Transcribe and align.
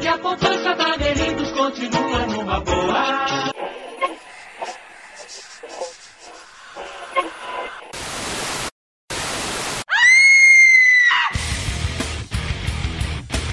E 0.00 0.08
a 0.08 0.18
poupança 0.18 0.74
da 0.74 0.96
Delitos 0.96 1.52
continua 1.52 2.26
numa 2.26 2.58
boa. 2.58 3.52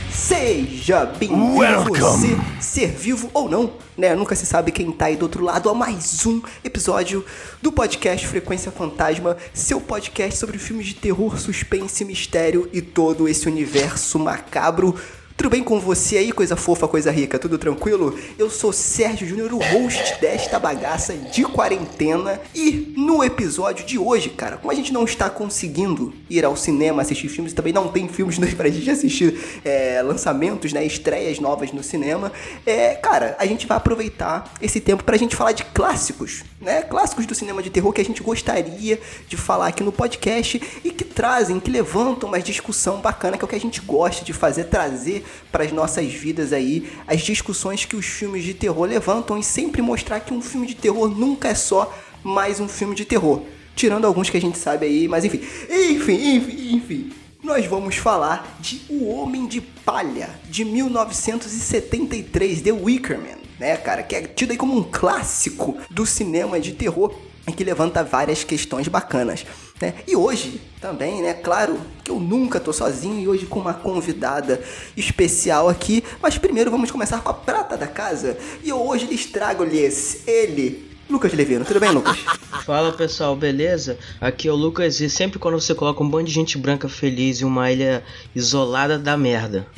Seja 0.10 1.06
bem-vindo 1.06 1.94
você, 1.94 2.55
ser 2.76 2.88
vivo 2.88 3.32
ou 3.34 3.48
não, 3.50 3.72
né? 3.98 4.14
Nunca 4.14 4.36
se 4.36 4.46
sabe 4.46 4.70
quem 4.70 4.92
tá 4.92 5.06
aí 5.06 5.16
do 5.16 5.24
outro 5.24 5.42
lado 5.42 5.70
a 5.70 5.74
mais 5.74 6.26
um 6.26 6.42
episódio 6.62 7.24
do 7.62 7.72
podcast 7.72 8.28
Frequência 8.28 8.70
Fantasma, 8.70 9.38
seu 9.54 9.80
podcast 9.80 10.38
sobre 10.38 10.58
filmes 10.58 10.88
de 10.88 10.96
terror, 10.96 11.40
suspense, 11.40 12.04
mistério 12.04 12.70
e 12.74 12.82
todo 12.82 13.30
esse 13.30 13.48
universo 13.48 14.20
macabro. 14.20 14.94
Tudo 15.38 15.50
bem 15.50 15.64
com 15.64 15.82
você 15.82 16.18
aí, 16.18 16.32
coisa 16.32 16.56
fofa, 16.56 16.88
coisa 16.88 17.12
rica? 17.12 17.38
Tudo 17.38 17.58
tranquilo? 17.58 18.18
Eu 18.40 18.50
sou 18.50 18.72
Sérgio 18.72 19.28
Júnior, 19.28 19.54
o 19.54 19.58
host 19.58 20.20
desta 20.22 20.58
bagaça 20.58 21.14
de 21.14 21.44
quarentena. 21.44 22.40
E 22.56 22.94
no 22.96 23.22
episódio 23.22 23.86
de 23.86 24.00
hoje, 24.00 24.30
cara, 24.30 24.56
como 24.56 24.72
a 24.72 24.74
gente 24.74 24.94
não 24.94 25.04
está 25.04 25.30
conseguindo 25.30 26.14
ir 26.30 26.46
ao 26.46 26.56
cinema 26.56 27.02
assistir 27.02 27.28
filmes, 27.28 27.52
também 27.52 27.74
não 27.74 27.90
tem 27.90 28.08
filmes 28.08 28.40
pra 28.56 28.70
gente 28.70 28.90
assistir 28.90 29.62
é, 29.66 30.02
lançamentos, 30.02 30.72
né? 30.72 30.86
Estreias 30.86 31.38
novas 31.38 31.70
no 31.74 31.84
cinema. 31.84 32.32
É, 32.66 32.96
cara, 32.96 33.36
a 33.38 33.46
gente 33.46 33.68
vai 33.68 33.76
aproveitar 33.76 34.54
esse 34.62 34.80
tempo 34.80 35.04
pra 35.04 35.18
gente 35.18 35.36
falar 35.36 35.52
de 35.52 35.66
clássicos, 35.66 36.46
né? 36.62 36.82
Clássicos 36.82 37.26
do 37.26 37.36
cinema 37.36 37.62
de 37.62 37.70
terror 37.70 37.92
que 37.92 38.00
a 38.00 38.06
gente 38.06 38.24
gostaria 38.24 39.02
de 39.28 39.36
falar 39.36 39.68
aqui 39.68 39.84
no 39.84 39.92
podcast 39.92 40.62
e 40.82 40.92
que 40.92 41.04
trazem, 41.04 41.60
que 41.60 41.70
levantam 41.70 42.30
uma 42.30 42.40
discussão 42.40 43.02
bacana, 43.02 43.38
que 43.38 43.44
é 43.44 43.46
o 43.46 43.50
que 43.50 43.56
a 43.56 43.60
gente 43.60 43.82
gosta 43.82 44.24
de 44.24 44.32
fazer, 44.32 44.66
trazer 44.66 45.25
para 45.52 45.64
as 45.64 45.72
nossas 45.72 46.12
vidas 46.14 46.54
aí 46.54 46.90
as 47.08 47.22
discussões 47.22 47.86
que 47.86 47.96
os 47.96 48.06
filmes 48.06 48.44
de 48.44 48.54
terror 48.54 48.86
levantam 48.86 49.38
e 49.38 49.44
sempre 49.44 49.82
mostrar 49.82 50.20
que 50.20 50.34
um 50.34 50.42
filme 50.42 50.68
de 50.68 50.76
terror 50.76 51.10
nunca 51.10 51.48
é 51.48 51.56
só 51.56 51.94
mais 52.24 52.60
um 52.60 52.68
filme 52.68 52.96
de 52.96 53.06
terror. 53.06 53.44
Tirando 53.76 54.06
alguns 54.06 54.30
que 54.30 54.38
a 54.38 54.42
gente 54.42 54.58
sabe 54.58 54.86
aí, 54.86 55.08
mas 55.08 55.26
enfim. 55.26 55.42
Enfim, 55.70 56.36
enfim, 56.36 56.76
enfim. 56.76 57.12
Nós 57.44 57.66
vamos 57.68 57.98
falar 57.98 58.58
de 58.60 58.82
O 58.90 59.08
Homem 59.08 59.46
de 59.46 59.62
Palha, 59.62 60.30
de 60.50 60.66
1973, 60.66 62.62
The 62.62 62.72
Wicker 62.72 63.20
Man, 63.20 63.38
né, 63.60 63.78
cara? 63.78 64.02
Que 64.02 64.16
é 64.16 64.22
tido 64.24 64.50
aí 64.52 64.58
como 64.58 64.76
um 64.76 64.84
clássico 64.84 65.78
do 65.92 66.06
cinema 66.08 66.60
de 66.60 66.72
terror 66.72 67.14
e 67.48 67.52
que 67.52 67.64
levanta 67.64 68.04
várias 68.04 68.44
questões 68.44 68.88
bacanas. 68.88 69.46
Né? 69.82 69.94
E 70.08 70.16
hoje 70.16 70.62
também, 70.80 71.22
né? 71.22 71.34
Claro 71.34 71.78
que 72.04 72.10
eu 72.10 72.20
nunca 72.20 72.60
tô 72.60 72.72
sozinho 72.72 73.20
e 73.20 73.28
hoje 73.28 73.46
com 73.46 73.60
uma 73.60 73.74
convidada 73.74 74.62
especial 74.96 75.68
aqui. 75.68 76.04
Mas 76.22 76.38
primeiro 76.38 76.72
vamos 76.72 76.90
começar 76.92 77.20
com 77.22 77.30
a 77.30 77.34
prata 77.34 77.76
da 77.76 77.88
casa. 77.88 78.38
E 78.64 78.70
eu 78.70 78.82
hoje 78.82 79.06
lhes 79.06 79.26
trago-lhes 79.26 80.26
ele, 80.26 80.90
Lucas 81.10 81.34
Levino. 81.34 81.66
Tudo 81.66 81.80
bem, 81.82 81.92
Lucas? 81.92 82.18
Fala 82.66 82.94
pessoal, 82.94 83.36
beleza? 83.36 83.98
Aqui 84.22 84.48
é 84.48 84.52
o 84.52 84.56
Lucas 84.56 85.02
e 85.02 85.10
sempre 85.10 85.40
quando 85.40 85.60
você 85.60 85.76
coloca 85.76 86.02
um 86.02 86.10
bando 86.10 86.26
de 86.26 86.32
gente 86.32 86.58
branca 86.58 86.88
feliz 86.88 87.42
em 87.42 87.46
uma 87.46 87.70
ilha 87.70 88.02
isolada 88.34 88.98
da 88.98 89.18
merda. 89.18 89.68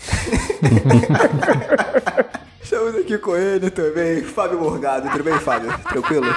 Estamos 2.61 2.95
aqui 2.95 3.17
com 3.17 3.35
ele 3.35 3.71
também, 3.71 4.21
Fábio 4.21 4.59
Morgado. 4.59 5.09
Tudo 5.09 5.23
bem, 5.23 5.39
Fábio? 5.39 5.73
Tranquilo? 5.89 6.27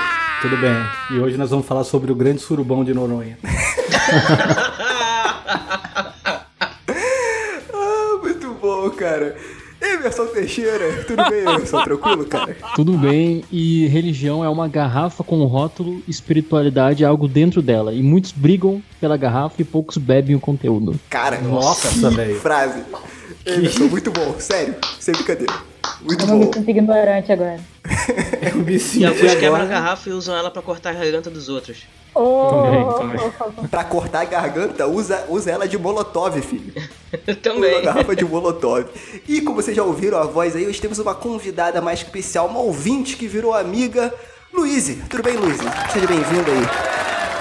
Tudo 0.40 0.56
bem. 0.56 0.74
E 1.10 1.18
hoje 1.18 1.36
nós 1.36 1.50
vamos 1.50 1.66
falar 1.66 1.84
sobre 1.84 2.10
o 2.10 2.14
grande 2.14 2.40
surubão 2.40 2.82
de 2.82 2.94
Noronha. 2.94 3.38
ah, 7.74 8.18
muito 8.22 8.54
bom, 8.54 8.88
cara. 8.90 9.36
Emerson 9.82 10.26
Teixeira, 10.28 11.04
tudo 11.06 11.22
bem, 11.28 11.40
Emerson? 11.40 11.84
Tranquilo, 11.84 12.24
cara? 12.24 12.56
Tudo 12.74 12.96
bem, 12.96 13.44
e 13.52 13.86
religião 13.88 14.42
é 14.42 14.48
uma 14.48 14.66
garrafa 14.66 15.22
com 15.22 15.44
rótulo, 15.44 16.02
espiritualidade 16.08 17.04
é 17.04 17.06
algo 17.06 17.28
dentro 17.28 17.60
dela. 17.60 17.92
E 17.92 18.02
muitos 18.02 18.32
brigam 18.32 18.82
pela 18.98 19.18
garrafa 19.18 19.60
e 19.60 19.64
poucos 19.64 19.98
bebem 19.98 20.34
o 20.34 20.40
conteúdo. 20.40 20.98
Cara, 21.10 21.38
Nossa, 21.42 22.10
que 22.10 22.34
frase. 22.36 22.82
Emerson, 23.44 23.84
muito 23.84 24.10
bom, 24.10 24.36
sério, 24.38 24.74
sem 24.98 25.14
brincadeira. 25.14 25.69
Muito 26.02 26.22
Eu 26.24 26.26
não 26.28 26.38
me 26.38 26.44
bom. 26.46 26.52
sinto 26.52 26.70
ignorante 26.70 27.32
agora. 27.32 27.60
Eu 28.52 28.56
me 28.62 28.74
E 28.76 28.80
senti 28.80 29.04
alguns 29.04 29.34
quebram 29.34 29.62
a 29.62 29.66
garrafa 29.66 30.08
e 30.08 30.12
usam 30.12 30.36
ela 30.36 30.50
pra 30.50 30.62
cortar 30.62 30.90
a 30.90 30.92
garganta 30.94 31.30
dos 31.30 31.48
outros. 31.48 31.84
Oh, 32.14 33.68
Pra 33.70 33.84
cortar 33.84 34.22
a 34.22 34.24
garganta, 34.24 34.86
usa, 34.86 35.24
usa 35.28 35.50
ela 35.52 35.68
de 35.68 35.78
molotov, 35.78 36.40
filho. 36.42 36.72
Uma 37.26 37.34
Também. 37.42 37.82
garrafa 37.82 38.16
de 38.16 38.24
molotov. 38.24 38.86
E 39.28 39.40
como 39.42 39.62
vocês 39.62 39.76
já 39.76 39.84
ouviram 39.84 40.18
a 40.18 40.24
voz 40.24 40.56
aí, 40.56 40.66
hoje 40.66 40.80
temos 40.80 40.98
uma 40.98 41.14
convidada 41.14 41.80
mais 41.80 42.00
especial, 42.00 42.46
uma 42.48 42.60
ouvinte 42.60 43.16
que 43.16 43.28
virou 43.28 43.54
amiga, 43.54 44.12
Luíse. 44.52 44.96
Tudo 45.08 45.22
bem, 45.22 45.36
Luíse? 45.36 45.62
Seja 45.92 46.06
bem-vinda 46.06 46.50
aí. 46.50 46.66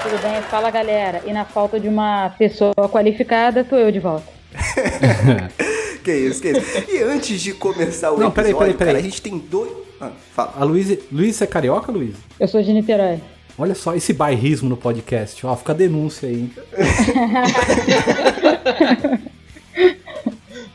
Tudo 0.02 0.22
bem? 0.22 0.40
Fala, 0.42 0.70
galera. 0.70 1.22
E 1.26 1.32
na 1.32 1.44
falta 1.44 1.78
de 1.80 1.88
uma 1.88 2.30
pessoa 2.38 2.72
qualificada, 2.90 3.64
tô 3.64 3.76
eu 3.76 3.90
de 3.90 3.98
volta. 3.98 4.28
Que 6.04 6.12
isso, 6.12 6.40
que 6.40 6.48
isso. 6.50 6.84
E 6.90 7.02
antes 7.02 7.40
de 7.40 7.52
começar 7.54 8.12
o 8.12 8.18
Não, 8.18 8.30
peraí, 8.30 8.50
episódio, 8.52 8.74
peraí, 8.74 8.78
peraí. 8.78 8.94
cara, 8.94 8.98
a 8.98 9.02
gente 9.02 9.20
tem 9.22 9.38
dois... 9.38 9.70
Ah, 10.00 10.10
fala. 10.34 10.54
A 10.56 10.64
Luísa. 10.64 10.98
Luísa 11.12 11.44
é 11.44 11.46
carioca, 11.46 11.92
Luísa? 11.92 12.16
Eu 12.38 12.48
sou 12.48 12.62
de 12.62 12.72
Niterói. 12.72 13.20
Olha 13.58 13.74
só 13.74 13.94
esse 13.94 14.12
bairrismo 14.14 14.68
no 14.68 14.76
podcast. 14.76 15.44
Ó, 15.46 15.54
fica 15.54 15.72
a 15.72 15.74
denúncia 15.74 16.28
aí. 16.28 16.50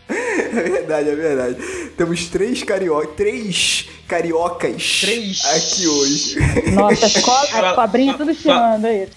É 0.08 0.62
verdade, 0.62 1.10
é 1.10 1.16
verdade. 1.16 1.56
Temos 1.98 2.26
três 2.28 2.64
carioca, 2.64 3.08
três 3.08 3.90
cariocas 4.08 5.02
Três. 5.02 5.44
aqui 5.46 5.88
hoje. 5.88 6.36
Nossa, 6.74 7.06
as, 7.08 7.18
co 7.18 7.32
as 7.32 7.76
cobrinhas 7.76 8.18
tudo 8.18 8.34
chamando 8.34 8.86
aí. 8.86 9.08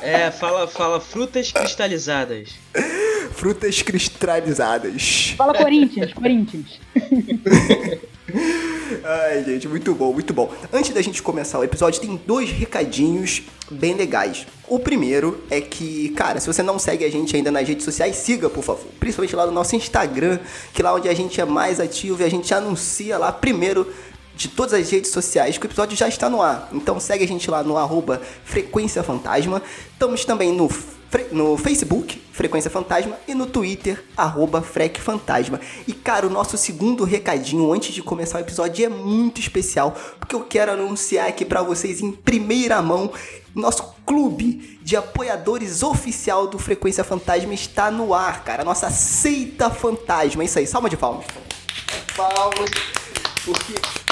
É, 0.00 0.30
fala, 0.30 0.66
fala 0.66 1.00
frutas 1.00 1.52
cristalizadas. 1.52 2.50
Frutas 3.32 3.82
cristalizadas. 3.82 5.34
Fala 5.36 5.54
Corinthians, 5.54 6.12
Corinthians. 6.12 6.80
Ai, 9.04 9.44
gente, 9.44 9.68
muito 9.68 9.94
bom, 9.94 10.12
muito 10.12 10.32
bom. 10.32 10.52
Antes 10.72 10.92
da 10.92 11.02
gente 11.02 11.22
começar 11.22 11.58
o 11.58 11.64
episódio, 11.64 12.00
tem 12.00 12.20
dois 12.26 12.50
recadinhos 12.50 13.42
bem 13.70 13.94
legais. 13.94 14.46
O 14.68 14.78
primeiro 14.78 15.44
é 15.50 15.60
que, 15.60 16.10
cara, 16.10 16.40
se 16.40 16.46
você 16.46 16.62
não 16.62 16.78
segue 16.78 17.04
a 17.04 17.10
gente 17.10 17.36
ainda 17.36 17.50
nas 17.50 17.66
redes 17.66 17.84
sociais, 17.84 18.16
siga, 18.16 18.48
por 18.48 18.64
favor. 18.64 18.86
Principalmente 18.98 19.36
lá 19.36 19.46
no 19.46 19.52
nosso 19.52 19.76
Instagram, 19.76 20.38
que 20.72 20.82
é 20.82 20.84
lá 20.84 20.94
onde 20.94 21.08
a 21.08 21.14
gente 21.14 21.40
é 21.40 21.44
mais 21.44 21.78
ativo 21.78 22.22
e 22.22 22.24
a 22.24 22.28
gente 22.28 22.52
anuncia 22.52 23.16
lá 23.18 23.30
primeiro 23.32 23.92
de 24.36 24.48
todas 24.48 24.74
as 24.74 24.90
redes 24.90 25.10
sociais 25.10 25.56
que 25.56 25.64
o 25.64 25.68
episódio 25.68 25.96
já 25.96 26.06
está 26.06 26.28
no 26.28 26.42
ar. 26.42 26.68
Então 26.72 27.00
segue 27.00 27.24
a 27.24 27.28
gente 27.28 27.50
lá 27.50 27.62
no 27.62 27.76
arroba 27.76 28.20
Frequência 28.44 29.02
Fantasma. 29.02 29.62
Estamos 29.90 30.24
também 30.24 30.52
no, 30.52 30.70
no 31.32 31.56
Facebook, 31.56 32.22
Frequência 32.30 32.70
Fantasma, 32.70 33.16
e 33.26 33.34
no 33.34 33.46
Twitter, 33.46 34.04
arroba 34.16 34.60
Frec 34.60 35.00
Fantasma. 35.00 35.58
E 35.88 35.92
cara, 35.92 36.26
o 36.26 36.30
nosso 36.30 36.58
segundo 36.58 37.02
recadinho 37.02 37.72
antes 37.72 37.94
de 37.94 38.02
começar 38.02 38.38
o 38.38 38.42
episódio 38.42 38.84
é 38.84 38.88
muito 38.88 39.40
especial, 39.40 39.96
porque 40.20 40.34
eu 40.34 40.42
quero 40.42 40.72
anunciar 40.72 41.28
aqui 41.28 41.44
pra 41.44 41.62
vocês 41.62 42.02
em 42.02 42.12
primeira 42.12 42.80
mão 42.82 43.10
nosso 43.54 43.94
clube 44.04 44.78
de 44.82 44.96
apoiadores 44.96 45.82
oficial 45.82 46.46
do 46.46 46.58
Frequência 46.58 47.02
Fantasma 47.02 47.54
está 47.54 47.90
no 47.90 48.12
ar, 48.12 48.44
cara. 48.44 48.62
Nossa 48.62 48.90
seita 48.90 49.70
fantasma. 49.70 50.42
É 50.42 50.46
isso 50.46 50.58
aí, 50.58 50.66
salva 50.66 50.90
de 50.90 50.96
palmas. 50.96 51.24
Palmas, 52.14 52.70
porque 53.42 54.05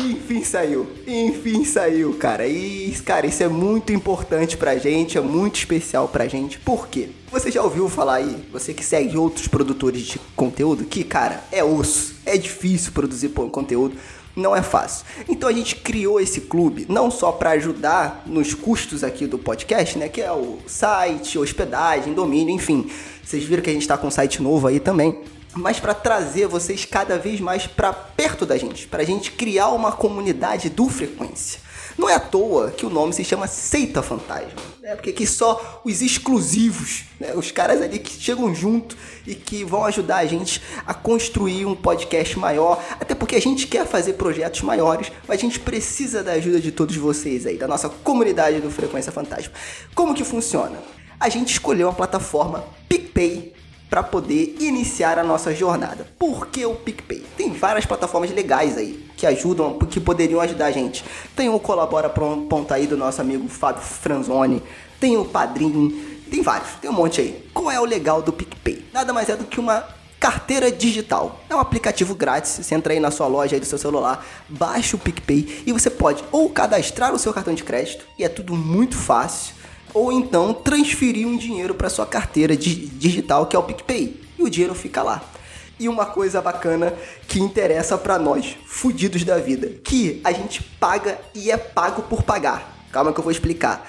enfim 0.00 0.42
saiu, 0.42 0.86
enfim 1.06 1.64
saiu, 1.64 2.14
cara. 2.14 2.46
E, 2.46 2.92
cara, 3.04 3.26
isso 3.26 3.42
é 3.42 3.48
muito 3.48 3.92
importante 3.92 4.56
pra 4.56 4.76
gente, 4.76 5.18
é 5.18 5.20
muito 5.20 5.56
especial 5.56 6.08
pra 6.08 6.26
gente. 6.26 6.58
Por 6.58 6.88
quê? 6.88 7.10
Você 7.30 7.50
já 7.50 7.62
ouviu 7.62 7.88
falar 7.88 8.14
aí, 8.14 8.44
você 8.52 8.74
que 8.74 8.84
segue 8.84 9.16
outros 9.16 9.46
produtores 9.46 10.02
de 10.02 10.18
conteúdo, 10.34 10.84
que, 10.84 11.04
cara, 11.04 11.44
é 11.52 11.62
osso, 11.62 12.16
é 12.26 12.36
difícil 12.36 12.92
produzir 12.92 13.28
conteúdo, 13.28 13.96
não 14.34 14.54
é 14.54 14.62
fácil. 14.62 15.04
Então 15.28 15.48
a 15.48 15.52
gente 15.52 15.76
criou 15.76 16.20
esse 16.20 16.42
clube 16.42 16.86
não 16.88 17.10
só 17.10 17.30
pra 17.30 17.50
ajudar 17.50 18.22
nos 18.26 18.54
custos 18.54 19.04
aqui 19.04 19.26
do 19.26 19.38
podcast, 19.38 19.98
né, 19.98 20.08
que 20.08 20.20
é 20.20 20.32
o 20.32 20.58
site, 20.66 21.38
hospedagem, 21.38 22.14
domínio, 22.14 22.54
enfim. 22.54 22.90
Vocês 23.22 23.44
viram 23.44 23.62
que 23.62 23.70
a 23.70 23.72
gente 23.72 23.86
tá 23.86 23.96
com 23.96 24.08
um 24.08 24.10
site 24.10 24.42
novo 24.42 24.66
aí 24.66 24.80
também 24.80 25.20
mas 25.54 25.80
para 25.80 25.94
trazer 25.94 26.46
vocês 26.46 26.84
cada 26.84 27.18
vez 27.18 27.40
mais 27.40 27.66
para 27.66 27.92
perto 27.92 28.46
da 28.46 28.56
gente, 28.56 28.86
para 28.86 29.02
a 29.02 29.06
gente 29.06 29.32
criar 29.32 29.68
uma 29.68 29.92
comunidade 29.92 30.68
do 30.68 30.88
Frequência. 30.88 31.60
Não 31.98 32.08
é 32.08 32.14
à 32.14 32.20
toa 32.20 32.70
que 32.70 32.86
o 32.86 32.90
nome 32.90 33.12
se 33.12 33.24
chama 33.24 33.46
Seita 33.46 34.02
Fantasma, 34.02 34.60
né? 34.80 34.94
Porque 34.94 35.10
aqui 35.10 35.26
só 35.26 35.82
os 35.84 36.00
exclusivos, 36.00 37.04
né? 37.18 37.34
Os 37.34 37.50
caras 37.50 37.82
ali 37.82 37.98
que 37.98 38.10
chegam 38.10 38.54
junto 38.54 38.96
e 39.26 39.34
que 39.34 39.64
vão 39.64 39.84
ajudar 39.84 40.18
a 40.18 40.26
gente 40.26 40.62
a 40.86 40.94
construir 40.94 41.66
um 41.66 41.74
podcast 41.74 42.38
maior, 42.38 42.82
até 42.98 43.14
porque 43.14 43.36
a 43.36 43.40
gente 43.40 43.66
quer 43.66 43.86
fazer 43.86 44.14
projetos 44.14 44.62
maiores, 44.62 45.12
mas 45.26 45.38
a 45.38 45.40
gente 45.42 45.60
precisa 45.60 46.22
da 46.22 46.32
ajuda 46.32 46.60
de 46.60 46.72
todos 46.72 46.96
vocês 46.96 47.44
aí, 47.44 47.58
da 47.58 47.68
nossa 47.68 47.88
comunidade 47.88 48.60
do 48.60 48.70
Frequência 48.70 49.12
Fantasma. 49.12 49.52
Como 49.94 50.14
que 50.14 50.24
funciona? 50.24 50.78
A 51.18 51.28
gente 51.28 51.52
escolheu 51.52 51.88
a 51.88 51.92
plataforma 51.92 52.64
PicPay 52.88 53.52
para 53.90 54.04
poder 54.04 54.56
iniciar 54.60 55.18
a 55.18 55.24
nossa 55.24 55.52
jornada. 55.52 56.06
Por 56.16 56.46
que 56.46 56.64
o 56.64 56.76
PicPay? 56.76 57.24
Tem 57.36 57.52
várias 57.52 57.84
plataformas 57.84 58.30
legais 58.30 58.78
aí 58.78 59.04
que 59.16 59.26
ajudam, 59.26 59.76
que 59.80 59.98
poderiam 59.98 60.40
ajudar 60.40 60.66
a 60.66 60.70
gente. 60.70 61.04
Tem 61.34 61.48
o 61.48 61.58
Colabora 61.58 62.08
Ponto 62.08 62.72
aí 62.72 62.86
do 62.86 62.96
nosso 62.96 63.20
amigo 63.20 63.48
Fábio 63.48 63.82
Franzoni, 63.82 64.62
tem 65.00 65.16
o 65.16 65.24
Padrim, 65.24 66.20
tem 66.30 66.40
vários, 66.40 66.70
tem 66.80 66.88
um 66.88 66.94
monte 66.94 67.20
aí. 67.20 67.50
Qual 67.52 67.70
é 67.70 67.80
o 67.80 67.84
legal 67.84 68.22
do 68.22 68.32
PicPay? 68.32 68.84
Nada 68.92 69.12
mais 69.12 69.28
é 69.28 69.36
do 69.36 69.44
que 69.44 69.58
uma 69.58 69.84
carteira 70.20 70.70
digital. 70.70 71.40
É 71.48 71.56
um 71.56 71.58
aplicativo 71.60 72.14
grátis, 72.14 72.52
você 72.52 72.74
entra 72.74 72.92
aí 72.92 73.00
na 73.00 73.10
sua 73.10 73.26
loja 73.26 73.56
aí 73.56 73.60
do 73.60 73.66
seu 73.66 73.78
celular, 73.78 74.24
baixa 74.48 74.94
o 74.94 74.98
PicPay 74.98 75.64
e 75.66 75.72
você 75.72 75.88
pode 75.88 76.22
ou 76.30 76.50
cadastrar 76.50 77.12
o 77.12 77.18
seu 77.18 77.32
cartão 77.32 77.54
de 77.54 77.64
crédito, 77.64 78.04
e 78.18 78.22
é 78.22 78.28
tudo 78.28 78.54
muito 78.54 78.96
fácil, 78.96 79.54
ou 79.94 80.12
então 80.12 80.52
transferir 80.52 81.26
um 81.26 81.36
dinheiro 81.36 81.74
para 81.74 81.90
sua 81.90 82.06
carteira 82.06 82.56
digital, 82.56 83.46
que 83.46 83.56
é 83.56 83.58
o 83.58 83.62
PicPay, 83.62 84.20
e 84.38 84.42
o 84.42 84.50
dinheiro 84.50 84.74
fica 84.74 85.02
lá. 85.02 85.22
E 85.78 85.88
uma 85.88 86.06
coisa 86.06 86.42
bacana 86.42 86.94
que 87.26 87.40
interessa 87.40 87.96
para 87.96 88.18
nós, 88.18 88.56
fudidos 88.66 89.24
da 89.24 89.38
vida, 89.38 89.68
que 89.82 90.20
a 90.22 90.32
gente 90.32 90.62
paga 90.62 91.18
e 91.34 91.50
é 91.50 91.56
pago 91.56 92.02
por 92.02 92.22
pagar. 92.22 92.86
Calma 92.92 93.12
que 93.12 93.20
eu 93.20 93.24
vou 93.24 93.32
explicar. 93.32 93.88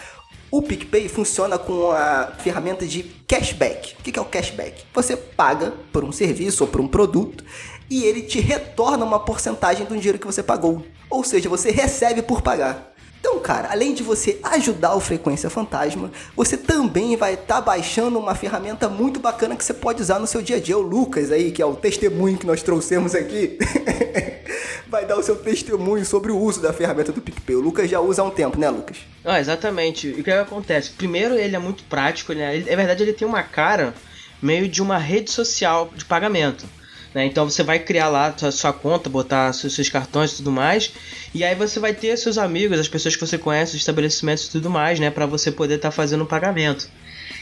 O 0.49 0.61
PicPay 0.61 1.07
funciona 1.07 1.57
com 1.57 1.91
a 1.91 2.33
ferramenta 2.39 2.85
de 2.85 3.03
cashback. 3.27 3.95
O 3.99 4.03
que 4.03 4.19
é 4.19 4.21
o 4.21 4.25
cashback? 4.25 4.83
Você 4.93 5.15
paga 5.15 5.73
por 5.91 6.03
um 6.03 6.11
serviço 6.11 6.63
ou 6.63 6.69
por 6.69 6.81
um 6.81 6.87
produto 6.87 7.43
e 7.89 8.03
ele 8.03 8.21
te 8.21 8.39
retorna 8.39 9.05
uma 9.05 9.19
porcentagem 9.19 9.85
do 9.85 9.95
dinheiro 9.95 10.19
que 10.19 10.25
você 10.25 10.43
pagou. 10.43 10.85
Ou 11.09 11.23
seja, 11.23 11.49
você 11.49 11.71
recebe 11.71 12.21
por 12.21 12.41
pagar. 12.41 12.90
Então, 13.21 13.39
cara, 13.39 13.69
além 13.71 13.93
de 13.93 14.01
você 14.01 14.39
ajudar 14.41 14.95
o 14.95 14.99
Frequência 14.99 15.47
Fantasma, 15.47 16.11
você 16.35 16.57
também 16.57 17.15
vai 17.15 17.35
estar 17.35 17.55
tá 17.57 17.61
baixando 17.61 18.17
uma 18.17 18.33
ferramenta 18.33 18.89
muito 18.89 19.19
bacana 19.19 19.55
que 19.55 19.63
você 19.63 19.75
pode 19.75 20.01
usar 20.01 20.17
no 20.17 20.25
seu 20.25 20.41
dia 20.41 20.55
a 20.55 20.59
dia. 20.59 20.75
O 20.75 20.81
Lucas 20.81 21.31
aí, 21.31 21.51
que 21.51 21.61
é 21.61 21.65
o 21.65 21.75
testemunho 21.75 22.35
que 22.35 22.47
nós 22.47 22.63
trouxemos 22.63 23.13
aqui, 23.13 23.59
vai 24.89 25.05
dar 25.05 25.19
o 25.19 25.23
seu 25.23 25.35
testemunho 25.35 26.03
sobre 26.03 26.31
o 26.31 26.37
uso 26.37 26.63
da 26.63 26.73
ferramenta 26.73 27.11
do 27.11 27.21
PicPay. 27.21 27.57
O 27.57 27.61
Lucas 27.61 27.87
já 27.87 27.99
usa 27.99 28.23
há 28.23 28.25
um 28.25 28.31
tempo, 28.31 28.59
né, 28.59 28.67
Lucas? 28.71 28.97
Ah, 29.23 29.39
exatamente. 29.39 30.07
E 30.07 30.21
o 30.21 30.23
que 30.23 30.31
acontece? 30.31 30.89
Primeiro, 30.89 31.35
ele 31.35 31.55
é 31.55 31.59
muito 31.59 31.83
prático, 31.83 32.33
né? 32.33 32.57
É 32.57 32.75
verdade, 32.75 33.03
ele 33.03 33.13
tem 33.13 33.27
uma 33.27 33.43
cara 33.43 33.93
meio 34.41 34.67
de 34.67 34.81
uma 34.81 34.97
rede 34.97 35.29
social 35.29 35.91
de 35.95 36.05
pagamento. 36.05 36.65
Né? 37.13 37.25
Então 37.25 37.49
você 37.49 37.63
vai 37.63 37.79
criar 37.79 38.09
lá 38.09 38.33
a 38.41 38.51
sua 38.51 38.71
conta, 38.71 39.09
botar 39.09 39.51
seus, 39.53 39.73
seus 39.73 39.89
cartões 39.89 40.33
e 40.33 40.37
tudo 40.37 40.51
mais. 40.51 40.93
E 41.33 41.43
aí 41.43 41.55
você 41.55 41.79
vai 41.79 41.93
ter 41.93 42.15
seus 42.17 42.37
amigos, 42.37 42.79
as 42.79 42.87
pessoas 42.87 43.15
que 43.15 43.25
você 43.25 43.37
conhece, 43.37 43.75
os 43.75 43.81
estabelecimentos 43.81 44.45
e 44.45 44.51
tudo 44.51 44.69
mais, 44.69 44.99
né? 44.99 45.09
Para 45.09 45.25
você 45.25 45.51
poder 45.51 45.75
estar 45.75 45.89
tá 45.89 45.91
fazendo 45.91 46.23
o 46.23 46.27
pagamento. 46.27 46.89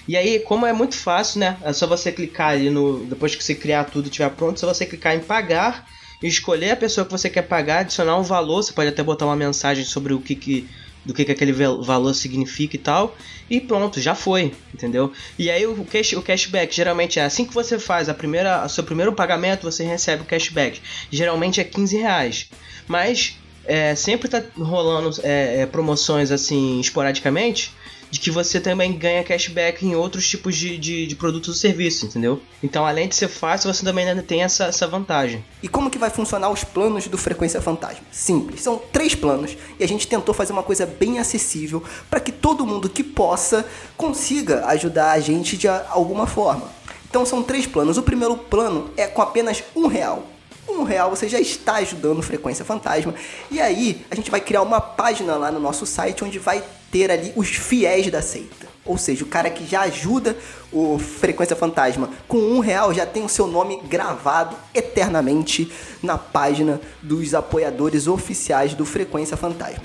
E 0.08 0.18
aí, 0.18 0.40
como 0.40 0.66
é 0.66 0.74
muito 0.74 0.96
fácil, 0.96 1.40
né? 1.40 1.58
É 1.64 1.72
só 1.72 1.86
você 1.86 2.12
clicar 2.12 2.52
ali 2.52 2.70
no. 2.70 3.06
Depois 3.06 3.36
que 3.36 3.44
você 3.44 3.54
criar 3.54 3.84
tudo 3.86 4.06
e 4.06 4.10
estiver 4.10 4.30
pronto, 4.32 4.58
é 4.58 4.60
só 4.60 4.74
você 4.74 4.86
clicar 4.86 5.16
em 5.16 5.20
pagar 5.20 5.86
escolher 6.28 6.72
a 6.72 6.76
pessoa 6.76 7.06
que 7.06 7.12
você 7.12 7.30
quer 7.30 7.44
pagar, 7.44 7.80
adicionar 7.80 8.18
um 8.18 8.24
valor, 8.24 8.62
você 8.62 8.74
pode 8.74 8.90
até 8.90 9.02
botar 9.02 9.26
uma 9.26 9.36
mensagem 9.36 9.86
sobre 9.86 10.14
o 10.14 10.20
que, 10.20 10.36
que 10.36 10.68
do 11.10 11.14
que, 11.14 11.26
que 11.26 11.32
aquele 11.32 11.52
valor 11.52 12.14
significa 12.14 12.76
e 12.76 12.80
tal, 12.80 13.18
e 13.50 13.60
pronto, 13.60 14.00
já 14.00 14.14
foi, 14.14 14.54
entendeu? 14.72 15.12
E 15.40 15.50
aí 15.50 15.66
o, 15.66 15.84
cash, 15.84 16.14
o 16.14 16.22
cashback 16.22 16.74
geralmente 16.74 17.18
é 17.18 17.24
assim 17.24 17.46
que 17.46 17.54
você 17.54 17.80
faz 17.80 18.08
a 18.10 18.14
primeira, 18.14 18.64
o 18.64 18.70
seu 18.70 18.84
primeiro 18.84 19.12
pagamento, 19.12 19.64
você 19.64 19.84
recebe 19.84 20.22
o 20.22 20.26
cashback. 20.26 20.80
Geralmente 21.10 21.60
é 21.60 21.64
15 21.64 21.98
reais, 21.98 22.48
mas 22.88 23.40
é, 23.66 23.96
sempre 23.96 24.30
tá 24.30 24.44
rolando 24.56 25.20
é, 25.24 25.62
é, 25.62 25.66
promoções 25.66 26.32
assim 26.32 26.80
esporadicamente 26.80 27.74
de 28.10 28.20
que 28.20 28.32
você 28.32 28.60
também 28.60 28.94
ganha 28.94 29.24
cashback 29.24 29.86
em 29.86 29.96
outros 29.96 30.28
tipos 30.28 30.56
de, 30.56 30.78
de, 30.78 31.08
de 31.08 31.16
produtos 31.16 31.50
ou 31.50 31.56
serviços, 31.56 32.04
entendeu? 32.04 32.42
Então, 32.64 32.86
além 32.86 33.08
de 33.08 33.16
ser 33.16 33.28
fácil, 33.28 33.72
você 33.72 33.84
também 33.84 34.08
ainda 34.08 34.24
tem 34.24 34.44
essa, 34.44 34.66
essa 34.66 34.88
vantagem. 34.88 35.44
E 35.62 35.68
como 35.68 35.90
que 35.90 35.98
vai 35.98 36.10
funcionar 36.10 36.50
os 36.50 36.64
planos 36.64 37.08
do 37.08 37.18
Frequência 37.18 37.62
Fantasma? 37.62 38.04
Simples, 38.12 38.62
são 38.62 38.78
três 38.92 39.14
planos 39.14 39.56
e 39.80 39.84
a 39.84 39.88
gente 39.88 40.08
tentou 40.08 40.34
fazer 40.34 40.54
uma 40.54 40.64
coisa 40.64 40.86
bem 40.86 41.20
acessível 41.20 41.84
para 42.10 42.20
que 42.20 42.32
todo 42.32 42.66
mundo 42.66 42.90
que 42.90 43.04
possa 43.04 43.66
consiga 43.96 44.66
ajudar 44.68 45.12
a 45.12 45.20
gente 45.20 45.58
de 45.58 45.68
alguma 45.68 46.26
forma. 46.26 46.70
Então 47.10 47.26
são 47.26 47.42
três 47.44 47.66
planos. 47.66 47.98
O 47.98 48.04
primeiro 48.04 48.38
plano 48.38 48.92
é 48.96 49.08
com 49.08 49.22
apenas 49.22 49.64
um 49.76 49.88
real 49.88 50.28
um 50.72 50.84
real 50.84 51.10
você 51.10 51.28
já 51.28 51.40
está 51.40 51.76
ajudando 51.76 52.22
Frequência 52.22 52.64
Fantasma. 52.64 53.14
E 53.50 53.60
aí 53.60 54.06
a 54.10 54.16
gente 54.16 54.32
vai 54.32 54.40
criar 54.40 54.62
uma 54.62 54.80
página 54.80 55.36
lá 55.36 55.52
no 55.52 55.60
nosso 55.60 55.86
site 55.86 56.24
onde 56.24 56.40
vai 56.40 56.64
ter 56.92 57.12
ali 57.12 57.34
os 57.36 57.50
fiéis 57.50 58.10
da 58.10 58.22
seita. 58.22 58.68
Ou 58.86 58.98
seja, 58.98 59.24
o 59.24 59.28
cara 59.28 59.50
que 59.50 59.66
já 59.66 59.82
ajuda 59.82 60.36
o 60.72 60.98
Frequência 60.98 61.56
Fantasma 61.56 62.10
com 62.28 62.38
um 62.38 62.60
real 62.60 62.94
já 62.94 63.06
tem 63.06 63.24
o 63.24 63.30
seu 63.30 63.46
nome 63.46 63.82
gravado 63.88 64.56
eternamente 64.74 65.72
na 66.02 66.18
página 66.18 66.82
dos 67.02 67.36
apoiadores 67.36 68.08
oficiais 68.08 68.74
do 68.74 68.86
Frequência 68.86 69.38
Fantasma. 69.38 69.84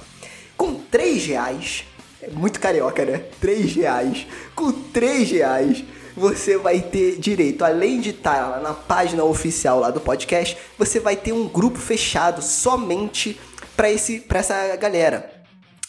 Com 0.57 0.75
três 0.75 1.27
reais, 1.27 1.85
é 2.23 2.31
muito 2.31 2.59
carioca, 2.59 3.05
né? 3.05 3.25
Três 3.41 3.75
reais. 3.75 4.27
Com 4.55 4.73
três 4.73 5.31
reais 5.31 5.85
você 6.17 6.57
vai 6.57 6.81
ter 6.81 7.19
direito, 7.19 7.65
além 7.65 8.01
de 8.01 8.11
estar 8.11 8.49
lá 8.49 8.61
na 8.61 8.73
página 8.73 9.25
oficial 9.25 9.81
lá 9.81 9.91
do 9.91 10.01
podcast, 10.01 10.57
você 10.79 11.01
vai 11.01 11.17
ter 11.17 11.33
um 11.33 11.49
grupo 11.49 11.79
fechado 11.79 12.41
somente 12.41 13.39
para 13.77 13.91
esse 13.91 14.21
para 14.21 14.39
essa 14.39 14.77
galera 14.77 15.34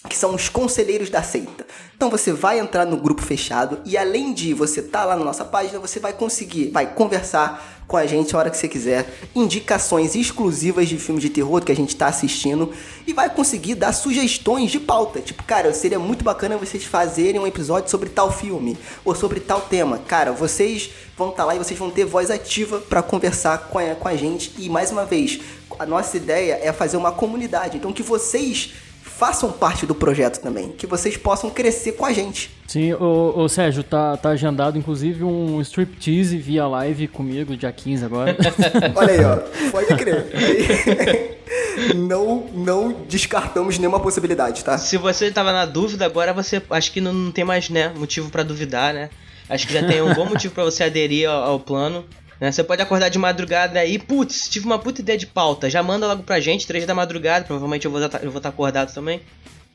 que 0.07 0.18
são 0.18 0.34
os 0.36 0.50
conselheiros 0.50 1.10
da 1.10 1.22
seita. 1.22 1.66
Então 1.96 2.10
você 2.10 2.31
vai 2.31 2.60
entrar 2.60 2.86
no 2.86 2.98
grupo 2.98 3.22
fechado 3.22 3.80
e 3.86 3.98
além 3.98 4.34
de 4.34 4.54
você 4.54 4.80
estar 4.80 5.00
tá 5.00 5.06
lá 5.06 5.16
na 5.16 5.24
nossa 5.24 5.46
página, 5.46 5.80
você 5.80 6.00
vai 6.00 6.13
conseguir, 6.13 6.69
vai 6.69 6.94
conversar 6.94 7.75
com 7.88 7.98
a 7.98 8.06
gente 8.06 8.36
a 8.36 8.40
hora 8.40 8.50
que 8.50 8.57
você 8.57 8.68
quiser, 8.68 9.07
indicações 9.36 10.16
exclusivas 10.16 10.90
de 10.90 10.98
filmes 10.98 11.22
de 11.22 11.30
terror 11.30 11.63
que 11.63 11.72
a 11.72 11.75
gente 11.75 11.90
está 11.90 12.07
assistindo 12.07 12.74
e 13.06 13.13
vai 13.13 13.30
conseguir 13.30 13.75
dar 13.75 13.94
sugestões 13.94 14.72
de 14.72 14.80
pauta. 14.80 15.22
Tipo, 15.22 15.44
cara, 15.44 15.72
seria 15.74 16.00
muito 16.00 16.24
bacana 16.24 16.58
vocês 16.58 16.84
fazerem 16.84 17.40
um 17.40 17.48
episódio 17.48 17.90
sobre 17.90 18.10
tal 18.10 18.31
filme 18.31 18.78
ou 19.04 19.13
sobre 19.13 19.40
tal 19.40 19.62
tema. 19.62 20.00
Cara, 20.00 20.31
vocês 20.31 20.90
vão 21.16 21.30
estar 21.30 21.44
tá 21.44 21.48
lá 21.48 21.56
e 21.56 21.60
vocês 21.60 21.80
vão 21.80 21.92
ter 21.92 22.06
voz 22.06 22.31
ativa 22.31 22.80
para 22.80 23.04
conversar 23.04 23.69
com 23.69 23.78
a, 23.78 23.96
com 23.96 24.08
a 24.08 24.16
gente. 24.16 24.51
E 24.58 24.68
mais 24.68 24.92
uma 24.92 25.06
vez, 25.06 25.40
a 25.78 25.86
nossa 25.86 26.18
ideia 26.18 26.60
é 26.62 26.74
fazer 26.74 26.98
uma 26.98 27.12
comunidade. 27.12 27.78
Então 27.78 27.94
que 27.94 28.04
vocês 28.04 28.74
façam 29.17 29.51
parte 29.51 29.85
do 29.85 29.95
projeto 29.95 30.41
também, 30.41 30.69
que 30.69 30.85
vocês 30.85 31.15
possam 31.15 31.50
crescer 31.50 31.94
com 31.94 32.06
a 32.06 32.12
gente. 32.12 32.51
Sim, 32.67 32.93
o, 32.93 33.34
o 33.38 33.48
Sérgio, 33.48 33.84
tá, 33.84 34.17
tá 34.17 34.29
agendado 34.29 34.77
inclusive 34.77 35.24
um 35.24 35.62
striptease 35.62 36.38
via 36.38 36.67
live 36.67 37.07
comigo, 37.07 37.55
dia 37.55 37.72
15 37.72 38.03
agora. 38.03 38.36
Olha 38.93 39.13
aí, 39.13 39.24
ó, 39.24 39.38
pode 39.72 39.88
crer. 39.95 41.39
não, 41.95 42.48
não 42.53 42.91
descartamos 43.07 43.77
nenhuma 43.79 44.00
possibilidade, 44.00 44.63
tá? 44.63 44.77
Se 44.77 44.98
você 44.98 45.31
tava 45.31 45.53
na 45.53 45.65
dúvida, 45.65 46.05
agora 46.05 46.34
você 46.34 46.62
acho 46.69 46.91
que 46.91 47.00
não, 47.00 47.13
não 47.13 47.31
tem 47.31 47.45
mais 47.45 47.69
né, 47.69 47.93
motivo 47.95 48.29
para 48.29 48.43
duvidar, 48.43 48.93
né? 48.93 49.10
Acho 49.48 49.67
que 49.67 49.74
já 49.74 49.86
tem 49.86 50.01
um 50.01 50.13
bom 50.13 50.25
motivo 50.25 50.53
para 50.53 50.63
você 50.63 50.84
aderir 50.84 51.29
ao, 51.29 51.43
ao 51.43 51.60
plano. 51.60 52.03
Né? 52.39 52.51
Você 52.51 52.63
pode 52.63 52.82
acordar 52.82 53.10
de 53.10 53.18
madrugada 53.18 53.80
aí, 53.80 53.98
putz, 53.98 54.50
tive 54.50 54.65
uma 54.65 54.80
puta 54.80 55.01
ideia 55.01 55.18
de 55.18 55.27
pauta. 55.27 55.70
Já 55.70 55.82
manda 55.82 56.08
logo 56.08 56.24
pra 56.24 56.39
gente, 56.39 56.68
três 56.68 56.86
da 56.86 56.94
madrugada, 56.94 57.46
provavelmente 57.46 57.86
eu 57.86 57.92
vou 57.92 58.04
estar, 58.04 58.24
eu 58.24 58.32
vou 58.32 58.39
estar 58.39 58.50
acordado 58.50 58.94
também. 58.94 59.22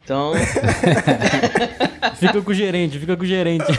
Então. 0.05 0.33
fica 2.17 2.43
com 2.43 2.51
o 2.51 2.55
gerente, 2.55 2.99
fica 2.99 3.17
com 3.17 3.23
o 3.23 3.27
gerente. 3.27 3.67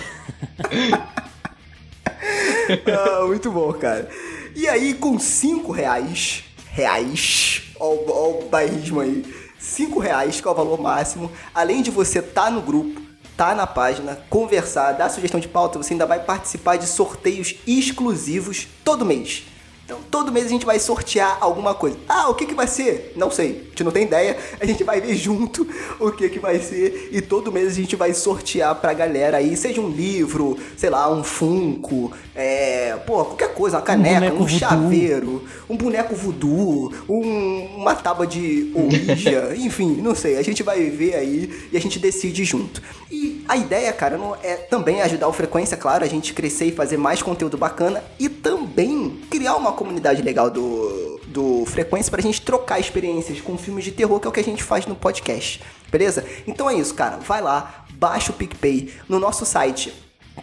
ah, 2.88 3.26
muito 3.28 3.52
bom, 3.52 3.72
cara. 3.74 4.10
E 4.56 4.68
aí, 4.68 4.94
com 4.94 5.18
cinco 5.20 5.72
reais, 5.72 6.44
reais, 6.72 7.64
ó, 7.80 7.88
ó 8.08 8.30
o 8.40 8.50
bairrismo 8.50 9.00
aí, 9.00 9.24
cinco 9.60 10.00
reais, 10.00 10.42
que 10.42 10.48
é 10.48 10.52
o 10.52 10.56
valor 10.56 10.80
máximo, 10.80 11.32
além 11.54 11.82
de 11.82 11.92
você 11.92 12.20
estar 12.20 12.46
tá 12.46 12.52
no 12.52 12.62
grupo, 12.62 13.02
tá 13.42 13.56
na 13.56 13.66
página, 13.66 14.20
conversar, 14.30 14.92
dar 14.92 15.10
sugestão 15.10 15.40
de 15.40 15.48
pauta, 15.48 15.80
você 15.80 15.96
ainda 15.96 16.06
vai 16.06 16.20
participar 16.20 16.76
de 16.76 16.86
sorteios 16.86 17.56
exclusivos 17.66 18.68
todo 18.84 19.04
mês. 19.04 19.46
Então 19.92 20.00
todo 20.10 20.32
mês 20.32 20.46
a 20.46 20.50
gente 20.50 20.66
vai 20.66 20.80
sortear 20.80 21.38
alguma 21.42 21.74
coisa. 21.74 21.98
Ah, 22.08 22.30
o 22.30 22.34
que 22.34 22.46
que 22.46 22.54
vai 22.54 22.66
ser? 22.68 23.12
Não 23.18 23.30
sei, 23.30 23.64
a 23.66 23.70
gente 23.72 23.84
não 23.84 23.92
tem 23.92 24.04
ideia. 24.04 24.38
A 24.60 24.66
gente 24.66 24.84
vai 24.86 25.02
ver 25.02 25.16
junto 25.16 25.68
o 26.00 26.12
que 26.12 26.30
que 26.30 26.40
vai 26.40 26.60
ser 26.60 27.10
e 27.12 27.20
todo 27.22 27.52
mês 27.52 27.68
a 27.74 27.76
gente 27.76 27.96
vai 27.98 28.14
sortear 28.14 28.74
pra 28.76 28.94
galera 28.94 29.38
aí, 29.38 29.58
seja 29.58 29.82
um 29.82 29.90
livro, 29.90 30.58
sei 30.78 30.90
lá, 30.90 31.12
um 31.12 31.24
funko, 31.26 32.12
é, 32.34 32.96
pô, 33.06 33.26
qualquer 33.26 33.54
coisa, 33.54 33.78
uma 33.78 33.84
caneca, 33.84 34.34
um, 34.34 34.38
voodoo. 34.40 34.58
chaveiro, 34.60 35.44
um 35.70 35.76
boneco 35.76 36.16
voodoo, 36.16 36.94
um- 37.10 37.66
uma 37.76 37.94
tábua 37.96 38.26
de 38.26 38.72
Ouija, 38.74 39.54
enfim, 39.60 39.96
não 40.02 40.16
sei. 40.16 40.38
A 40.38 40.42
gente 40.42 40.64
vai 40.64 40.90
ver 40.90 41.16
aí 41.16 41.68
e 41.72 41.76
a 41.76 41.82
gente 41.82 42.00
decide 42.00 42.46
junto. 42.46 42.82
E 43.12 43.44
a 43.48 43.58
ideia, 43.58 43.92
cara, 43.92 44.18
não 44.18 44.36
é 44.42 44.56
também 44.56 45.02
ajudar 45.02 45.28
o 45.28 45.34
Frequência, 45.34 45.76
claro, 45.76 46.06
a 46.06 46.08
gente 46.08 46.34
crescer 46.34 46.66
e 46.66 46.72
fazer 46.72 46.96
mais 46.98 47.22
conteúdo 47.22 47.58
bacana 47.58 48.02
e 48.18 48.30
também 48.30 49.20
criar 49.30 49.56
uma 49.56 49.74
comunidade 49.82 50.22
legal 50.22 50.52
do, 50.52 51.20
do 51.26 51.66
Frequência 51.66 52.12
pra 52.12 52.22
gente 52.22 52.40
trocar 52.40 52.80
experiências 52.80 53.42
com 53.42 53.58
filmes 53.58 53.84
de 53.84 53.92
terror, 53.92 54.20
que 54.20 54.28
é 54.28 54.30
o 54.30 54.32
que 54.32 54.40
a 54.40 54.44
gente 54.44 54.62
faz 54.62 54.86
no 54.86 54.96
podcast. 54.96 55.60
Beleza? 55.92 56.24
Então 56.46 56.70
é 56.70 56.76
isso, 56.76 56.94
cara. 56.94 57.18
Vai 57.18 57.42
lá, 57.42 57.86
baixa 57.94 58.32
o 58.32 58.36
PicPay 58.36 58.94
no 59.10 59.20
nosso 59.20 59.44
site. 59.44 59.92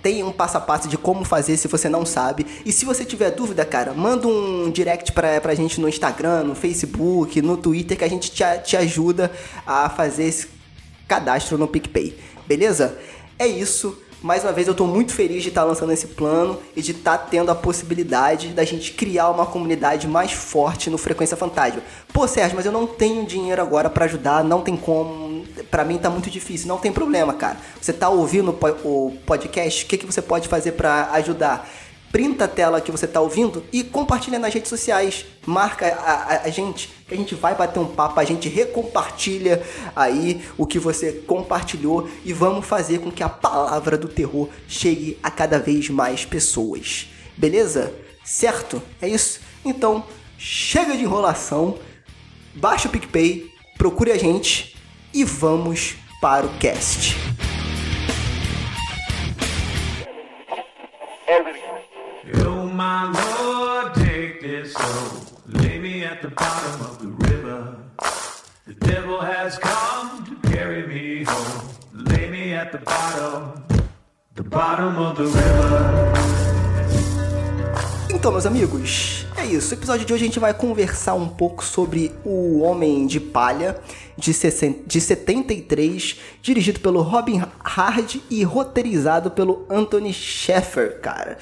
Tem 0.03 0.25
um 0.25 0.33
passo 0.33 0.59
a 0.59 0.61
passo 0.61 0.89
de 0.89 0.99
como 0.99 1.25
fazer 1.25 1.57
se 1.57 1.69
você 1.69 1.89
não 1.89 2.05
sabe. 2.05 2.45
E 2.67 2.73
se 2.73 2.85
você 2.85 3.05
tiver 3.05 3.31
dúvida, 3.31 3.65
cara, 3.65 3.95
manda 3.95 4.27
um 4.27 4.71
direct 4.73 5.13
pra, 5.13 5.41
pra 5.41 5.55
gente 5.55 5.81
no 5.81 5.89
Instagram, 5.89 6.43
no 6.43 6.57
Facebook, 6.57 7.41
no 7.41 7.57
Twitter, 7.57 7.97
que 7.97 8.05
a 8.05 8.09
gente 8.09 8.33
te, 8.33 8.43
te 8.65 8.77
ajuda 8.77 9.31
a 9.65 9.89
fazer 9.89 10.25
esse 10.25 10.49
cadastro 11.07 11.57
no 11.57 11.69
PicPay. 11.69 12.19
Beleza? 12.47 12.99
É 13.39 13.47
isso. 13.47 13.97
Mais 14.21 14.43
uma 14.43 14.53
vez, 14.53 14.67
eu 14.67 14.75
tô 14.75 14.85
muito 14.85 15.13
feliz 15.15 15.45
de 15.45 15.49
estar 15.51 15.63
lançando 15.63 15.93
esse 15.93 16.09
plano 16.09 16.59
e 16.75 16.83
de 16.83 16.91
estar 16.91 17.17
tendo 17.19 17.53
a 17.53 17.55
possibilidade 17.55 18.49
da 18.49 18.65
gente 18.65 18.93
criar 18.93 19.29
uma 19.31 19.47
comunidade 19.47 20.09
mais 20.09 20.33
forte 20.33 20.91
no 20.91 20.99
Frequência 20.99 21.37
Fantasma. 21.37 21.81
Pô, 22.13 22.27
Sérgio, 22.27 22.57
mas 22.57 22.67
eu 22.67 22.73
não 22.73 22.85
tenho 22.85 23.25
dinheiro 23.25 23.63
agora 23.63 23.89
pra 23.89 24.07
ajudar, 24.07 24.43
não 24.43 24.61
tem 24.61 24.77
como. 24.77 25.45
Pra 25.71 25.85
mim 25.85 25.99
tá 25.99 26.11
muito 26.11 26.29
difícil. 26.29 26.67
Não 26.67 26.79
tem 26.79 26.91
problema, 26.91 27.33
cara. 27.33 27.59
Você 27.81 27.93
tá 27.93 28.09
ouvindo 28.09 28.51
o 28.51 28.55
po- 28.55 28.77
o 28.85 29.17
podcast? 29.25 29.85
O 29.85 29.87
que, 29.87 29.97
que 29.97 30.07
você 30.07 30.21
pode 30.21 30.49
fazer 30.49 30.73
pra 30.73 31.11
ajudar? 31.13 31.69
Printa 32.11 32.47
a 32.47 32.49
tela 32.49 32.81
que 32.81 32.91
você 32.91 33.07
tá 33.07 33.21
ouvindo 33.21 33.63
e 33.73 33.85
compartilha 33.85 34.39
nas 34.39 34.53
redes 34.53 34.69
sociais. 34.69 35.27
Marca 35.47 35.87
a, 35.87 36.13
a- 36.13 36.41
a 36.45 36.49
gente, 36.51 36.91
que 37.09 37.15
a 37.15 37.17
gente 37.17 37.35
vai 37.35 37.55
bater 37.55 37.81
um 37.81 37.87
papo, 37.87 38.21
a 38.21 38.25
gente 38.25 38.51
recompartilha 38.51 39.63
aí 39.97 40.43
o 40.59 40.67
que 40.67 40.79
você 40.79 41.13
compartilhou 41.13 42.09
e 42.23 42.35
vamos 42.35 42.67
fazer 42.67 42.99
com 42.99 43.11
que 43.11 43.23
a 43.23 43.29
palavra 43.29 43.97
do 43.97 44.07
terror 44.07 44.49
chegue 44.69 45.19
a 45.23 45.31
cada 45.31 45.59
vez 45.59 45.89
mais 45.89 46.27
pessoas. 46.27 47.09
Beleza? 47.35 47.95
Certo? 48.23 48.83
É 49.01 49.09
isso? 49.09 49.41
Então, 49.65 50.05
chega 50.37 50.95
de 50.95 51.03
enrolação, 51.03 51.79
baixa 52.55 52.89
o 52.89 52.91
PicPay, 52.91 53.51
procure 53.79 54.13
a 54.13 54.19
gente 54.19 54.77
e 55.15 55.25
vamos 55.25 55.97
para 56.21 56.45
o 56.45 56.51
cast. 56.59 57.17
Oh 62.45 62.67
my 62.67 63.11
Lord, 63.13 63.95
take 63.95 64.41
this 64.41 64.75
at 66.05 66.23
the 66.23 66.29
bottom 66.29 66.81
of 66.83 66.99
the 66.99 67.09
river. 67.29 67.77
The 68.67 68.75
devil 68.75 69.21
has 69.21 69.59
come 69.59 70.25
to 70.27 70.49
carry 70.49 70.87
me 70.87 71.25
home, 71.25 71.69
lay 71.93 72.29
me 72.29 72.55
at 72.55 72.73
the 72.73 72.79
bottom, 72.79 73.65
the 74.35 74.43
bottom 74.43 74.97
of 74.97 75.17
the 75.17 75.25
river. 75.25 76.29
Então, 78.11 78.33
meus 78.33 78.47
amigos, 78.47 79.27
é 79.37 79.47
isso. 79.47 79.75
No 79.75 79.81
episódio 79.81 80.05
de 80.05 80.13
hoje 80.13 80.25
a 80.25 80.27
gente 80.27 80.41
vai 80.41 80.53
conversar 80.53 81.15
um 81.15 81.29
pouco 81.29 81.65
sobre 81.65 82.13
O 82.25 82.61
Homem 82.61 83.07
de 83.07 83.21
Palha, 83.21 83.81
de, 84.17 84.35
60 84.35 84.87
de 84.87 85.01
73, 85.01 86.17
dirigido 86.43 86.81
pelo 86.81 87.01
Robin 87.01 87.43
Hard 87.65 88.17
e 88.29 88.43
roteirizado 88.43 89.31
pelo 89.31 89.67
Anthony 89.71 90.13
Sheffer, 90.13 91.01
cara. 91.01 91.39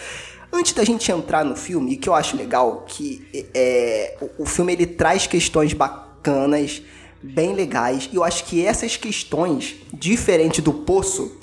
Antes 0.53 0.73
da 0.73 0.85
gente 0.85 1.11
entrar 1.11 1.45
no 1.45 1.57
filme, 1.57 1.93
e 1.93 1.97
que 1.97 2.09
eu 2.09 2.15
acho 2.15 2.37
legal, 2.37 2.85
que 2.87 3.26
é, 3.55 4.17
o, 4.38 4.43
o 4.43 4.47
filme 4.47 4.73
ele 4.73 4.87
traz 4.87 5.26
questões 5.26 5.73
bacanas, 5.73 6.83
bem 7.23 7.55
legais, 7.55 8.09
e 8.12 8.17
eu 8.17 8.23
acho 8.23 8.45
que 8.45 8.65
essas 8.65 8.97
questões, 8.97 9.75
diferente 9.93 10.62
do 10.62 10.73
Poço, 10.73 11.37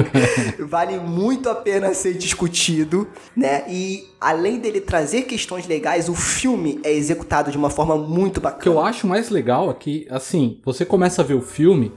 vale 0.60 0.98
muito 0.98 1.48
a 1.48 1.54
pena 1.54 1.94
ser 1.94 2.14
discutido, 2.14 3.08
né? 3.36 3.64
E 3.68 4.04
além 4.20 4.58
dele 4.58 4.80
trazer 4.80 5.22
questões 5.22 5.66
legais, 5.66 6.08
o 6.08 6.14
filme 6.14 6.80
é 6.84 6.92
executado 6.92 7.50
de 7.50 7.56
uma 7.56 7.70
forma 7.70 7.96
muito 7.96 8.38
O 8.38 8.40
que 8.40 8.68
eu 8.68 8.74
bacana. 8.74 8.80
acho 8.82 9.06
mais 9.06 9.30
legal 9.30 9.70
é 9.70 9.74
que, 9.74 10.06
assim, 10.10 10.58
você 10.64 10.84
começa 10.84 11.22
a 11.22 11.24
ver 11.24 11.34
o 11.34 11.42
filme, 11.42 11.92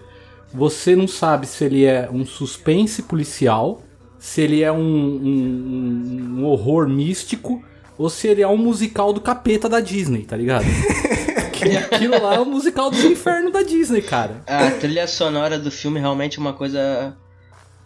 você 0.54 0.96
não 0.96 1.08
sabe 1.08 1.48
se 1.48 1.64
ele 1.66 1.84
é 1.84 2.10
um 2.12 2.26
suspense 2.26 3.02
policial, 3.02 3.82
se 4.26 4.42
ele 4.42 4.64
é 4.64 4.72
um, 4.72 4.80
um- 4.80 6.36
um 6.40 6.46
horror 6.46 6.90
místico, 6.90 7.64
ou 7.96 8.10
se 8.10 8.28
ele 8.28 8.42
é 8.42 8.48
um 8.48 8.58
musical 8.58 9.14
do 9.14 9.22
capeta 9.22 9.70
da 9.70 9.80
Disney, 9.80 10.24
tá 10.24 10.36
ligado? 10.36 10.66
que 11.54 11.78
aquilo 11.78 12.20
lá 12.22 12.34
é 12.36 12.40
o 12.40 12.46
musical 12.46 12.90
do 12.90 12.98
inferno 13.06 13.52
da 13.52 13.62
Disney, 13.62 14.02
cara. 14.02 14.42
A 14.48 14.72
trilha 14.72 15.08
sonora 15.08 15.60
do 15.60 15.70
filme 15.70 16.00
realmente 16.00 16.40
é 16.40 16.42
uma 16.42 16.54
coisa 16.54 17.16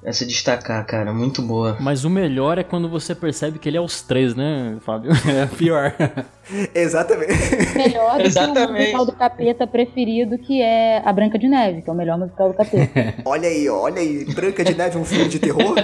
a 0.06 0.14
se 0.14 0.26
destacar, 0.26 0.84
cara. 0.88 1.12
Muito 1.14 1.42
boa. 1.42 1.76
Mas 1.80 2.06
o 2.06 2.10
melhor 2.10 2.58
é 2.58 2.64
quando 2.64 2.88
você 2.88 3.14
percebe 3.14 3.60
que 3.60 3.68
ele 3.68 3.76
é 3.78 3.82
os 3.82 4.02
três, 4.02 4.34
né, 4.34 4.78
Fábio? 4.86 5.12
É 5.28 5.46
pior. 5.46 5.94
Exatamente. 6.74 7.34
Melhor 7.76 8.12
do 8.14 8.18
que 8.18 8.24
o 8.24 8.28
Exatamente. 8.28 8.80
musical 8.80 9.06
do 9.06 9.12
capeta 9.12 9.68
preferido, 9.68 10.38
que 10.38 10.62
é 10.62 11.02
A 11.06 11.12
Branca 11.12 11.38
de 11.38 11.50
Neve, 11.50 11.82
que 11.82 11.90
é 11.90 11.94
o 11.94 11.96
melhor 11.96 12.18
musical 12.18 12.48
do 12.50 12.56
capeta. 12.56 13.16
olha 13.26 13.50
aí, 13.50 13.68
olha 13.70 14.00
aí. 14.00 14.24
Branca 14.34 14.64
de 14.64 14.74
Neve 14.74 14.96
é 14.98 15.00
um 15.00 15.06
filme 15.06 15.28
de 15.28 15.38
terror? 15.38 15.76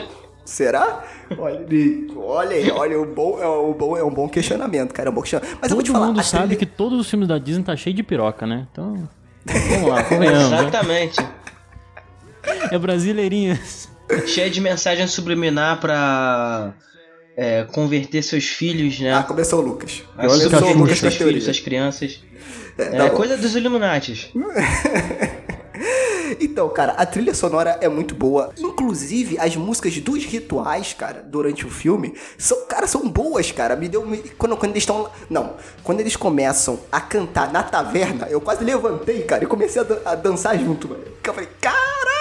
Será? 0.45 1.03
Olha, 1.37 1.65
aí, 1.69 2.07
olha 2.15 2.55
aí, 2.55 2.71
olha, 2.71 3.01
o 3.01 3.05
bom, 3.05 3.39
é, 3.41 3.47
o 3.47 3.73
bom, 3.73 3.97
é 3.97 4.03
um 4.03 4.11
bom 4.13 4.29
questionamento, 4.29 4.93
cara. 4.93 5.09
É 5.09 5.11
um 5.11 5.15
bom 5.15 5.21
questionamento. 5.21 5.57
Mas 5.61 5.71
eu 5.71 5.75
vou 5.75 5.83
te 5.83 5.87
Todo 5.87 5.95
falar, 5.95 6.07
mundo 6.07 6.23
sabe 6.23 6.43
trilha- 6.43 6.59
que 6.59 6.65
todos 6.67 6.99
os 6.99 7.09
filmes 7.09 7.27
da 7.27 7.37
Disney 7.39 7.63
tá 7.63 7.75
cheio 7.75 7.95
de 7.95 8.03
piroca, 8.03 8.45
né? 8.45 8.67
Então, 8.71 9.09
vamos 9.45 9.89
lá, 9.89 10.03
convenhamos. 10.05 10.51
né? 10.51 10.59
Exatamente. 10.61 11.17
É 12.71 12.77
brasileirinhas. 12.77 13.89
Cheia 14.27 14.49
de 14.51 14.61
mensagem 14.61 15.07
subliminar 15.07 15.79
pra 15.79 16.73
é, 17.35 17.63
converter 17.63 18.21
seus 18.21 18.45
filhos, 18.45 18.99
né? 18.99 19.13
Ah, 19.15 19.23
começou 19.23 19.63
o 19.63 19.65
Lucas. 19.65 20.03
a 20.15 20.27
olha 20.27 20.29
subverter 20.41 20.75
a 20.75 20.85
Xuxa 20.87 20.95
seus 21.09 21.15
filhos, 21.15 21.43
suas 21.43 21.59
crianças. 21.59 22.23
É, 22.77 22.85
tá 22.97 23.09
bom. 23.09 23.15
coisa 23.15 23.35
dos 23.35 23.55
Illuminatis. 23.55 24.29
Então, 26.39 26.67
cara, 26.69 26.93
a 26.93 27.05
trilha 27.05 27.33
sonora 27.33 27.77
é 27.81 27.87
muito 27.89 28.13
boa. 28.15 28.51
Inclusive, 28.57 29.37
as 29.39 29.55
músicas 29.55 29.97
dos 29.99 30.23
rituais, 30.25 30.93
cara, 30.93 31.23
durante 31.25 31.65
o 31.65 31.69
filme, 31.69 32.13
são, 32.37 32.65
cara, 32.67 32.87
são 32.87 33.07
boas, 33.09 33.51
cara. 33.51 33.75
Me 33.75 33.87
deu. 33.87 34.03
Quando, 34.37 34.57
quando 34.57 34.71
eles 34.71 34.83
estão. 34.83 35.09
Não, 35.29 35.53
quando 35.83 35.99
eles 35.99 36.15
começam 36.15 36.79
a 36.91 36.99
cantar 37.01 37.51
na 37.51 37.63
taverna, 37.63 38.27
eu 38.29 38.39
quase 38.41 38.63
levantei, 38.63 39.23
cara, 39.23 39.43
e 39.43 39.47
comecei 39.47 39.81
a, 39.81 39.85
dan- 39.85 39.99
a 40.05 40.15
dançar 40.15 40.57
junto, 40.59 40.87
mano. 40.89 41.03
Eu 41.23 41.33
falei, 41.33 41.49
mano. 41.63 42.14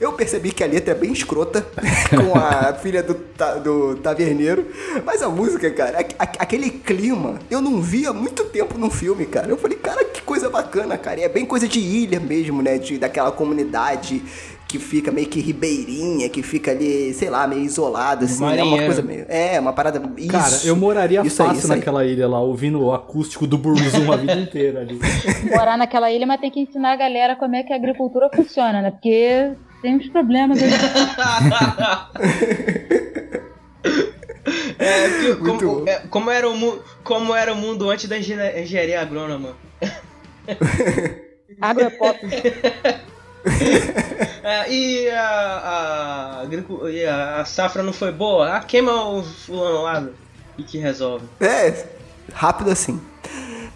Eu 0.00 0.12
percebi 0.12 0.50
que 0.52 0.62
a 0.62 0.66
letra 0.66 0.92
é 0.92 0.94
bem 0.96 1.12
escrota 1.12 1.66
com 2.10 2.38
a 2.38 2.72
filha 2.74 3.02
do, 3.02 3.14
ta- 3.14 3.54
do 3.54 3.96
taverneiro. 3.96 4.66
Mas 5.04 5.22
a 5.22 5.28
música, 5.28 5.70
cara, 5.70 5.98
a- 5.98 6.24
a- 6.24 6.32
aquele 6.40 6.70
clima, 6.70 7.38
eu 7.50 7.60
não 7.60 7.80
via 7.80 8.10
há 8.10 8.12
muito 8.14 8.44
tempo 8.46 8.76
no 8.78 8.90
filme, 8.90 9.26
cara. 9.26 9.48
Eu 9.48 9.56
falei, 9.56 9.76
cara, 9.78 10.04
que 10.04 10.22
coisa 10.22 10.48
bacana, 10.50 10.96
cara. 10.98 11.20
E 11.20 11.22
é 11.24 11.28
bem 11.28 11.44
coisa 11.46 11.66
de 11.68 11.78
ilha 11.80 12.20
mesmo, 12.20 12.62
né? 12.62 12.78
De, 12.78 12.98
daquela 12.98 13.30
comunidade 13.32 14.22
que 14.68 14.78
fica 14.78 15.10
meio 15.10 15.26
que 15.26 15.40
ribeirinha, 15.40 16.28
que 16.28 16.42
fica 16.42 16.70
ali, 16.72 17.14
sei 17.14 17.30
lá, 17.30 17.46
meio 17.46 17.62
isolada, 17.62 18.26
assim. 18.26 18.44
É 18.44 18.62
uma 18.62 18.76
coisa 18.76 19.00
meio. 19.00 19.24
É, 19.26 19.58
uma 19.58 19.72
parada. 19.72 20.00
Isso, 20.18 20.28
Cara, 20.28 20.60
eu 20.64 20.76
moraria 20.76 21.22
isso 21.22 21.42
aí, 21.42 21.48
fácil 21.48 21.62
isso 21.64 21.72
aí. 21.72 21.78
naquela 21.78 22.04
ilha 22.04 22.28
lá, 22.28 22.38
ouvindo 22.38 22.78
o 22.82 22.92
acústico 22.92 23.46
do 23.46 23.56
Burzum 23.56 24.12
a 24.12 24.16
vida 24.16 24.34
inteira 24.34 24.80
ali. 24.80 25.00
Morar 25.50 25.78
naquela 25.78 26.12
ilha, 26.12 26.26
mas 26.26 26.38
tem 26.38 26.50
que 26.50 26.60
ensinar 26.60 26.92
a 26.92 26.96
galera 26.96 27.34
como 27.34 27.56
é 27.56 27.62
que 27.62 27.72
a 27.72 27.76
agricultura 27.76 28.28
funciona, 28.34 28.82
né? 28.82 28.90
Porque 28.90 29.52
tem 29.80 29.96
uns 29.96 30.06
problemas 30.10 30.62
aí. 30.62 30.70
É, 34.78 35.08
que- 35.20 35.36
como, 35.36 35.88
é, 35.88 35.98
como 36.10 36.30
era 36.30 36.48
o 36.50 36.82
como 37.02 37.34
era 37.34 37.52
o 37.54 37.56
mundo 37.56 37.88
antes 37.88 38.06
da 38.06 38.18
engenharia 38.18 38.60
engenharia 38.62 39.00
agrônoma. 39.00 39.56
Agropop. 41.58 42.18
É, 44.42 44.70
e 44.72 45.10
a, 45.10 46.42
a, 46.42 46.88
e 46.90 47.04
a- 47.04 47.40
a 47.40 47.44
safra 47.44 47.82
não 47.82 47.92
foi 47.92 48.10
boa? 48.12 48.56
Ah, 48.56 48.60
queima 48.60 48.92
o 49.10 49.22
fulano 49.22 49.82
lá 49.82 50.04
e 50.56 50.62
que 50.62 50.78
resolve. 50.78 51.26
É, 51.40 51.84
rápido 52.32 52.70
assim. 52.70 52.98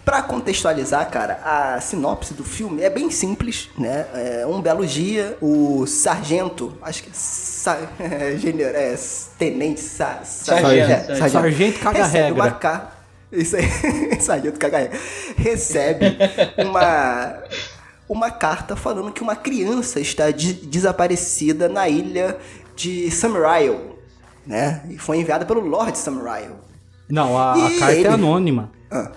Pra 0.03 0.21
contextualizar, 0.23 1.07
cara, 1.11 1.39
a 1.45 1.79
sinopse 1.79 2.33
do 2.33 2.43
filme 2.43 2.81
é 2.81 2.89
bem 2.89 3.09
simples, 3.11 3.69
né? 3.77 4.05
É, 4.13 4.45
um 4.47 4.61
belo 4.61 4.85
dia, 4.85 5.37
o 5.41 5.85
sargento, 5.85 6.75
acho 6.81 7.03
que 7.03 7.09
é, 7.09 7.13
sa, 7.13 7.77
é, 7.99 8.35
é 8.93 8.95
tenente, 9.37 9.79
sa, 9.79 10.21
sa- 10.23 10.59
Sargento, 10.59 10.91
é, 10.91 10.97
sargento. 11.17 11.29
Sargento 11.31 11.79
caga 11.79 11.99
recebe 12.03 12.23
regra. 12.23 12.43
uma 12.43 12.51
carta. 12.51 12.93
Isso 13.31 13.55
aí, 13.55 13.63
sargento 14.19 14.59
cagarrega. 14.59 14.97
Recebe 15.37 16.17
uma, 16.57 17.43
uma 18.13 18.31
carta 18.31 18.75
falando 18.75 19.11
que 19.11 19.21
uma 19.21 19.35
criança 19.35 19.99
está 19.99 20.31
de- 20.31 20.53
desaparecida 20.53 21.67
na 21.67 21.87
ilha 21.89 22.37
de 22.75 23.09
Samarail, 23.11 23.97
né? 24.45 24.83
E 24.89 24.97
foi 24.97 25.17
enviada 25.17 25.45
pelo 25.45 25.61
Lord 25.61 25.97
Samarail. 25.97 26.55
Não, 27.09 27.37
a, 27.37 27.53
a 27.53 27.69
carta 27.79 27.93
ele? 27.93 28.07
é 28.07 28.11
anônima. 28.11 28.71
Ah. 28.91 29.11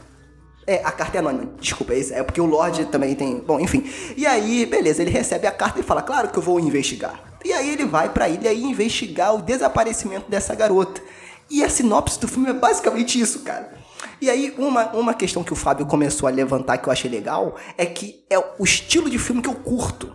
É, 0.66 0.82
a 0.84 0.90
carta 0.90 1.18
é 1.18 1.20
anônima. 1.20 1.50
Desculpa, 1.60 1.92
é 1.94 1.98
isso. 1.98 2.12
É 2.12 2.22
porque 2.22 2.40
o 2.40 2.46
Lorde 2.46 2.86
também 2.86 3.14
tem. 3.14 3.38
Bom, 3.38 3.60
enfim. 3.60 3.84
E 4.16 4.26
aí, 4.26 4.66
beleza, 4.66 5.00
ele 5.02 5.10
recebe 5.12 5.46
a 5.46 5.52
carta 5.52 5.78
e 5.78 5.82
fala: 5.82 6.02
Claro 6.02 6.28
que 6.28 6.36
eu 6.38 6.42
vou 6.42 6.58
investigar. 6.58 7.20
E 7.44 7.52
aí 7.52 7.70
ele 7.70 7.84
vai 7.84 8.08
pra 8.08 8.28
ilha 8.28 8.52
e 8.52 8.64
investigar 8.64 9.34
o 9.34 9.40
desaparecimento 9.42 10.28
dessa 10.28 10.54
garota. 10.54 11.00
E 11.48 11.62
a 11.62 11.70
sinopse 11.70 12.18
do 12.18 12.26
filme 12.26 12.50
é 12.50 12.52
basicamente 12.52 13.20
isso, 13.20 13.40
cara. 13.40 13.72
E 14.20 14.30
aí, 14.30 14.54
uma, 14.58 14.90
uma 14.92 15.14
questão 15.14 15.42
que 15.44 15.52
o 15.52 15.56
Fábio 15.56 15.86
começou 15.86 16.26
a 16.28 16.30
levantar 16.32 16.78
que 16.78 16.88
eu 16.88 16.92
achei 16.92 17.10
legal 17.10 17.56
é 17.76 17.86
que 17.86 18.24
é 18.30 18.38
o 18.38 18.64
estilo 18.64 19.08
de 19.10 19.18
filme 19.18 19.42
que 19.42 19.48
eu 19.48 19.54
curto. 19.54 20.12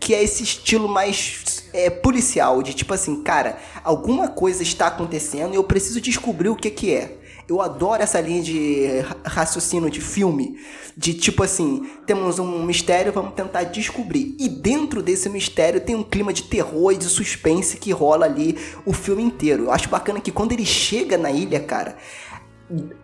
Que 0.00 0.14
é 0.14 0.22
esse 0.22 0.42
estilo 0.42 0.86
mais 0.86 1.64
é, 1.72 1.88
policial, 1.88 2.62
de 2.62 2.74
tipo 2.74 2.92
assim, 2.92 3.22
cara, 3.22 3.58
alguma 3.82 4.28
coisa 4.28 4.62
está 4.62 4.88
acontecendo 4.88 5.54
e 5.54 5.56
eu 5.56 5.64
preciso 5.64 6.00
descobrir 6.00 6.50
o 6.50 6.56
que 6.56 6.68
que 6.70 6.94
é. 6.94 7.18
Eu 7.48 7.60
adoro 7.60 8.02
essa 8.02 8.20
linha 8.20 8.42
de 8.42 9.00
ra- 9.00 9.16
raciocínio 9.24 9.90
de 9.90 10.00
filme, 10.00 10.58
de 10.96 11.12
tipo 11.14 11.42
assim, 11.42 11.88
temos 12.06 12.38
um 12.38 12.64
mistério, 12.64 13.12
vamos 13.12 13.34
tentar 13.34 13.64
descobrir. 13.64 14.34
E 14.38 14.48
dentro 14.48 15.02
desse 15.02 15.28
mistério 15.28 15.80
tem 15.80 15.94
um 15.94 16.02
clima 16.02 16.32
de 16.32 16.44
terror 16.44 16.92
e 16.92 16.96
de 16.96 17.04
suspense 17.04 17.76
que 17.76 17.90
rola 17.90 18.26
ali 18.26 18.58
o 18.84 18.92
filme 18.92 19.22
inteiro. 19.22 19.64
Eu 19.64 19.72
acho 19.72 19.88
bacana 19.88 20.20
que 20.20 20.30
quando 20.30 20.52
ele 20.52 20.64
chega 20.66 21.18
na 21.18 21.30
ilha, 21.30 21.60
cara, 21.60 21.96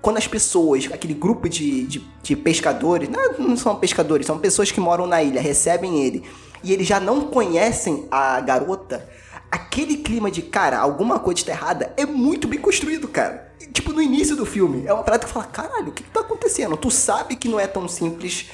quando 0.01 0.17
as 0.17 0.27
pessoas, 0.27 0.89
aquele 0.93 1.15
grupo 1.15 1.49
de, 1.49 1.87
de, 1.87 2.05
de 2.23 2.37
pescadores, 2.37 3.09
não, 3.09 3.39
não 3.39 3.57
são 3.57 3.77
pescadores, 3.77 4.27
são 4.27 4.39
pessoas 4.39 4.71
que 4.71 4.81
moram 4.81 5.07
na 5.07 5.23
ilha, 5.23 5.41
recebem 5.41 6.03
ele, 6.03 6.25
e 6.63 6.73
eles 6.73 6.87
já 6.87 7.01
não 7.01 7.23
conhecem 7.23 8.07
a 8.11 8.41
garota, 8.41 9.09
aquele 9.51 9.99
clima 9.99 10.31
de, 10.31 10.43
cara, 10.43 10.79
alguma 10.79 11.19
coisa 11.19 11.41
está 11.41 11.53
errada, 11.53 11.93
é 11.97 12.07
muito 12.07 12.47
bem 12.47 12.59
construído, 12.59 13.09
cara. 13.09 13.53
E, 13.61 13.67
Tipo, 13.67 13.93
no 13.93 14.03
início 14.03 14.37
do 14.37 14.47
filme, 14.47 14.85
é 14.87 14.93
uma 14.93 15.03
parada 15.03 15.27
que 15.27 15.33
fala, 15.33 15.47
caralho, 15.47 15.89
o 15.89 15.93
que, 15.93 16.03
que 16.03 16.11
tá 16.11 16.21
acontecendo? 16.21 16.77
Tu 16.77 16.91
sabe 16.91 17.37
que 17.37 17.49
não 17.49 17.59
é 17.59 17.67
tão 17.67 17.87
simples 17.89 18.49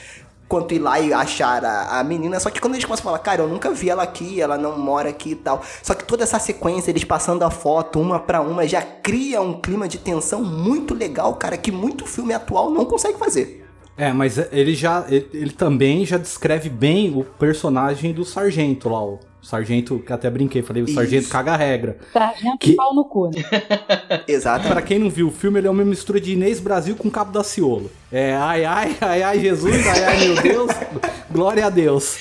quanto 0.49 0.75
ir 0.75 0.79
lá 0.79 1.01
e 1.01 1.13
achar 1.13 1.65
a, 1.65 1.99
a 1.99 2.05
menina, 2.05 2.39
só 2.39 2.51
que 2.51 2.61
quando 2.61 2.75
eles 2.75 2.85
começam 2.85 3.03
a 3.03 3.09
falar, 3.11 3.19
cara, 3.19 3.43
eu 3.43 3.49
nunca 3.49 3.71
vi 3.71 3.91
ela 3.91 4.03
aqui, 4.03 4.41
ela 4.41 4.57
não 4.57 4.79
mora 4.79 5.09
aqui 5.09 5.31
e 5.31 5.35
tal. 5.37 5.63
Só 5.83 5.95
que 5.95 6.05
toda 6.05 6.23
essa 6.23 6.39
sequência, 6.39 6.91
eles 6.91 7.05
passando 7.05 7.43
a 7.43 7.51
foto 7.51 8.01
uma 8.01 8.19
pra 8.19 8.41
uma, 8.41 8.67
já 8.67 8.83
cria 8.83 9.41
um 9.41 9.61
clima 9.61 9.89
de 9.89 9.99
tensão 9.99 10.43
muito 10.43 10.95
legal, 10.95 11.35
cara, 11.35 11.57
que 11.57 11.73
muito 11.73 12.07
filme 12.07 12.33
atual 12.33 12.71
não 12.71 12.85
consegue 12.85 13.19
fazer. 13.19 13.65
É, 13.97 14.13
mas 14.13 14.37
ele 14.53 14.75
já. 14.75 15.07
Ele, 15.09 15.29
ele 15.33 15.51
também 15.53 16.05
já 16.05 16.19
descreve 16.19 16.69
bem 16.69 17.17
o 17.17 17.25
personagem 17.25 18.13
do 18.13 18.25
sargento 18.27 18.91
lá, 18.91 19.03
o 19.03 19.19
sargento, 19.47 20.01
que 20.01 20.13
até 20.13 20.29
brinquei, 20.29 20.61
falei, 20.63 20.83
o 20.83 20.87
Isso. 20.87 20.95
sargento 20.95 21.29
caga 21.29 21.53
a 21.53 21.57
regra. 21.57 21.97
Sargento 22.13 22.59
Que- 22.59 22.75
pau 22.75 22.93
no 22.95 23.05
cu, 23.05 23.29
né? 23.31 23.43
Exato. 24.27 24.67
Pra 24.67 24.83
quem 24.83 24.99
não 24.99 25.09
viu 25.09 25.29
o 25.29 25.31
filme, 25.31 25.61
ele 25.61 25.69
é 25.69 25.71
uma 25.71 25.85
mistura 25.85 26.21
de 26.21 26.33
Inês 26.33 26.59
Brasil 26.59 26.97
com 26.97 27.09
Cabo 27.11 27.31
da 27.31 27.45
Ciolo. 27.45 27.91
É 28.11 28.35
ai, 28.35 28.65
ai, 28.65 28.97
ai, 29.01 29.23
ai, 29.23 29.41
Jesus, 29.41 29.87
ai, 29.87 30.05
ai, 30.05 30.19
meu 30.29 30.43
Deus, 30.43 30.71
glória 31.31 31.65
a 31.67 31.71
Deus. 31.71 32.19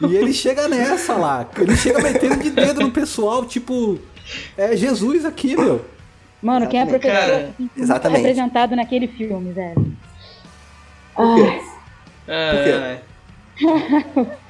E 0.00 0.16
ele 0.16 0.32
chega 0.32 0.66
nessa 0.66 1.14
lá, 1.14 1.46
ele 1.58 1.76
chega 1.76 2.00
metendo 2.00 2.36
de 2.42 2.50
dedo 2.50 2.80
no 2.80 2.90
pessoal, 2.90 3.44
tipo, 3.44 3.98
é 4.56 4.74
Jesus 4.76 5.24
aqui, 5.24 5.56
meu. 5.56 5.84
Mano, 6.42 6.66
quem 6.66 6.80
é 6.80 6.82
Exatamente. 6.84 7.00
professor 7.54 7.70
exatamente. 7.76 8.18
representado 8.22 8.74
naquele 8.74 9.06
filme, 9.06 9.52
velho. 9.52 9.92
Por 11.14 11.34
quê? 11.36 11.60
É, 12.26 12.98
A 13.60 13.62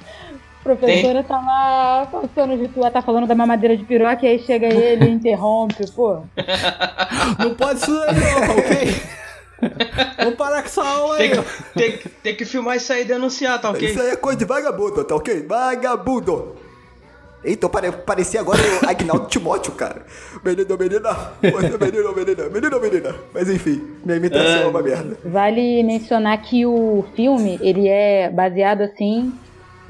professora 0.63 1.23
tá 1.23 1.35
lá 1.39 2.07
passando 2.11 2.57
de 2.57 2.67
tua, 2.69 2.89
tá 2.89 3.01
falando 3.01 3.27
da 3.27 3.35
mamadeira 3.35 3.75
de 3.75 3.83
piroca 3.83 4.25
e 4.25 4.29
aí 4.29 4.39
chega 4.39 4.67
ele 4.67 5.05
e 5.05 5.09
interrompe, 5.11 5.89
pô. 5.91 6.21
Não 7.39 7.53
pode 7.55 7.79
isso 7.79 7.91
aí, 7.91 8.15
não, 8.15 8.47
tá 8.47 8.53
ok? 8.53 8.95
Vamos 10.17 10.35
parar 10.35 10.61
com 10.61 10.67
essa 10.67 10.83
aula 10.83 11.15
aí. 11.17 11.29
tem, 11.29 11.41
que, 11.41 11.49
tem, 11.73 12.11
tem 12.23 12.35
que 12.35 12.45
filmar 12.45 12.75
isso 12.77 12.91
aí 12.91 13.01
e 13.01 13.05
denunciar, 13.05 13.59
tá 13.61 13.69
ok? 13.69 13.89
Isso 13.89 14.01
aí 14.01 14.09
é 14.09 14.15
coisa 14.15 14.37
de 14.37 14.45
vagabundo, 14.45 15.03
tá 15.03 15.15
ok? 15.15 15.45
Vagabundo! 15.47 16.55
Eita, 17.45 17.65
eu 17.65 17.69
pare- 17.69 17.91
parecia 17.91 18.39
agora 18.39 18.57
o 18.81 18.89
Agnaldo 18.89 19.27
Timóteo, 19.27 19.73
cara. 19.73 20.05
Menino, 20.45 20.77
menina, 20.77 21.09
você 21.41 21.77
menino, 21.77 22.15
menina, 22.15 22.49
menino, 22.49 22.79
menina. 22.79 23.15
Mas 23.33 23.49
enfim, 23.49 23.81
minha 24.05 24.15
imitação 24.17 24.61
é 24.61 24.65
uma 24.65 24.81
merda. 24.81 25.17
Vale 25.25 25.83
mencionar 25.83 26.41
que 26.41 26.65
o 26.65 27.03
filme, 27.17 27.59
ele 27.61 27.89
é 27.89 28.29
baseado, 28.29 28.81
assim, 28.83 29.33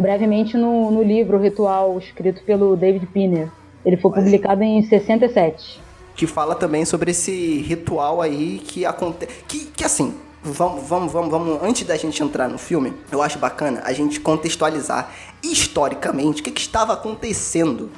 brevemente 0.04 0.58
no, 0.58 0.92
no 0.92 1.02
livro 1.02 1.40
Ritual, 1.40 1.98
escrito 1.98 2.44
pelo 2.44 2.76
David 2.76 3.06
Pinner. 3.08 3.50
Ele 3.86 3.96
foi 3.96 4.12
publicado 4.12 4.62
em 4.62 4.84
67. 4.84 5.82
que 6.14 6.28
fala 6.28 6.56
também 6.56 6.84
sobre 6.84 7.12
esse 7.12 7.60
ritual 7.60 8.22
aí 8.22 8.62
que 8.68 8.86
acontece. 8.86 9.32
Que, 9.48 9.66
que 9.66 9.84
assim, 9.84 10.14
vamos, 10.44 10.86
vamos, 10.88 11.12
vamos, 11.12 11.32
vamos, 11.32 11.64
antes 11.64 11.88
da 11.88 11.96
gente 11.96 12.22
entrar 12.22 12.50
no 12.50 12.58
filme, 12.58 12.94
eu 13.12 13.22
acho 13.22 13.40
bacana 13.40 13.82
a 13.86 13.94
gente 13.94 14.20
contextualizar 14.20 15.10
historicamente 15.42 16.42
o 16.42 16.44
que, 16.44 16.52
que 16.52 16.62
estava 16.62 16.94
acontecendo 16.94 17.90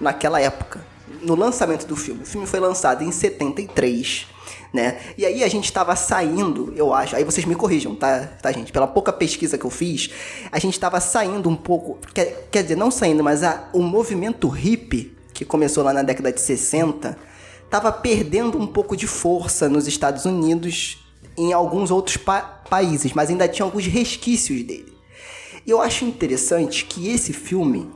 naquela 0.00 0.40
época, 0.40 0.80
no 1.22 1.34
lançamento 1.34 1.86
do 1.86 1.94
filme. 1.94 2.22
O 2.22 2.26
filme 2.26 2.46
foi 2.46 2.58
lançado 2.58 3.04
em 3.04 3.12
73. 3.12 4.26
Né? 4.72 5.00
E 5.18 5.26
aí 5.26 5.42
a 5.42 5.48
gente 5.48 5.64
estava 5.64 5.96
saindo, 5.96 6.72
eu 6.76 6.94
acho, 6.94 7.16
aí 7.16 7.24
vocês 7.24 7.44
me 7.44 7.56
corrijam, 7.56 7.92
tá, 7.96 8.28
tá 8.40 8.52
gente? 8.52 8.70
Pela 8.70 8.86
pouca 8.86 9.12
pesquisa 9.12 9.58
que 9.58 9.64
eu 9.64 9.70
fiz, 9.70 10.10
a 10.52 10.60
gente 10.60 10.74
estava 10.74 11.00
saindo 11.00 11.48
um 11.48 11.56
pouco, 11.56 11.98
quer, 12.14 12.46
quer 12.52 12.62
dizer, 12.62 12.76
não 12.76 12.88
saindo, 12.88 13.24
mas 13.24 13.42
a, 13.42 13.68
o 13.72 13.82
movimento 13.82 14.46
hippie, 14.48 15.16
que 15.34 15.44
começou 15.44 15.82
lá 15.82 15.92
na 15.92 16.02
década 16.04 16.32
de 16.32 16.40
60, 16.40 17.18
estava 17.64 17.90
perdendo 17.90 18.58
um 18.58 18.66
pouco 18.66 18.96
de 18.96 19.08
força 19.08 19.68
nos 19.68 19.88
Estados 19.88 20.24
Unidos 20.24 21.04
em 21.36 21.52
alguns 21.52 21.90
outros 21.90 22.16
pa- 22.16 22.62
países, 22.68 23.12
mas 23.12 23.28
ainda 23.28 23.48
tinha 23.48 23.64
alguns 23.64 23.86
resquícios 23.86 24.62
dele. 24.62 24.92
E 25.66 25.70
eu 25.70 25.80
acho 25.80 26.04
interessante 26.04 26.84
que 26.84 27.08
esse 27.08 27.32
filme 27.32 27.90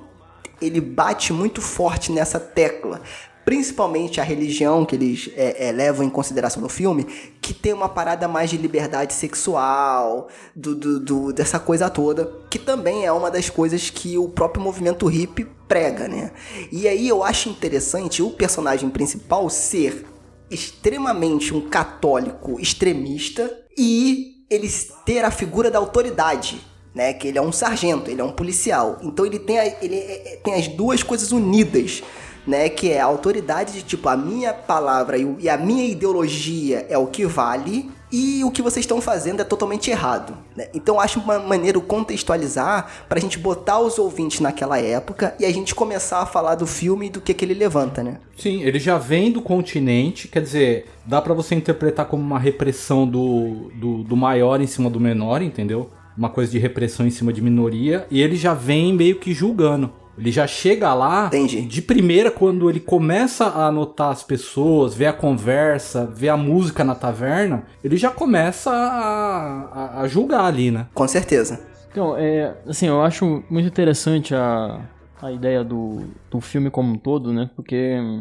ele 0.60 0.80
bate 0.80 1.32
muito 1.32 1.60
forte 1.60 2.10
nessa 2.10 2.40
tecla. 2.40 3.00
Principalmente 3.44 4.20
a 4.20 4.24
religião 4.24 4.84
que 4.84 4.94
eles 4.96 5.30
é, 5.36 5.68
é, 5.68 5.72
levam 5.72 6.04
em 6.06 6.10
consideração 6.10 6.62
no 6.62 6.68
filme, 6.68 7.04
que 7.40 7.52
tem 7.52 7.72
uma 7.72 7.88
parada 7.88 8.26
mais 8.26 8.48
de 8.50 8.56
liberdade 8.56 9.12
sexual, 9.12 10.28
do, 10.56 10.74
do- 10.74 11.00
do- 11.00 11.32
dessa 11.32 11.58
coisa 11.58 11.90
toda, 11.90 12.32
que 12.50 12.58
também 12.58 13.04
é 13.04 13.12
uma 13.12 13.30
das 13.30 13.50
coisas 13.50 13.90
que 13.90 14.16
o 14.16 14.28
próprio 14.28 14.62
movimento 14.62 15.06
hippie 15.06 15.46
prega, 15.68 16.08
né? 16.08 16.30
E 16.72 16.88
aí 16.88 17.06
eu 17.08 17.22
acho 17.22 17.48
interessante 17.48 18.22
o 18.22 18.30
personagem 18.30 18.88
principal 18.88 19.48
ser 19.50 20.06
extremamente 20.50 21.54
um 21.54 21.60
católico 21.68 22.58
extremista 22.60 23.50
e 23.76 24.44
ele 24.50 24.68
ter 25.04 25.24
a 25.24 25.30
figura 25.30 25.70
da 25.70 25.78
autoridade, 25.78 26.60
né? 26.94 27.12
Que 27.12 27.28
ele 27.28 27.38
é 27.38 27.42
um 27.42 27.52
sargento, 27.52 28.10
ele 28.10 28.20
é 28.20 28.24
um 28.24 28.32
policial. 28.32 28.98
Então 29.02 29.24
ele 29.26 29.38
tem, 29.38 29.58
a- 29.58 29.66
ele 29.82 29.96
é- 29.96 30.34
é- 30.34 30.36
tem 30.36 30.54
as 30.54 30.68
duas 30.68 31.02
coisas 31.02 31.32
unidas, 31.32 32.02
né? 32.46 32.68
Que 32.68 32.90
é 32.90 33.00
a 33.00 33.04
autoridade 33.04 33.72
de 33.72 33.82
tipo, 33.82 34.08
a 34.08 34.16
minha 34.16 34.52
palavra 34.52 35.16
e, 35.18 35.48
a 35.48 35.56
minha 35.56 35.84
ideologia 35.84 36.86
é 36.88 36.98
o 36.98 37.06
que 37.06 37.24
vale 37.26 37.90
e 38.12 38.44
o 38.44 38.50
que 38.50 38.62
vocês 38.62 38.84
estão 38.84 39.00
fazendo 39.00 39.40
é 39.40 39.44
totalmente 39.44 39.90
errado. 39.90 40.36
Né? 40.56 40.68
Então 40.72 41.00
acho 41.00 41.18
uma 41.18 41.38
maneira 41.40 41.80
contextualizar 41.80 42.88
pra 43.08 43.18
gente 43.18 43.38
botar 43.38 43.80
os 43.80 43.98
ouvintes 43.98 44.38
naquela 44.38 44.78
época 44.78 45.34
e 45.40 45.44
a 45.44 45.52
gente 45.52 45.74
começar 45.74 46.20
a 46.20 46.26
falar 46.26 46.54
do 46.54 46.66
filme 46.66 47.06
e 47.06 47.10
do 47.10 47.20
que, 47.20 47.34
que 47.34 47.44
ele 47.44 47.54
levanta, 47.54 48.04
né? 48.04 48.18
Sim, 48.36 48.62
ele 48.62 48.78
já 48.78 48.98
vem 48.98 49.32
do 49.32 49.42
continente, 49.42 50.28
quer 50.28 50.42
dizer, 50.42 50.86
dá 51.04 51.20
pra 51.20 51.34
você 51.34 51.56
interpretar 51.56 52.06
como 52.06 52.22
uma 52.22 52.38
repressão 52.38 53.06
do, 53.06 53.70
do, 53.74 54.04
do 54.04 54.16
maior 54.16 54.60
em 54.60 54.66
cima 54.66 54.88
do 54.88 55.00
menor, 55.00 55.42
entendeu? 55.42 55.90
Uma 56.16 56.28
coisa 56.28 56.52
de 56.52 56.58
repressão 56.58 57.04
em 57.04 57.10
cima 57.10 57.32
de 57.32 57.42
minoria, 57.42 58.06
e 58.08 58.22
ele 58.22 58.36
já 58.36 58.54
vem 58.54 58.94
meio 58.94 59.16
que 59.16 59.32
julgando. 59.32 59.90
Ele 60.16 60.30
já 60.30 60.46
chega 60.46 60.94
lá 60.94 61.26
Entendi. 61.26 61.62
de 61.62 61.82
primeira 61.82 62.30
quando 62.30 62.70
ele 62.70 62.78
começa 62.80 63.46
a 63.46 63.66
anotar 63.66 64.10
as 64.10 64.22
pessoas, 64.22 64.94
vê 64.94 65.06
a 65.06 65.12
conversa, 65.12 66.06
vê 66.06 66.28
a 66.28 66.36
música 66.36 66.84
na 66.84 66.94
taverna, 66.94 67.64
ele 67.82 67.96
já 67.96 68.10
começa 68.10 68.70
a, 68.70 69.98
a- 69.98 70.00
a 70.02 70.08
julgar 70.08 70.44
ali, 70.44 70.70
né? 70.70 70.86
Com 70.94 71.06
certeza. 71.08 71.66
Então, 71.90 72.16
é, 72.16 72.54
assim, 72.66 72.86
eu 72.86 73.02
acho 73.02 73.42
muito 73.50 73.66
interessante 73.68 74.34
a, 74.34 74.80
a 75.20 75.32
ideia 75.32 75.62
do, 75.64 76.04
do 76.30 76.40
filme 76.40 76.70
como 76.70 76.92
um 76.92 76.98
todo, 76.98 77.32
né? 77.32 77.50
Porque 77.56 77.96
hum, 78.00 78.20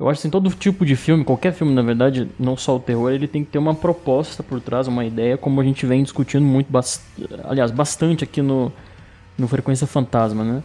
eu 0.00 0.08
acho 0.08 0.20
assim, 0.20 0.30
todo 0.30 0.48
tipo 0.50 0.84
de 0.86 0.96
filme, 0.96 1.24
qualquer 1.24 1.52
filme, 1.52 1.72
na 1.74 1.82
verdade, 1.82 2.28
não 2.38 2.56
só 2.56 2.76
o 2.76 2.80
terror, 2.80 3.10
ele 3.12 3.26
tem 3.28 3.44
que 3.44 3.50
ter 3.50 3.58
uma 3.58 3.74
proposta 3.74 4.42
por 4.42 4.60
trás, 4.60 4.86
uma 4.88 5.04
ideia, 5.04 5.36
como 5.38 5.60
a 5.60 5.64
gente 5.64 5.84
vem 5.86 6.02
discutindo 6.02 6.44
muito, 6.44 6.70
bast 6.70 7.02
aliás, 7.44 7.70
bastante 7.70 8.22
aqui 8.24 8.40
no, 8.42 8.70
no 9.38 9.46
Frequência 9.48 9.86
Fantasma, 9.86 10.44
né? 10.44 10.62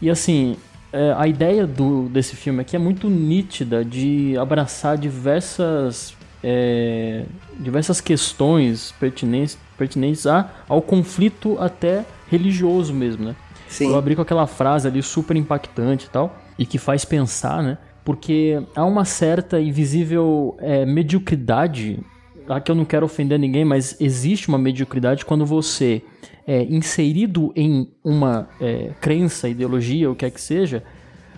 E 0.00 0.08
assim, 0.10 0.56
é, 0.92 1.14
a 1.16 1.26
ideia 1.26 1.66
do, 1.66 2.08
desse 2.08 2.36
filme 2.36 2.60
aqui 2.60 2.76
é 2.76 2.78
muito 2.78 3.10
nítida 3.10 3.84
de 3.84 4.36
abraçar 4.38 4.96
diversas 4.96 6.16
é, 6.42 7.24
diversas 7.58 8.00
questões 8.00 8.92
pertinentes, 8.98 9.58
pertinentes 9.76 10.26
a, 10.26 10.50
ao 10.68 10.80
conflito 10.80 11.56
até 11.58 12.04
religioso 12.30 12.94
mesmo, 12.94 13.24
né? 13.24 13.36
Sim. 13.68 13.88
Eu 13.88 13.98
abri 13.98 14.16
com 14.16 14.22
aquela 14.22 14.46
frase 14.46 14.88
ali 14.88 15.02
super 15.02 15.36
impactante 15.36 16.06
e 16.06 16.10
tal, 16.10 16.36
e 16.58 16.64
que 16.64 16.78
faz 16.78 17.04
pensar, 17.04 17.62
né? 17.62 17.78
Porque 18.04 18.62
há 18.74 18.84
uma 18.84 19.04
certa 19.04 19.60
e 19.60 19.70
visível 19.70 20.56
é, 20.60 20.86
mediocridade. 20.86 21.98
Aqui 22.48 22.70
eu 22.70 22.74
não 22.74 22.84
quero 22.84 23.04
ofender 23.04 23.38
ninguém, 23.38 23.64
mas 23.64 23.96
existe 24.00 24.48
uma 24.48 24.56
mediocridade 24.56 25.26
quando 25.26 25.44
você 25.44 26.02
é 26.48 26.62
inserido 26.62 27.52
em 27.54 27.86
uma 28.02 28.48
é, 28.58 28.92
crença, 29.02 29.50
ideologia, 29.50 30.10
o 30.10 30.14
que 30.14 30.24
é 30.24 30.30
que 30.30 30.40
seja, 30.40 30.82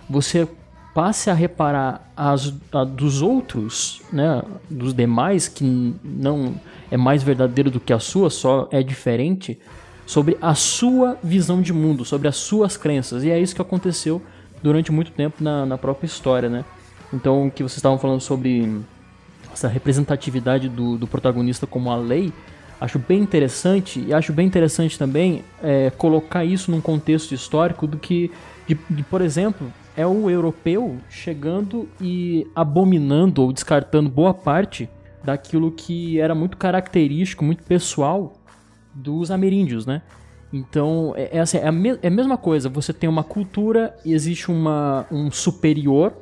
você 0.09 0.47
passe 0.93 1.29
a 1.29 1.33
reparar 1.33 2.09
as 2.15 2.53
a 2.71 2.85
dos 2.85 3.21
outros, 3.21 4.01
né, 4.11 4.41
dos 4.69 4.93
demais 4.93 5.49
que 5.49 5.93
não 6.01 6.55
é 6.89 6.95
mais 6.95 7.23
verdadeiro 7.23 7.69
do 7.69 7.77
que 7.77 7.91
a 7.91 7.99
sua, 7.99 8.29
só 8.29 8.69
é 8.71 8.81
diferente 8.81 9.59
sobre 10.05 10.37
a 10.41 10.55
sua 10.55 11.17
visão 11.21 11.61
de 11.61 11.73
mundo, 11.73 12.05
sobre 12.05 12.29
as 12.29 12.37
suas 12.37 12.77
crenças. 12.77 13.25
E 13.25 13.29
é 13.29 13.37
isso 13.37 13.53
que 13.53 13.61
aconteceu 13.61 14.21
durante 14.63 14.93
muito 14.93 15.11
tempo 15.11 15.43
na, 15.43 15.65
na 15.65 15.77
própria 15.77 16.05
história, 16.05 16.47
né? 16.47 16.63
Então, 17.13 17.47
o 17.47 17.51
que 17.51 17.63
vocês 17.63 17.77
estavam 17.77 17.97
falando 17.97 18.21
sobre 18.21 18.81
essa 19.51 19.67
representatividade 19.67 20.69
do, 20.69 20.97
do 20.97 21.05
protagonista 21.05 21.67
como 21.67 21.91
a 21.91 21.97
lei, 21.97 22.31
acho 22.81 22.97
bem 22.97 23.21
interessante 23.21 24.03
e 24.07 24.11
acho 24.11 24.33
bem 24.33 24.47
interessante 24.47 24.97
também 24.97 25.43
é, 25.61 25.91
colocar 25.91 26.43
isso 26.43 26.71
num 26.71 26.81
contexto 26.81 27.31
histórico 27.31 27.85
do 27.85 27.99
que, 27.99 28.31
de, 28.67 28.75
de, 28.89 29.03
por 29.03 29.21
exemplo, 29.21 29.71
é 29.95 30.05
o 30.05 30.27
europeu 30.31 30.97
chegando 31.07 31.87
e 32.01 32.47
abominando 32.55 33.43
ou 33.43 33.53
descartando 33.53 34.09
boa 34.09 34.33
parte 34.33 34.89
daquilo 35.23 35.71
que 35.71 36.19
era 36.19 36.33
muito 36.33 36.57
característico, 36.57 37.45
muito 37.45 37.63
pessoal 37.63 38.33
dos 38.95 39.29
ameríndios, 39.29 39.85
né? 39.85 40.01
Então, 40.51 41.13
é, 41.15 41.37
é, 41.37 41.39
assim, 41.39 41.57
é, 41.57 41.69
a 41.69 41.73
é 42.01 42.07
a 42.07 42.11
mesma 42.11 42.35
coisa, 42.35 42.67
você 42.67 42.91
tem 42.91 43.07
uma 43.07 43.23
cultura 43.23 43.95
e 44.03 44.11
existe 44.11 44.49
uma, 44.49 45.05
um 45.11 45.29
superior, 45.29 46.13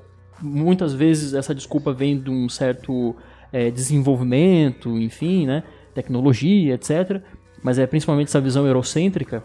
muitas 0.41 0.93
vezes 0.93 1.33
essa 1.33 1.55
desculpa 1.55 1.93
vem 1.93 2.19
de 2.19 2.29
um 2.29 2.49
certo 2.49 3.15
é, 3.51 3.71
desenvolvimento, 3.71 4.89
enfim, 4.99 5.47
né? 5.47 5.63
Tecnologia, 6.01 6.73
etc. 6.75 7.21
Mas 7.63 7.77
é 7.77 7.85
principalmente 7.85 8.27
essa 8.27 8.39
visão 8.39 8.65
eurocêntrica, 8.65 9.43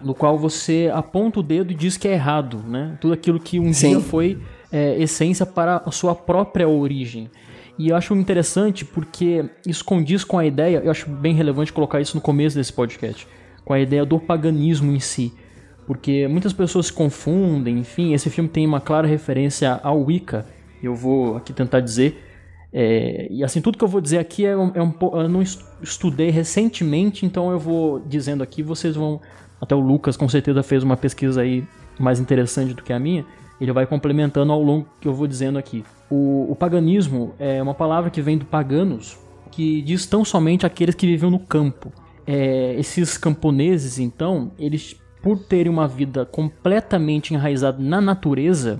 no 0.00 0.14
qual 0.14 0.38
você 0.38 0.90
aponta 0.94 1.40
o 1.40 1.42
dedo 1.42 1.72
e 1.72 1.74
diz 1.74 1.96
que 1.96 2.06
é 2.06 2.12
errado, 2.12 2.62
né? 2.66 2.96
Tudo 3.00 3.14
aquilo 3.14 3.40
que 3.40 3.58
um 3.58 3.72
Sim. 3.72 3.90
dia 3.90 4.00
foi 4.00 4.38
é, 4.70 5.00
essência 5.00 5.44
para 5.44 5.82
a 5.84 5.90
sua 5.90 6.14
própria 6.14 6.68
origem. 6.68 7.30
E 7.78 7.90
eu 7.90 7.96
acho 7.96 8.14
interessante 8.14 8.84
porque 8.84 9.44
isso 9.66 9.84
condiz 9.84 10.24
com 10.24 10.38
a 10.38 10.46
ideia, 10.46 10.80
eu 10.82 10.90
acho 10.90 11.10
bem 11.10 11.34
relevante 11.34 11.72
colocar 11.72 12.00
isso 12.00 12.16
no 12.16 12.22
começo 12.22 12.56
desse 12.56 12.72
podcast, 12.72 13.26
com 13.64 13.72
a 13.72 13.80
ideia 13.80 14.04
do 14.04 14.18
paganismo 14.18 14.92
em 14.92 15.00
si. 15.00 15.32
Porque 15.86 16.26
muitas 16.26 16.52
pessoas 16.52 16.86
se 16.86 16.92
confundem, 16.92 17.78
enfim, 17.78 18.12
esse 18.12 18.30
filme 18.30 18.48
tem 18.48 18.66
uma 18.66 18.80
clara 18.80 19.06
referência 19.06 19.78
ao 19.82 20.02
Wicca, 20.02 20.46
eu 20.82 20.94
vou 20.94 21.36
aqui 21.36 21.52
tentar 21.52 21.80
dizer. 21.80 22.22
É, 22.72 23.28
e 23.30 23.44
assim, 23.44 23.60
tudo 23.60 23.78
que 23.78 23.84
eu 23.84 23.88
vou 23.88 24.00
dizer 24.00 24.18
aqui 24.18 24.44
é 24.44 24.56
um, 24.56 24.72
é 24.74 24.82
um 24.82 24.92
eu 25.00 25.28
não 25.28 25.42
estudei 25.82 26.30
recentemente, 26.30 27.24
então 27.26 27.50
eu 27.50 27.58
vou 27.58 28.00
dizendo 28.00 28.42
aqui, 28.42 28.62
vocês 28.62 28.96
vão. 28.96 29.20
Até 29.60 29.74
o 29.74 29.80
Lucas 29.80 30.16
com 30.16 30.28
certeza 30.28 30.62
fez 30.62 30.82
uma 30.82 30.96
pesquisa 30.96 31.40
aí 31.40 31.64
mais 31.98 32.20
interessante 32.20 32.74
do 32.74 32.82
que 32.82 32.92
a 32.92 32.98
minha. 32.98 33.24
Ele 33.58 33.72
vai 33.72 33.86
complementando 33.86 34.52
ao 34.52 34.62
longo 34.62 34.86
que 35.00 35.08
eu 35.08 35.14
vou 35.14 35.26
dizendo 35.26 35.58
aqui. 35.58 35.82
O, 36.10 36.50
o 36.50 36.54
paganismo 36.54 37.34
é 37.38 37.62
uma 37.62 37.74
palavra 37.74 38.10
que 38.10 38.20
vem 38.20 38.36
do 38.36 38.44
paganos, 38.44 39.16
que 39.50 39.80
diz 39.80 40.04
tão 40.04 40.24
somente 40.24 40.66
aqueles 40.66 40.94
que 40.94 41.06
viviam 41.06 41.30
no 41.30 41.38
campo. 41.38 41.90
É, 42.26 42.74
esses 42.78 43.16
camponeses, 43.16 43.98
então, 43.98 44.50
eles, 44.58 44.94
por 45.22 45.38
terem 45.38 45.72
uma 45.72 45.88
vida 45.88 46.26
completamente 46.26 47.32
enraizada 47.32 47.82
na 47.82 48.00
natureza 48.00 48.78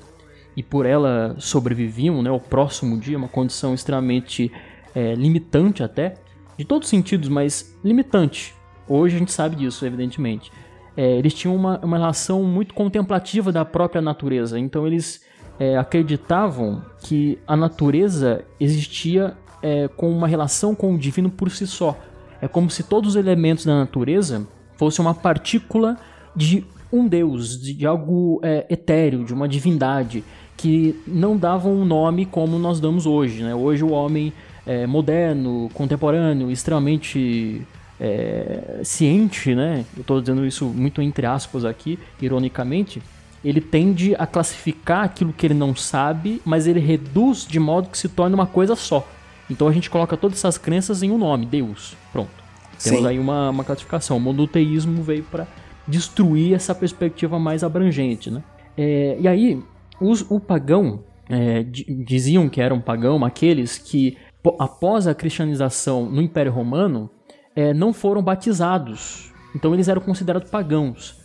e 0.55 0.63
por 0.63 0.85
ela 0.85 1.37
sobreviviam, 1.39 2.23
né, 2.23 2.29
ao 2.29 2.41
próximo 2.41 2.99
dia, 2.99 3.17
uma 3.17 3.29
condição 3.29 3.73
extremamente 3.73 4.51
é, 4.95 5.15
limitante 5.15 5.83
até, 5.83 6.15
de 6.57 6.65
todos 6.65 6.87
os 6.87 6.91
sentidos, 6.91 7.29
mas 7.29 7.77
limitante. 7.85 8.55
Hoje 8.89 9.17
a 9.17 9.19
gente 9.19 9.33
sabe 9.33 9.57
disso, 9.57 9.85
evidentemente. 9.85 10.51
É, 10.97 11.19
eles 11.19 11.35
tinham 11.35 11.55
uma, 11.55 11.79
uma 11.81 11.99
relação 11.99 12.43
muito 12.43 12.73
contemplativa 12.73 13.53
da 13.53 13.65
própria 13.65 14.01
natureza, 14.01 14.59
então 14.59 14.87
eles 14.87 15.21
é, 15.59 15.77
acreditavam 15.77 16.83
que 17.03 17.39
a 17.47 17.57
natureza 17.57 18.45
existia 18.59 19.37
é, 19.63 19.89
com 19.89 20.11
uma 20.11 20.27
relação 20.27 20.75
com 20.75 20.95
o 20.95 20.99
divino 20.99 21.31
por 21.31 21.51
si 21.51 21.67
só. 21.67 21.99
É 22.41 22.49
como 22.49 22.71
se 22.71 22.83
todos 22.83 23.11
os 23.11 23.17
elementos 23.17 23.65
da 23.65 23.75
natureza 23.75 24.47
fossem 24.77 25.05
uma 25.05 25.15
partícula 25.15 25.97
de 26.35 26.65
um 26.93 27.07
deus, 27.07 27.61
de, 27.61 27.75
de 27.75 27.87
algo 27.87 28.41
é, 28.43 28.67
etéreo, 28.71 29.25
de 29.25 29.35
uma 29.35 29.49
divindade, 29.49 30.23
que 30.57 30.99
não 31.07 31.37
davam 31.37 31.73
um 31.75 31.85
nome 31.85 32.25
como 32.25 32.59
nós 32.59 32.81
damos 32.81 33.05
hoje. 33.05 33.43
Né? 33.43 33.55
Hoje 33.55 33.85
o 33.85 33.91
homem 33.91 34.33
é, 34.67 34.87
moderno, 34.87 35.71
contemporâneo, 35.73 36.51
extremamente 36.51 37.63
é, 38.01 38.81
ciente, 38.83 39.55
né? 39.55 39.85
Eu 39.97 40.01
estou 40.01 40.21
dizendo 40.21 40.45
isso 40.45 40.67
muito 40.67 41.01
entre 41.01 41.27
aspas 41.27 41.65
aqui, 41.65 41.99
ironicamente. 42.21 43.01
Ele 43.45 43.61
tende 43.61 44.15
a 44.19 44.27
classificar 44.27 45.05
aquilo 45.05 45.33
que 45.33 45.47
ele 45.47 45.55
não 45.55 45.75
sabe, 45.77 46.43
mas 46.45 46.67
ele 46.67 46.81
reduz 46.81 47.47
de 47.47 47.61
modo 47.61 47.89
que 47.89 47.97
se 47.97 48.09
torne 48.09 48.35
uma 48.35 48.47
coisa 48.47 48.75
só. 48.75 49.07
Então 49.49 49.69
a 49.69 49.73
gente 49.73 49.89
coloca 49.89 50.17
todas 50.17 50.39
essas 50.39 50.59
crenças 50.59 51.03
em 51.03 51.11
um 51.11 51.19
nome, 51.19 51.47
Deus. 51.47 51.97
Pronto. 52.13 52.31
Temos 52.83 53.01
Sim. 53.01 53.07
aí 53.07 53.19
uma, 53.19 53.51
uma 53.51 53.65
classificação. 53.65 54.17
O 54.17 54.21
monoteísmo 54.21 55.03
veio 55.03 55.23
para 55.23 55.47
destruir 55.87 56.55
essa 56.55 56.75
perspectiva 56.75 57.39
mais 57.39 57.63
abrangente, 57.63 58.31
né? 58.31 58.43
É, 58.77 59.17
e 59.21 59.29
aí, 59.29 59.63
os, 60.01 60.27
o 60.29 60.41
pagão, 60.41 61.01
é, 61.29 61.63
di- 61.63 61.85
diziam 62.05 62.49
que 62.49 62.61
eram 62.61 62.81
pagão 62.81 63.25
aqueles 63.25 63.79
que, 63.79 64.17
após 64.59 65.07
a 65.07 65.15
cristianização 65.15 66.07
no 66.07 66.21
Império 66.23 66.53
Romano, 66.53 67.09
é, 67.55 67.73
não 67.73 67.93
foram 67.93 68.23
batizados. 68.23 69.33
Então 69.55 69.73
eles 69.73 69.89
eram 69.89 70.01
considerados 70.03 70.51
pagãos. 70.51 71.17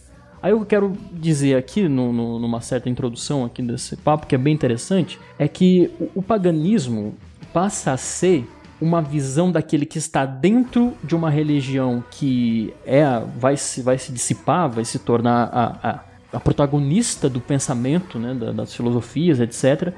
Aí 0.42 0.52
eu 0.52 0.66
quero 0.66 0.94
dizer 1.12 1.56
aqui, 1.56 1.88
no- 1.88 2.12
no- 2.12 2.40
numa 2.40 2.62
certa 2.62 2.90
introdução 2.90 3.46
aqui 3.46 3.62
desse 3.62 3.96
papo, 3.98 4.26
que 4.26 4.34
é 4.34 4.38
bem 4.38 4.54
interessante, 4.54 5.20
é 5.38 5.48
que 5.48 5.92
o, 6.00 6.20
o 6.20 6.22
paganismo 6.24 7.14
passa 7.54 7.92
a 7.92 7.98
ser 7.98 8.48
uma 8.82 9.02
visão 9.02 9.52
daquele 9.52 9.86
que 9.86 10.00
está 10.00 10.26
dentro 10.26 10.94
de 11.04 11.16
uma 11.16 11.30
religião 11.30 12.04
que 12.10 12.74
é 12.86 13.04
vai, 13.38 13.56
se, 13.56 13.82
vai 13.84 13.98
se 14.00 14.12
dissipar, 14.12 14.68
vai 14.70 14.84
se 14.84 14.98
tornar 14.98 15.44
a, 15.54 15.90
a, 15.92 16.00
a 16.38 16.40
protagonista 16.40 17.30
do 17.30 17.40
pensamento, 17.40 18.18
né, 18.18 18.34
da- 18.34 18.52
das 18.52 18.74
filosofias, 18.74 19.40
etc. 19.40 19.94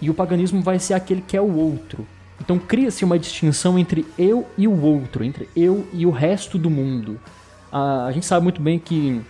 E 0.00 0.08
o 0.08 0.14
paganismo 0.14 0.62
vai 0.62 0.78
ser 0.78 0.94
aquele 0.94 1.20
que 1.22 1.36
é 1.36 1.40
o 1.40 1.56
outro. 1.56 2.06
Então 2.40 2.58
cria-se 2.58 3.04
uma 3.04 3.18
distinção 3.18 3.78
entre 3.78 4.06
eu 4.18 4.46
e 4.56 4.68
o 4.68 4.80
outro, 4.82 5.24
entre 5.24 5.48
eu 5.56 5.86
e 5.92 6.06
o 6.06 6.10
resto 6.10 6.56
do 6.58 6.70
mundo. 6.70 7.20
A, 7.70 8.06
a 8.06 8.12
gente 8.12 8.26
sabe 8.26 8.44
muito 8.44 8.62
bem 8.62 8.78
que 8.78 9.20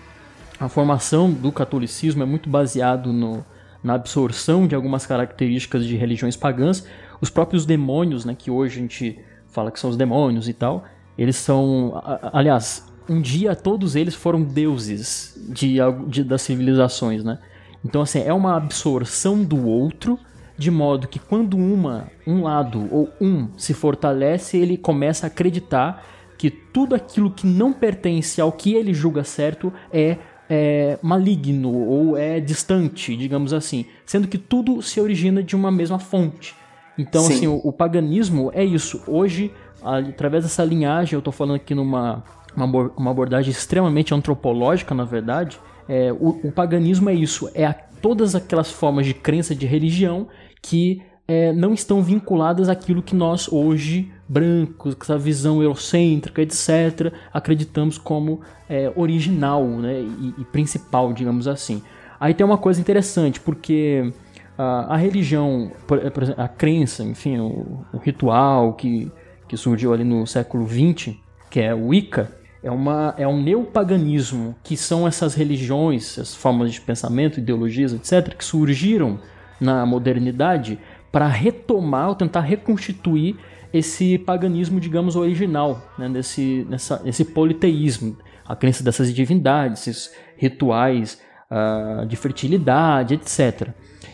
a 0.60 0.68
formação 0.68 1.30
do 1.30 1.50
catolicismo 1.50 2.22
é 2.22 2.26
muito 2.26 2.48
baseado 2.50 3.12
no, 3.12 3.44
na 3.82 3.94
absorção 3.94 4.66
de 4.66 4.74
algumas 4.74 5.06
características 5.06 5.86
de 5.86 5.96
religiões 5.96 6.36
pagãs. 6.36 6.84
Os 7.20 7.30
próprios 7.30 7.64
demônios, 7.64 8.24
né, 8.24 8.36
que 8.38 8.50
hoje 8.50 8.78
a 8.78 8.82
gente 8.82 9.18
fala 9.48 9.70
que 9.70 9.80
são 9.80 9.90
os 9.90 9.96
demônios 9.96 10.48
e 10.48 10.52
tal, 10.52 10.84
eles 11.16 11.36
são, 11.36 12.00
aliás, 12.32 12.86
um 13.08 13.20
dia 13.20 13.56
todos 13.56 13.96
eles 13.96 14.14
foram 14.14 14.42
deuses 14.42 15.34
de, 15.48 15.78
de- 16.06 16.22
das 16.22 16.42
civilizações, 16.42 17.24
né? 17.24 17.38
Então 17.84 18.02
assim, 18.02 18.20
é 18.20 18.32
uma 18.34 18.56
absorção 18.56 19.42
do 19.42 19.66
outro 19.66 20.18
de 20.58 20.70
modo 20.70 21.06
que 21.06 21.18
quando 21.18 21.56
uma, 21.56 22.08
um 22.26 22.42
lado 22.42 22.88
ou 22.90 23.08
um 23.20 23.48
se 23.56 23.72
fortalece, 23.72 24.56
ele 24.58 24.76
começa 24.76 25.26
a 25.26 25.28
acreditar 25.28 26.04
que 26.36 26.50
tudo 26.50 26.94
aquilo 26.94 27.30
que 27.30 27.46
não 27.46 27.72
pertence 27.72 28.40
ao 28.40 28.50
que 28.52 28.74
ele 28.74 28.92
julga 28.92 29.24
certo 29.24 29.72
é, 29.92 30.16
é 30.50 30.98
maligno 31.02 31.72
ou 31.72 32.16
é 32.16 32.40
distante, 32.40 33.16
digamos 33.16 33.52
assim, 33.52 33.86
sendo 34.04 34.26
que 34.28 34.38
tudo 34.38 34.82
se 34.82 35.00
origina 35.00 35.42
de 35.42 35.54
uma 35.56 35.70
mesma 35.70 35.98
fonte. 35.98 36.54
Então, 36.96 37.22
Sim. 37.22 37.34
assim, 37.34 37.46
o, 37.46 37.60
o 37.62 37.72
paganismo 37.72 38.50
é 38.52 38.64
isso. 38.64 39.02
Hoje, 39.06 39.52
através 39.82 40.44
dessa 40.44 40.64
linhagem, 40.64 41.14
eu 41.14 41.20
estou 41.20 41.32
falando 41.32 41.56
aqui 41.56 41.74
numa 41.74 42.24
uma, 42.56 42.90
uma 42.96 43.10
abordagem 43.10 43.50
extremamente 43.50 44.12
antropológica, 44.14 44.94
na 44.94 45.04
verdade, 45.04 45.58
é, 45.88 46.12
o, 46.12 46.40
o 46.44 46.52
paganismo 46.52 47.08
é 47.08 47.14
isso, 47.14 47.48
é 47.54 47.64
a- 47.64 47.72
todas 47.72 48.34
aquelas 48.34 48.70
formas 48.70 49.06
de 49.06 49.14
crença 49.14 49.54
de 49.54 49.66
religião 49.66 50.28
que 50.62 51.02
é, 51.26 51.52
não 51.52 51.74
estão 51.74 52.02
vinculadas 52.02 52.68
àquilo 52.68 53.02
que 53.02 53.14
nós 53.14 53.52
hoje, 53.52 54.10
brancos, 54.26 54.94
com 54.94 55.02
essa 55.02 55.18
visão 55.18 55.62
eurocêntrica, 55.62 56.40
etc., 56.40 57.12
acreditamos 57.32 57.98
como 57.98 58.40
é, 58.68 58.90
original 58.96 59.64
né, 59.64 60.00
e, 60.00 60.34
e 60.38 60.44
principal, 60.46 61.12
digamos 61.12 61.46
assim. 61.46 61.82
Aí 62.18 62.32
tem 62.32 62.44
uma 62.44 62.56
coisa 62.58 62.80
interessante, 62.80 63.40
porque 63.40 64.10
a, 64.56 64.94
a 64.94 64.96
religião, 64.96 65.70
por, 65.86 66.00
por 66.10 66.22
exemplo, 66.22 66.42
a 66.42 66.48
crença, 66.48 67.04
enfim, 67.04 67.38
o, 67.38 67.84
o 67.92 67.98
ritual 67.98 68.72
que, 68.72 69.12
que 69.46 69.56
surgiu 69.56 69.92
ali 69.92 70.04
no 70.04 70.26
século 70.26 70.66
XX, 70.66 71.14
que 71.50 71.60
é 71.60 71.74
o 71.74 71.88
Wicca, 71.88 72.32
é, 72.62 72.70
uma, 72.70 73.14
é 73.16 73.28
um 73.28 73.40
neopaganismo, 73.40 74.56
que 74.64 74.76
são 74.76 75.06
essas 75.06 75.34
religiões, 75.34 76.18
essas 76.18 76.34
formas 76.34 76.72
de 76.72 76.80
pensamento, 76.80 77.38
ideologias, 77.38 77.92
etc., 77.92 78.34
que 78.34 78.44
surgiram 78.44 79.20
na 79.60 79.84
modernidade 79.86 80.78
para 81.10 81.26
retomar 81.26 82.08
ou 82.08 82.14
tentar 82.14 82.40
reconstituir 82.40 83.36
esse 83.72 84.18
paganismo, 84.18 84.80
digamos, 84.80 85.16
original, 85.16 85.92
né, 85.98 86.08
nessa, 86.08 87.02
esse 87.04 87.24
politeísmo, 87.24 88.16
a 88.46 88.56
crença 88.56 88.82
dessas 88.82 89.12
divindades, 89.12 89.86
esses 89.86 90.14
rituais 90.36 91.20
uh, 91.50 92.06
de 92.06 92.16
fertilidade, 92.16 93.14
etc. 93.14 93.68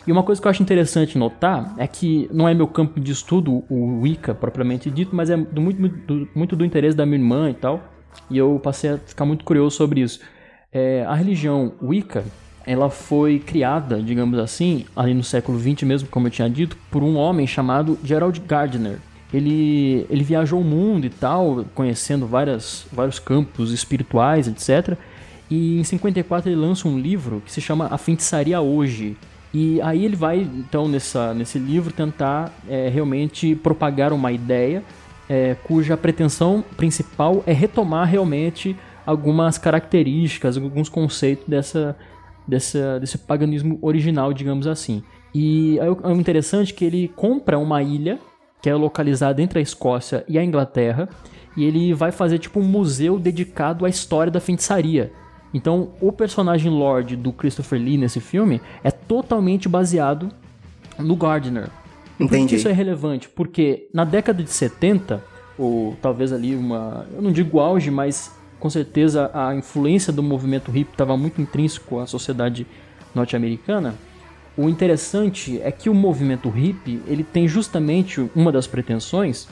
E 0.05 0.11
uma 0.11 0.23
coisa 0.23 0.41
que 0.41 0.47
eu 0.47 0.51
acho 0.51 0.61
interessante 0.61 1.17
notar 1.17 1.73
é 1.77 1.87
que 1.87 2.29
não 2.31 2.47
é 2.47 2.53
meu 2.53 2.67
campo 2.67 2.99
de 2.99 3.11
estudo 3.11 3.63
o 3.69 4.01
Wicca 4.01 4.35
propriamente 4.35 4.91
dito, 4.91 5.15
mas 5.15 5.29
é 5.29 5.37
do, 5.37 5.61
muito, 5.61 5.79
muito, 5.79 6.29
muito, 6.35 6.55
do 6.55 6.65
interesse 6.65 6.95
da 6.95 7.05
minha 7.05 7.17
irmã 7.17 7.49
e 7.49 7.53
tal, 7.53 7.81
e 8.29 8.37
eu 8.37 8.59
passei 8.61 8.91
a 8.91 8.97
ficar 8.97 9.25
muito 9.25 9.43
curioso 9.43 9.75
sobre 9.75 10.01
isso. 10.01 10.19
É, 10.71 11.03
a 11.05 11.15
religião 11.15 11.73
Wicca 11.81 12.23
ela 12.65 12.89
foi 12.89 13.39
criada, 13.39 14.01
digamos 14.01 14.39
assim, 14.39 14.85
ali 14.95 15.13
no 15.13 15.23
século 15.23 15.59
XX 15.59 15.83
mesmo, 15.83 16.09
como 16.09 16.27
eu 16.27 16.31
tinha 16.31 16.49
dito, 16.49 16.77
por 16.89 17.03
um 17.03 17.15
homem 17.15 17.45
chamado 17.45 17.97
Gerald 18.03 18.41
Gardner. 18.41 18.97
Ele, 19.33 20.05
ele 20.09 20.23
viajou 20.23 20.61
o 20.61 20.63
mundo 20.63 21.05
e 21.05 21.09
tal, 21.09 21.65
conhecendo 21.75 22.25
várias, 22.25 22.85
vários 22.91 23.19
campos 23.19 23.71
espirituais, 23.71 24.47
etc. 24.47 24.97
E 25.49 25.79
em 25.79 25.83
54 25.83 26.49
ele 26.49 26.59
lança 26.59 26.87
um 26.87 26.97
livro 26.97 27.41
que 27.45 27.51
se 27.51 27.61
chama 27.61 27.87
A 27.91 27.97
Feitiçaria 27.97 28.59
Hoje. 28.61 29.17
E 29.53 29.79
aí 29.81 30.03
ele 30.03 30.15
vai, 30.15 30.39
então, 30.39 30.87
nessa, 30.87 31.33
nesse 31.33 31.59
livro 31.59 31.93
tentar 31.93 32.51
é, 32.67 32.89
realmente 32.89 33.55
propagar 33.55 34.11
uma 34.11 34.31
ideia 34.31 34.83
é, 35.29 35.55
cuja 35.63 35.97
pretensão 35.97 36.63
principal 36.75 37.43
é 37.45 37.53
retomar 37.53 38.07
realmente 38.07 38.75
algumas 39.05 39.57
características, 39.57 40.57
alguns 40.57 40.89
conceitos 40.89 41.45
dessa, 41.47 41.95
dessa, 42.47 42.99
desse 42.99 43.17
paganismo 43.17 43.77
original, 43.81 44.33
digamos 44.33 44.67
assim. 44.67 45.03
E 45.33 45.77
é 45.79 46.11
interessante 46.11 46.73
que 46.73 46.85
ele 46.85 47.11
compra 47.15 47.57
uma 47.59 47.81
ilha 47.83 48.19
que 48.61 48.69
é 48.69 48.73
localizada 48.73 49.43
entre 49.43 49.59
a 49.59 49.61
Escócia 49.61 50.25
e 50.27 50.39
a 50.39 50.43
Inglaterra, 50.43 51.07
e 51.55 51.63
ele 51.63 51.93
vai 51.93 52.11
fazer 52.11 52.39
tipo 52.39 52.59
um 52.59 52.63
museu 52.63 53.19
dedicado 53.19 53.85
à 53.85 53.89
história 53.89 54.31
da 54.31 54.39
feitiçaria. 54.39 55.11
Então, 55.53 55.91
o 56.01 56.11
personagem 56.11 56.71
Lord 56.71 57.15
do 57.15 57.31
Christopher 57.31 57.79
Lee 57.79 57.95
nesse 57.95 58.19
filme 58.19 58.59
é 58.83 58.89
totalmente 58.89 59.69
baseado 59.69 60.29
no 60.97 61.15
Gardner. 61.15 61.69
Entendi. 62.19 62.41
Por 62.41 62.49
que 62.49 62.55
isso 62.55 62.67
é 62.67 62.71
relevante? 62.71 63.29
Porque 63.29 63.87
na 63.93 64.03
década 64.03 64.41
de 64.41 64.49
70, 64.49 65.23
ou 65.59 65.95
talvez 66.01 66.33
ali 66.33 66.55
uma, 66.55 67.05
eu 67.13 67.21
não 67.21 67.31
digo 67.31 67.59
auge, 67.59 67.91
mas 67.91 68.31
com 68.59 68.69
certeza 68.69 69.29
a 69.33 69.55
influência 69.55 70.11
do 70.11 70.23
movimento 70.23 70.71
hippie 70.71 70.93
estava 70.93 71.15
muito 71.15 71.41
intrínseco 71.41 71.99
à 71.99 72.07
sociedade 72.07 72.65
norte-americana. 73.13 73.95
O 74.57 74.69
interessante 74.69 75.59
é 75.61 75.71
que 75.71 75.89
o 75.89 75.93
movimento 75.93 76.49
hippie 76.49 77.01
ele 77.07 77.23
tem 77.23 77.47
justamente 77.47 78.29
uma 78.35 78.51
das 78.51 78.67
pretensões 78.67 79.47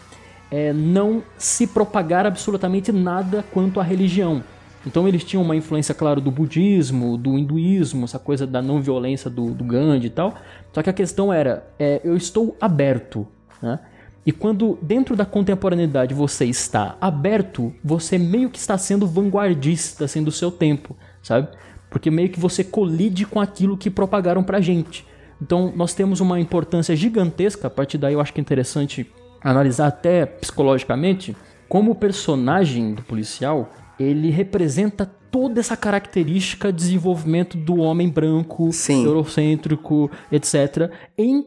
é 0.50 0.72
não 0.72 1.24
se 1.38 1.66
propagar 1.66 2.26
absolutamente 2.26 2.92
nada 2.92 3.44
quanto 3.52 3.80
à 3.80 3.84
religião. 3.84 4.44
Então 4.86 5.08
eles 5.08 5.24
tinham 5.24 5.42
uma 5.42 5.56
influência, 5.56 5.96
claro, 5.96 6.22
do 6.22 6.30
budismo, 6.30 7.18
do 7.18 7.38
hinduísmo, 7.38 8.04
essa 8.04 8.20
coisa 8.20 8.46
da 8.46 8.62
não 8.62 8.82
violência 8.82 9.30
do, 9.30 9.52
do 9.52 9.64
Gandhi 9.64 10.08
e 10.08 10.10
tal. 10.10 10.36
Só 10.72 10.84
que 10.84 10.90
a 10.90 10.94
questão 10.94 11.32
era, 11.34 11.68
é, 11.80 12.02
eu 12.04 12.16
estou 12.16 12.56
aberto, 12.60 13.26
né? 13.62 13.80
E 14.26 14.32
quando 14.32 14.78
dentro 14.82 15.16
da 15.16 15.26
contemporaneidade 15.26 16.14
você 16.14 16.46
está 16.46 16.96
aberto, 17.02 17.74
você 17.84 18.18
meio 18.18 18.50
que 18.50 18.58
está 18.58 18.78
sendo 18.78 19.06
vanguardista, 19.06 20.08
sendo 20.08 20.30
o 20.30 20.32
seu 20.32 20.50
tempo, 20.50 20.96
sabe? 21.22 21.50
Porque 21.90 22.10
meio 22.10 22.30
que 22.30 22.40
você 22.40 22.64
colide 22.64 23.26
com 23.26 23.40
aquilo 23.40 23.78
que 23.78 23.90
propagaram 23.90 24.44
pra 24.44 24.62
gente. 24.62 25.06
Então 25.42 25.74
nós 25.76 25.94
temos 25.94 26.22
uma 26.22 26.40
importância 26.40 26.96
gigantesca, 26.96 27.68
a 27.68 27.70
partir 27.70 27.98
daí 27.98 28.14
eu 28.14 28.22
acho 28.22 28.34
que 28.34 28.40
é 28.40 28.42
interessante 28.42 29.12
analisar 29.42 29.88
até 29.88 30.26
psicologicamente 30.26 31.36
como 31.68 31.92
o 31.92 31.96
personagem 31.96 32.94
do 32.94 33.02
policial, 33.02 33.74
ele 34.00 34.30
representa 34.30 35.06
toda 35.32 35.60
essa 35.60 35.76
característica 35.76 36.72
de 36.72 36.78
desenvolvimento 36.78 37.58
do 37.58 37.78
homem 37.78 38.08
branco, 38.08 38.72
Sim. 38.72 39.04
eurocêntrico, 39.04 40.12
etc, 40.32 40.92
em 41.18 41.44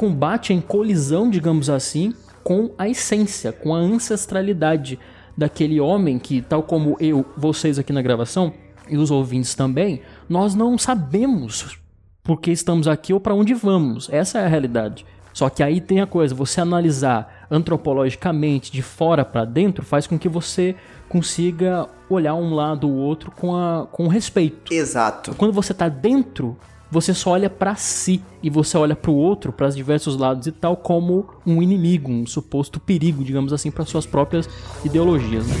combate 0.00 0.54
em 0.54 0.62
colisão, 0.62 1.28
digamos 1.28 1.68
assim, 1.68 2.14
com 2.42 2.70
a 2.78 2.88
essência, 2.88 3.52
com 3.52 3.74
a 3.74 3.78
ancestralidade 3.78 4.98
daquele 5.36 5.78
homem 5.78 6.18
que, 6.18 6.40
tal 6.40 6.62
como 6.62 6.96
eu, 6.98 7.22
vocês 7.36 7.78
aqui 7.78 7.92
na 7.92 8.00
gravação 8.00 8.50
e 8.88 8.96
os 8.96 9.10
ouvintes 9.10 9.54
também, 9.54 10.00
nós 10.26 10.54
não 10.54 10.78
sabemos 10.78 11.78
por 12.22 12.40
que 12.40 12.50
estamos 12.50 12.88
aqui 12.88 13.12
ou 13.12 13.20
para 13.20 13.34
onde 13.34 13.52
vamos. 13.52 14.08
Essa 14.10 14.38
é 14.38 14.46
a 14.46 14.48
realidade. 14.48 15.04
Só 15.34 15.50
que 15.50 15.62
aí 15.62 15.82
tem 15.82 16.00
a 16.00 16.06
coisa, 16.06 16.34
você 16.34 16.62
analisar 16.62 17.46
antropologicamente 17.50 18.72
de 18.72 18.80
fora 18.80 19.22
para 19.22 19.44
dentro 19.44 19.84
faz 19.84 20.06
com 20.06 20.18
que 20.18 20.30
você 20.30 20.74
consiga 21.10 21.86
olhar 22.08 22.34
um 22.36 22.54
lado 22.54 22.88
ou 22.88 22.94
outro 22.94 23.30
com, 23.32 23.54
a, 23.54 23.86
com 23.92 24.08
respeito. 24.08 24.72
Exato. 24.72 25.34
Quando 25.34 25.52
você 25.52 25.72
está 25.72 25.90
dentro 25.90 26.56
você 26.90 27.14
só 27.14 27.30
olha 27.30 27.48
para 27.48 27.74
si 27.76 28.20
e 28.42 28.50
você 28.50 28.76
olha 28.76 28.96
para 28.96 29.10
o 29.10 29.14
outro, 29.14 29.52
para 29.52 29.68
os 29.68 29.76
diversos 29.76 30.16
lados 30.16 30.46
e 30.46 30.52
tal, 30.52 30.76
como 30.76 31.26
um 31.46 31.62
inimigo, 31.62 32.10
um 32.10 32.26
suposto 32.26 32.80
perigo, 32.80 33.22
digamos 33.22 33.52
assim, 33.52 33.70
para 33.70 33.84
suas 33.84 34.06
próprias 34.06 34.48
ideologias. 34.84 35.46
Né? 35.46 35.54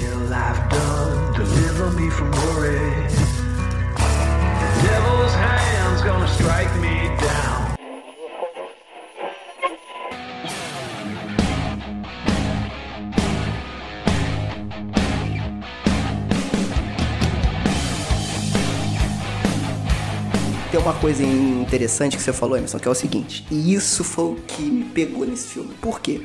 Tem 20.70 20.78
uma 20.78 20.94
coisa 20.94 21.24
interessante 21.24 22.16
que 22.16 22.22
você 22.22 22.32
falou, 22.32 22.56
Emerson, 22.56 22.78
que 22.78 22.86
é 22.86 22.90
o 22.90 22.94
seguinte. 22.94 23.44
E 23.50 23.74
isso 23.74 24.04
foi 24.04 24.24
o 24.26 24.36
que 24.36 24.62
me 24.62 24.84
pegou 24.84 25.26
nesse 25.26 25.48
filme. 25.48 25.74
Por 25.80 26.00
quê? 26.00 26.22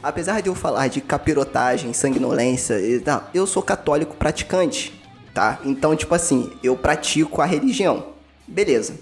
Apesar 0.00 0.40
de 0.40 0.48
eu 0.48 0.54
falar 0.54 0.86
de 0.86 1.00
capirotagem, 1.00 1.92
sanguinolência, 1.92 2.76
eu 3.34 3.44
sou 3.44 3.60
católico 3.60 4.14
praticante, 4.14 4.92
tá? 5.34 5.58
Então, 5.64 5.96
tipo 5.96 6.14
assim, 6.14 6.48
eu 6.62 6.76
pratico 6.76 7.42
a 7.42 7.44
religião. 7.44 8.06
Beleza. 8.46 8.94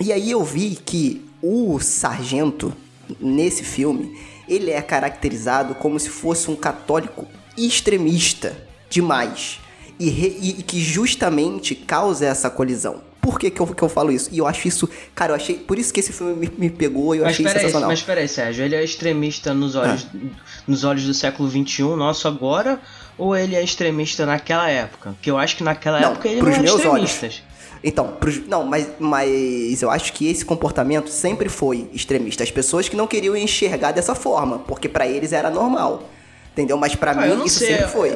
E 0.00 0.12
aí 0.12 0.32
eu 0.32 0.42
vi 0.42 0.74
que 0.74 1.24
o 1.40 1.78
sargento, 1.78 2.72
nesse 3.20 3.62
filme, 3.62 4.18
ele 4.48 4.72
é 4.72 4.82
caracterizado 4.82 5.76
como 5.76 6.00
se 6.00 6.08
fosse 6.08 6.50
um 6.50 6.56
católico 6.56 7.28
extremista 7.56 8.56
demais. 8.90 9.60
E, 10.00 10.08
re, 10.08 10.36
e 10.40 10.62
que 10.64 10.80
justamente 10.80 11.76
causa 11.76 12.26
essa 12.26 12.50
colisão. 12.50 13.11
Por 13.22 13.38
que, 13.38 13.52
que, 13.52 13.62
eu, 13.62 13.66
que 13.68 13.80
eu 13.80 13.88
falo 13.88 14.10
isso? 14.10 14.28
E 14.32 14.38
eu 14.38 14.48
acho 14.48 14.66
isso, 14.66 14.88
cara, 15.14 15.30
eu 15.30 15.36
achei. 15.36 15.54
Por 15.54 15.78
isso 15.78 15.94
que 15.94 16.00
esse 16.00 16.12
filme 16.12 16.34
me, 16.34 16.52
me 16.58 16.68
pegou 16.68 17.14
e 17.14 17.18
eu 17.18 17.24
mas 17.24 17.34
achei 17.34 17.46
sensacional. 17.46 17.88
Aí, 17.88 17.94
mas 17.94 18.02
peraí, 18.02 18.26
Sérgio, 18.26 18.64
ele 18.64 18.74
é 18.74 18.82
extremista 18.82 19.54
nos 19.54 19.76
olhos, 19.76 20.08
ah. 20.12 20.18
nos 20.66 20.82
olhos 20.82 21.04
do 21.04 21.14
século 21.14 21.48
XXI, 21.48 21.82
nosso 21.96 22.26
agora, 22.26 22.80
ou 23.16 23.36
ele 23.36 23.54
é 23.54 23.62
extremista 23.62 24.26
naquela 24.26 24.68
época? 24.68 25.10
Porque 25.10 25.30
eu 25.30 25.38
acho 25.38 25.56
que 25.56 25.62
naquela 25.62 26.00
não, 26.00 26.10
época 26.10 26.28
ele 26.28 26.42
não 26.42 26.48
era 26.48 26.64
extremista. 26.64 27.26
Olhos. 27.26 27.42
Então, 27.84 28.08
pros, 28.08 28.44
não, 28.48 28.64
mas, 28.64 28.88
mas 28.98 29.82
eu 29.82 29.90
acho 29.90 30.12
que 30.12 30.28
esse 30.28 30.44
comportamento 30.44 31.08
sempre 31.08 31.48
foi 31.48 31.88
extremista. 31.92 32.42
As 32.42 32.50
pessoas 32.50 32.88
que 32.88 32.96
não 32.96 33.06
queriam 33.06 33.36
enxergar 33.36 33.92
dessa 33.92 34.16
forma, 34.16 34.58
porque 34.58 34.88
para 34.88 35.06
eles 35.06 35.32
era 35.32 35.48
normal. 35.48 36.08
Entendeu? 36.52 36.76
Mas 36.76 36.96
para 36.96 37.12
ah, 37.12 37.14
mim 37.14 37.44
isso 37.44 37.60
sei, 37.60 37.76
sempre 37.76 37.86
foi. 37.86 38.10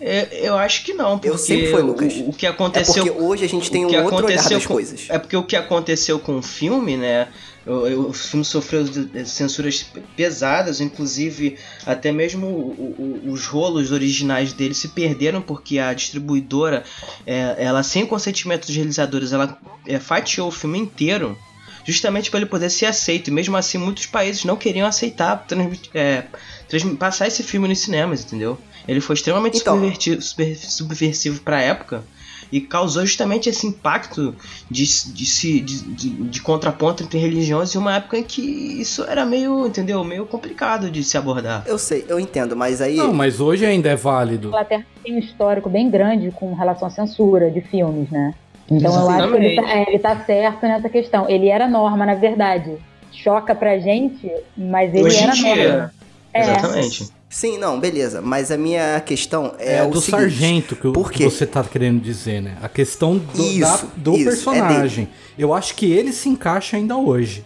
É, 0.00 0.46
eu 0.46 0.56
acho 0.56 0.84
que 0.84 0.92
não, 0.92 1.18
porque 1.18 1.28
eu 1.28 1.38
sempre 1.38 1.70
foi, 1.70 1.82
Lucas. 1.82 2.14
O, 2.14 2.30
o 2.30 2.32
que 2.32 2.46
aconteceu. 2.46 3.02
É 3.02 3.06
porque 3.06 3.22
hoje 3.22 3.44
a 3.44 3.48
gente 3.48 3.70
tem 3.70 3.84
um 3.84 4.04
outro 4.04 4.26
olhar 4.26 4.48
das 4.48 4.66
com, 4.66 4.74
coisas. 4.74 5.06
É 5.08 5.18
porque 5.18 5.36
o 5.36 5.42
que 5.42 5.56
aconteceu 5.56 6.18
com 6.20 6.38
o 6.38 6.42
filme, 6.42 6.96
né? 6.96 7.28
O, 7.66 8.08
o 8.08 8.12
filme 8.12 8.44
sofreu 8.44 8.84
censuras 9.26 9.84
pesadas, 10.16 10.80
inclusive 10.80 11.58
até 11.84 12.12
mesmo 12.12 12.46
o, 12.46 13.24
os 13.26 13.46
rolos 13.46 13.90
originais 13.90 14.52
dele 14.52 14.72
se 14.72 14.88
perderam 14.88 15.42
porque 15.42 15.78
a 15.78 15.92
distribuidora, 15.92 16.84
é, 17.26 17.56
ela 17.58 17.82
sem 17.82 18.06
consentimento 18.06 18.66
dos 18.66 18.76
realizadores, 18.76 19.32
ela 19.32 19.58
é, 19.86 19.98
fatiou 19.98 20.48
o 20.48 20.52
filme 20.52 20.78
inteiro 20.78 21.36
justamente 21.84 22.30
para 22.30 22.40
ele 22.40 22.48
poder 22.48 22.70
ser 22.70 22.86
aceito. 22.86 23.28
E 23.28 23.30
mesmo 23.30 23.56
assim, 23.56 23.78
muitos 23.78 24.06
países 24.06 24.44
não 24.44 24.56
queriam 24.56 24.86
aceitar 24.86 25.46
é, 25.94 26.24
passar 26.98 27.26
esse 27.26 27.42
filme 27.42 27.66
nos 27.66 27.78
cinemas, 27.78 28.24
entendeu? 28.24 28.58
Ele 28.88 29.00
foi 29.02 29.14
extremamente 29.14 29.58
então, 29.58 29.78
subversivo 30.56 31.42
para 31.42 31.58
a 31.58 31.60
época. 31.60 32.02
e 32.50 32.60
causou 32.60 33.04
justamente 33.04 33.48
esse 33.48 33.66
impacto 33.66 34.34
de, 34.70 34.84
de, 35.12 35.60
de, 35.60 35.82
de, 35.82 36.10
de 36.10 36.40
contraponto 36.40 37.02
entre 37.02 37.18
religiões 37.18 37.74
em 37.74 37.78
uma 37.78 37.96
época 37.96 38.16
em 38.16 38.22
que 38.22 38.40
isso 38.40 39.04
era 39.04 39.26
meio, 39.26 39.66
entendeu? 39.66 40.02
Meio 40.02 40.24
complicado 40.24 40.90
de 40.90 41.04
se 41.04 41.18
abordar. 41.18 41.64
Eu 41.66 41.76
sei, 41.76 42.06
eu 42.08 42.18
entendo, 42.18 42.56
mas 42.56 42.80
aí. 42.80 42.96
Não, 42.96 43.12
mas 43.12 43.40
hoje 43.40 43.66
ainda 43.66 43.90
é 43.90 43.96
válido. 43.96 44.48
A 44.48 44.50
Inglaterra 44.50 44.86
tem 45.04 45.14
um 45.14 45.18
histórico 45.18 45.68
bem 45.68 45.90
grande 45.90 46.30
com 46.30 46.54
relação 46.54 46.88
à 46.88 46.90
censura 46.90 47.50
de 47.50 47.60
filmes, 47.60 48.08
né? 48.10 48.34
Então 48.70 48.94
eu 48.94 49.10
acho 49.10 49.28
que 49.30 49.36
ele 49.36 49.56
tá, 49.56 49.70
é, 49.70 49.88
ele 49.88 49.98
tá 49.98 50.24
certo 50.24 50.62
nessa 50.62 50.88
questão. 50.88 51.28
Ele 51.28 51.48
era 51.48 51.68
norma, 51.68 52.06
na 52.06 52.14
verdade. 52.14 52.76
Choca 53.12 53.54
pra 53.54 53.78
gente, 53.78 54.30
mas 54.56 54.94
ele 54.94 55.04
Hoje 55.04 55.22
era 55.22 55.32
dia. 55.32 55.68
norma. 55.68 55.94
É. 56.32 56.40
Exatamente. 56.40 57.17
Sim, 57.30 57.58
não, 57.58 57.78
beleza. 57.78 58.22
Mas 58.22 58.50
a 58.50 58.56
minha 58.56 59.00
questão 59.00 59.52
é, 59.58 59.76
É, 59.76 59.82
o 59.82 59.90
do 59.90 60.00
seguinte, 60.00 60.20
sargento 60.22 60.74
que, 60.76 60.86
o- 60.88 60.92
por 60.92 61.10
que 61.12 61.18
quê? 61.18 61.24
você 61.30 61.44
tá 61.46 61.62
querendo 61.62 62.00
dizer, 62.00 62.40
né? 62.40 62.56
A 62.62 62.68
questão 62.68 63.18
do, 63.18 63.42
Isso, 63.42 63.60
da- 63.60 63.82
do 63.96 64.12
isso, 64.14 64.22
é 64.22 64.24
personagem. 64.32 65.08
Eu 65.38 65.52
acho 65.52 65.74
que 65.74 65.90
ele 65.92 66.12
se 66.12 66.28
encaixa 66.28 66.76
ainda 66.78 66.96
hoje. 66.96 67.44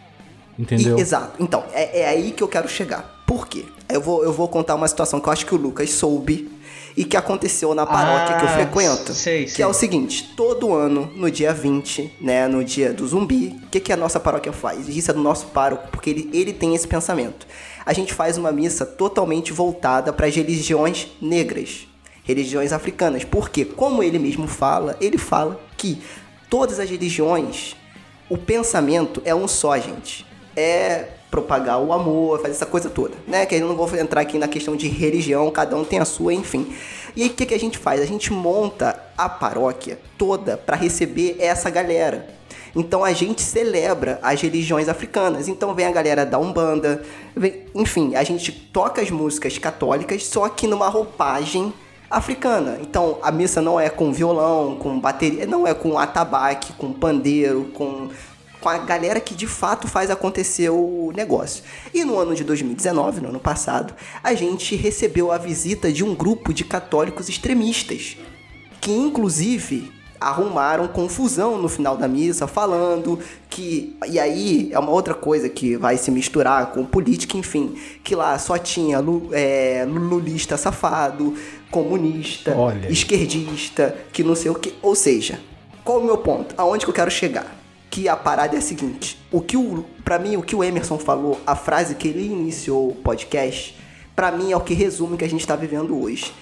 Entendeu? 0.59 0.97
E- 0.99 1.01
exato. 1.01 1.43
Então, 1.43 1.65
é, 1.73 2.03
é 2.03 2.09
aí 2.09 2.31
que 2.31 2.43
eu 2.43 2.49
quero 2.49 2.69
chegar. 2.69 3.23
Por 3.27 3.49
quê? 3.49 3.65
Eu 3.89 4.01
vou, 4.01 4.23
eu 4.23 4.33
vou 4.33 4.47
contar 4.47 4.75
uma 4.77 4.87
situação 4.87 5.19
que 5.19 5.29
eu 5.29 5.33
acho 5.33 5.45
que 5.47 5.55
o 5.55 5.59
Lucas 5.59 5.91
soube 5.91 6.49
e 6.97 7.05
que 7.05 7.17
aconteceu 7.17 7.75
na 7.75 7.85
paróquia 7.87 8.37
que 8.37 8.45
eu 8.45 8.49
Ah, 8.49 8.53
frequento. 8.53 9.13
sei, 9.15 9.45
que 9.47 9.51
sei. 9.53 9.65
é 9.65 9.67
o 9.67 9.73
seguinte, 9.73 10.33
todo 10.37 10.75
ano, 10.75 11.11
no 11.17 11.31
dia 11.31 11.53
20, 11.53 12.13
né, 12.21 12.47
no 12.47 12.63
dia 12.63 12.93
do 12.93 13.07
zumbi, 13.09 13.59
o 13.65 13.69
que, 13.69 13.81
que 13.81 13.93
a 13.93 13.97
nossa 13.97 14.21
paróquia 14.21 14.53
faz? 14.53 14.89
Isso 14.89 15.11
é 15.11 15.15
do 15.15 15.21
nosso 15.23 15.47
pároco, 15.47 15.89
porque 15.91 16.11
ele, 16.11 16.31
ele 16.35 16.53
tem 16.53 16.75
esse 16.75 16.87
pensamento. 16.87 17.47
A 17.85 17.93
gente 17.93 18.13
faz 18.13 18.39
uma 18.39 18.53
missa 18.53 18.87
totalmente 18.87 19.53
voltada 19.53 20.13
para 20.13 20.27
as 20.27 20.35
religiões 20.35 21.09
negras, 21.21 21.87
religiões 22.25 22.73
africanas. 22.73 23.25
Porque, 23.25 23.65
como 23.65 24.03
ele 24.03 24.19
mesmo 24.19 24.47
fala, 24.47 24.97
ele 25.01 25.19
fala 25.19 25.61
que 25.77 26.01
todas 26.49 26.79
as 26.79 26.89
religiões 26.89 27.77
o 28.29 28.39
pensamento 28.39 29.21
é 29.25 29.35
um 29.35 29.47
só, 29.47 29.79
gente. 29.79 30.27
É 30.57 31.09
propagar 31.31 31.81
o 31.81 31.93
amor, 31.93 32.41
fazer 32.41 32.53
essa 32.53 32.67
coisa 32.67 32.91
toda, 32.91 33.15
né? 33.27 33.47
Que 33.47 33.57
eu 33.57 33.67
não 33.67 33.75
vou 33.75 33.89
entrar 33.97 34.21
aqui 34.21 34.39
na 34.39 34.47
questão 34.47 34.77
de 34.77 34.87
religião, 34.87 35.51
cada 35.51 35.77
um 35.77 35.85
tem 35.85 35.99
a 35.99 36.05
sua, 36.05 36.33
enfim. 36.33 36.75
E 37.17 37.23
aí 37.23 37.29
o 37.29 37.33
que, 37.33 37.47
que 37.47 37.55
a 37.55 37.59
gente 37.59 37.79
faz? 37.79 38.01
A 38.01 38.07
gente 38.07 38.33
monta 38.33 39.03
a 39.17 39.29
paróquia 39.29 39.99
toda 40.17 40.57
para 40.57 40.77
receber 40.77 41.37
essa 41.39 41.69
galera. 41.69 42.27
Então 42.75 43.05
a 43.05 43.13
gente 43.13 43.43
celebra 43.43 44.19
as 44.23 44.41
religiões 44.41 44.89
africanas. 44.89 45.49
Então 45.49 45.75
vem 45.75 45.87
a 45.87 45.93
galera 45.93 46.25
da 46.25 46.39
Umbanda, 46.39 47.03
vem- 47.37 47.65
enfim, 47.75 48.15
a 48.15 48.23
gente 48.25 48.51
toca 48.51 49.01
as 49.03 49.11
músicas 49.11 49.59
católicas, 49.59 50.25
só 50.27 50.49
que 50.49 50.67
numa 50.67 50.89
roupagem 50.89 51.73
africana. 52.11 52.79
Então 52.81 53.19
a 53.23 53.31
missa 53.31 53.61
não 53.61 53.79
é 53.79 53.89
com 53.91 54.13
violão, 54.13 54.77
com 54.77 54.99
bateria, 54.99 55.47
não 55.47 55.67
é 55.67 55.75
com 55.75 55.99
atabaque, 55.99 56.73
com 56.75 56.93
pandeiro, 56.93 57.65
com 57.75 58.09
com 58.61 58.69
a 58.69 58.79
galera 58.79 59.19
que 59.19 59.35
de 59.35 59.49
fato 59.49 59.89
faz 59.89 60.09
acontecer 60.09 60.71
o 60.71 61.11
negócio. 61.17 61.65
E 61.93 62.05
no 62.05 62.17
ano 62.17 62.33
de 62.33 62.45
2019, 62.45 63.21
no 63.21 63.31
ano 63.31 63.41
passado, 63.41 63.93
a 64.23 64.35
gente 64.35 64.77
recebeu 64.77 65.33
a 65.33 65.37
visita 65.37 65.91
de 65.91 66.05
um 66.05 66.15
grupo 66.15 66.55
de 66.55 66.63
católicos 66.63 67.29
extremistas, 67.29 68.17
que 68.81 68.93
inclusive 68.93 69.91
arrumaram 70.23 70.89
confusão 70.89 71.61
no 71.61 71.69
final 71.69 71.97
da 71.97 72.09
missa, 72.09 72.47
falando 72.47 73.19
que. 73.49 73.97
E 74.09 74.19
aí 74.19 74.71
é 74.73 74.79
uma 74.79 74.91
outra 74.91 75.15
coisa 75.15 75.49
que 75.49 75.77
vai 75.77 75.97
se 75.97 76.11
misturar 76.11 76.73
com 76.73 76.85
política, 76.85 77.37
enfim, 77.37 77.75
que 78.03 78.15
lá 78.15 78.39
só 78.39 78.59
tinha 78.59 78.99
é, 79.33 79.85
lulista 79.89 80.57
safado, 80.57 81.35
comunista, 81.71 82.55
Olha 82.57 82.91
esquerdista, 82.91 83.97
que 84.13 84.23
não 84.23 84.35
sei 84.35 84.51
o 84.51 84.55
que. 84.55 84.75
Ou 84.83 84.95
seja, 84.95 85.41
qual 85.85 85.99
o 85.99 86.05
meu 86.05 86.19
ponto? 86.19 86.55
Aonde 86.57 86.85
que 86.85 86.91
eu 86.91 86.95
quero 86.95 87.11
chegar? 87.11 87.47
Que 87.91 88.09
a 88.09 88.17
parada 88.17 88.55
é 88.55 88.59
a 88.59 88.63
seguinte: 88.63 89.19
o 89.31 89.41
que 89.41 89.57
o, 89.57 89.85
para 90.05 90.19
mim, 90.19 90.37
o 90.37 90.43
que 90.43 90.55
o 90.55 90.63
Emerson 90.63 90.99
falou, 90.99 91.41
a 91.47 91.57
frase 91.57 91.95
que 91.95 92.09
ele 92.09 92.25
iniciou 92.25 92.91
o 92.91 92.95
podcast, 92.95 93.77
pra 94.15 94.31
mim 94.31 94.53
é 94.53 94.57
o 94.57 94.61
que 94.61 94.75
resume 94.75 95.15
o 95.15 95.19
que 95.19 95.25
a 95.25 95.29
gente 95.29 95.47
tá 95.47 95.57
vivendo 95.57 96.01
hoje. 96.01 96.33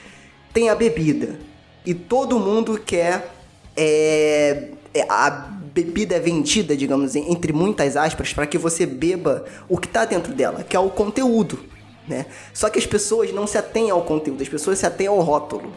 Tem 0.52 0.68
a 0.68 0.74
bebida 0.74 1.38
e 1.86 1.94
todo 1.94 2.38
mundo 2.38 2.78
quer 2.78 3.39
é, 3.82 4.68
é, 4.92 5.06
a 5.08 5.30
bebida 5.30 6.16
é 6.16 6.20
vendida, 6.20 6.76
digamos, 6.76 7.16
entre 7.16 7.52
muitas 7.52 7.96
aspas, 7.96 8.32
para 8.34 8.46
que 8.46 8.58
você 8.58 8.84
beba 8.84 9.44
o 9.68 9.78
que 9.78 9.88
tá 9.88 10.04
dentro 10.04 10.34
dela, 10.34 10.62
que 10.62 10.76
é 10.76 10.80
o 10.80 10.90
conteúdo, 10.90 11.58
né? 12.06 12.26
Só 12.52 12.68
que 12.68 12.78
as 12.78 12.86
pessoas 12.86 13.32
não 13.32 13.46
se 13.46 13.56
atêm 13.56 13.90
ao 13.90 14.02
conteúdo, 14.02 14.42
as 14.42 14.48
pessoas 14.48 14.78
se 14.78 14.86
atêm 14.86 15.06
ao 15.06 15.20
rótulo. 15.20 15.72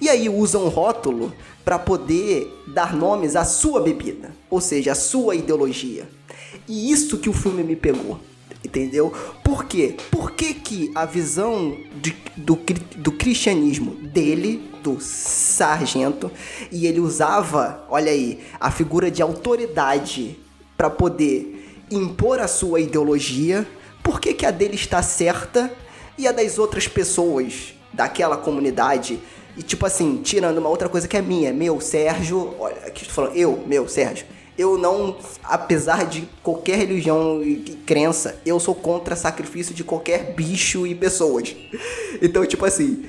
E 0.00 0.08
aí 0.08 0.28
usam 0.28 0.64
o 0.64 0.68
rótulo 0.68 1.32
para 1.64 1.78
poder 1.78 2.50
dar 2.68 2.94
nomes 2.96 3.36
à 3.36 3.44
sua 3.44 3.80
bebida, 3.80 4.30
ou 4.48 4.60
seja, 4.60 4.92
à 4.92 4.94
sua 4.94 5.34
ideologia. 5.34 6.08
E 6.66 6.90
isso 6.90 7.18
que 7.18 7.28
o 7.28 7.32
filme 7.32 7.62
me 7.62 7.76
pegou. 7.76 8.18
Entendeu? 8.64 9.12
Por 9.42 9.66
quê? 9.66 9.94
Por 10.10 10.30
que, 10.30 10.54
que 10.54 10.90
a 10.94 11.04
visão 11.04 11.76
de- 12.00 12.16
do, 12.34 12.58
do 12.96 13.12
cristianismo 13.12 13.94
dele, 13.96 14.62
sargento, 15.00 16.30
e 16.70 16.86
ele 16.86 17.00
usava, 17.00 17.84
olha 17.88 18.10
aí, 18.10 18.40
a 18.60 18.70
figura 18.70 19.10
de 19.10 19.22
autoridade 19.22 20.38
para 20.76 20.90
poder 20.90 21.84
impor 21.90 22.40
a 22.40 22.48
sua 22.48 22.80
ideologia, 22.80 23.66
por 24.02 24.20
que, 24.20 24.34
que 24.34 24.46
a 24.46 24.50
dele 24.50 24.74
está 24.74 25.02
certa 25.02 25.72
e 26.18 26.26
a 26.26 26.32
das 26.32 26.58
outras 26.58 26.86
pessoas 26.86 27.74
daquela 27.92 28.36
comunidade? 28.36 29.18
E 29.56 29.62
tipo 29.62 29.86
assim, 29.86 30.20
tirando 30.22 30.58
uma 30.58 30.68
outra 30.68 30.88
coisa 30.88 31.06
que 31.06 31.16
é 31.16 31.22
minha, 31.22 31.52
meu, 31.52 31.80
Sérgio, 31.80 32.54
olha, 32.58 32.76
aqui 32.86 33.02
estou 33.02 33.14
falando, 33.14 33.36
eu, 33.36 33.62
meu, 33.66 33.88
Sérgio, 33.88 34.26
eu 34.56 34.78
não, 34.78 35.16
apesar 35.42 36.06
de 36.06 36.28
qualquer 36.42 36.78
religião 36.78 37.42
e 37.42 37.56
crença, 37.86 38.40
eu 38.46 38.58
sou 38.60 38.74
contra 38.74 39.16
sacrifício 39.16 39.74
de 39.74 39.82
qualquer 39.82 40.32
bicho 40.34 40.86
e 40.86 40.94
pessoas. 40.94 41.54
Então, 42.22 42.46
tipo 42.46 42.64
assim, 42.64 43.04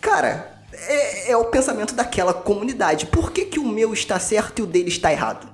cara, 0.00 0.53
é, 0.88 1.30
é 1.32 1.36
o 1.36 1.44
pensamento 1.46 1.94
daquela 1.94 2.32
comunidade. 2.34 3.06
Por 3.06 3.30
que, 3.32 3.44
que 3.44 3.58
o 3.58 3.66
meu 3.66 3.92
está 3.92 4.18
certo 4.18 4.58
e 4.58 4.62
o 4.62 4.66
dele 4.66 4.88
está 4.88 5.12
errado? 5.12 5.48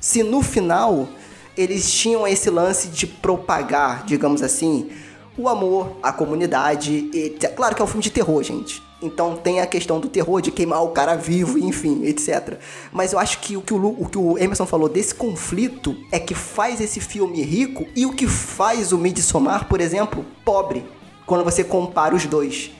Se 0.00 0.22
no 0.22 0.42
final 0.42 1.08
eles 1.56 1.90
tinham 1.90 2.26
esse 2.26 2.50
lance 2.50 2.88
de 2.88 3.06
propagar, 3.06 4.04
digamos 4.04 4.42
assim, 4.42 4.90
o 5.38 5.48
amor, 5.48 5.96
a 6.02 6.12
comunidade. 6.12 7.10
etc. 7.12 7.54
Claro 7.54 7.74
que 7.74 7.82
é 7.82 7.84
um 7.84 7.88
filme 7.88 8.02
de 8.02 8.10
terror, 8.10 8.42
gente. 8.42 8.82
Então 9.00 9.36
tem 9.36 9.60
a 9.60 9.66
questão 9.66 10.00
do 10.00 10.08
terror 10.08 10.40
de 10.40 10.50
queimar 10.50 10.82
o 10.82 10.88
cara 10.88 11.14
vivo, 11.14 11.58
enfim, 11.58 12.04
etc. 12.04 12.58
Mas 12.92 13.12
eu 13.12 13.18
acho 13.18 13.40
que 13.40 13.56
o 13.56 13.60
que 13.60 13.74
o, 13.74 13.86
o 13.86 14.08
que 14.08 14.16
o 14.16 14.38
Emerson 14.38 14.66
falou 14.66 14.88
desse 14.88 15.14
conflito 15.14 15.94
é 16.10 16.18
que 16.18 16.34
faz 16.34 16.80
esse 16.80 17.00
filme 17.00 17.42
rico 17.42 17.86
e 17.94 18.06
o 18.06 18.12
que 18.12 18.26
faz 18.26 18.92
o 18.92 18.98
Midsommar, 18.98 19.68
por 19.68 19.80
exemplo, 19.80 20.24
pobre. 20.44 20.84
Quando 21.26 21.44
você 21.44 21.62
compara 21.62 22.14
os 22.14 22.24
dois. 22.24 22.70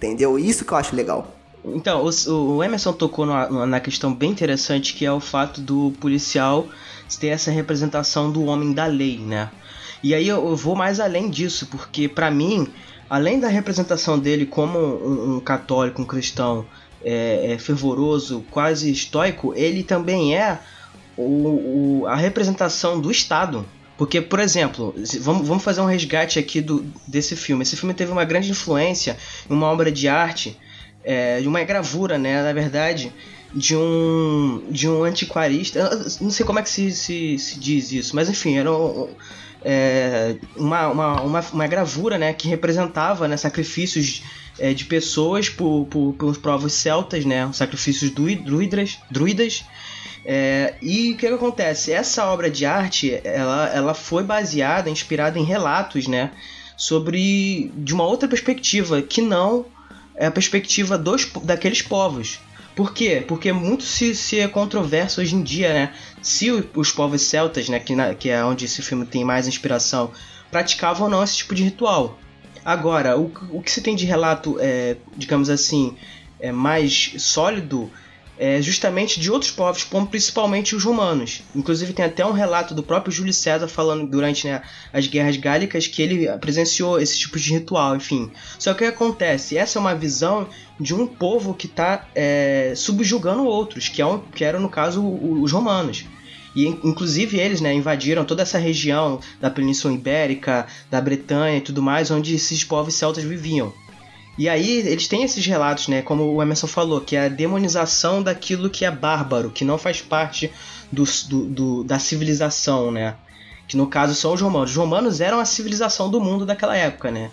Entendeu? 0.00 0.38
Isso 0.38 0.64
que 0.64 0.72
eu 0.72 0.78
acho 0.78 0.96
legal. 0.96 1.36
Então, 1.62 2.02
o, 2.06 2.32
o 2.56 2.64
Emerson 2.64 2.92
tocou 2.94 3.26
numa- 3.26 3.66
na 3.66 3.80
questão 3.80 4.14
bem 4.14 4.30
interessante 4.30 4.94
que 4.94 5.04
é 5.04 5.12
o 5.12 5.20
fato 5.20 5.60
do 5.60 5.92
policial 6.00 6.66
ter 7.20 7.26
essa 7.28 7.50
representação 7.50 8.32
do 8.32 8.44
homem 8.46 8.72
da 8.72 8.86
lei, 8.86 9.18
né? 9.18 9.50
E 10.02 10.14
aí 10.14 10.26
eu, 10.26 10.48
eu 10.48 10.56
vou 10.56 10.74
mais 10.74 10.98
além 11.00 11.28
disso, 11.28 11.66
porque 11.66 12.08
pra 12.08 12.30
mim, 12.30 12.66
além 13.10 13.38
da 13.38 13.48
representação 13.48 14.18
dele 14.18 14.46
como 14.46 14.78
um, 14.78 15.36
um 15.36 15.40
católico, 15.40 16.00
um 16.00 16.04
cristão 16.06 16.64
é, 17.04 17.52
é, 17.52 17.58
fervoroso, 17.58 18.42
quase 18.50 18.90
estoico, 18.90 19.52
ele 19.54 19.82
também 19.82 20.34
é 20.34 20.58
o, 21.16 22.00
o- 22.02 22.06
a 22.06 22.14
representação 22.16 22.98
do 22.98 23.10
Estado. 23.10 23.66
Porque, 24.00 24.18
por 24.22 24.40
exemplo, 24.40 24.94
vamos, 25.20 25.46
vamos 25.46 25.62
fazer 25.62 25.82
um 25.82 25.84
resgate 25.84 26.38
aqui 26.38 26.62
do, 26.62 26.82
desse 27.06 27.36
filme. 27.36 27.62
Esse 27.64 27.76
filme 27.76 27.92
teve 27.92 28.10
uma 28.10 28.24
grande 28.24 28.50
influência 28.50 29.14
em 29.48 29.52
uma 29.52 29.66
obra 29.66 29.92
de 29.92 30.08
arte, 30.08 30.56
é, 31.04 31.38
de 31.38 31.46
uma 31.46 31.62
gravura, 31.64 32.16
né, 32.16 32.42
na 32.42 32.50
verdade, 32.54 33.12
de 33.54 33.76
um, 33.76 34.62
de 34.70 34.88
um 34.88 35.04
antiquarista. 35.04 35.78
Eu 35.80 35.98
não 36.22 36.30
sei 36.30 36.46
como 36.46 36.58
é 36.58 36.62
que 36.62 36.70
se, 36.70 36.90
se, 36.92 37.38
se 37.38 37.60
diz 37.60 37.92
isso, 37.92 38.16
mas 38.16 38.30
enfim, 38.30 38.56
era 38.56 38.72
um- 38.72 39.14
é, 39.62 40.36
uma, 40.56 40.88
uma, 40.88 41.20
uma, 41.20 41.40
uma 41.52 41.66
gravura 41.66 42.16
né, 42.16 42.32
que 42.32 42.48
representava 42.48 43.28
né, 43.28 43.36
sacrifícios 43.36 44.22
é, 44.58 44.72
de 44.72 44.86
pessoas 44.86 45.50
por, 45.50 45.84
por, 45.90 46.14
pelos 46.14 46.38
povos 46.38 46.72
celtas, 46.72 47.26
né, 47.26 47.50
sacrifícios 47.52 48.10
drui- 48.12 48.36
druidas, 48.36 48.96
druidas. 49.10 49.62
É, 50.24 50.74
e 50.82 51.12
o 51.12 51.16
que, 51.16 51.26
que 51.28 51.34
acontece? 51.34 51.92
Essa 51.92 52.26
obra 52.26 52.50
de 52.50 52.66
arte 52.66 53.20
ela, 53.24 53.68
ela 53.74 53.94
foi 53.94 54.22
baseada, 54.22 54.90
inspirada 54.90 55.38
em 55.38 55.44
relatos 55.44 56.06
né, 56.06 56.30
sobre 56.76 57.70
de 57.74 57.94
uma 57.94 58.04
outra 58.04 58.28
perspectiva 58.28 59.00
que 59.02 59.22
não 59.22 59.64
é 60.14 60.26
a 60.26 60.30
perspectiva 60.30 60.98
dos, 60.98 61.24
daqueles 61.42 61.80
povos. 61.82 62.38
Por 62.76 62.92
quê? 62.94 63.24
Porque 63.26 63.52
muito 63.52 63.82
se, 63.82 64.14
se 64.14 64.38
é 64.38 64.46
controverso 64.48 65.20
hoje 65.20 65.34
em 65.34 65.42
dia, 65.42 65.72
né? 65.72 65.92
Se 66.22 66.50
os 66.50 66.92
povos 66.92 67.22
celtas, 67.22 67.68
né, 67.68 67.78
que, 67.80 67.94
na- 67.96 68.14
que 68.14 68.30
é 68.30 68.44
onde 68.44 68.64
esse 68.66 68.80
filme 68.80 69.04
tem 69.04 69.24
mais 69.24 69.48
inspiração, 69.48 70.10
praticavam 70.50 71.04
ou 71.04 71.10
não 71.10 71.22
esse 71.22 71.38
tipo 71.38 71.54
de 71.54 71.64
ritual. 71.64 72.18
Agora, 72.64 73.18
o, 73.18 73.32
o 73.50 73.62
que 73.62 73.70
se 73.70 73.80
tem 73.82 73.96
de 73.96 74.04
relato, 74.06 74.56
é, 74.60 74.96
digamos 75.16 75.50
assim, 75.50 75.96
é 76.38 76.52
mais 76.52 77.12
sólido 77.18 77.90
é, 78.40 78.62
justamente 78.62 79.20
de 79.20 79.30
outros 79.30 79.50
povos, 79.50 79.84
como 79.84 80.06
principalmente 80.06 80.74
os 80.74 80.82
romanos. 80.82 81.42
Inclusive 81.54 81.92
tem 81.92 82.06
até 82.06 82.24
um 82.24 82.32
relato 82.32 82.74
do 82.74 82.82
próprio 82.82 83.12
Júlio 83.12 83.34
César 83.34 83.68
falando 83.68 84.08
durante 84.08 84.46
né, 84.46 84.62
as 84.90 85.06
guerras 85.06 85.36
gálicas 85.36 85.86
que 85.86 86.00
ele 86.00 86.26
presenciou 86.38 86.98
esse 86.98 87.18
tipo 87.18 87.38
de 87.38 87.52
ritual, 87.52 87.94
enfim. 87.94 88.32
Só 88.58 88.72
que 88.72 88.82
o 88.82 88.88
que 88.88 88.94
acontece? 88.94 89.58
Essa 89.58 89.78
é 89.78 89.80
uma 89.80 89.94
visão 89.94 90.48
de 90.80 90.94
um 90.94 91.06
povo 91.06 91.52
que 91.52 91.66
está 91.66 92.08
é, 92.14 92.72
subjugando 92.74 93.44
outros, 93.44 93.90
que, 93.90 94.00
é 94.00 94.06
um, 94.06 94.18
que 94.18 94.42
eram 94.42 94.58
no 94.58 94.70
caso 94.70 95.06
os 95.06 95.52
romanos. 95.52 96.06
E 96.56 96.66
inclusive 96.66 97.38
eles 97.38 97.60
né, 97.60 97.74
invadiram 97.74 98.24
toda 98.24 98.42
essa 98.42 98.58
região 98.58 99.20
da 99.38 99.50
Península 99.50 99.92
Ibérica, 99.92 100.66
da 100.90 100.98
Bretanha 100.98 101.58
e 101.58 101.60
tudo 101.60 101.82
mais, 101.82 102.10
onde 102.10 102.34
esses 102.34 102.64
povos 102.64 102.94
celtas 102.94 103.22
viviam. 103.22 103.70
E 104.40 104.48
aí 104.48 104.78
eles 104.78 105.06
têm 105.06 105.22
esses 105.22 105.44
relatos, 105.44 105.86
né? 105.86 106.00
Como 106.00 106.24
o 106.24 106.42
Emerson 106.42 106.66
falou, 106.66 106.98
que 107.02 107.14
é 107.14 107.26
a 107.26 107.28
demonização 107.28 108.22
daquilo 108.22 108.70
que 108.70 108.86
é 108.86 108.90
bárbaro, 108.90 109.50
que 109.50 109.66
não 109.66 109.76
faz 109.76 110.00
parte 110.00 110.50
do, 110.90 111.04
do, 111.28 111.44
do, 111.44 111.84
da 111.84 111.98
civilização, 111.98 112.90
né? 112.90 113.16
Que 113.68 113.76
no 113.76 113.86
caso 113.86 114.14
são 114.14 114.32
os 114.32 114.40
romanos. 114.40 114.70
Os 114.70 114.76
romanos 114.78 115.20
eram 115.20 115.38
a 115.40 115.44
civilização 115.44 116.08
do 116.08 116.22
mundo 116.22 116.46
daquela 116.46 116.74
época, 116.74 117.10
né? 117.10 117.30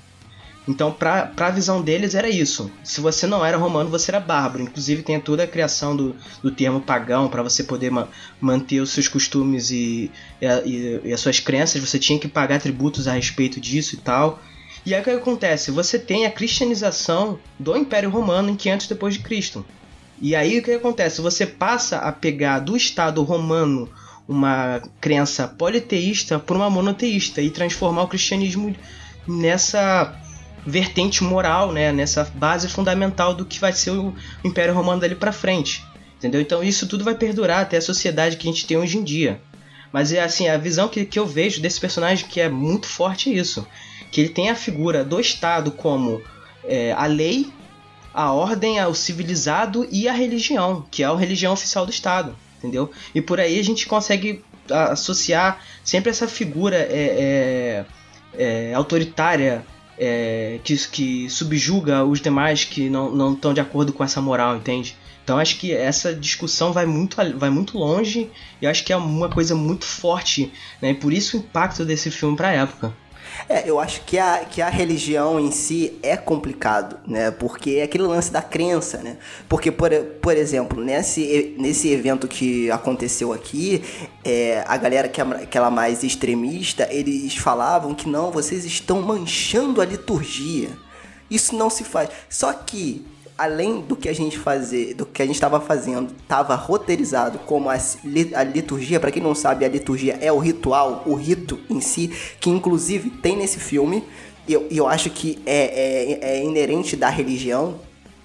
Então, 0.67 0.91
para 0.91 1.31
a 1.37 1.49
visão 1.49 1.81
deles, 1.81 2.13
era 2.13 2.29
isso. 2.29 2.69
Se 2.83 2.99
você 2.99 3.25
não 3.25 3.45
era 3.45 3.55
romano, 3.55 3.89
você 3.89 4.11
era 4.11 4.19
bárbaro. 4.19 4.63
Inclusive, 4.63 5.01
tem 5.01 5.17
toda 5.17 5.43
a 5.43 5.47
criação 5.47 5.95
do, 5.95 6.13
do 6.43 6.51
termo 6.51 6.81
pagão 6.81 7.29
para 7.29 7.41
você 7.41 7.63
poder 7.63 7.89
ma 7.89 8.09
manter 8.41 8.81
os 8.81 8.89
seus 8.89 9.07
costumes 9.07 9.71
e, 9.71 10.11
e, 10.41 10.99
e, 11.05 11.13
as 11.13 11.21
suas 11.21 11.39
crenças. 11.39 11.81
Você 11.81 11.97
tinha 11.97 12.19
que 12.19 12.27
pagar 12.27 12.59
tributos 12.59 13.07
a 13.07 13.13
respeito 13.13 13.61
disso 13.61 13.95
e 13.95 13.97
tal. 13.97 14.41
E 14.87 14.95
aí 14.95 15.01
o 15.01 15.03
que 15.03 15.09
acontece? 15.09 15.69
Você 15.69 15.99
tem 15.99 16.25
a 16.25 16.31
cristianização 16.31 17.37
do 17.59 17.75
Império 17.75 18.09
Romano 18.09 18.49
em 18.49 18.55
500 18.55 18.87
depois 18.87 19.15
de 19.15 19.19
Cristo. 19.19 19.65
E 20.21 20.33
aí 20.33 20.59
o 20.59 20.63
que 20.63 20.71
acontece? 20.71 21.19
Você 21.19 21.45
passa 21.45 21.97
a 21.97 22.09
pegar 22.09 22.59
do 22.59 22.77
Estado 22.77 23.21
romano 23.21 23.89
uma 24.25 24.81
crença 25.01 25.45
politeísta 25.45 26.39
por 26.39 26.55
uma 26.55 26.69
monoteísta 26.69 27.41
e 27.41 27.49
transformar 27.49 28.03
o 28.03 28.07
cristianismo 28.07 28.73
nessa 29.27 30.17
vertente 30.65 31.21
moral, 31.21 31.73
né, 31.73 31.91
nessa 31.91 32.23
base 32.23 32.69
fundamental 32.69 33.33
do 33.33 33.43
que 33.43 33.59
vai 33.59 33.73
ser 33.73 33.91
o 33.91 34.15
Império 34.41 34.73
Romano 34.73 35.01
dali 35.01 35.15
para 35.15 35.33
frente. 35.33 35.83
Entendeu? 36.15 36.39
Então 36.39 36.63
isso 36.63 36.87
tudo 36.87 37.03
vai 37.03 37.15
perdurar 37.15 37.59
até 37.59 37.75
a 37.75 37.81
sociedade 37.81 38.37
que 38.37 38.47
a 38.47 38.51
gente 38.53 38.65
tem 38.65 38.77
hoje 38.77 38.97
em 38.97 39.03
dia. 39.03 39.41
Mas 39.91 40.13
é 40.13 40.21
assim, 40.21 40.47
a 40.47 40.57
visão 40.57 40.87
que, 40.87 41.03
que 41.03 41.19
eu 41.19 41.25
vejo 41.25 41.61
desse 41.61 41.77
personagem 41.77 42.25
que 42.25 42.39
é 42.39 42.47
muito 42.47 42.87
forte 42.87 43.29
é 43.29 43.33
isso 43.33 43.67
que 44.11 44.21
ele 44.21 44.29
tem 44.29 44.49
a 44.49 44.55
figura 44.55 45.03
do 45.03 45.19
Estado 45.19 45.71
como 45.71 46.21
é, 46.63 46.91
a 46.93 47.05
lei, 47.05 47.51
a 48.13 48.31
ordem, 48.31 48.83
o 48.83 48.93
civilizado 48.93 49.87
e 49.91 50.07
a 50.07 50.13
religião, 50.13 50.85
que 50.89 51.03
é 51.03 51.05
a 51.05 51.15
religião 51.15 51.53
oficial 51.53 51.85
do 51.85 51.91
Estado, 51.91 52.35
entendeu? 52.57 52.91
E 53.13 53.21
por 53.21 53.39
aí 53.39 53.59
a 53.59 53.63
gente 53.63 53.85
consegue 53.85 54.43
associar 54.69 55.61
sempre 55.83 56.09
essa 56.09 56.27
figura 56.27 56.75
é, 56.75 57.85
é, 58.33 58.69
é 58.69 58.73
autoritária 58.73 59.65
é, 59.97 60.59
que, 60.63 60.75
que 60.89 61.29
subjuga 61.29 62.03
os 62.03 62.21
demais 62.21 62.63
que 62.63 62.89
não 62.89 63.33
estão 63.33 63.53
de 63.53 63.61
acordo 63.61 63.93
com 63.93 64.03
essa 64.03 64.21
moral, 64.21 64.55
entende? 64.55 64.95
Então 65.23 65.37
acho 65.37 65.57
que 65.57 65.73
essa 65.73 66.13
discussão 66.13 66.71
vai 66.71 66.85
muito, 66.85 67.17
vai 67.37 67.49
muito 67.49 67.77
longe 67.77 68.29
e 68.61 68.67
acho 68.67 68.85
que 68.85 68.93
é 68.93 68.97
uma 68.97 69.27
coisa 69.27 69.53
muito 69.55 69.83
forte, 69.83 70.53
né? 70.81 70.91
E 70.91 70.93
por 70.93 71.11
isso 71.11 71.37
o 71.37 71.39
impacto 71.41 71.83
desse 71.83 72.09
filme 72.09 72.37
para 72.37 72.47
a 72.49 72.53
época. 72.53 72.93
É, 73.49 73.69
eu 73.69 73.79
acho 73.79 74.01
que 74.01 74.17
a, 74.17 74.45
que 74.45 74.61
a 74.61 74.69
religião 74.69 75.39
em 75.39 75.51
si 75.51 75.97
é 76.01 76.17
complicado, 76.17 76.97
né? 77.07 77.31
Porque 77.31 77.71
é 77.71 77.83
aquele 77.83 78.03
lance 78.03 78.31
da 78.31 78.41
crença, 78.41 78.97
né? 78.99 79.17
Porque, 79.47 79.71
por, 79.71 79.91
por 80.21 80.35
exemplo, 80.35 80.83
nesse, 80.83 81.55
nesse 81.57 81.89
evento 81.89 82.27
que 82.27 82.69
aconteceu 82.71 83.33
aqui, 83.33 83.83
é, 84.23 84.63
a 84.67 84.77
galera 84.77 85.07
que 85.07 85.21
é 85.21 85.23
aquela 85.23 85.69
mais 85.69 86.03
extremista, 86.03 86.87
eles 86.91 87.35
falavam 87.35 87.93
que 87.93 88.09
não, 88.09 88.31
vocês 88.31 88.65
estão 88.65 89.01
manchando 89.01 89.81
a 89.81 89.85
liturgia. 89.85 90.69
Isso 91.29 91.55
não 91.55 91.69
se 91.69 91.83
faz. 91.83 92.09
Só 92.29 92.53
que 92.53 93.05
além 93.37 93.81
do 93.81 93.95
que 93.95 94.09
a 94.09 94.13
gente 94.13 94.37
fazer, 94.37 94.95
do 94.95 95.05
que 95.05 95.21
a 95.21 95.25
gente 95.25 95.35
estava 95.35 95.61
fazendo, 95.61 96.11
estava 96.21 96.55
roteirizado 96.55 97.37
como 97.39 97.69
a, 97.69 97.77
liturgia. 98.43 98.99
Para 98.99 99.11
quem 99.11 99.21
não 99.21 99.35
sabe, 99.35 99.63
a 99.63 99.69
liturgia 99.69 100.17
é 100.19 100.31
o 100.31 100.39
ritual, 100.39 101.03
o 101.05 101.13
rito 101.13 101.59
em 101.69 101.79
si, 101.79 102.11
que 102.39 102.49
inclusive 102.49 103.09
tem 103.09 103.37
nesse 103.37 103.59
filme. 103.59 104.03
E 104.47 104.53
eu, 104.53 104.67
eu 104.71 104.87
acho 104.87 105.09
que 105.09 105.39
é, 105.45 106.19
é, 106.23 106.37
é 106.37 106.43
inerente 106.43 106.95
da 106.95 107.09
religião. 107.09 107.79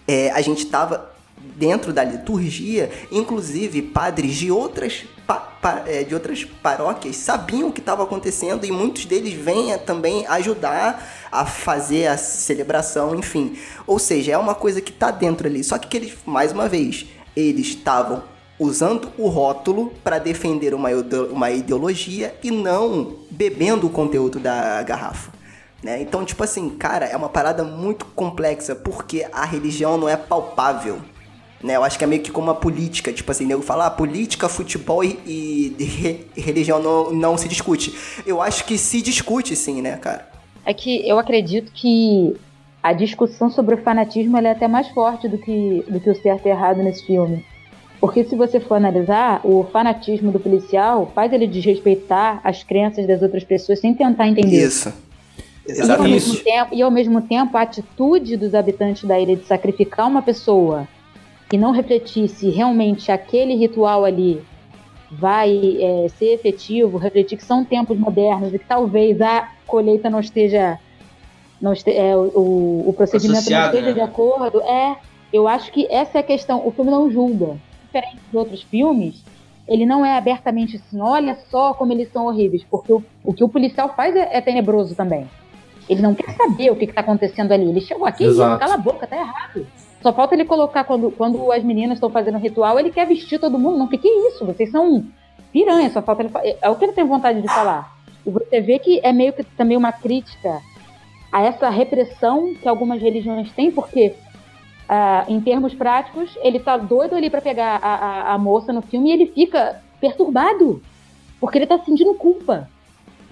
É, 0.08 0.30
a 0.30 0.40
gente 0.40 0.64
estava 0.64 1.11
dentro 1.56 1.92
da 1.92 2.02
liturgia, 2.02 2.90
inclusive 3.10 3.82
padres 3.82 4.34
de 4.36 4.50
outras, 4.50 5.04
pa, 5.26 5.36
pa, 5.36 5.82
é, 5.86 6.02
de 6.02 6.14
outras 6.14 6.44
paróquias 6.44 7.16
sabiam 7.16 7.68
o 7.68 7.72
que 7.72 7.80
estava 7.80 8.02
acontecendo 8.02 8.64
e 8.64 8.72
muitos 8.72 9.04
deles 9.04 9.34
vêm 9.34 9.76
também 9.78 10.26
ajudar 10.26 11.28
a 11.30 11.44
fazer 11.46 12.06
a 12.06 12.16
celebração, 12.16 13.14
enfim. 13.14 13.56
Ou 13.86 13.98
seja, 13.98 14.32
é 14.32 14.38
uma 14.38 14.54
coisa 14.54 14.80
que 14.80 14.90
está 14.90 15.10
dentro 15.10 15.46
ali. 15.46 15.62
Só 15.62 15.78
que 15.78 15.96
eles, 15.96 16.14
mais 16.26 16.52
uma 16.52 16.68
vez, 16.68 17.06
eles 17.36 17.68
estavam 17.68 18.24
usando 18.58 19.12
o 19.18 19.28
rótulo 19.28 19.92
para 20.04 20.18
defender 20.18 20.74
uma, 20.74 20.90
uma 21.30 21.50
ideologia 21.50 22.34
e 22.42 22.50
não 22.50 23.16
bebendo 23.30 23.86
o 23.86 23.90
conteúdo 23.90 24.38
da 24.38 24.82
garrafa. 24.82 25.32
Né? 25.82 26.00
Então, 26.00 26.24
tipo 26.24 26.44
assim, 26.44 26.70
cara, 26.70 27.06
é 27.06 27.16
uma 27.16 27.28
parada 27.28 27.64
muito 27.64 28.04
complexa 28.06 28.74
porque 28.74 29.26
a 29.32 29.44
religião 29.44 29.98
não 29.98 30.08
é 30.08 30.16
palpável. 30.16 31.00
Né? 31.62 31.76
Eu 31.76 31.84
acho 31.84 31.96
que 31.96 32.04
é 32.04 32.06
meio 32.06 32.22
que 32.22 32.30
como 32.30 32.50
a 32.50 32.54
política, 32.54 33.12
tipo 33.12 33.30
assim, 33.30 33.46
nego 33.46 33.62
fala, 33.62 33.86
ah, 33.86 33.90
política, 33.90 34.48
futebol 34.48 35.04
e, 35.04 35.18
e, 35.26 36.26
e 36.36 36.40
religião 36.40 36.82
não, 36.82 37.12
não 37.12 37.38
se 37.38 37.48
discute. 37.48 37.94
Eu 38.26 38.42
acho 38.42 38.64
que 38.64 38.76
se 38.76 39.00
discute 39.00 39.54
sim, 39.54 39.80
né, 39.80 39.96
cara? 39.96 40.28
É 40.64 40.74
que 40.74 41.06
eu 41.08 41.18
acredito 41.18 41.70
que 41.72 42.34
a 42.82 42.92
discussão 42.92 43.48
sobre 43.48 43.76
o 43.76 43.78
fanatismo 43.78 44.36
é 44.36 44.50
até 44.50 44.66
mais 44.66 44.88
forte 44.88 45.28
do 45.28 45.38
que, 45.38 45.84
do 45.88 46.00
que 46.00 46.10
o 46.10 46.20
certo 46.20 46.46
e 46.46 46.50
errado 46.50 46.82
nesse 46.82 47.06
filme. 47.06 47.44
Porque 48.00 48.24
se 48.24 48.34
você 48.34 48.58
for 48.58 48.74
analisar, 48.74 49.40
o 49.44 49.62
fanatismo 49.72 50.32
do 50.32 50.40
policial 50.40 51.12
faz 51.14 51.32
ele 51.32 51.46
desrespeitar 51.46 52.40
as 52.42 52.64
crenças 52.64 53.06
das 53.06 53.22
outras 53.22 53.44
pessoas 53.44 53.78
sem 53.78 53.94
tentar 53.94 54.26
entender. 54.26 54.66
Isso. 54.66 54.92
E 55.64 55.80
ao, 55.80 56.02
mesmo 56.02 56.36
tempo, 56.40 56.74
e 56.74 56.82
ao 56.82 56.90
mesmo 56.90 57.22
tempo, 57.22 57.56
a 57.56 57.62
atitude 57.62 58.36
dos 58.36 58.52
habitantes 58.56 59.04
da 59.04 59.20
ilha 59.20 59.36
de 59.36 59.46
sacrificar 59.46 60.08
uma 60.08 60.20
pessoa 60.20 60.88
e 61.52 61.58
não 61.58 61.70
refletir 61.70 62.28
se 62.28 62.48
realmente 62.48 63.12
aquele 63.12 63.54
ritual 63.54 64.04
ali 64.04 64.42
vai 65.10 65.76
é, 65.78 66.08
ser 66.08 66.32
efetivo, 66.32 66.96
refletir 66.96 67.36
que 67.36 67.44
são 67.44 67.62
tempos 67.64 67.98
modernos 67.98 68.54
e 68.54 68.58
que 68.58 68.64
talvez 68.64 69.20
a 69.20 69.50
colheita 69.66 70.08
não 70.08 70.20
esteja. 70.20 70.78
Não 71.60 71.72
este, 71.72 71.90
é, 71.92 72.16
o, 72.16 72.84
o 72.88 72.94
procedimento 72.96 73.38
Associado, 73.38 73.74
não 73.74 73.78
esteja 73.78 73.86
né? 73.88 73.92
de 73.92 74.00
acordo. 74.00 74.62
É, 74.62 74.96
eu 75.32 75.46
acho 75.46 75.70
que 75.70 75.86
essa 75.90 76.18
é 76.18 76.20
a 76.20 76.24
questão. 76.24 76.66
O 76.66 76.72
filme 76.72 76.90
não 76.90 77.10
julga. 77.10 77.56
Diferente 77.84 78.22
de 78.30 78.36
outros 78.36 78.62
filmes, 78.62 79.22
ele 79.68 79.84
não 79.84 80.04
é 80.04 80.16
abertamente 80.16 80.76
assim, 80.76 80.98
olha 81.00 81.36
só 81.50 81.74
como 81.74 81.92
eles 81.92 82.10
são 82.10 82.26
horríveis, 82.26 82.64
porque 82.70 82.90
o, 82.90 83.04
o 83.22 83.34
que 83.34 83.44
o 83.44 83.48
policial 83.48 83.92
faz 83.94 84.16
é, 84.16 84.30
é 84.32 84.40
tenebroso 84.40 84.94
também. 84.94 85.28
Ele 85.88 86.00
não 86.00 86.14
quer 86.14 86.34
saber 86.34 86.70
o 86.70 86.76
que 86.76 86.86
está 86.86 87.02
acontecendo 87.02 87.52
ali. 87.52 87.68
Ele 87.68 87.82
chegou 87.82 88.06
aqui 88.06 88.24
Exato. 88.24 88.56
e 88.56 88.58
cala 88.58 88.74
a 88.74 88.78
boca, 88.78 89.06
tá 89.06 89.16
errado. 89.16 89.66
Só 90.02 90.12
falta 90.12 90.34
ele 90.34 90.44
colocar, 90.44 90.84
quando, 90.84 91.10
quando 91.12 91.52
as 91.52 91.62
meninas 91.62 91.96
estão 91.96 92.10
fazendo 92.10 92.38
ritual, 92.38 92.78
ele 92.78 92.90
quer 92.90 93.06
vestir 93.06 93.38
todo 93.38 93.58
mundo. 93.58 93.78
Não, 93.78 93.86
que 93.86 93.98
que 93.98 94.08
é 94.08 94.28
isso? 94.28 94.44
Vocês 94.44 94.70
são 94.70 95.04
piranha, 95.52 95.90
só 95.90 96.02
falta 96.02 96.22
ele. 96.22 96.56
É 96.60 96.68
o 96.68 96.76
que 96.76 96.84
ele 96.84 96.92
tem 96.92 97.04
vontade 97.04 97.40
de 97.40 97.48
falar. 97.48 97.96
E 98.26 98.30
você 98.30 98.60
vê 98.60 98.78
que 98.78 99.00
é 99.02 99.12
meio 99.12 99.32
que 99.32 99.44
também 99.44 99.76
uma 99.76 99.92
crítica 99.92 100.60
a 101.30 101.42
essa 101.42 101.70
repressão 101.70 102.54
que 102.54 102.68
algumas 102.68 103.00
religiões 103.00 103.50
têm, 103.52 103.70
porque 103.70 104.14
uh, 104.88 105.32
em 105.32 105.40
termos 105.40 105.74
práticos, 105.74 106.36
ele 106.42 106.58
tá 106.58 106.76
doido 106.76 107.14
ali 107.14 107.30
para 107.30 107.40
pegar 107.40 107.80
a, 107.82 107.94
a, 107.94 108.34
a, 108.34 108.38
moça 108.38 108.72
no 108.72 108.82
filme 108.82 109.08
e 109.08 109.12
ele 109.12 109.26
fica 109.26 109.80
perturbado, 110.00 110.82
porque 111.40 111.58
ele 111.58 111.66
tá 111.66 111.78
sentindo 111.78 112.14
culpa. 112.14 112.68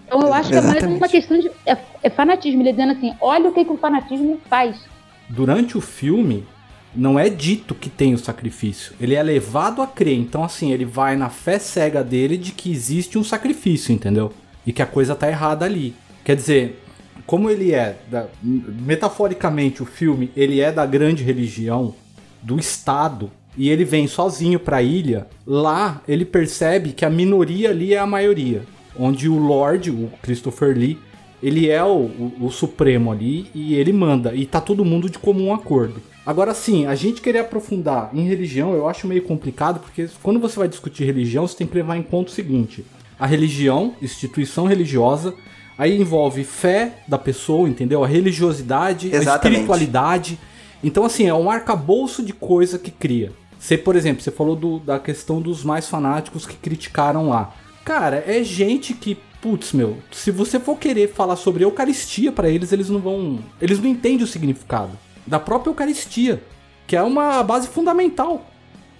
Então 0.06 0.22
eu 0.22 0.32
acho 0.32 0.50
que 0.50 0.56
é 0.56 0.60
mais 0.60 0.82
uma 0.82 1.08
questão 1.08 1.38
de 1.38 1.48
é, 1.66 1.76
é 2.02 2.10
fanatismo, 2.10 2.62
ele 2.62 2.72
dizendo 2.72 2.92
assim, 2.92 3.14
olha 3.20 3.48
o 3.48 3.52
que, 3.52 3.64
que 3.64 3.72
o 3.72 3.76
fanatismo 3.76 4.40
faz. 4.48 4.82
Durante 5.28 5.76
o 5.76 5.80
filme, 5.80 6.46
não 6.94 7.18
é 7.18 7.28
dito 7.28 7.74
que 7.74 7.88
tem 7.88 8.14
o 8.14 8.18
sacrifício. 8.18 8.94
Ele 9.00 9.14
é 9.14 9.22
levado 9.22 9.80
a 9.80 9.86
crer. 9.86 10.18
Então, 10.18 10.42
assim, 10.42 10.72
ele 10.72 10.84
vai 10.84 11.16
na 11.16 11.28
fé 11.28 11.58
cega 11.58 12.02
dele 12.02 12.36
de 12.36 12.52
que 12.52 12.70
existe 12.70 13.16
um 13.16 13.24
sacrifício, 13.24 13.92
entendeu? 13.92 14.32
E 14.66 14.72
que 14.72 14.82
a 14.82 14.86
coisa 14.86 15.14
tá 15.14 15.28
errada 15.28 15.64
ali. 15.64 15.94
Quer 16.24 16.36
dizer, 16.36 16.82
como 17.26 17.48
ele 17.48 17.72
é, 17.72 17.96
da, 18.10 18.26
metaforicamente, 18.42 19.82
o 19.82 19.86
filme, 19.86 20.30
ele 20.36 20.60
é 20.60 20.72
da 20.72 20.84
grande 20.84 21.22
religião, 21.22 21.94
do 22.42 22.58
Estado, 22.58 23.30
e 23.56 23.68
ele 23.68 23.84
vem 23.84 24.06
sozinho 24.06 24.58
pra 24.58 24.82
ilha, 24.82 25.26
lá 25.46 26.02
ele 26.08 26.24
percebe 26.24 26.92
que 26.92 27.04
a 27.04 27.10
minoria 27.10 27.70
ali 27.70 27.94
é 27.94 27.98
a 27.98 28.06
maioria. 28.06 28.62
Onde 28.98 29.28
o 29.28 29.38
Lord, 29.38 29.90
o 29.90 30.10
Christopher 30.22 30.76
Lee, 30.76 30.98
ele 31.42 31.68
é 31.68 31.82
o, 31.82 31.88
o, 31.88 32.32
o, 32.40 32.50
supremo 32.50 33.10
ali 33.10 33.46
e 33.54 33.74
ele 33.74 33.92
manda. 33.92 34.34
E 34.34 34.44
tá 34.44 34.60
todo 34.60 34.84
mundo 34.84 35.08
de 35.08 35.18
comum 35.18 35.54
acordo. 35.54 36.02
Agora 36.30 36.54
sim, 36.54 36.86
a 36.86 36.94
gente 36.94 37.20
querer 37.20 37.40
aprofundar 37.40 38.08
em 38.14 38.22
religião 38.22 38.72
eu 38.72 38.86
acho 38.88 39.04
meio 39.08 39.20
complicado, 39.22 39.80
porque 39.80 40.08
quando 40.22 40.38
você 40.38 40.60
vai 40.60 40.68
discutir 40.68 41.02
religião, 41.02 41.44
você 41.44 41.56
tem 41.56 41.66
que 41.66 41.74
levar 41.74 41.96
em 41.96 42.04
conta 42.04 42.30
o 42.30 42.32
seguinte: 42.32 42.84
a 43.18 43.26
religião, 43.26 43.96
instituição 44.00 44.64
religiosa, 44.64 45.34
aí 45.76 46.00
envolve 46.00 46.44
fé 46.44 47.02
da 47.08 47.18
pessoa, 47.18 47.68
entendeu? 47.68 48.04
A 48.04 48.06
religiosidade, 48.06 49.08
Exatamente. 49.08 49.28
a 49.28 49.48
espiritualidade. 49.50 50.38
Então, 50.84 51.04
assim, 51.04 51.26
é 51.26 51.34
um 51.34 51.50
arcabouço 51.50 52.22
de 52.22 52.32
coisa 52.32 52.78
que 52.78 52.92
cria. 52.92 53.32
Você, 53.58 53.76
por 53.76 53.96
exemplo, 53.96 54.22
você 54.22 54.30
falou 54.30 54.54
do- 54.54 54.78
da 54.78 55.00
questão 55.00 55.40
dos 55.42 55.64
mais 55.64 55.88
fanáticos 55.88 56.46
que 56.46 56.54
criticaram 56.54 57.28
lá. 57.28 57.52
Cara, 57.84 58.22
é 58.24 58.40
gente 58.44 58.94
que, 58.94 59.18
putz, 59.42 59.72
meu, 59.72 59.96
se 60.12 60.30
você 60.30 60.60
for 60.60 60.78
querer 60.78 61.12
falar 61.12 61.34
sobre 61.34 61.64
Eucaristia 61.64 62.30
pra 62.30 62.48
eles, 62.48 62.70
eles 62.70 62.88
não 62.88 63.00
vão. 63.00 63.40
Eles 63.60 63.80
não 63.80 63.90
entendem 63.90 64.22
o 64.22 64.28
significado 64.28 64.92
da 65.26 65.38
própria 65.38 65.70
Eucaristia, 65.70 66.42
que 66.86 66.96
é 66.96 67.02
uma 67.02 67.42
base 67.42 67.68
fundamental. 67.68 68.46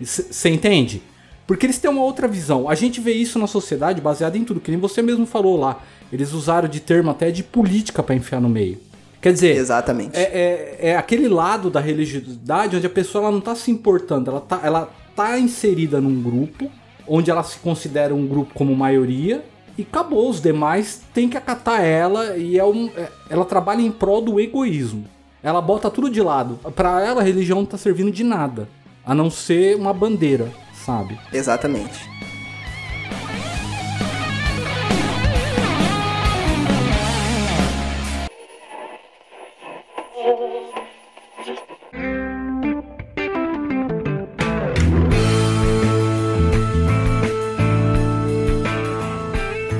Você 0.01 0.49
entende? 0.49 1.03
Porque 1.47 1.67
eles 1.67 1.79
têm 1.79 1.91
uma 1.91 2.03
outra 2.03 2.29
visão. 2.29 2.69
A 2.69 2.75
gente 2.75 3.01
vê 3.01 3.13
isso 3.13 3.39
na 3.39 3.47
sociedade 3.47 4.01
baseada 4.01 4.39
em 4.39 4.45
tudo, 4.45 4.61
que 4.61 4.71
nem 4.71 4.79
você 4.79 5.03
mesmo 5.03 5.27
falou 5.27 5.59
lá. 5.59 5.83
Eles 6.13 6.33
usaram 6.33 6.69
de 6.69 6.81
termo 6.81 7.11
até 7.11 7.31
de 7.31 7.43
política 7.43 8.03
pra 8.03 8.15
enfiar 8.15 8.41
no 8.41 8.49
meio. 8.49 8.79
Quer 9.21 9.33
dizer, 9.33 9.57
Exatamente. 9.57 10.17
é, 10.17 10.23
é, 10.23 10.79
é 10.91 10.97
aquele 10.97 11.29
lado 11.29 11.69
da 11.69 11.81
religiosidade 11.81 12.77
onde 12.77 12.87
a 12.87 12.91
pessoa 12.91 13.25
ela 13.25 13.33
não 13.33 13.41
tá 13.41 13.55
se 13.55 13.71
importando, 13.71 14.31
ela 14.31 14.41
tá, 14.41 14.61
ela 14.63 14.91
tá 15.15 15.39
inserida 15.39 16.01
num 16.01 16.23
grupo, 16.23 16.71
onde 17.07 17.31
ela 17.31 17.43
se 17.43 17.59
considera 17.59 18.15
um 18.15 18.27
grupo 18.27 18.55
como 18.55 18.75
maioria, 18.75 19.45
e 19.77 19.83
acabou, 19.83 20.31
os 20.31 20.41
demais 20.41 21.03
têm 21.13 21.29
que 21.29 21.37
acatar 21.37 21.85
ela, 21.85 22.37
e 22.37 22.59
é 22.59 22.65
um, 22.65 22.89
é- 22.97 23.09
ela 23.29 23.45
trabalha 23.45 23.83
em 23.83 23.91
prol 23.91 24.23
do 24.23 24.41
egoísmo. 24.41 25.05
Ela 25.43 25.63
bota 25.63 25.91
tudo 25.91 26.11
de 26.11 26.21
lado. 26.21 26.59
Pra 26.73 27.01
ela, 27.05 27.21
a 27.21 27.25
religião 27.25 27.59
não 27.59 27.67
tá 27.67 27.79
servindo 27.79 28.11
de 28.13 28.23
nada, 28.23 28.69
a 29.05 29.15
não 29.15 29.31
ser 29.31 29.77
uma 29.77 29.93
bandeira, 29.93 30.53
sabe? 30.75 31.19
Exatamente. 31.33 32.11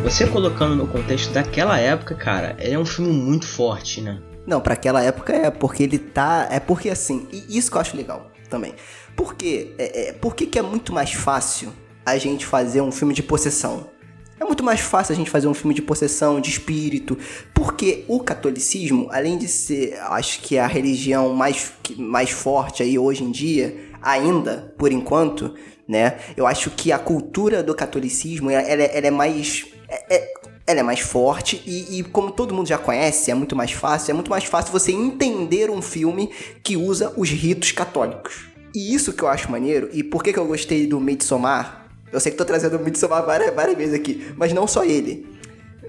Você 0.05 0.27
colocando 0.27 0.75
no 0.75 0.87
contexto 0.89 1.33
daquela 1.33 1.79
época, 1.79 2.15
cara, 2.15 2.57
é 2.59 2.79
um 2.79 2.85
filme 2.85 3.13
muito 3.13 3.47
forte, 3.47 4.01
né? 4.01 4.21
Não, 4.51 4.61
pra 4.61 4.75
aquela 4.75 5.01
época 5.01 5.33
é 5.33 5.49
porque 5.49 5.85
ele 5.85 5.97
tá. 5.97 6.49
É 6.51 6.59
porque 6.59 6.91
assim, 6.91 7.29
e 7.31 7.57
isso 7.57 7.71
que 7.71 7.77
eu 7.77 7.81
acho 7.81 7.97
legal 7.97 8.33
também. 8.49 8.75
Por 9.15 9.37
quê? 9.37 9.77
É, 9.79 10.09
é, 10.09 10.13
por 10.13 10.35
que, 10.35 10.45
que 10.45 10.59
é 10.59 10.63
muito 10.63 10.93
mais 10.93 11.13
fácil 11.13 11.73
a 12.05 12.19
gente 12.19 12.45
fazer 12.45 12.81
um 12.81 12.91
filme 12.91 13.15
de 13.15 13.23
possessão? 13.23 13.87
É 14.41 14.45
muito 14.45 14.65
mais 14.65 14.81
fácil 14.81 15.13
a 15.13 15.17
gente 15.17 15.31
fazer 15.31 15.47
um 15.47 15.55
filme 15.55 15.73
de 15.73 15.81
possessão, 15.83 16.41
de 16.41 16.51
espírito, 16.51 17.17
porque 17.55 18.05
o 18.09 18.19
catolicismo, 18.19 19.07
além 19.13 19.39
de 19.39 19.47
ser, 19.47 19.97
acho 20.01 20.41
que 20.41 20.57
é 20.57 20.61
a 20.61 20.67
religião 20.67 21.33
mais, 21.33 21.73
mais 21.97 22.31
forte 22.31 22.83
aí 22.83 22.99
hoje 22.99 23.23
em 23.23 23.31
dia, 23.31 23.79
ainda, 24.03 24.75
por 24.77 24.91
enquanto, 24.91 25.55
né? 25.87 26.19
Eu 26.37 26.45
acho 26.45 26.71
que 26.71 26.91
a 26.91 26.99
cultura 26.99 27.63
do 27.63 27.73
catolicismo, 27.73 28.51
ela, 28.51 28.63
ela 28.63 28.83
é- 28.83 29.07
é 29.07 29.11
mais. 29.13 29.65
é- 29.89 30.17
é- 30.17 30.33
ela 30.71 30.81
é 30.81 30.83
mais 30.83 31.01
forte 31.01 31.63
e, 31.67 31.99
e 31.99 32.03
como 32.05 32.31
todo 32.31 32.55
mundo 32.55 32.67
já 32.69 32.79
conhece, 32.79 33.31
é 33.31 33.35
muito 33.35 33.55
mais 33.57 33.73
fácil, 33.73 34.11
é 34.13 34.15
muito 34.15 34.31
mais 34.31 34.45
fácil 34.45 34.73
você 34.73 34.93
entender 34.93 35.71
um 35.71 35.83
filme 35.83 36.31
que 36.63 36.77
usa 36.77 37.13
os 37.17 37.29
ritos 37.29 37.73
católicos. 37.73 38.47
E 38.75 38.95
isso 38.95 39.13
que 39.13 39.23
eu 39.23 39.29
acho 39.29 39.51
maneiro, 39.51 39.91
e 39.93 40.03
por 40.03 40.23
que, 40.23 40.33
que 40.33 40.39
eu 40.39 40.47
gostei 40.47 40.87
do 40.87 41.01
Midsommar? 41.01 41.87
Eu 42.13 42.21
sei 42.21 42.33
que 42.33 42.39
tô 42.39 42.45
trazendo 42.45 42.77
o 42.77 42.81
Midsommar 42.81 43.25
várias, 43.27 43.55
várias 43.55 43.77
vezes 43.77 43.95
aqui, 43.95 44.33
mas 44.37 44.53
não 44.53 44.67
só 44.67 44.85
ele. 44.85 45.27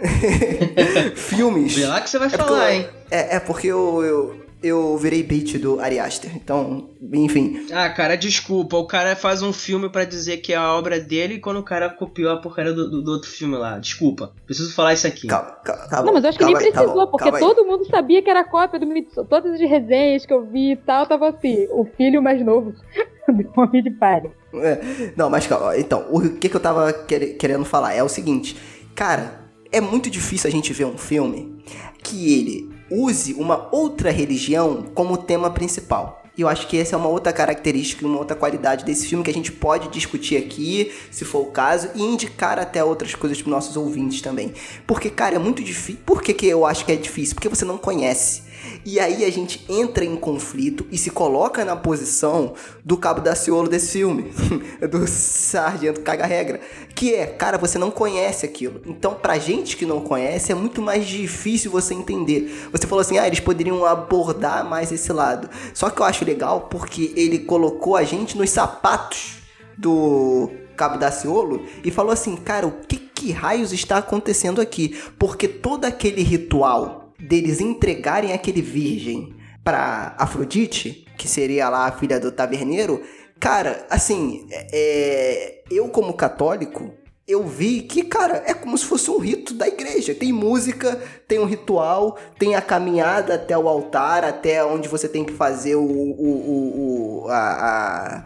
Filmes. 1.16 1.74
Vê 1.76 1.86
lá 1.86 2.02
que 2.02 2.10
você 2.10 2.18
vai 2.18 2.28
É 2.28 2.32
falar, 2.32 2.74
eu- 2.74 2.80
hein? 2.82 2.90
É, 3.10 3.36
é 3.36 3.40
porque 3.40 3.68
eu, 3.68 4.04
eu, 4.04 4.41
eu 4.64 4.98
virei 4.98 5.24
bait 5.24 5.58
do 5.58 5.80
Ari 5.80 6.00
Aster, 6.00 6.36
então, 6.36 6.90
enfim. 7.14 7.66
Ah, 7.72 7.90
cara, 7.90 8.16
desculpa. 8.16 8.78
O 8.78 8.86
cara 8.86 9.16
faz 9.16 9.42
um 9.42 9.52
filme 9.52 9.90
pra 9.90 10.04
dizer 10.06 10.38
que 10.38 10.54
é 10.54 10.56
a 10.56 10.74
obra 10.74 11.00
dele 11.00 11.36
e 11.36 11.40
quando 11.40 11.58
o 11.58 11.64
cara 11.64 11.90
copiou 11.90 12.32
a 12.32 12.38
porcaria 12.38 12.72
do, 12.74 12.90
do- 12.90 13.02
do 13.02 13.12
outro 13.12 13.30
filme 13.30 13.56
lá. 13.58 13.80
Desculpa. 13.80 14.34
Preciso 14.46 14.74
falar 14.74 14.94
isso 14.94 15.08
aqui. 15.08 15.28
Calma, 15.28 15.52
calma, 15.64 15.88
tá 15.88 16.04
Não, 16.04 16.14
mas 16.14 16.24
eu 16.24 16.30
acho 16.30 16.38
que 16.38 16.44
calma 16.44 16.60
nem 16.60 16.68
aí, 16.68 16.74
tá 16.74 16.80
precisou, 16.82 17.06
bom, 17.06 17.12
porque 17.12 17.32
calma 17.32 17.38
aí. 17.38 17.44
todo 17.56 17.66
mundo 17.68 17.86
sabia 17.88 18.22
que 18.22 18.30
era 18.30 18.44
cópia 18.44 18.80
do 18.80 18.86
Midsommar. 18.86 19.28
Todas 19.30 19.54
as 19.54 19.60
resenhas 19.60 20.26
que 20.26 20.34
eu 20.34 20.46
vi 20.46 20.72
e 20.74 20.76
tal, 20.76 21.06
tava 21.08 21.30
assim, 21.30 21.68
o 21.72 21.86
filho 21.98 22.22
mais 22.22 22.44
novo 22.46 22.74
do 23.28 23.50
Homem 23.60 23.82
de 23.84 23.92
Palha. 23.92 24.32
É, 24.54 25.12
não, 25.16 25.30
mas 25.30 25.48
calma. 25.48 25.78
Então, 25.78 26.06
o 26.12 26.22
que, 26.38 26.50
que 26.50 26.56
eu 26.56 26.60
tava 26.62 26.92
quer- 26.94 27.36
querendo 27.38 27.66
falar 27.66 27.94
é 27.94 28.04
o 28.04 28.10
seguinte. 28.10 28.58
Cara, 28.94 29.42
é 29.72 29.80
muito 29.80 30.10
difícil 30.10 30.48
a 30.50 30.52
gente 30.52 30.74
ver 30.74 30.86
um 30.86 30.98
filme 30.98 31.64
que 32.04 32.34
ele 32.38 32.71
use 32.92 33.34
uma 33.34 33.70
outra 33.72 34.12
religião 34.12 34.84
como 34.94 35.18
tema 35.18 35.50
principal. 35.50 36.22
E 36.38 36.42
eu 36.42 36.48
acho 36.48 36.68
que 36.68 36.78
essa 36.78 36.96
é 36.96 36.98
uma 36.98 37.10
outra 37.10 37.34
característica, 37.34 38.06
uma 38.06 38.18
outra 38.18 38.36
qualidade 38.36 38.86
desse 38.86 39.08
filme 39.08 39.24
que 39.24 39.30
a 39.30 39.34
gente 39.34 39.52
pode 39.52 39.90
discutir 39.90 40.38
aqui, 40.38 40.92
se 41.12 41.26
for 41.26 41.42
o 41.42 41.52
caso, 41.52 41.90
e 41.94 42.02
indicar 42.02 42.58
até 42.58 42.84
outras 42.84 43.14
coisas 43.14 43.42
para 43.42 43.52
nossos 43.52 43.76
ouvintes 43.76 44.22
também. 44.22 44.54
Porque, 44.88 45.10
cara, 45.10 45.36
é 45.36 45.40
muito 45.40 45.62
difícil. 45.62 46.02
Por 46.06 46.22
que, 46.22 46.34
que 46.34 46.48
eu 46.48 46.66
acho 46.66 46.86
que 46.86 46.92
é 46.92 46.96
difícil? 46.96 47.36
Porque 47.36 47.50
você 47.50 47.66
não 47.66 47.78
conhece. 47.78 48.44
E 48.84 49.00
aí 49.00 49.24
a 49.24 49.32
gente 49.32 49.64
entra 49.70 50.04
em 50.04 50.16
conflito 50.16 50.88
e 50.92 50.98
se 50.98 51.12
coloca 51.12 51.64
na 51.64 51.76
posição 51.76 52.54
do 52.84 52.98
cabo 52.98 53.22
da 53.22 53.36
ciolo 53.36 53.70
desse 53.70 53.92
filme, 53.92 54.32
do 54.90 55.08
sargento 55.08 56.02
caga-regra, 56.02 56.60
que 56.96 57.14
é, 57.14 57.28
cara, 57.28 57.58
você 57.58 57.78
não 57.78 57.92
conhece 57.92 58.46
aquilo. 58.46 58.82
Então, 58.86 59.14
pra 59.14 59.38
gente 59.38 59.78
que 59.78 59.86
não 59.86 60.02
conhece, 60.02 60.52
é 60.52 60.56
muito 60.56 60.82
mais 60.82 61.06
difícil 61.06 61.70
você 61.70 61.94
entender. 61.94 62.70
Você 62.72 62.88
falou 62.88 63.02
assim, 63.02 63.20
ah, 63.20 63.28
eles 63.28 63.40
poderiam 63.40 63.86
abordar 63.86 64.68
mais 64.68 64.92
esse 64.92 65.14
lado. 65.14 65.50
Só 65.74 65.90
que 65.90 66.02
eu 66.02 66.06
acho 66.06 66.26
legal 66.26 66.62
porque 66.62 67.14
ele 67.16 67.40
colocou 67.40 67.96
a 67.96 68.04
gente 68.04 68.38
nos 68.38 68.50
sapatos 68.50 69.42
do 69.78 70.50
Cabo 70.76 70.98
Daciolo 70.98 71.66
e 71.84 71.92
falou 71.92 72.12
assim, 72.12 72.36
cara, 72.36 72.66
o 72.66 72.72
que, 72.88 72.98
que 72.98 73.32
raios 73.32 73.72
está 73.72 73.98
acontecendo 73.98 74.60
aqui? 74.60 75.00
Porque 75.20 75.48
todo 75.48 75.86
aquele 75.86 76.24
ritual 76.24 77.01
deles 77.22 77.62
entregarem 77.62 78.34
aquele 78.34 78.62
virgem 78.62 79.36
pra 79.64 80.16
Afrodite, 80.18 81.06
que 81.18 81.28
seria 81.28 81.70
lá 81.70 81.88
a 81.88 81.92
filha 81.92 82.20
do 82.20 82.32
taverneiro, 82.32 83.02
cara, 83.40 83.86
assim, 83.90 84.48
é, 84.52 85.62
eu 85.70 85.88
como 85.90 86.14
católico, 86.14 86.94
eu 87.28 87.44
vi 87.48 87.82
que, 87.82 88.04
cara, 88.04 88.44
é 88.46 88.54
como 88.54 88.78
se 88.78 88.86
fosse 88.86 89.10
um 89.10 89.18
rito 89.18 89.54
da 89.54 89.68
igreja. 89.68 90.14
Tem 90.14 90.34
música, 90.34 91.02
tem 91.28 91.40
um 91.40 91.46
ritual, 91.46 92.18
tem 92.38 92.56
a 92.56 92.62
caminhada 92.62 93.36
até 93.36 93.58
o 93.58 93.70
altar, 93.70 94.26
até 94.26 94.64
onde 94.66 94.90
você 94.90 95.08
tem 95.08 95.24
que 95.24 95.34
fazer 95.34 95.76
o, 95.76 95.82
o, 95.82 95.86
o, 95.86 97.24
o 97.26 97.30
a, 97.30 97.38
a 97.38 98.26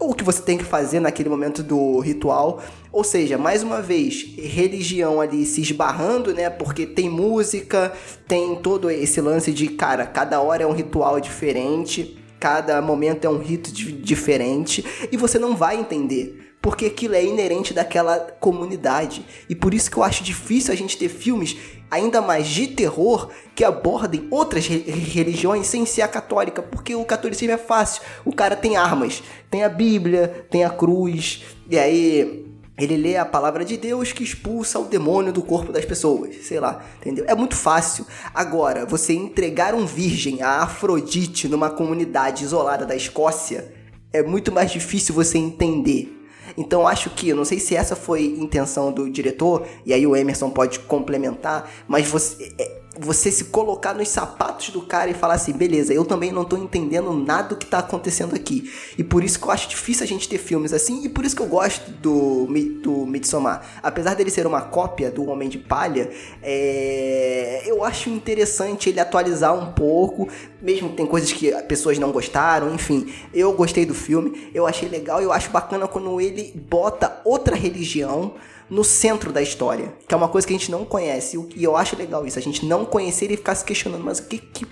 o 0.00 0.14
que 0.14 0.24
você 0.24 0.40
tem 0.42 0.56
que 0.56 0.64
fazer 0.64 0.98
naquele 0.98 1.28
momento 1.28 1.62
do 1.62 2.00
ritual. 2.00 2.62
Ou 2.90 3.04
seja, 3.04 3.36
mais 3.36 3.62
uma 3.62 3.82
vez, 3.82 4.34
religião 4.36 5.20
ali 5.20 5.44
se 5.44 5.60
esbarrando, 5.60 6.34
né? 6.34 6.48
Porque 6.50 6.86
tem 6.86 7.08
música, 7.08 7.92
tem 8.26 8.56
todo 8.56 8.90
esse 8.90 9.20
lance 9.20 9.52
de, 9.52 9.68
cara, 9.68 10.06
cada 10.06 10.40
hora 10.40 10.62
é 10.62 10.66
um 10.66 10.72
ritual 10.72 11.20
diferente, 11.20 12.18
cada 12.40 12.80
momento 12.80 13.26
é 13.26 13.28
um 13.28 13.38
rito 13.38 13.70
di- 13.70 13.92
diferente, 13.92 14.84
e 15.12 15.16
você 15.16 15.38
não 15.38 15.54
vai 15.54 15.78
entender. 15.78 16.49
Porque 16.62 16.86
aquilo 16.86 17.14
é 17.14 17.24
inerente 17.24 17.72
daquela 17.72 18.18
comunidade. 18.38 19.24
E 19.48 19.54
por 19.54 19.72
isso 19.72 19.90
que 19.90 19.96
eu 19.96 20.02
acho 20.02 20.22
difícil 20.22 20.72
a 20.72 20.76
gente 20.76 20.98
ter 20.98 21.08
filmes 21.08 21.56
ainda 21.90 22.20
mais 22.20 22.46
de 22.46 22.68
terror 22.68 23.30
que 23.54 23.64
abordem 23.64 24.28
outras 24.30 24.66
re- 24.66 24.78
religiões 24.90 25.66
sem 25.66 25.84
ser 25.86 26.02
a 26.02 26.08
católica, 26.08 26.62
porque 26.62 26.94
o 26.94 27.04
catolicismo 27.04 27.54
é 27.54 27.58
fácil. 27.58 28.02
O 28.24 28.32
cara 28.32 28.54
tem 28.54 28.76
armas, 28.76 29.22
tem 29.50 29.64
a 29.64 29.68
Bíblia, 29.68 30.46
tem 30.50 30.62
a 30.62 30.70
cruz, 30.70 31.42
e 31.68 31.78
aí 31.78 32.46
ele 32.78 32.96
lê 32.96 33.16
a 33.16 33.24
palavra 33.24 33.64
de 33.64 33.76
Deus 33.76 34.12
que 34.12 34.22
expulsa 34.22 34.78
o 34.78 34.84
demônio 34.84 35.32
do 35.32 35.42
corpo 35.42 35.72
das 35.72 35.84
pessoas, 35.84 36.36
sei 36.46 36.60
lá, 36.60 36.84
entendeu? 36.98 37.24
É 37.26 37.34
muito 37.34 37.56
fácil. 37.56 38.06
Agora, 38.34 38.86
você 38.86 39.12
entregar 39.12 39.74
um 39.74 39.84
virgem 39.84 40.42
a 40.42 40.62
Afrodite 40.62 41.48
numa 41.48 41.70
comunidade 41.70 42.44
isolada 42.44 42.86
da 42.86 42.94
Escócia 42.94 43.74
é 44.12 44.22
muito 44.22 44.52
mais 44.52 44.70
difícil 44.70 45.14
você 45.14 45.38
entender. 45.38 46.19
Então 46.56 46.86
acho 46.86 47.10
que, 47.10 47.32
não 47.32 47.44
sei 47.44 47.58
se 47.58 47.74
essa 47.74 47.96
foi 47.96 48.24
intenção 48.24 48.92
do 48.92 49.08
diretor, 49.10 49.66
e 49.84 49.92
aí 49.92 50.06
o 50.06 50.16
Emerson 50.16 50.50
pode 50.50 50.78
complementar, 50.80 51.70
mas 51.86 52.06
você 52.06 52.52
é, 52.58 52.79
você 52.98 53.30
se 53.30 53.44
colocar 53.44 53.94
nos 53.94 54.08
sapatos 54.08 54.70
do 54.70 54.82
cara 54.82 55.10
e 55.10 55.14
falar 55.14 55.34
assim, 55.34 55.52
beleza, 55.52 55.94
eu 55.94 56.04
também 56.04 56.32
não 56.32 56.44
tô 56.44 56.56
entendendo 56.56 57.12
nada 57.12 57.50
do 57.50 57.56
que 57.56 57.64
tá 57.64 57.78
acontecendo 57.78 58.34
aqui. 58.34 58.70
E 58.98 59.04
por 59.04 59.22
isso 59.22 59.38
que 59.38 59.46
eu 59.46 59.50
acho 59.50 59.68
difícil 59.68 60.02
a 60.04 60.06
gente 60.06 60.28
ter 60.28 60.38
filmes 60.38 60.72
assim, 60.72 61.04
e 61.04 61.08
por 61.08 61.24
isso 61.24 61.36
que 61.36 61.42
eu 61.42 61.46
gosto 61.46 61.90
do, 61.92 62.46
do 62.82 63.06
Midsommar. 63.06 63.64
Apesar 63.82 64.14
dele 64.14 64.30
ser 64.30 64.46
uma 64.46 64.62
cópia 64.62 65.10
do 65.10 65.28
Homem 65.28 65.48
de 65.48 65.58
Palha, 65.58 66.10
é... 66.42 67.62
eu 67.64 67.84
acho 67.84 68.10
interessante 68.10 68.88
ele 68.88 68.98
atualizar 68.98 69.54
um 69.54 69.72
pouco, 69.72 70.28
mesmo 70.60 70.90
que 70.90 70.96
tem 70.96 71.06
coisas 71.06 71.32
que 71.32 71.52
pessoas 71.62 71.98
não 71.98 72.10
gostaram, 72.10 72.74
enfim. 72.74 73.12
Eu 73.32 73.52
gostei 73.52 73.86
do 73.86 73.94
filme, 73.94 74.50
eu 74.52 74.66
achei 74.66 74.88
legal, 74.88 75.22
eu 75.22 75.32
acho 75.32 75.50
bacana 75.50 75.86
quando 75.86 76.20
ele 76.20 76.52
bota 76.68 77.20
outra 77.24 77.54
religião 77.54 78.34
no 78.70 78.84
centro 78.84 79.32
da 79.32 79.42
história, 79.42 79.92
que 80.06 80.14
é 80.14 80.16
uma 80.16 80.28
coisa 80.28 80.46
que 80.46 80.54
a 80.54 80.56
gente 80.56 80.70
não 80.70 80.84
conhece, 80.84 81.36
e 81.56 81.64
eu 81.64 81.76
acho 81.76 81.96
legal 81.96 82.24
isso, 82.24 82.38
a 82.38 82.42
gente 82.42 82.64
não 82.64 82.84
conhecer 82.84 83.30
e 83.30 83.36
ficar 83.36 83.54
se 83.56 83.64
questionando, 83.64 84.04
mas 84.04 84.20
o 84.20 84.26
que, 84.26 84.38
que 84.38 84.66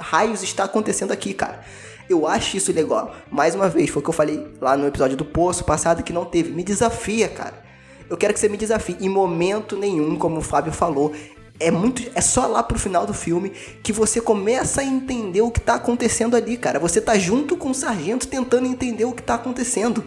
raios 0.00 0.42
está 0.42 0.64
acontecendo 0.64 1.12
aqui, 1.12 1.32
cara? 1.32 1.64
Eu 2.08 2.26
acho 2.26 2.56
isso 2.56 2.72
legal. 2.72 3.14
Mais 3.30 3.54
uma 3.54 3.68
vez, 3.68 3.88
foi 3.88 4.00
o 4.00 4.02
que 4.02 4.10
eu 4.10 4.14
falei 4.14 4.46
lá 4.60 4.76
no 4.76 4.86
episódio 4.86 5.16
do 5.16 5.24
Poço 5.24 5.64
passado 5.64 6.02
que 6.02 6.12
não 6.12 6.24
teve. 6.26 6.50
Me 6.50 6.62
desafia, 6.62 7.28
cara. 7.28 7.64
Eu 8.10 8.16
quero 8.16 8.34
que 8.34 8.40
você 8.40 8.48
me 8.48 8.58
desafie. 8.58 8.98
Em 9.00 9.08
momento 9.08 9.76
nenhum, 9.76 10.16
como 10.16 10.38
o 10.38 10.42
Fábio 10.42 10.70
falou, 10.70 11.14
é 11.58 11.70
muito 11.70 12.02
é 12.14 12.20
só 12.20 12.46
lá 12.46 12.62
pro 12.62 12.78
final 12.78 13.06
do 13.06 13.14
filme 13.14 13.50
que 13.82 13.92
você 13.92 14.20
começa 14.20 14.82
a 14.82 14.84
entender 14.84 15.40
o 15.40 15.50
que 15.50 15.60
tá 15.60 15.76
acontecendo 15.76 16.36
ali, 16.36 16.56
cara. 16.56 16.78
Você 16.78 17.00
tá 17.00 17.16
junto 17.16 17.56
com 17.56 17.70
o 17.70 17.74
sargento 17.74 18.28
tentando 18.28 18.66
entender 18.66 19.06
o 19.06 19.12
que 19.12 19.22
tá 19.22 19.36
acontecendo. 19.36 20.04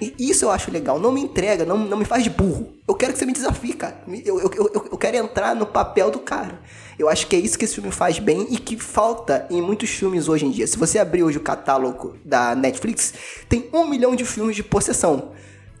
E 0.00 0.14
isso 0.18 0.44
eu 0.44 0.50
acho 0.50 0.70
legal. 0.70 0.98
Não 0.98 1.12
me 1.12 1.20
entrega, 1.20 1.64
não, 1.64 1.78
não 1.78 1.96
me 1.96 2.04
faz 2.04 2.24
de 2.24 2.30
burro. 2.30 2.72
Eu 2.86 2.94
quero 2.94 3.12
que 3.12 3.18
você 3.18 3.26
me 3.26 3.32
desafie, 3.32 3.72
cara. 3.72 4.02
Eu, 4.24 4.40
eu, 4.40 4.50
eu, 4.52 4.88
eu 4.92 4.98
quero 4.98 5.16
entrar 5.16 5.54
no 5.54 5.66
papel 5.66 6.10
do 6.10 6.18
cara. 6.18 6.60
Eu 6.98 7.08
acho 7.08 7.26
que 7.26 7.36
é 7.36 7.38
isso 7.38 7.58
que 7.58 7.64
esse 7.64 7.74
filme 7.74 7.90
faz 7.90 8.18
bem 8.18 8.46
e 8.50 8.58
que 8.58 8.76
falta 8.76 9.46
em 9.50 9.62
muitos 9.62 9.90
filmes 9.90 10.28
hoje 10.28 10.46
em 10.46 10.50
dia. 10.50 10.66
Se 10.66 10.76
você 10.76 10.98
abrir 10.98 11.22
hoje 11.22 11.38
o 11.38 11.42
catálogo 11.42 12.16
da 12.24 12.54
Netflix, 12.54 13.14
tem 13.48 13.68
um 13.72 13.86
milhão 13.86 14.16
de 14.16 14.24
filmes 14.24 14.56
de 14.56 14.62
possessão. 14.62 15.32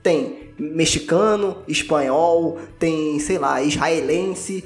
Tem 0.02 0.52
mexicano, 0.58 1.62
espanhol, 1.66 2.58
tem, 2.78 3.18
sei 3.18 3.38
lá, 3.38 3.60
israelense. 3.60 4.64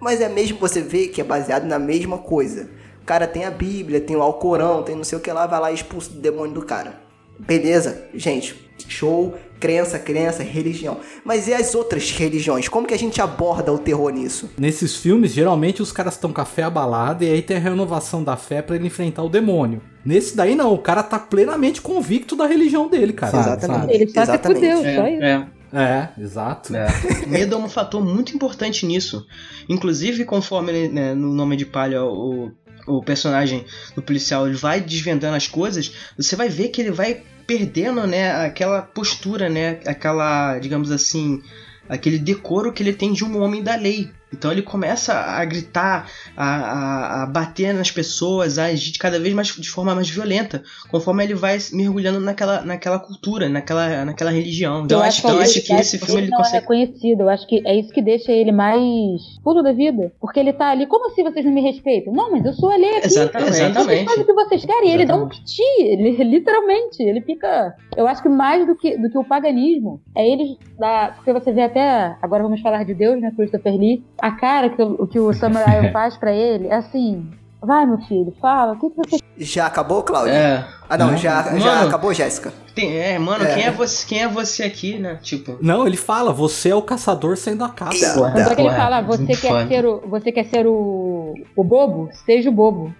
Mas 0.00 0.20
é 0.20 0.28
mesmo 0.28 0.58
você 0.58 0.82
ver 0.82 1.08
que 1.08 1.20
é 1.20 1.24
baseado 1.24 1.64
na 1.64 1.78
mesma 1.78 2.18
coisa. 2.18 2.68
O 3.00 3.04
cara 3.04 3.26
tem 3.26 3.44
a 3.44 3.50
Bíblia, 3.50 4.00
tem 4.00 4.16
o 4.16 4.22
Alcorão, 4.22 4.82
tem 4.82 4.94
não 4.94 5.04
sei 5.04 5.18
o 5.18 5.20
que 5.20 5.32
lá, 5.32 5.46
vai 5.46 5.60
lá 5.60 5.70
e 5.72 5.74
expulsa 5.74 6.10
o 6.10 6.14
demônio 6.14 6.54
do 6.54 6.62
cara. 6.62 7.01
Beleza, 7.46 8.06
gente, 8.14 8.54
show, 8.88 9.34
crença, 9.58 9.98
crença, 9.98 10.42
religião. 10.42 10.98
Mas 11.24 11.46
e 11.46 11.54
as 11.54 11.74
outras 11.74 12.10
religiões? 12.10 12.68
Como 12.68 12.86
que 12.86 12.94
a 12.94 12.98
gente 12.98 13.20
aborda 13.20 13.72
o 13.72 13.78
terror 13.78 14.10
nisso? 14.10 14.50
Nesses 14.58 14.96
filmes, 14.96 15.32
geralmente 15.32 15.80
os 15.80 15.92
caras 15.92 16.14
estão 16.14 16.32
com 16.32 16.40
a 16.40 16.44
fé 16.44 16.64
abalada 16.64 17.24
e 17.24 17.30
aí 17.30 17.42
tem 17.42 17.56
a 17.56 17.60
renovação 17.60 18.24
da 18.24 18.36
fé 18.36 18.60
para 18.60 18.76
ele 18.76 18.86
enfrentar 18.86 19.22
o 19.22 19.28
demônio. 19.28 19.80
Nesse 20.04 20.36
daí 20.36 20.54
não, 20.54 20.74
o 20.74 20.78
cara 20.78 21.02
tá 21.02 21.18
plenamente 21.18 21.80
convicto 21.80 22.34
da 22.34 22.46
religião 22.46 22.88
dele, 22.88 23.12
cara. 23.12 23.38
Exatamente. 23.38 23.80
Sabe? 23.80 23.94
Ele 23.94 24.06
tá 24.12 24.38
que 24.38 24.54
Deus, 24.54 24.84
é, 24.84 24.96
só 24.96 25.08
isso. 25.08 25.22
É. 25.22 25.46
É, 25.74 26.08
exato. 26.20 26.76
É. 26.76 26.86
Medo 27.26 27.54
é 27.54 27.58
um 27.58 27.68
fator 27.68 28.04
muito 28.04 28.34
importante 28.34 28.84
nisso. 28.84 29.26
Inclusive, 29.68 30.24
conforme 30.26 30.88
né, 30.88 31.14
no 31.14 31.32
nome 31.32 31.56
de 31.56 31.64
palha 31.64 32.04
o, 32.04 32.52
o 32.86 33.02
personagem 33.02 33.64
do 33.94 34.02
policial 34.02 34.46
ele 34.46 34.56
vai 34.56 34.80
desvendando 34.80 35.36
as 35.36 35.46
coisas, 35.46 35.94
você 36.16 36.36
vai 36.36 36.48
ver 36.48 36.68
que 36.68 36.80
ele 36.82 36.90
vai 36.90 37.22
perdendo, 37.46 38.06
né, 38.06 38.44
aquela 38.46 38.82
postura, 38.82 39.48
né, 39.48 39.80
aquela, 39.86 40.58
digamos 40.58 40.90
assim, 40.90 41.42
aquele 41.88 42.18
decoro 42.18 42.72
que 42.72 42.82
ele 42.82 42.92
tem 42.92 43.12
de 43.12 43.24
um 43.24 43.40
homem 43.40 43.62
da 43.62 43.76
lei. 43.76 44.10
Então 44.32 44.50
ele 44.50 44.62
começa 44.62 45.12
a 45.14 45.44
gritar, 45.44 46.08
a, 46.36 46.46
a, 46.46 47.22
a, 47.22 47.26
bater 47.26 47.74
nas 47.74 47.90
pessoas, 47.90 48.58
a 48.58 48.66
agir 48.66 48.98
cada 48.98 49.18
vez 49.18 49.34
mais 49.34 49.48
de 49.48 49.68
forma 49.68 49.94
mais 49.94 50.08
violenta, 50.08 50.62
conforme 50.90 51.24
ele 51.24 51.34
vai 51.34 51.58
mergulhando 51.72 52.20
naquela, 52.20 52.62
naquela 52.62 52.98
cultura, 52.98 53.48
naquela, 53.48 54.04
naquela 54.04 54.30
religião. 54.30 54.84
Então 54.84 54.98
eu 54.98 55.04
acho, 55.04 55.20
então, 55.20 55.38
acho 55.38 55.62
que 55.62 55.72
esse 55.72 55.98
filme 55.98 56.22
ele, 56.22 56.30
não 56.30 56.38
é 56.38 56.42
consegue. 56.42 56.64
é 56.64 56.66
conhecido, 56.66 57.22
eu 57.22 57.28
acho 57.28 57.46
que 57.46 57.62
é 57.66 57.78
isso 57.78 57.92
que 57.92 58.02
deixa 58.02 58.32
ele 58.32 58.52
mais 58.52 59.20
puto 59.42 59.62
da 59.62 59.72
vida. 59.72 60.12
Porque 60.20 60.40
ele 60.40 60.52
tá 60.52 60.70
ali, 60.70 60.86
como 60.86 61.06
assim 61.08 61.22
vocês 61.22 61.44
não 61.44 61.52
me 61.52 61.60
respeitam? 61.60 62.12
Não, 62.12 62.30
mas 62.30 62.44
eu 62.44 62.52
sou 62.54 62.70
ali 62.70 62.86
aqui. 62.86 63.06
Exatamente. 63.06 63.50
Exatamente. 63.50 63.86
Vocês 63.86 64.04
fazem 64.04 64.22
o 64.22 64.26
que 64.26 64.32
vocês 64.32 64.64
querem. 64.64 64.90
E 64.90 64.92
ele 64.94 65.06
dá 65.06 65.16
um 65.16 65.28
piti, 65.28 65.62
ele, 65.78 66.10
literalmente. 66.24 67.02
Ele 67.02 67.20
fica. 67.20 67.74
Eu 67.96 68.06
acho 68.06 68.22
que 68.22 68.28
mais 68.28 68.66
do 68.66 68.74
que, 68.74 68.96
do 68.96 69.10
que 69.10 69.18
o 69.18 69.24
paganismo 69.24 70.00
é 70.14 70.26
ele. 70.26 70.58
Da... 70.78 71.12
Porque 71.16 71.32
você 71.32 71.52
vê 71.52 71.62
até. 71.62 72.16
Agora 72.22 72.42
vamos 72.42 72.60
falar 72.60 72.84
de 72.84 72.94
Deus, 72.94 73.20
né? 73.20 73.32
Christopher 73.36 73.76
Lee 73.76 74.04
a 74.22 74.30
cara 74.30 74.70
que 74.70 74.80
o, 74.80 75.06
que 75.08 75.18
o 75.18 75.32
Samurai 75.32 75.90
faz 75.92 76.16
pra 76.16 76.32
ele 76.32 76.68
é 76.68 76.76
assim. 76.76 77.28
Vai, 77.60 77.86
meu 77.86 77.98
filho, 77.98 78.34
fala, 78.40 78.72
o 78.72 78.78
que, 78.78 78.90
que 78.90 78.96
você. 78.96 79.22
Já 79.38 79.66
acabou, 79.66 80.02
Cláudio? 80.02 80.34
É. 80.34 80.66
Ah, 80.88 80.98
não, 80.98 81.16
já, 81.16 81.44
mano, 81.44 81.60
já 81.60 81.82
acabou, 81.84 82.12
Jéssica. 82.12 82.52
Tem, 82.74 82.98
é, 82.98 83.16
mano, 83.20 83.44
é. 83.44 83.54
Quem, 83.54 83.64
é 83.64 83.70
você, 83.70 84.06
quem 84.06 84.22
é 84.22 84.28
você 84.28 84.64
aqui, 84.64 84.98
né? 84.98 85.20
Tipo. 85.22 85.58
Não, 85.60 85.86
ele 85.86 85.96
fala, 85.96 86.32
você 86.32 86.70
é 86.70 86.74
o 86.74 86.82
caçador 86.82 87.36
sendo 87.36 87.62
a 87.62 87.68
caça. 87.68 88.14
Quando 88.18 88.36
é 88.36 88.54
que 88.54 88.60
ele 88.60 88.70
fala, 88.70 89.00
você 89.02 89.36
quer, 89.36 89.68
ser 89.68 89.86
o, 89.86 90.00
você 90.08 90.32
quer 90.32 90.44
ser 90.46 90.66
o, 90.66 91.34
o 91.54 91.62
bobo? 91.62 92.08
Seja 92.26 92.48
o 92.48 92.52
bobo. 92.52 92.92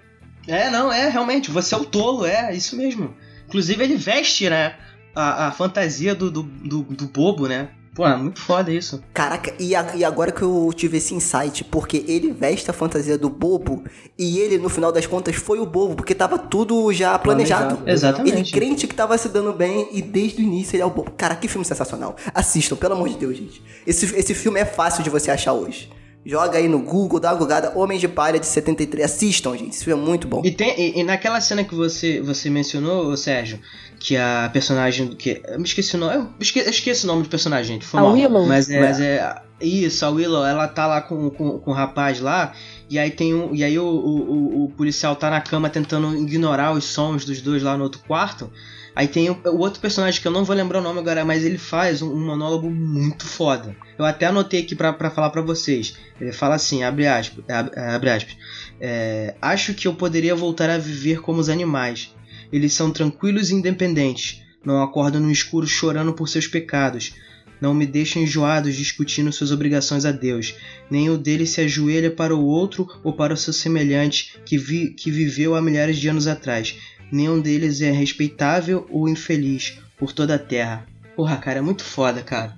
É, 0.47 0.70
não, 0.70 0.93
é, 0.93 1.09
realmente, 1.09 1.51
você 1.51 1.75
é 1.75 1.79
o 1.79 1.85
tolo, 1.85 2.25
é, 2.25 2.55
isso 2.55 2.77
mesmo. 2.77 3.12
Inclusive, 3.49 3.83
ele 3.83 3.97
veste, 3.97 4.49
né? 4.49 4.75
A, 5.12 5.49
a 5.49 5.53
fantasia 5.53 6.14
do, 6.14 6.31
do, 6.31 6.43
do, 6.43 6.83
do 6.83 7.07
bobo, 7.07 7.49
né? 7.49 7.68
Pô, 7.95 8.07
é 8.07 8.16
muito 8.16 8.40
foda 8.40 8.72
isso. 8.72 9.03
Caraca, 9.12 9.53
e, 9.59 9.76
a, 9.76 9.95
e 9.95 10.05
agora 10.05 10.32
que 10.32 10.40
eu 10.40 10.70
tive 10.74 10.97
esse 10.97 11.14
insight, 11.14 11.62
porque 11.64 12.03
ele 12.09 12.32
veste 12.32 12.70
a 12.70 12.72
fantasia 12.72 13.18
do 13.18 13.28
bobo 13.28 13.84
e 14.18 14.38
ele, 14.38 14.57
no 14.57 14.70
final 14.70 14.90
das 14.90 15.07
contas, 15.07 15.36
foi 15.36 15.59
o 15.59 15.66
bobo, 15.66 15.95
porque 15.95 16.14
tava 16.14 16.38
tudo 16.38 16.90
já 16.93 17.18
planejado. 17.18 17.76
planejado. 17.76 17.90
Exatamente. 17.90 18.34
Ele 18.34 18.51
crente 18.51 18.86
que 18.86 18.95
tava 18.95 19.16
se 19.18 19.28
dando 19.28 19.53
bem 19.53 19.88
e 19.93 20.01
desde 20.01 20.40
o 20.40 20.45
início 20.45 20.74
ele 20.74 20.82
é 20.82 20.86
o 20.86 20.90
bobo. 20.90 21.11
Cara, 21.12 21.36
que 21.36 21.47
filme 21.47 21.66
sensacional. 21.66 22.16
Assistam, 22.34 22.76
pelo 22.76 22.95
amor 22.95 23.11
de 23.11 23.16
Deus, 23.16 23.36
gente. 23.36 23.62
Esse, 23.86 24.07
esse 24.16 24.34
filme 24.34 24.59
é 24.59 24.64
fácil 24.64 25.05
de 25.05 25.11
você 25.11 25.30
achar 25.30 25.53
hoje. 25.53 25.90
Joga 26.25 26.59
aí 26.59 26.68
no 26.68 26.79
Google, 26.79 27.18
dá 27.18 27.33
uma 27.33 27.39
gugada, 27.39 27.73
Homens 27.75 28.01
de 28.01 28.07
Palha 28.07 28.39
de 28.39 28.47
73. 28.47 29.05
Assistam, 29.05 29.57
gente. 29.57 29.70
Esse 29.70 29.85
filme 29.85 30.01
é 30.01 30.07
muito 30.07 30.29
bom. 30.29 30.41
E, 30.45 30.53
tem, 30.53 30.81
e, 30.81 31.01
e 31.01 31.03
naquela 31.03 31.41
cena 31.41 31.64
que 31.64 31.75
você, 31.75 32.20
você 32.20 32.49
mencionou, 32.49 33.16
Sérgio, 33.16 33.59
que 33.99 34.16
a 34.16 34.49
personagem. 34.53 35.09
que 35.09 35.43
Eu 35.45 35.59
me 35.59 35.64
esqueci 35.64 35.97
o 35.97 35.99
nome. 35.99 36.14
Eu 36.14 36.29
esqueci, 36.39 36.66
eu 36.66 36.70
esqueci 36.70 37.05
o 37.05 37.07
nome 37.09 37.25
do 37.25 37.29
personagem, 37.29 37.75
gente. 37.75 37.87
Foi 37.87 37.99
a 37.99 38.03
mal. 38.05 38.12
Willow. 38.12 38.47
Mas 38.47 38.70
é, 38.70 38.81
mas 38.81 39.01
é. 39.01 39.43
Isso, 39.61 40.05
a 40.05 40.11
Willow, 40.11 40.45
ela 40.45 40.66
tá 40.66 40.87
lá 40.87 41.01
com, 41.01 41.31
com, 41.31 41.59
com 41.59 41.70
o 41.70 41.75
rapaz 41.75 42.20
lá. 42.20 42.53
E 42.89 42.99
aí 42.99 43.11
tem 43.11 43.35
um. 43.35 43.55
E 43.55 43.64
aí 43.64 43.79
o, 43.79 43.85
o, 43.85 44.64
o, 44.64 44.68
policial 44.70 45.16
tá 45.16 45.29
na 45.29 45.41
cama 45.41 45.68
tentando 45.70 46.16
ignorar 46.16 46.73
os 46.73 46.85
sons 46.85 47.25
dos 47.25 47.41
dois 47.41 47.62
lá 47.62 47.77
no 47.77 47.83
outro 47.83 48.01
quarto. 48.07 48.51
Aí 48.95 49.09
tem 49.09 49.30
o, 49.30 49.40
o, 49.47 49.59
outro 49.59 49.80
personagem 49.80 50.20
que 50.20 50.28
eu 50.28 50.32
não 50.32 50.45
vou 50.45 50.55
lembrar 50.55 50.80
o 50.80 50.82
nome 50.82 50.99
agora, 50.99 51.24
mas 51.24 51.45
ele 51.45 51.59
faz 51.59 52.03
um, 52.03 52.12
um 52.12 52.26
monólogo 52.26 52.70
muito 52.70 53.26
foda. 53.26 53.74
Eu 53.99 54.05
até 54.05 54.26
anotei 54.26 54.61
aqui 54.61 54.74
para 54.74 55.11
falar 55.11 55.30
para 55.30 55.40
vocês. 55.40 55.95
Ele 56.20 56.32
fala 56.32 56.57
assim, 56.57 56.82
abre 56.82 57.07
aspas, 57.07 57.45
abre 57.49 58.11
aspas 58.11 58.36
é, 58.84 59.36
acho 59.40 59.74
que 59.74 59.86
eu 59.86 59.95
poderia 59.95 60.34
voltar 60.34 60.68
a 60.68 60.76
viver 60.76 61.20
como 61.20 61.40
os 61.40 61.49
animais. 61.49 62.12
Eles 62.53 62.72
são 62.72 62.90
tranquilos 62.90 63.51
e 63.51 63.55
independentes, 63.55 64.43
não 64.64 64.82
acordam 64.82 65.20
no 65.20 65.30
escuro 65.30 65.68
chorando 65.68 66.12
por 66.12 66.28
seus 66.28 66.49
pecados, 66.49 67.14
não 67.61 67.72
me 67.72 67.86
deixam 67.86 68.20
enjoados 68.20 68.74
discutindo 68.74 69.32
suas 69.32 69.53
obrigações 69.53 70.05
a 70.05 70.11
Deus, 70.11 70.57
nem 70.90 71.09
o 71.09 71.16
dele 71.16 71.47
se 71.47 71.61
ajoelha 71.61 72.11
para 72.11 72.34
o 72.34 72.45
outro 72.45 72.88
ou 73.05 73.12
para 73.12 73.32
o 73.32 73.36
seu 73.36 73.53
semelhante 73.53 74.36
que, 74.45 74.59
vi, 74.59 74.90
que 74.90 75.12
viveu 75.12 75.55
há 75.55 75.62
milhares 75.62 75.97
de 75.97 76.09
anos 76.09 76.26
atrás 76.26 76.76
nenhum 77.13 77.41
deles 77.41 77.81
é 77.81 77.91
respeitável 77.91 78.87
ou 78.91 79.09
infeliz 79.09 79.79
por 79.97 80.13
toda 80.13 80.35
a 80.35 80.39
terra. 80.39 80.87
Porra, 81.15 81.37
cara, 81.37 81.59
é 81.59 81.63
muito 81.63 81.85
foda, 81.85 82.23
cara. 82.23 82.55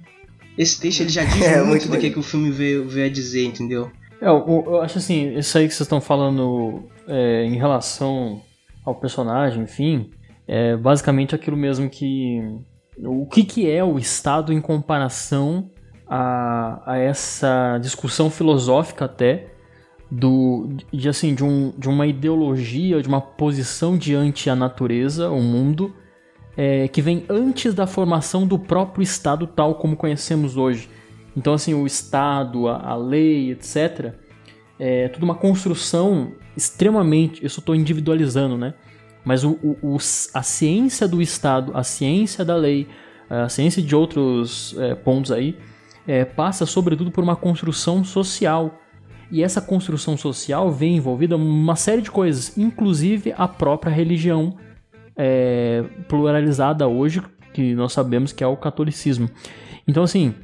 Esse 0.56 0.80
texto 0.80 1.00
ele 1.00 1.10
já 1.10 1.24
diz 1.26 1.42
é, 1.42 1.62
muito, 1.62 1.88
do 1.88 1.98
que, 1.98 2.10
que 2.10 2.18
o 2.18 2.22
filme 2.22 2.50
veio, 2.50 2.88
veio 2.88 3.06
a 3.06 3.10
dizer, 3.10 3.44
entendeu? 3.44 3.90
É, 4.20 4.28
eu, 4.28 4.64
eu, 4.66 4.80
acho 4.80 4.98
assim, 4.98 5.36
isso 5.36 5.58
aí 5.58 5.66
que 5.66 5.74
vocês 5.74 5.86
estão 5.86 6.00
falando 6.00 6.84
é, 7.08 7.44
em 7.44 7.56
relação 7.56 8.40
ao 8.84 8.94
personagem, 8.94 9.64
enfim, 9.64 10.10
é 10.46 10.76
basicamente 10.76 11.34
aquilo 11.34 11.56
mesmo 11.56 11.90
que. 11.90 12.40
O 12.98 13.26
que, 13.26 13.44
que 13.44 13.68
é 13.68 13.82
o 13.82 13.98
Estado 13.98 14.52
em 14.52 14.60
comparação 14.60 15.68
a, 16.06 16.80
a 16.86 16.98
essa 16.98 17.78
discussão 17.78 18.30
filosófica 18.30 19.06
até 19.06 19.53
do 20.10 20.68
de 20.92 21.08
assim 21.08 21.34
de, 21.34 21.44
um, 21.44 21.72
de 21.76 21.88
uma 21.88 22.06
ideologia, 22.06 23.02
de 23.02 23.08
uma 23.08 23.20
posição 23.20 23.96
diante 23.96 24.48
a 24.48 24.56
natureza, 24.56 25.30
o 25.30 25.40
mundo, 25.40 25.94
é, 26.56 26.88
que 26.88 27.02
vem 27.02 27.24
antes 27.28 27.74
da 27.74 27.86
formação 27.86 28.46
do 28.46 28.58
próprio 28.58 29.02
Estado 29.02 29.46
tal 29.46 29.74
como 29.76 29.96
conhecemos 29.96 30.56
hoje. 30.56 30.88
Então 31.36 31.52
assim 31.52 31.74
o 31.74 31.86
Estado, 31.86 32.68
a, 32.68 32.90
a 32.90 32.96
lei, 32.96 33.50
etc. 33.50 34.14
É 34.78 35.08
tudo 35.08 35.22
uma 35.24 35.34
construção 35.34 36.32
extremamente, 36.56 37.44
isso 37.44 37.60
estou 37.60 37.74
individualizando, 37.74 38.56
né? 38.56 38.74
Mas 39.24 39.42
o, 39.42 39.58
o, 39.62 39.96
a 40.34 40.42
ciência 40.42 41.08
do 41.08 41.22
Estado, 41.22 41.72
a 41.74 41.82
ciência 41.82 42.44
da 42.44 42.54
lei, 42.54 42.86
a 43.28 43.48
ciência 43.48 43.82
de 43.82 43.96
outros 43.96 44.76
é, 44.78 44.94
pontos 44.94 45.32
aí, 45.32 45.56
é, 46.06 46.24
passa 46.24 46.66
sobretudo 46.66 47.10
por 47.10 47.24
uma 47.24 47.34
construção 47.34 48.04
social 48.04 48.80
E 49.30 49.42
essa 49.42 49.60
construção 49.60 50.16
social 50.16 50.70
vem 50.70 50.96
envolvida 50.96 51.36
uma 51.36 51.76
série 51.76 52.02
de 52.02 52.10
coisas, 52.10 52.56
inclusive 52.56 53.34
a 53.36 53.48
própria 53.48 53.92
religião 53.92 54.56
é, 55.16 55.84
pluralizada 56.08 56.86
hoje, 56.86 57.22
que 57.52 57.74
nós 57.74 57.92
sabemos 57.92 58.32
que 58.32 58.42
é 58.42 58.46
o 58.46 58.56
catolicismo. 58.56 59.28
Então, 59.86 60.02
assim, 60.02 60.34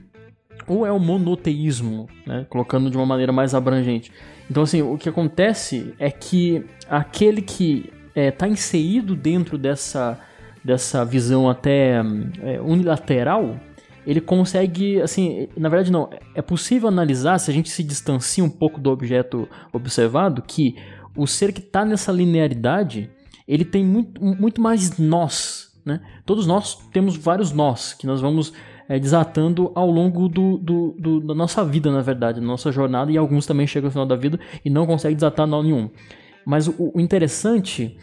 ou 0.66 0.86
é 0.86 0.92
o 0.92 0.98
monoteísmo, 0.98 2.08
né, 2.26 2.46
colocando 2.48 2.90
de 2.90 2.96
uma 2.96 3.06
maneira 3.06 3.32
mais 3.32 3.54
abrangente. 3.54 4.12
Então, 4.50 4.62
assim, 4.62 4.82
o 4.82 4.96
que 4.96 5.08
acontece 5.08 5.94
é 5.98 6.10
que 6.10 6.64
aquele 6.88 7.42
que 7.42 7.90
está 8.08 8.20
é, 8.20 8.30
tá 8.30 8.48
inserido 8.48 9.14
dentro 9.14 9.56
dessa, 9.56 10.18
dessa 10.64 11.04
visão 11.04 11.48
até 11.48 12.00
é, 12.42 12.60
unilateral, 12.60 13.56
ele 14.06 14.20
consegue, 14.20 15.00
assim, 15.00 15.48
na 15.56 15.68
verdade 15.68 15.92
não, 15.92 16.08
é 16.34 16.42
possível 16.42 16.88
analisar, 16.88 17.38
se 17.38 17.50
a 17.50 17.54
gente 17.54 17.68
se 17.70 17.82
distancia 17.82 18.42
um 18.42 18.50
pouco 18.50 18.80
do 18.80 18.90
objeto 18.90 19.48
observado, 19.72 20.42
que 20.42 20.76
o 21.16 21.26
ser 21.26 21.52
que 21.52 21.60
está 21.60 21.84
nessa 21.84 22.12
linearidade, 22.12 23.10
ele 23.46 23.64
tem 23.64 23.84
muito, 23.84 24.22
muito 24.22 24.60
mais 24.60 24.98
nós, 24.98 25.72
né? 25.84 26.00
Todos 26.24 26.46
nós 26.46 26.76
temos 26.92 27.16
vários 27.16 27.52
nós, 27.52 27.94
que 27.94 28.06
nós 28.06 28.20
vamos 28.20 28.52
é, 28.88 28.98
desatando 28.98 29.70
ao 29.74 29.90
longo 29.90 30.28
do, 30.28 30.58
do, 30.58 30.96
do, 30.98 31.20
da 31.20 31.34
nossa 31.34 31.64
vida, 31.64 31.90
na 31.92 32.00
verdade, 32.00 32.40
da 32.40 32.46
nossa 32.46 32.72
jornada, 32.72 33.12
e 33.12 33.16
alguns 33.16 33.46
também 33.46 33.66
chegam 33.66 33.88
ao 33.88 33.92
final 33.92 34.06
da 34.06 34.16
vida 34.16 34.38
e 34.64 34.70
não 34.70 34.86
conseguem 34.86 35.14
desatar 35.14 35.46
nó 35.46 35.62
nenhum. 35.62 35.90
Mas 36.44 36.66
o, 36.66 36.90
o 36.94 37.00
interessante 37.00 37.96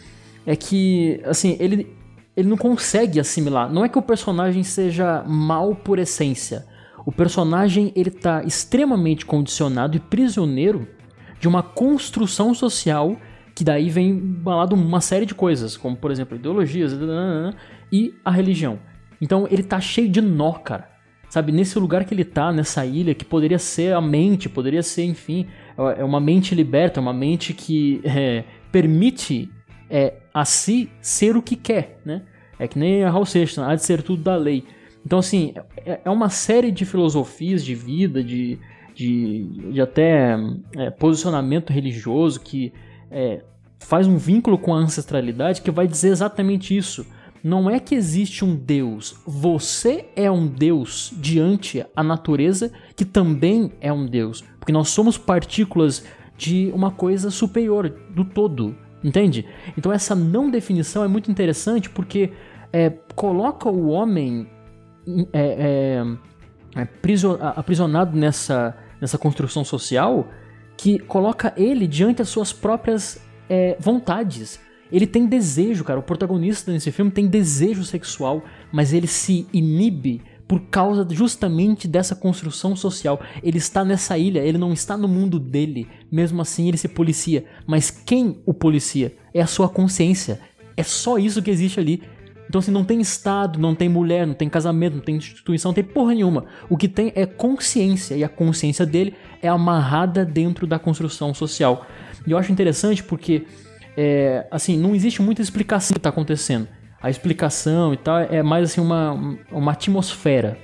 é 0.46 0.56
que, 0.56 1.20
assim, 1.26 1.58
ele, 1.60 1.94
ele 2.38 2.48
não 2.48 2.56
consegue 2.56 3.20
assimilar. 3.20 3.74
Não 3.74 3.84
é 3.84 3.90
que 3.90 3.98
o 3.98 4.02
personagem 4.02 4.62
seja 4.62 5.24
mal 5.26 5.74
por 5.74 5.98
essência. 5.98 6.68
O 7.04 7.12
personagem 7.12 7.92
ele 7.96 8.10
está 8.10 8.44
extremamente 8.44 9.26
condicionado 9.26 9.98
e 9.98 10.00
prisioneiro 10.00 10.88
de 11.40 11.48
uma 11.48 11.64
construção 11.64 12.54
social 12.54 13.18
que 13.56 13.64
daí 13.64 13.90
vem 13.90 14.16
balado 14.16 14.76
uma 14.76 15.02
série 15.02 15.26
de 15.26 15.34
coisas, 15.34 15.76
como 15.76 15.98
por 15.98 16.12
exemplo 16.12 16.38
ideologias 16.38 16.94
e 17.92 18.14
a 18.24 18.30
religião. 18.30 18.78
Então 19.20 19.48
ele 19.50 19.64
tá 19.64 19.82
cheio 19.82 20.08
de 20.08 20.22
nó, 20.22 20.54
cara. 20.54 20.96
Sabe, 21.30 21.52
nesse 21.52 21.78
lugar 21.78 22.06
que 22.06 22.14
ele 22.14 22.24
tá, 22.24 22.54
nessa 22.54 22.86
ilha, 22.86 23.14
que 23.14 23.26
poderia 23.26 23.60
ser 23.60 23.94
a 23.94 24.00
mente, 24.00 24.48
poderia 24.48 24.82
ser, 24.82 25.04
enfim, 25.04 25.48
é 25.98 26.04
uma 26.04 26.22
mente 26.22 26.56
liberta, 26.56 27.02
uma 27.02 27.12
mente 27.12 27.54
que 27.54 28.00
é, 28.04 28.46
permite 28.72 29.52
é, 29.90 30.16
a 30.34 30.46
si 30.46 30.90
ser 31.02 31.36
o 31.36 31.42
que 31.42 31.56
quer, 31.56 32.00
né? 32.06 32.24
É 32.60 32.68
que 32.68 32.78
nem 32.78 33.04
a 33.04 33.26
Sexton, 33.26 33.64
há 33.64 33.76
de 33.76 33.84
ser 33.84 34.02
tudo 34.02 34.24
da 34.24 34.36
lei. 34.36 34.64
Então, 35.06 35.20
assim, 35.20 35.54
é, 35.86 36.02
é 36.04 36.10
uma 36.10 36.30
série 36.30 36.72
de 36.72 36.86
filosofias 36.86 37.64
de 37.64 37.76
vida, 37.76 38.24
de, 38.24 38.60
de, 38.94 39.72
de 39.72 39.82
até 39.82 40.36
é, 40.76 40.90
posicionamento 40.90 41.72
religioso 41.72 42.40
que 42.40 42.74
é, 43.12 43.42
faz 43.80 44.08
um 44.08 44.18
vínculo 44.18 44.58
com 44.58 44.74
a 44.74 44.80
ancestralidade 44.80 45.62
que 45.62 45.72
vai 45.72 45.88
dizer 45.88 46.10
exatamente 46.10 46.76
isso. 46.76 47.06
Não 47.44 47.70
é 47.70 47.80
que 47.80 47.96
existe 47.96 48.44
um 48.44 48.56
Deus, 48.56 49.22
você 49.26 50.08
é 50.16 50.30
um 50.30 50.48
Deus 50.48 51.14
diante 51.18 51.86
a 51.96 52.04
natureza 52.04 52.72
que 52.96 53.06
também 53.06 53.72
é 53.80 53.94
um 53.94 54.06
Deus, 54.06 54.44
porque 54.60 54.74
nós 54.74 54.90
somos 54.90 55.18
partículas 55.18 56.04
de 56.36 56.72
uma 56.74 56.92
coisa 56.92 57.32
superior, 57.32 57.90
do 58.10 58.26
todo. 58.26 58.76
Entende? 59.08 59.46
Então 59.78 59.90
essa 59.94 60.14
não 60.14 60.52
definição 60.52 61.02
é 61.02 61.08
muito 61.08 61.32
interessante 61.32 61.90
porque 61.90 62.34
é, 62.74 62.90
coloca 63.16 63.70
o 63.70 63.88
homem 63.88 64.50
é, 65.32 66.04
é, 66.76 66.82
é 66.82 66.88
aprisionado 67.56 68.18
nessa, 68.18 68.76
nessa 69.00 69.18
construção 69.18 69.64
social 69.64 70.28
que 70.76 71.00
coloca 71.00 71.54
ele 71.56 71.88
diante 71.88 72.18
das 72.18 72.28
suas 72.28 72.52
próprias 72.52 73.26
é, 73.50 73.78
vontades. 73.80 74.60
Ele 74.92 75.08
tem 75.08 75.26
desejo, 75.26 75.86
cara. 75.86 76.02
O 76.02 76.04
protagonista 76.04 76.70
nesse 76.70 76.92
filme 76.92 77.10
tem 77.10 77.28
desejo 77.28 77.86
sexual, 77.86 78.44
mas 78.74 78.92
ele 78.92 79.08
se 79.08 79.48
inibe 79.54 80.22
por 80.48 80.62
causa 80.62 81.06
justamente 81.12 81.88
dessa 81.88 82.16
construção 82.16 82.76
social. 82.76 83.20
Ele 83.44 83.58
está 83.58 83.84
nessa 83.84 84.18
ilha, 84.18 84.40
ele 84.40 84.58
não 84.58 84.72
está 84.72 84.96
no 84.96 85.08
mundo 85.08 85.40
dele. 85.40 85.88
Mesmo 86.10 86.42
assim, 86.42 86.68
ele 86.68 86.78
se 86.78 86.88
policia. 86.88 87.46
Mas 87.66 87.92
quem 87.92 88.42
o 88.46 88.54
policia? 88.54 89.14
É 89.34 89.42
a 89.42 89.48
sua 89.48 89.68
consciência. 89.68 90.40
É 90.78 90.84
só 90.84 91.18
isso 91.18 91.42
que 91.42 91.52
existe 91.52 91.80
ali. 91.80 92.02
Então, 92.48 92.60
assim, 92.60 92.72
não 92.72 92.86
tem 92.86 93.02
Estado, 93.02 93.60
não 93.60 93.76
tem 93.76 93.90
mulher, 93.90 94.26
não 94.26 94.34
tem 94.34 94.48
casamento, 94.48 94.96
não 94.96 95.02
tem 95.02 95.18
instituição, 95.18 95.70
não 95.70 95.74
tem 95.76 95.84
porra 95.84 96.14
nenhuma. 96.14 96.46
O 96.70 96.78
que 96.78 96.88
tem 96.88 97.12
é 97.14 97.26
consciência, 97.26 98.16
e 98.16 98.24
a 98.24 98.30
consciência 98.30 98.86
dele 98.86 99.14
é 99.42 99.50
amarrada 99.50 100.24
dentro 100.24 100.66
da 100.66 100.80
construção 100.80 101.34
social. 101.34 101.86
E 102.26 102.32
eu 102.32 102.38
acho 102.38 102.50
interessante 102.50 103.04
porque, 103.04 103.46
é, 103.98 104.48
assim, 104.50 104.78
não 104.78 104.96
existe 104.96 105.22
muita 105.22 105.42
explicação 105.42 105.90
do 105.90 105.96
que 105.96 106.00
está 106.00 106.10
acontecendo 106.10 106.70
a 107.02 107.10
explicação 107.10 107.94
e 107.94 107.98
tal 107.98 108.20
é 108.20 108.42
mais 108.42 108.72
assim 108.72 108.82
uma, 108.82 109.38
uma 109.52 109.72
atmosfera. 109.72 110.58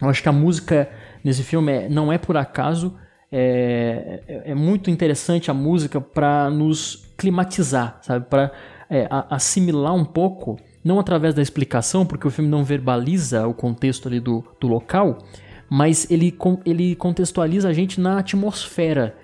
Eu 0.00 0.08
acho 0.08 0.22
que 0.22 0.28
a 0.28 0.32
música 0.32 0.88
nesse 1.22 1.42
filme 1.42 1.72
é, 1.72 1.88
não 1.88 2.12
é 2.12 2.18
por 2.18 2.36
acaso, 2.36 2.94
é, 3.30 4.22
é, 4.26 4.50
é 4.50 4.54
muito 4.54 4.90
interessante 4.90 5.50
a 5.50 5.54
música 5.54 6.00
para 6.00 6.50
nos 6.50 7.08
climatizar, 7.16 7.98
sabe? 8.02 8.26
Para 8.26 8.50
é, 8.88 9.06
assimilar 9.28 9.94
um 9.94 10.04
pouco, 10.04 10.58
não 10.82 10.98
através 10.98 11.34
da 11.34 11.42
explicação, 11.42 12.04
porque 12.04 12.26
o 12.26 12.30
filme 12.30 12.50
não 12.50 12.64
verbaliza 12.64 13.46
o 13.46 13.54
contexto 13.54 14.08
ali 14.08 14.18
do, 14.18 14.44
do 14.58 14.66
local, 14.66 15.18
mas 15.68 16.10
ele, 16.10 16.36
ele 16.64 16.96
contextualiza 16.96 17.68
a 17.68 17.72
gente 17.72 18.00
na 18.00 18.18
atmosfera 18.18 19.14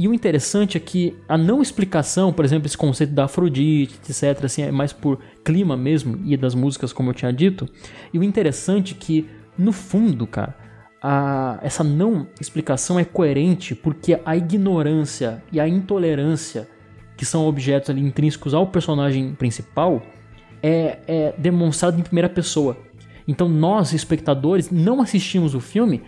e 0.00 0.08
o 0.08 0.14
interessante 0.14 0.78
é 0.78 0.80
que 0.80 1.14
a 1.28 1.36
não 1.36 1.60
explicação, 1.60 2.32
por 2.32 2.42
exemplo, 2.42 2.66
esse 2.66 2.78
conceito 2.78 3.12
da 3.12 3.24
Afrodite, 3.24 3.98
etc., 4.08 4.46
assim, 4.46 4.62
é 4.62 4.72
mais 4.72 4.94
por 4.94 5.18
clima 5.44 5.76
mesmo 5.76 6.18
e 6.24 6.38
das 6.38 6.54
músicas, 6.54 6.90
como 6.90 7.10
eu 7.10 7.14
tinha 7.14 7.30
dito. 7.30 7.68
E 8.10 8.18
o 8.18 8.22
interessante 8.22 8.94
é 8.94 8.96
que, 8.98 9.28
no 9.58 9.72
fundo, 9.72 10.26
cara, 10.26 10.56
a, 11.02 11.58
essa 11.60 11.84
não 11.84 12.26
explicação 12.40 12.98
é 12.98 13.04
coerente 13.04 13.74
porque 13.74 14.18
a 14.24 14.34
ignorância 14.34 15.42
e 15.52 15.60
a 15.60 15.68
intolerância, 15.68 16.66
que 17.14 17.26
são 17.26 17.46
objetos 17.46 17.90
ali 17.90 18.00
intrínsecos 18.00 18.54
ao 18.54 18.66
personagem 18.68 19.34
principal, 19.34 20.00
é, 20.62 20.98
é 21.06 21.34
demonstrado 21.36 22.00
em 22.00 22.02
primeira 22.02 22.30
pessoa. 22.30 22.74
Então 23.28 23.50
nós, 23.50 23.92
espectadores, 23.92 24.70
não 24.70 25.02
assistimos 25.02 25.54
o 25.54 25.60
filme 25.60 26.00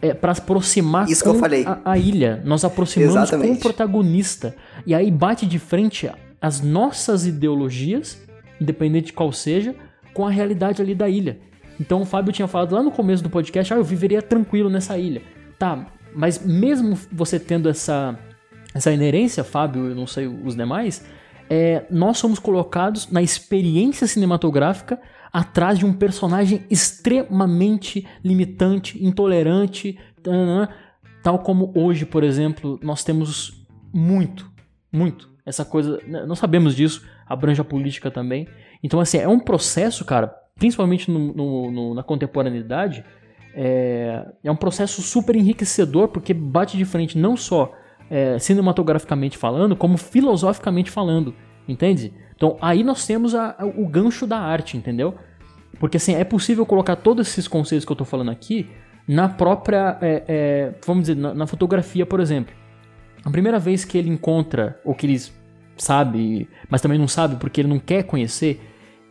é, 0.00 0.14
para 0.14 0.32
aproximar 0.32 1.08
Isso. 1.08 1.24
A, 1.66 1.92
a, 1.92 1.98
ilha. 1.98 2.42
Nós 2.44 2.64
aproximamos 2.64 3.16
Exatamente. 3.16 3.48
com 3.48 3.54
o 3.54 3.60
protagonista. 3.60 4.54
E 4.86 4.94
aí 4.94 5.10
bate 5.10 5.46
de 5.46 5.58
frente 5.58 6.10
as 6.40 6.60
nossas 6.60 7.26
ideologias, 7.26 8.20
independente 8.60 9.06
de 9.06 9.12
qual 9.12 9.32
seja, 9.32 9.74
com 10.14 10.26
a 10.26 10.30
realidade 10.30 10.80
ali 10.80 10.94
da 10.94 11.08
ilha. 11.08 11.38
Então 11.80 12.02
o 12.02 12.04
Fábio 12.04 12.32
tinha 12.32 12.48
falado 12.48 12.74
lá 12.74 12.82
no 12.82 12.90
começo 12.90 13.22
do 13.22 13.30
podcast, 13.30 13.72
ah, 13.72 13.76
eu 13.76 13.84
viveria 13.84 14.22
tranquilo 14.22 14.70
nessa 14.70 14.96
ilha. 14.98 15.22
Tá, 15.58 15.86
mas 16.14 16.44
mesmo 16.44 16.96
você 17.10 17.38
tendo 17.38 17.68
essa, 17.68 18.18
essa 18.74 18.92
inerência, 18.92 19.42
Fábio, 19.42 19.88
eu 19.88 19.94
não 19.94 20.06
sei 20.06 20.26
os 20.26 20.54
demais, 20.54 21.04
é, 21.50 21.84
nós 21.90 22.18
somos 22.18 22.38
colocados 22.38 23.10
na 23.10 23.22
experiência 23.22 24.06
cinematográfica 24.06 25.00
atrás 25.32 25.78
de 25.78 25.86
um 25.86 25.92
personagem 25.92 26.64
extremamente 26.70 28.06
limitante, 28.24 29.04
intolerante, 29.04 29.98
tal 31.22 31.38
como 31.40 31.72
hoje, 31.74 32.06
por 32.06 32.24
exemplo, 32.24 32.78
nós 32.82 33.04
temos 33.04 33.66
muito, 33.92 34.50
muito 34.92 35.30
essa 35.44 35.64
coisa. 35.64 36.00
Né, 36.06 36.24
não 36.26 36.34
sabemos 36.34 36.74
disso, 36.74 37.06
abrange 37.26 37.60
a 37.60 37.64
política 37.64 38.10
também. 38.10 38.46
Então, 38.82 39.00
assim, 39.00 39.18
é 39.18 39.28
um 39.28 39.40
processo, 39.40 40.04
cara, 40.04 40.32
principalmente 40.56 41.10
no, 41.10 41.32
no, 41.32 41.70
no, 41.70 41.94
na 41.94 42.02
contemporaneidade, 42.02 43.04
é, 43.54 44.26
é, 44.44 44.50
um 44.50 44.56
processo 44.56 45.02
super 45.02 45.34
enriquecedor 45.34 46.08
porque 46.08 46.32
bate 46.32 46.76
de 46.76 46.84
frente 46.84 47.18
não 47.18 47.36
só 47.36 47.72
é, 48.10 48.38
cinematograficamente 48.38 49.36
falando, 49.36 49.74
como 49.74 49.96
filosoficamente 49.96 50.90
falando, 50.90 51.34
entende? 51.66 52.12
Então 52.38 52.56
aí 52.62 52.84
nós 52.84 53.04
temos 53.04 53.34
a, 53.34 53.56
a, 53.58 53.66
o 53.66 53.86
gancho 53.86 54.26
da 54.26 54.38
arte, 54.38 54.76
entendeu? 54.76 55.16
Porque 55.78 55.96
assim, 55.96 56.14
é 56.14 56.24
possível 56.24 56.64
colocar 56.64 56.96
todos 56.96 57.28
esses 57.28 57.48
conceitos 57.48 57.84
que 57.84 57.90
eu 57.90 57.94
estou 57.94 58.06
falando 58.06 58.30
aqui 58.30 58.70
na 59.06 59.28
própria, 59.28 59.98
é, 60.00 60.22
é, 60.28 60.74
vamos 60.86 61.04
dizer, 61.04 61.16
na, 61.16 61.34
na, 61.34 61.46
fotografia, 61.46 62.06
por 62.06 62.20
exemplo. 62.20 62.54
A 63.24 63.30
primeira 63.30 63.58
vez 63.58 63.84
que 63.84 63.98
ele 63.98 64.08
encontra, 64.08 64.78
ou 64.84 64.94
que 64.94 65.06
ele 65.06 65.20
sabe, 65.76 66.48
mas 66.70 66.80
também 66.80 66.98
não 66.98 67.08
sabe 67.08 67.36
porque 67.36 67.60
ele 67.60 67.68
não 67.68 67.78
quer 67.78 68.04
conhecer, 68.04 68.60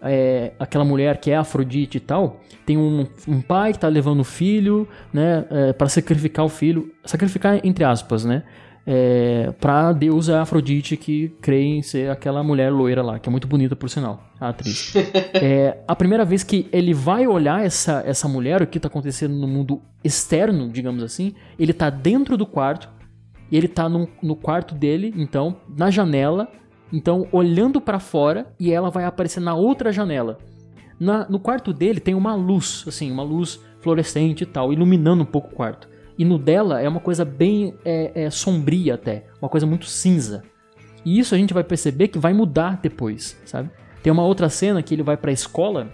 é, 0.02 0.54
aquela 0.60 0.86
mulher 0.86 1.18
que 1.18 1.32
é 1.32 1.36
Afrodite 1.36 1.98
e 1.98 2.00
tal, 2.00 2.42
tem 2.66 2.78
um, 2.78 3.08
um 3.28 3.42
pai 3.42 3.72
que 3.72 3.78
está 3.78 3.88
levando 3.88 4.22
o 4.22 4.24
filho, 4.24 4.88
né, 5.12 5.46
é, 5.50 5.74
para 5.74 5.90
sacrificar 5.90 6.46
o 6.46 6.50
filho, 6.50 6.94
sacrificar 7.04 7.60
entre 7.64 7.84
aspas, 7.84 8.24
né, 8.24 8.44
é, 8.90 9.54
pra 9.60 9.92
deusa 9.92 10.40
Afrodite 10.40 10.96
que 10.96 11.28
crê 11.42 11.62
em 11.62 11.82
ser 11.82 12.10
aquela 12.10 12.42
mulher 12.42 12.72
loira 12.72 13.04
lá, 13.04 13.20
que 13.20 13.28
é 13.28 13.32
muito 13.32 13.46
bonita 13.46 13.76
por 13.76 13.90
sinal, 13.90 14.24
a 14.40 14.48
atriz. 14.48 14.94
é, 15.36 15.80
a 15.86 15.94
primeira 15.94 16.24
vez 16.24 16.42
que 16.42 16.70
ele 16.72 16.94
vai 16.94 17.28
olhar 17.28 17.66
essa, 17.66 18.02
essa 18.06 18.30
mulher, 18.30 18.62
o 18.62 18.68
que 18.68 18.80
tá 18.80 18.88
acontecendo 18.88 19.36
no 19.36 19.46
mundo 19.46 19.82
externo, 20.02 20.70
digamos 20.70 21.04
assim, 21.04 21.36
ele 21.60 21.74
tá 21.74 21.90
dentro 21.90 22.38
do 22.38 22.46
quarto, 22.46 22.90
E 23.52 23.58
ele 23.58 23.68
tá 23.68 23.90
no, 23.90 24.08
no 24.24 24.38
quarto 24.38 24.74
dele, 24.74 25.14
então, 25.18 25.58
na 25.78 25.92
janela, 25.92 26.48
então 26.92 27.28
olhando 27.34 27.82
para 27.82 28.00
fora, 28.00 28.48
e 28.58 28.72
ela 28.72 28.90
vai 28.90 29.04
aparecer 29.04 29.42
na 29.42 29.54
outra 29.54 29.92
janela. 29.92 30.38
Na, 30.98 31.28
no 31.30 31.40
quarto 31.40 31.74
dele 31.74 32.00
tem 32.00 32.16
uma 32.16 32.36
luz, 32.36 32.86
assim, 32.88 33.12
uma 33.12 33.24
luz 33.24 33.60
fluorescente 33.82 34.44
e 34.44 34.48
tal, 34.48 34.72
iluminando 34.72 35.24
um 35.24 35.26
pouco 35.26 35.50
o 35.50 35.56
quarto. 35.56 35.90
E 36.18 36.26
no 36.26 36.38
dela 36.38 36.82
é 36.82 36.90
uma 36.90 37.00
coisa 37.00 37.24
bem 37.24 37.76
é, 37.86 38.24
é, 38.24 38.30
sombria 38.30 38.96
até, 38.96 39.26
uma 39.42 39.50
coisa 39.50 39.68
muito 39.68 39.86
cinza. 39.86 40.44
E 41.06 41.20
isso 41.20 41.36
a 41.36 41.38
gente 41.38 41.54
vai 41.54 41.64
perceber 41.64 42.08
que 42.08 42.18
vai 42.18 42.34
mudar 42.34 42.80
depois, 42.82 43.40
sabe? 43.46 43.70
Tem 44.02 44.12
uma 44.12 44.24
outra 44.24 44.50
cena 44.50 44.82
que 44.82 44.96
ele 44.96 45.04
vai 45.04 45.16
pra 45.16 45.32
escola, 45.32 45.90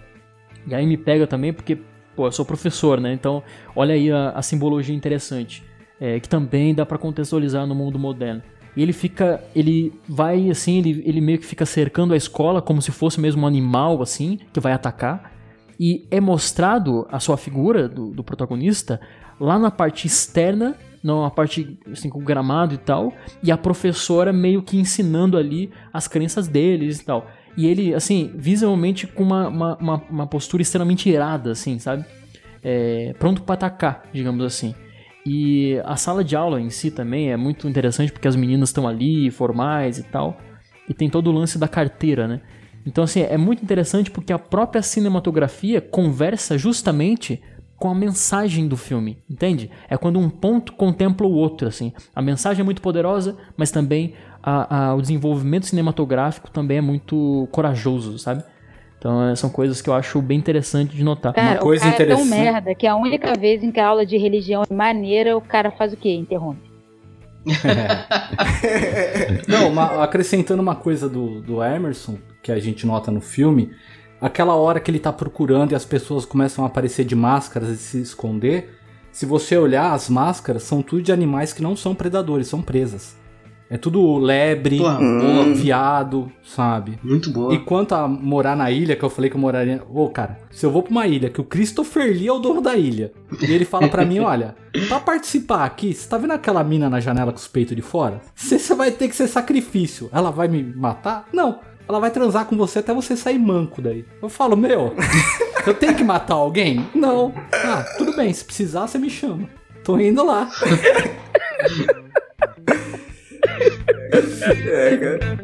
e 0.66 0.74
aí 0.74 0.86
me 0.86 0.96
pega 0.96 1.26
também 1.26 1.52
porque, 1.52 1.78
pô, 2.16 2.26
eu 2.26 2.32
sou 2.32 2.44
professor, 2.44 3.00
né? 3.00 3.12
Então, 3.12 3.42
olha 3.76 3.94
aí 3.94 4.10
a, 4.10 4.30
a 4.30 4.42
simbologia 4.42 4.94
interessante, 4.94 5.62
é, 6.00 6.18
que 6.18 6.28
também 6.28 6.74
dá 6.74 6.86
para 6.86 6.98
contextualizar 6.98 7.66
no 7.66 7.74
mundo 7.74 7.98
moderno. 7.98 8.42
E 8.76 8.82
ele 8.82 8.92
fica, 8.92 9.42
ele 9.54 9.92
vai 10.08 10.50
assim, 10.50 10.78
ele, 10.78 11.02
ele 11.06 11.20
meio 11.20 11.38
que 11.38 11.46
fica 11.46 11.64
cercando 11.64 12.12
a 12.12 12.16
escola 12.16 12.60
como 12.60 12.82
se 12.82 12.90
fosse 12.90 13.20
mesmo 13.20 13.42
um 13.42 13.46
animal, 13.46 14.02
assim, 14.02 14.38
que 14.52 14.58
vai 14.58 14.72
atacar. 14.72 15.32
E 15.78 16.06
é 16.10 16.20
mostrado 16.20 17.06
a 17.10 17.20
sua 17.20 17.36
figura 17.36 17.88
do, 17.88 18.10
do 18.10 18.24
protagonista 18.24 19.00
lá 19.40 19.58
na 19.58 19.70
parte 19.70 20.06
externa, 20.06 20.76
na 21.02 21.30
parte 21.30 21.78
assim, 21.90 22.08
com 22.08 22.20
gramado 22.20 22.74
e 22.74 22.78
tal, 22.78 23.12
e 23.42 23.52
a 23.52 23.56
professora 23.56 24.32
meio 24.32 24.62
que 24.62 24.76
ensinando 24.76 25.36
ali 25.36 25.70
as 25.92 26.08
crenças 26.08 26.48
deles 26.48 27.00
e 27.00 27.04
tal. 27.04 27.26
E 27.56 27.66
ele, 27.66 27.94
assim, 27.94 28.32
visivelmente 28.34 29.06
com 29.06 29.22
uma, 29.22 29.48
uma, 29.48 29.76
uma, 29.76 30.02
uma 30.10 30.26
postura 30.26 30.62
extremamente 30.62 31.08
irada, 31.08 31.52
assim, 31.52 31.78
sabe? 31.78 32.04
É, 32.62 33.14
pronto 33.18 33.42
para 33.42 33.54
atacar, 33.54 34.02
digamos 34.12 34.44
assim. 34.44 34.74
E 35.26 35.80
a 35.84 35.96
sala 35.96 36.24
de 36.24 36.36
aula 36.36 36.60
em 36.60 36.70
si 36.70 36.90
também 36.90 37.30
é 37.30 37.36
muito 37.36 37.68
interessante 37.68 38.12
porque 38.12 38.28
as 38.28 38.36
meninas 38.36 38.70
estão 38.70 38.88
ali, 38.88 39.30
formais 39.30 39.98
e 39.98 40.02
tal. 40.02 40.38
E 40.88 40.92
tem 40.92 41.08
todo 41.08 41.28
o 41.28 41.32
lance 41.32 41.58
da 41.58 41.68
carteira, 41.68 42.26
né? 42.26 42.40
Então, 42.86 43.04
assim, 43.04 43.22
é 43.22 43.38
muito 43.38 43.62
interessante 43.62 44.10
porque 44.10 44.32
a 44.32 44.38
própria 44.38 44.82
cinematografia 44.82 45.80
conversa 45.80 46.58
justamente 46.58 47.40
com 47.78 47.88
a 47.90 47.94
mensagem 47.94 48.66
do 48.68 48.76
filme, 48.76 49.18
entende? 49.28 49.70
É 49.88 49.96
quando 49.96 50.18
um 50.18 50.30
ponto 50.30 50.72
contempla 50.72 51.26
o 51.26 51.32
outro, 51.32 51.68
assim. 51.68 51.92
A 52.14 52.22
mensagem 52.22 52.62
é 52.62 52.64
muito 52.64 52.80
poderosa, 52.80 53.36
mas 53.56 53.70
também 53.70 54.14
a, 54.42 54.88
a, 54.90 54.94
o 54.94 55.02
desenvolvimento 55.02 55.66
cinematográfico 55.66 56.50
também 56.50 56.78
é 56.78 56.80
muito 56.80 57.48
corajoso, 57.50 58.18
sabe? 58.18 58.42
Então 58.98 59.28
é, 59.28 59.36
são 59.36 59.50
coisas 59.50 59.82
que 59.82 59.90
eu 59.90 59.94
acho 59.94 60.22
bem 60.22 60.38
interessante 60.38 60.96
de 60.96 61.04
notar. 61.04 61.34
Cara, 61.34 61.50
Uma 61.52 61.58
coisa 61.58 61.84
o 61.84 61.90
cara 61.90 62.02
interessante- 62.04 62.32
é 62.32 62.36
tão 62.36 62.44
merda 62.52 62.74
que 62.74 62.86
a 62.86 62.96
única 62.96 63.34
vez 63.38 63.62
em 63.62 63.70
que 63.70 63.80
a 63.80 63.86
aula 63.88 64.06
de 64.06 64.16
religião 64.16 64.62
é 64.68 64.72
maneira, 64.74 65.36
o 65.36 65.40
cara 65.42 65.70
faz 65.70 65.92
o 65.92 65.96
quê? 65.96 66.14
Interrompe. 66.14 66.72
Não, 69.48 69.68
uma- 69.68 70.02
acrescentando 70.02 70.62
uma 70.62 70.74
coisa 70.74 71.08
do, 71.08 71.40
do 71.40 71.62
Emerson, 71.62 72.18
que 72.42 72.52
a 72.52 72.58
gente 72.58 72.86
nota 72.86 73.10
no 73.10 73.20
filme, 73.20 73.70
aquela 74.26 74.54
hora 74.54 74.80
que 74.80 74.90
ele 74.90 74.98
tá 74.98 75.12
procurando 75.12 75.72
e 75.72 75.74
as 75.74 75.84
pessoas 75.84 76.24
começam 76.24 76.64
a 76.64 76.68
aparecer 76.68 77.04
de 77.04 77.14
máscaras 77.14 77.68
e 77.70 77.76
se 77.76 78.00
esconder, 78.00 78.74
se 79.12 79.26
você 79.26 79.56
olhar, 79.56 79.92
as 79.92 80.08
máscaras 80.08 80.62
são 80.64 80.82
tudo 80.82 81.02
de 81.02 81.12
animais 81.12 81.52
que 81.52 81.62
não 81.62 81.76
são 81.76 81.94
predadores, 81.94 82.48
são 82.48 82.60
presas. 82.62 83.16
É 83.70 83.78
tudo 83.78 84.18
lebre, 84.18 84.78
Hum. 84.80 85.54
viado, 85.54 86.30
sabe? 86.44 86.98
Muito 87.02 87.30
boa. 87.30 87.54
E 87.54 87.58
quanto 87.58 87.94
a 87.94 88.06
morar 88.06 88.54
na 88.54 88.70
ilha, 88.70 88.94
que 88.94 89.02
eu 89.02 89.08
falei 89.10 89.30
que 89.30 89.36
eu 89.36 89.40
moraria. 89.40 89.82
Ô, 89.88 90.08
cara, 90.10 90.38
se 90.50 90.64
eu 90.66 90.70
vou 90.70 90.82
pra 90.82 90.90
uma 90.90 91.06
ilha, 91.06 91.30
que 91.30 91.40
o 91.40 91.44
Christopher 91.44 92.06
Lee 92.12 92.28
é 92.28 92.32
o 92.32 92.38
dono 92.38 92.60
da 92.60 92.76
ilha, 92.76 93.10
e 93.40 93.50
ele 93.52 93.64
fala 93.64 93.88
pra 93.88 94.04
mim: 94.04 94.18
olha, 94.20 94.54
pra 94.86 95.00
participar 95.00 95.64
aqui, 95.64 95.94
você 95.94 96.06
tá 96.08 96.18
vendo 96.18 96.32
aquela 96.32 96.62
mina 96.62 96.90
na 96.90 97.00
janela 97.00 97.32
com 97.32 97.38
os 97.38 97.48
peitos 97.48 97.74
de 97.74 97.82
fora? 97.82 98.20
Você 98.34 98.74
vai 98.74 98.90
ter 98.90 99.08
que 99.08 99.16
ser 99.16 99.28
sacrifício. 99.28 100.10
Ela 100.12 100.30
vai 100.30 100.46
me 100.46 100.62
matar? 100.62 101.26
Não. 101.32 101.58
Ela 101.88 102.00
vai 102.00 102.10
transar 102.10 102.46
com 102.46 102.56
você 102.56 102.78
até 102.78 102.94
você 102.94 103.16
sair 103.16 103.38
manco 103.38 103.82
daí. 103.82 104.04
Eu 104.22 104.28
falo, 104.28 104.56
meu, 104.56 104.94
eu 105.66 105.74
tenho 105.74 105.94
que 105.94 106.04
matar 106.04 106.34
alguém? 106.34 106.88
Não. 106.94 107.34
Ah, 107.52 107.84
tudo 107.98 108.16
bem, 108.16 108.32
se 108.32 108.44
precisar, 108.44 108.86
você 108.86 108.98
me 108.98 109.10
chama. 109.10 109.48
Tô 109.82 109.98
indo 109.98 110.24
lá. 110.24 110.50
É, 114.66 114.96
cara. 114.96 115.43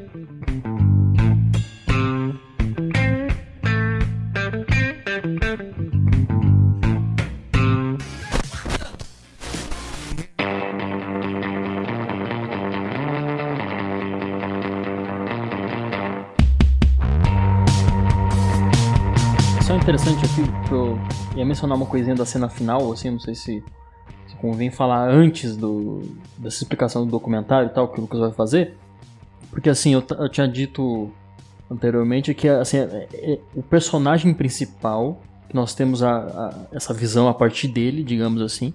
Que 20.34 20.72
eu 20.72 20.98
ia 21.36 21.44
mencionar 21.44 21.76
uma 21.76 21.86
coisinha 21.86 22.14
da 22.14 22.24
cena 22.24 22.48
final, 22.48 22.92
assim, 22.92 23.10
não 23.10 23.18
sei 23.20 23.34
se, 23.34 23.62
se 24.28 24.36
convém 24.40 24.70
falar 24.70 25.08
antes 25.08 25.56
do, 25.56 26.02
dessa 26.38 26.62
explicação 26.62 27.04
do 27.04 27.10
documentário 27.10 27.68
e 27.68 27.70
tal, 27.70 27.88
que 27.88 27.98
o 27.98 28.02
Lucas 28.02 28.20
vai 28.20 28.32
fazer. 28.32 28.76
Porque 29.50 29.68
assim, 29.68 29.92
eu, 29.94 30.04
eu 30.18 30.28
tinha 30.28 30.46
dito 30.46 31.10
anteriormente 31.70 32.32
que 32.34 32.48
assim, 32.48 32.78
é- 32.78 33.08
é- 33.12 33.38
o 33.54 33.62
personagem 33.62 34.32
principal, 34.34 35.20
que 35.48 35.54
nós 35.54 35.74
temos 35.74 36.02
a, 36.02 36.10
a- 36.18 36.54
essa 36.72 36.94
visão 36.94 37.28
a 37.28 37.34
partir 37.34 37.68
dele, 37.68 38.02
digamos 38.04 38.40
assim, 38.42 38.72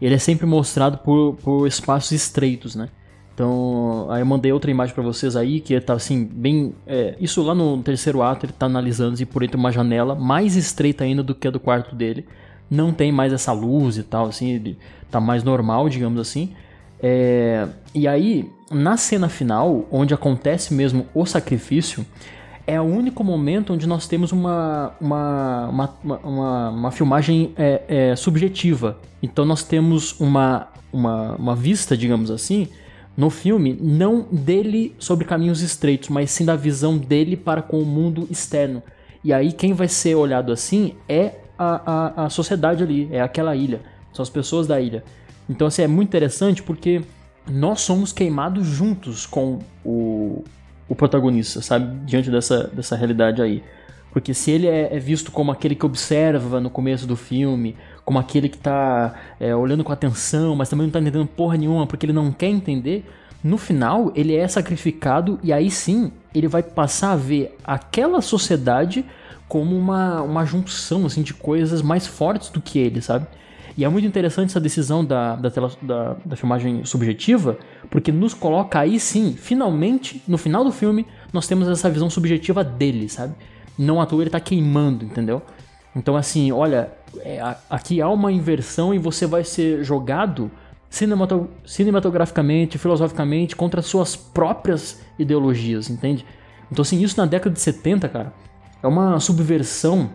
ele 0.00 0.14
é 0.14 0.18
sempre 0.18 0.46
mostrado 0.46 0.98
por, 0.98 1.34
por 1.36 1.66
espaços 1.66 2.12
estreitos, 2.12 2.74
né? 2.76 2.88
Então, 3.38 4.08
aí 4.10 4.20
eu 4.20 4.26
mandei 4.26 4.50
outra 4.50 4.68
imagem 4.68 4.92
pra 4.92 5.04
vocês 5.04 5.36
aí, 5.36 5.60
que 5.60 5.80
tá 5.80 5.92
assim, 5.92 6.24
bem. 6.24 6.74
é, 6.84 7.14
isso 7.20 7.40
lá 7.40 7.54
no 7.54 7.80
terceiro 7.84 8.20
ato, 8.20 8.46
ele 8.46 8.52
tá 8.52 8.66
analisando 8.66 9.14
e 9.22 9.24
por 9.24 9.44
entre 9.44 9.56
uma 9.56 9.70
janela 9.70 10.16
mais 10.16 10.56
estreita 10.56 11.04
ainda 11.04 11.22
do 11.22 11.36
que 11.36 11.46
a 11.46 11.50
do 11.52 11.60
quarto 11.60 11.94
dele. 11.94 12.26
Não 12.68 12.92
tem 12.92 13.12
mais 13.12 13.32
essa 13.32 13.52
luz 13.52 13.96
e 13.96 14.02
tal, 14.02 14.26
assim, 14.26 14.54
ele 14.54 14.76
tá 15.08 15.20
mais 15.20 15.44
normal, 15.44 15.88
digamos 15.88 16.18
assim. 16.20 16.52
É, 17.00 17.68
e 17.94 18.08
aí, 18.08 18.50
na 18.72 18.96
cena 18.96 19.28
final, 19.28 19.86
onde 19.92 20.12
acontece 20.12 20.74
mesmo 20.74 21.06
o 21.14 21.24
sacrifício, 21.24 22.04
é 22.66 22.80
o 22.80 22.84
único 22.84 23.22
momento 23.22 23.72
onde 23.72 23.86
nós 23.86 24.08
temos 24.08 24.32
uma, 24.32 24.94
uma, 25.00 25.68
uma, 25.68 25.94
uma, 26.02 26.18
uma- 26.24 26.70
uma 26.70 26.90
filmagem 26.90 27.52
é, 27.56 27.82
é, 28.10 28.16
subjetiva. 28.16 28.98
Então 29.22 29.44
nós 29.44 29.62
temos 29.62 30.18
uma, 30.18 30.66
uma, 30.92 31.36
uma 31.36 31.54
vista, 31.54 31.96
digamos 31.96 32.32
assim, 32.32 32.66
no 33.18 33.30
filme, 33.30 33.76
não 33.80 34.22
dele 34.30 34.94
sobre 34.96 35.24
caminhos 35.24 35.60
estreitos, 35.60 36.08
mas 36.08 36.30
sim 36.30 36.44
da 36.44 36.54
visão 36.54 36.96
dele 36.96 37.36
para 37.36 37.60
com 37.60 37.82
o 37.82 37.84
mundo 37.84 38.28
externo. 38.30 38.80
E 39.24 39.32
aí 39.32 39.50
quem 39.50 39.72
vai 39.72 39.88
ser 39.88 40.14
olhado 40.14 40.52
assim 40.52 40.94
é 41.08 41.32
a, 41.58 42.22
a, 42.22 42.26
a 42.26 42.30
sociedade 42.30 42.80
ali, 42.80 43.08
é 43.10 43.20
aquela 43.20 43.56
ilha, 43.56 43.80
são 44.12 44.22
as 44.22 44.30
pessoas 44.30 44.68
da 44.68 44.80
ilha. 44.80 45.02
Então 45.50 45.66
assim, 45.66 45.82
é 45.82 45.88
muito 45.88 46.10
interessante 46.10 46.62
porque 46.62 47.02
nós 47.50 47.80
somos 47.80 48.12
queimados 48.12 48.64
juntos 48.64 49.26
com 49.26 49.58
o, 49.84 50.44
o 50.88 50.94
protagonista, 50.94 51.60
sabe? 51.60 51.98
Diante 52.06 52.30
dessa, 52.30 52.68
dessa 52.68 52.94
realidade 52.94 53.42
aí. 53.42 53.64
Porque 54.12 54.32
se 54.32 54.52
ele 54.52 54.68
é, 54.68 54.94
é 54.94 54.98
visto 55.00 55.32
como 55.32 55.50
aquele 55.50 55.74
que 55.74 55.84
observa 55.84 56.60
no 56.60 56.70
começo 56.70 57.04
do 57.04 57.16
filme, 57.16 57.74
como 58.08 58.18
aquele 58.18 58.48
que 58.48 58.56
tá 58.56 59.12
é, 59.38 59.54
olhando 59.54 59.84
com 59.84 59.92
atenção, 59.92 60.56
mas 60.56 60.70
também 60.70 60.86
não 60.86 60.90
tá 60.90 60.98
entendendo 60.98 61.26
porra 61.26 61.58
nenhuma 61.58 61.86
porque 61.86 62.06
ele 62.06 62.12
não 62.14 62.32
quer 62.32 62.48
entender, 62.48 63.04
no 63.44 63.58
final 63.58 64.10
ele 64.14 64.34
é 64.34 64.48
sacrificado 64.48 65.38
e 65.42 65.52
aí 65.52 65.70
sim 65.70 66.10
ele 66.34 66.48
vai 66.48 66.62
passar 66.62 67.12
a 67.12 67.16
ver 67.16 67.54
aquela 67.62 68.22
sociedade 68.22 69.04
como 69.46 69.76
uma, 69.76 70.22
uma 70.22 70.46
junção 70.46 71.04
assim, 71.04 71.20
de 71.20 71.34
coisas 71.34 71.82
mais 71.82 72.06
fortes 72.06 72.48
do 72.48 72.62
que 72.62 72.78
ele, 72.78 73.02
sabe? 73.02 73.26
E 73.76 73.84
é 73.84 73.88
muito 73.90 74.06
interessante 74.06 74.48
essa 74.48 74.60
decisão 74.60 75.04
da, 75.04 75.36
da, 75.36 75.50
tela- 75.50 75.70
da, 75.82 76.16
da 76.24 76.34
filmagem 76.34 76.86
subjetiva, 76.86 77.58
porque 77.90 78.10
nos 78.10 78.32
coloca 78.32 78.78
aí 78.78 78.98
sim, 78.98 79.34
finalmente, 79.36 80.22
no 80.26 80.38
final 80.38 80.64
do 80.64 80.72
filme, 80.72 81.06
nós 81.30 81.46
temos 81.46 81.68
essa 81.68 81.90
visão 81.90 82.08
subjetiva 82.08 82.64
dele, 82.64 83.06
sabe? 83.10 83.34
Não 83.78 84.00
à 84.00 84.06
toa 84.06 84.22
ele 84.22 84.30
tá 84.30 84.40
queimando, 84.40 85.04
entendeu? 85.04 85.42
Então, 85.94 86.16
assim, 86.16 86.52
olha, 86.52 86.92
é, 87.20 87.56
aqui 87.68 88.00
há 88.00 88.08
uma 88.08 88.30
inversão 88.30 88.94
e 88.94 88.98
você 88.98 89.26
vai 89.26 89.44
ser 89.44 89.82
jogado 89.82 90.50
cinemato- 90.88 91.48
cinematograficamente, 91.64 92.78
filosoficamente, 92.78 93.56
contra 93.56 93.82
suas 93.82 94.14
próprias 94.14 95.00
ideologias, 95.18 95.90
entende? 95.90 96.24
Então, 96.70 96.82
assim, 96.82 97.02
isso 97.02 97.18
na 97.18 97.26
década 97.26 97.54
de 97.54 97.60
70, 97.60 98.08
cara, 98.08 98.32
é 98.82 98.86
uma 98.86 99.18
subversão 99.18 100.10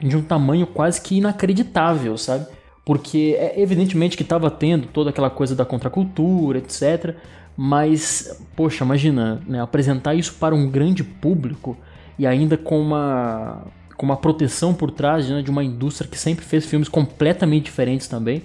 de 0.00 0.16
um 0.16 0.22
tamanho 0.22 0.66
quase 0.66 1.00
que 1.00 1.16
inacreditável, 1.16 2.16
sabe? 2.16 2.46
Porque 2.84 3.36
é 3.38 3.60
evidentemente 3.60 4.16
que 4.16 4.22
estava 4.22 4.50
tendo 4.50 4.86
toda 4.88 5.10
aquela 5.10 5.30
coisa 5.30 5.54
da 5.54 5.64
contracultura, 5.64 6.58
etc. 6.58 7.16
Mas, 7.56 8.42
poxa, 8.54 8.84
imagina, 8.84 9.40
né, 9.46 9.60
apresentar 9.60 10.14
isso 10.14 10.34
para 10.34 10.54
um 10.54 10.68
grande 10.68 11.02
público 11.02 11.76
e 12.18 12.26
ainda 12.26 12.56
com 12.56 12.78
uma, 12.80 13.62
com 13.96 14.04
uma 14.04 14.16
proteção 14.16 14.74
por 14.74 14.90
trás 14.90 15.28
né, 15.28 15.42
de 15.42 15.50
uma 15.50 15.62
indústria 15.62 16.08
que 16.10 16.18
sempre 16.18 16.44
fez 16.44 16.66
filmes 16.66 16.88
completamente 16.88 17.64
diferentes 17.64 18.08
também. 18.08 18.42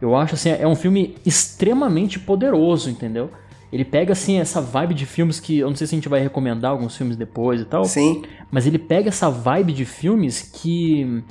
Eu 0.00 0.16
acho 0.16 0.34
assim, 0.34 0.50
é 0.50 0.66
um 0.66 0.74
filme 0.74 1.14
extremamente 1.24 2.18
poderoso, 2.18 2.90
entendeu? 2.90 3.30
Ele 3.72 3.84
pega 3.84 4.12
assim 4.12 4.38
essa 4.38 4.60
vibe 4.60 4.94
de 4.94 5.06
filmes 5.06 5.40
que 5.40 5.58
eu 5.58 5.68
não 5.68 5.76
sei 5.76 5.86
se 5.86 5.94
a 5.94 5.96
gente 5.96 6.08
vai 6.08 6.20
recomendar 6.20 6.72
alguns 6.72 6.96
filmes 6.96 7.16
depois 7.16 7.60
e 7.60 7.64
tal. 7.64 7.84
Sim. 7.84 8.22
Mas 8.50 8.66
ele 8.66 8.78
pega 8.78 9.08
essa 9.08 9.30
vibe 9.30 9.72
de 9.72 9.84
filmes 9.84 10.42
que 10.42 11.24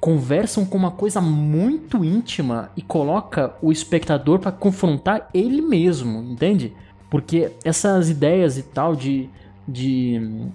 conversam 0.00 0.66
com 0.66 0.76
uma 0.76 0.90
coisa 0.90 1.20
muito 1.20 2.04
íntima 2.04 2.70
e 2.76 2.82
coloca 2.82 3.54
o 3.62 3.70
espectador 3.70 4.38
para 4.38 4.52
confrontar 4.52 5.30
ele 5.32 5.62
mesmo, 5.62 6.20
entende? 6.32 6.74
Porque 7.08 7.52
essas 7.64 8.10
ideias 8.10 8.58
e 8.58 8.64
tal 8.64 8.96
de, 8.96 9.30
de, 9.66 10.50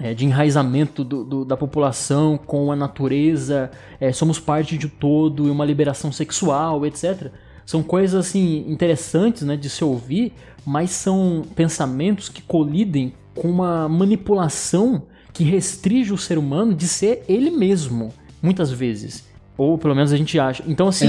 é, 0.00 0.14
de 0.14 0.24
enraizamento 0.24 1.04
do, 1.04 1.24
do, 1.24 1.44
da 1.44 1.56
população 1.56 2.38
com 2.38 2.72
a 2.72 2.76
natureza, 2.76 3.70
é, 4.00 4.12
somos 4.12 4.38
parte 4.38 4.76
de 4.76 4.88
todo 4.88 5.48
e 5.48 5.50
uma 5.50 5.64
liberação 5.64 6.10
sexual, 6.12 6.84
etc. 6.86 7.30
São 7.64 7.82
coisas 7.82 8.26
assim 8.26 8.64
interessantes 8.68 9.42
né, 9.42 9.56
de 9.56 9.68
se 9.68 9.84
ouvir, 9.84 10.32
mas 10.64 10.90
são 10.90 11.44
pensamentos 11.54 12.28
que 12.28 12.42
colidem 12.42 13.14
com 13.34 13.48
uma 13.48 13.88
manipulação 13.88 15.02
que 15.32 15.44
restringe 15.44 16.12
o 16.12 16.18
ser 16.18 16.38
humano 16.38 16.74
de 16.74 16.86
ser 16.86 17.24
ele 17.28 17.50
mesmo, 17.50 18.12
muitas 18.42 18.70
vezes. 18.70 19.26
Ou 19.56 19.78
pelo 19.78 19.94
menos 19.94 20.12
a 20.12 20.16
gente 20.16 20.38
acha. 20.38 20.62
Então, 20.66 20.88
assim. 20.88 21.06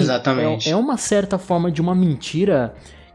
É, 0.68 0.72
é 0.72 0.76
uma 0.76 0.98
certa 0.98 1.38
forma 1.38 1.72
de 1.72 1.82
uma 1.82 1.96
mentira 1.96 2.74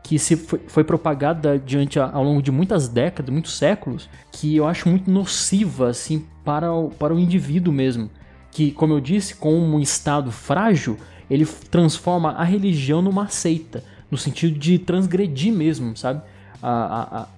que 0.09 0.19
se 0.19 0.37
foi, 0.37 0.59
foi 0.67 0.85
propagada 0.85 1.59
diante 1.59 2.01
ao 2.01 2.25
longo 2.25 2.41
de 2.41 2.51
muitas 2.51 2.89
décadas, 2.89 3.31
muitos 3.31 3.59
séculos, 3.59 4.09
que 4.33 4.57
eu 4.57 4.67
acho 4.67 4.89
muito 4.89 5.11
nociva, 5.11 5.91
assim, 5.91 6.25
para 6.43 6.73
o, 6.73 6.89
para 6.89 7.15
o 7.15 7.19
indivíduo 7.19 7.71
mesmo. 7.71 8.09
Que, 8.51 8.71
como 8.71 8.95
eu 8.95 9.01
disse, 9.01 9.35
com 9.35 9.53
um 9.53 9.79
estado 9.79 10.33
frágil, 10.33 10.97
ele 11.29 11.45
transforma 11.45 12.33
a 12.33 12.43
religião 12.43 13.03
numa 13.03 13.29
seita, 13.29 13.85
no 14.11 14.17
sentido 14.17 14.59
de 14.59 14.79
transgredir 14.79 15.53
mesmo, 15.53 15.95
sabe? 15.95 16.23
A, 16.63 16.71
a, 16.71 17.21
a, 17.21 17.29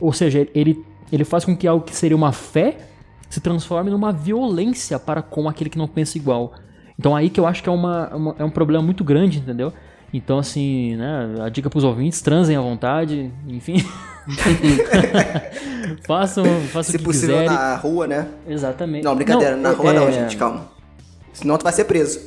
ou 0.00 0.10
seja, 0.10 0.48
ele, 0.54 0.82
ele 1.12 1.24
faz 1.24 1.44
com 1.44 1.54
que 1.54 1.68
algo 1.68 1.84
que 1.84 1.94
seria 1.94 2.16
uma 2.16 2.32
fé 2.32 2.88
se 3.28 3.38
transforme 3.38 3.90
numa 3.90 4.14
violência 4.14 4.98
para 4.98 5.20
com 5.20 5.46
aquele 5.46 5.68
que 5.68 5.76
não 5.76 5.86
pensa 5.86 6.16
igual. 6.16 6.54
Então 6.98 7.14
aí 7.14 7.28
que 7.28 7.38
eu 7.38 7.46
acho 7.46 7.62
que 7.62 7.68
é, 7.68 7.72
uma, 7.72 8.08
uma 8.14 8.36
é 8.38 8.44
um 8.44 8.50
problema 8.50 8.82
muito 8.82 9.04
grande, 9.04 9.40
entendeu? 9.40 9.74
Então, 10.16 10.38
assim, 10.38 10.94
né, 10.94 11.34
a 11.44 11.48
dica 11.48 11.68
pros 11.68 11.82
ouvintes, 11.82 12.22
transem 12.22 12.56
à 12.56 12.60
vontade, 12.60 13.32
enfim. 13.48 13.84
façam, 16.06 16.44
façam 16.72 16.82
Se 16.92 16.96
o 16.96 16.98
que 16.98 17.04
possível 17.04 17.36
quiserem. 17.38 17.50
na 17.52 17.74
rua, 17.76 18.06
né? 18.06 18.28
Exatamente. 18.48 19.04
Não, 19.04 19.16
brincadeira, 19.16 19.56
na 19.56 19.70
rua 19.72 19.90
é- 19.90 19.94
não, 19.94 20.12
gente, 20.12 20.36
calma. 20.36 20.68
Senão 21.32 21.58
tu 21.58 21.64
vai 21.64 21.72
ser 21.72 21.84
preso. 21.84 22.20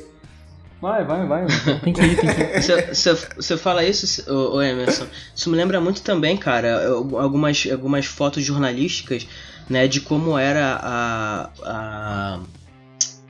Vai, 0.82 1.02
vai, 1.04 1.26
vai. 1.26 1.46
Tem 1.82 1.92
que 1.94 2.00
ir, 2.02 2.16
tem 2.20 2.28
que 2.34 2.40
ir. 2.40 2.62
Você- 2.62 2.94
Você 2.94 3.14
você 3.36 3.56
fala 3.56 3.82
isso, 3.84 4.30
ô, 4.32 4.60
Emerson? 4.62 5.06
Isso 5.34 5.50
me 5.50 5.56
lembra 5.56 5.80
muito 5.80 6.02
também, 6.02 6.36
cara, 6.36 6.86
algumas, 6.88 7.66
algumas 7.72 8.06
fotos 8.06 8.44
jornalísticas, 8.44 9.26
né, 9.68 9.88
de 9.88 10.00
como 10.02 10.38
era 10.38 10.78
a, 10.80 11.50
a 11.64 12.40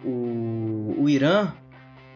o, 0.05 0.97
o 0.99 1.09
Irã 1.09 1.53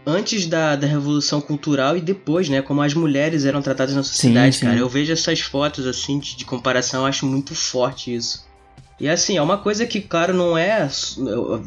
antes 0.07 0.47
da, 0.47 0.77
da 0.77 0.87
Revolução 0.87 1.41
Cultural 1.41 1.97
e 1.97 2.01
depois, 2.01 2.49
né, 2.49 2.63
como 2.63 2.83
as 2.83 2.95
mulheres 2.95 3.45
eram 3.45 3.63
tratadas 3.63 3.95
na 3.95 4.03
sociedade, 4.03 4.57
sim. 4.57 4.67
cara. 4.67 4.79
Eu 4.79 4.89
vejo 4.89 5.13
essas 5.13 5.41
fotos, 5.41 5.87
assim, 5.87 6.19
de, 6.19 6.37
de 6.37 6.45
comparação, 6.45 7.03
eu 7.03 7.07
acho 7.07 7.27
muito 7.27 7.55
forte 7.55 8.15
isso. 8.15 8.45
E 9.01 9.09
assim, 9.09 9.37
é 9.37 9.43
uma 9.43 9.59
coisa 9.59 9.85
que, 9.85 10.01
claro, 10.01 10.33
não 10.33 10.57
é. 10.57 10.89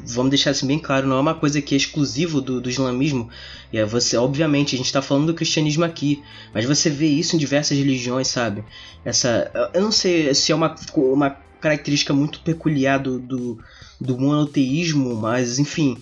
Vamos 0.06 0.30
deixar 0.30 0.52
assim 0.52 0.66
bem 0.66 0.80
claro, 0.80 1.06
não 1.06 1.18
é 1.18 1.20
uma 1.20 1.34
coisa 1.34 1.62
que 1.62 1.76
é 1.76 1.78
exclusivo 1.78 2.40
do, 2.40 2.62
do 2.62 2.70
islamismo. 2.70 3.30
E 3.74 3.78
aí 3.78 3.84
você, 3.84 4.16
obviamente, 4.16 4.74
a 4.74 4.78
gente 4.78 4.94
tá 4.94 5.02
falando 5.02 5.28
do 5.28 5.34
cristianismo 5.34 5.84
aqui, 5.84 6.24
mas 6.54 6.64
você 6.64 6.90
vê 6.90 7.08
isso 7.08 7.36
em 7.36 7.40
diversas 7.40 7.78
religiões, 7.78 8.30
sabe? 8.30 8.64
Essa. 9.04 9.52
Eu 9.74 9.82
não 9.82 9.92
sei 9.92 10.34
se 10.34 10.54
é 10.54 10.56
uma, 10.56 10.74
uma 10.96 11.30
característica 11.60 12.14
muito 12.14 12.40
peculiar 12.40 13.00
do, 13.00 13.20
do, 13.20 13.60
do 14.00 14.18
monoteísmo, 14.18 15.14
mas 15.16 15.60
enfim. 15.60 15.98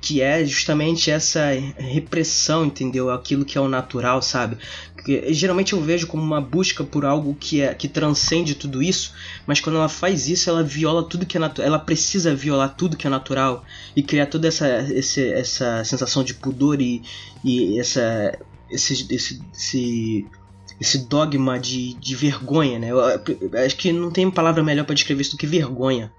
Que 0.00 0.22
é 0.22 0.44
justamente 0.44 1.10
essa 1.10 1.50
repressão, 1.76 2.64
entendeu? 2.64 3.10
Aquilo 3.10 3.44
que 3.44 3.58
é 3.58 3.60
o 3.60 3.68
natural, 3.68 4.22
sabe? 4.22 4.56
Porque, 4.94 5.32
geralmente 5.32 5.72
eu 5.72 5.80
vejo 5.80 6.06
como 6.06 6.22
uma 6.22 6.40
busca 6.40 6.84
por 6.84 7.04
algo 7.04 7.34
que, 7.34 7.62
é, 7.62 7.72
que 7.74 7.88
transcende 7.88 8.54
tudo 8.54 8.82
isso, 8.82 9.14
mas 9.46 9.58
quando 9.58 9.76
ela 9.76 9.88
faz 9.88 10.28
isso, 10.28 10.50
ela 10.50 10.62
viola 10.62 11.02
tudo 11.02 11.24
que 11.24 11.36
é 11.36 11.40
natural. 11.40 11.66
Ela 11.66 11.78
precisa 11.78 12.34
violar 12.34 12.76
tudo 12.76 12.96
que 12.96 13.06
é 13.06 13.10
natural 13.10 13.64
e 13.96 14.02
criar 14.02 14.26
toda 14.26 14.46
essa, 14.46 14.68
esse, 14.92 15.26
essa 15.32 15.82
sensação 15.84 16.22
de 16.22 16.34
pudor 16.34 16.80
e, 16.80 17.02
e 17.42 17.80
essa, 17.80 18.38
esse, 18.70 19.06
esse, 19.14 19.42
esse, 19.54 20.26
esse 20.80 20.98
dogma 21.06 21.58
de, 21.58 21.94
de 21.94 22.14
vergonha, 22.14 22.78
né? 22.78 22.88
Eu, 22.90 22.98
eu 22.98 23.64
acho 23.64 23.76
que 23.76 23.92
não 23.92 24.10
tem 24.10 24.30
palavra 24.30 24.62
melhor 24.62 24.84
para 24.84 24.94
descrever 24.94 25.22
isso 25.22 25.32
do 25.32 25.38
que 25.38 25.46
vergonha, 25.46 26.12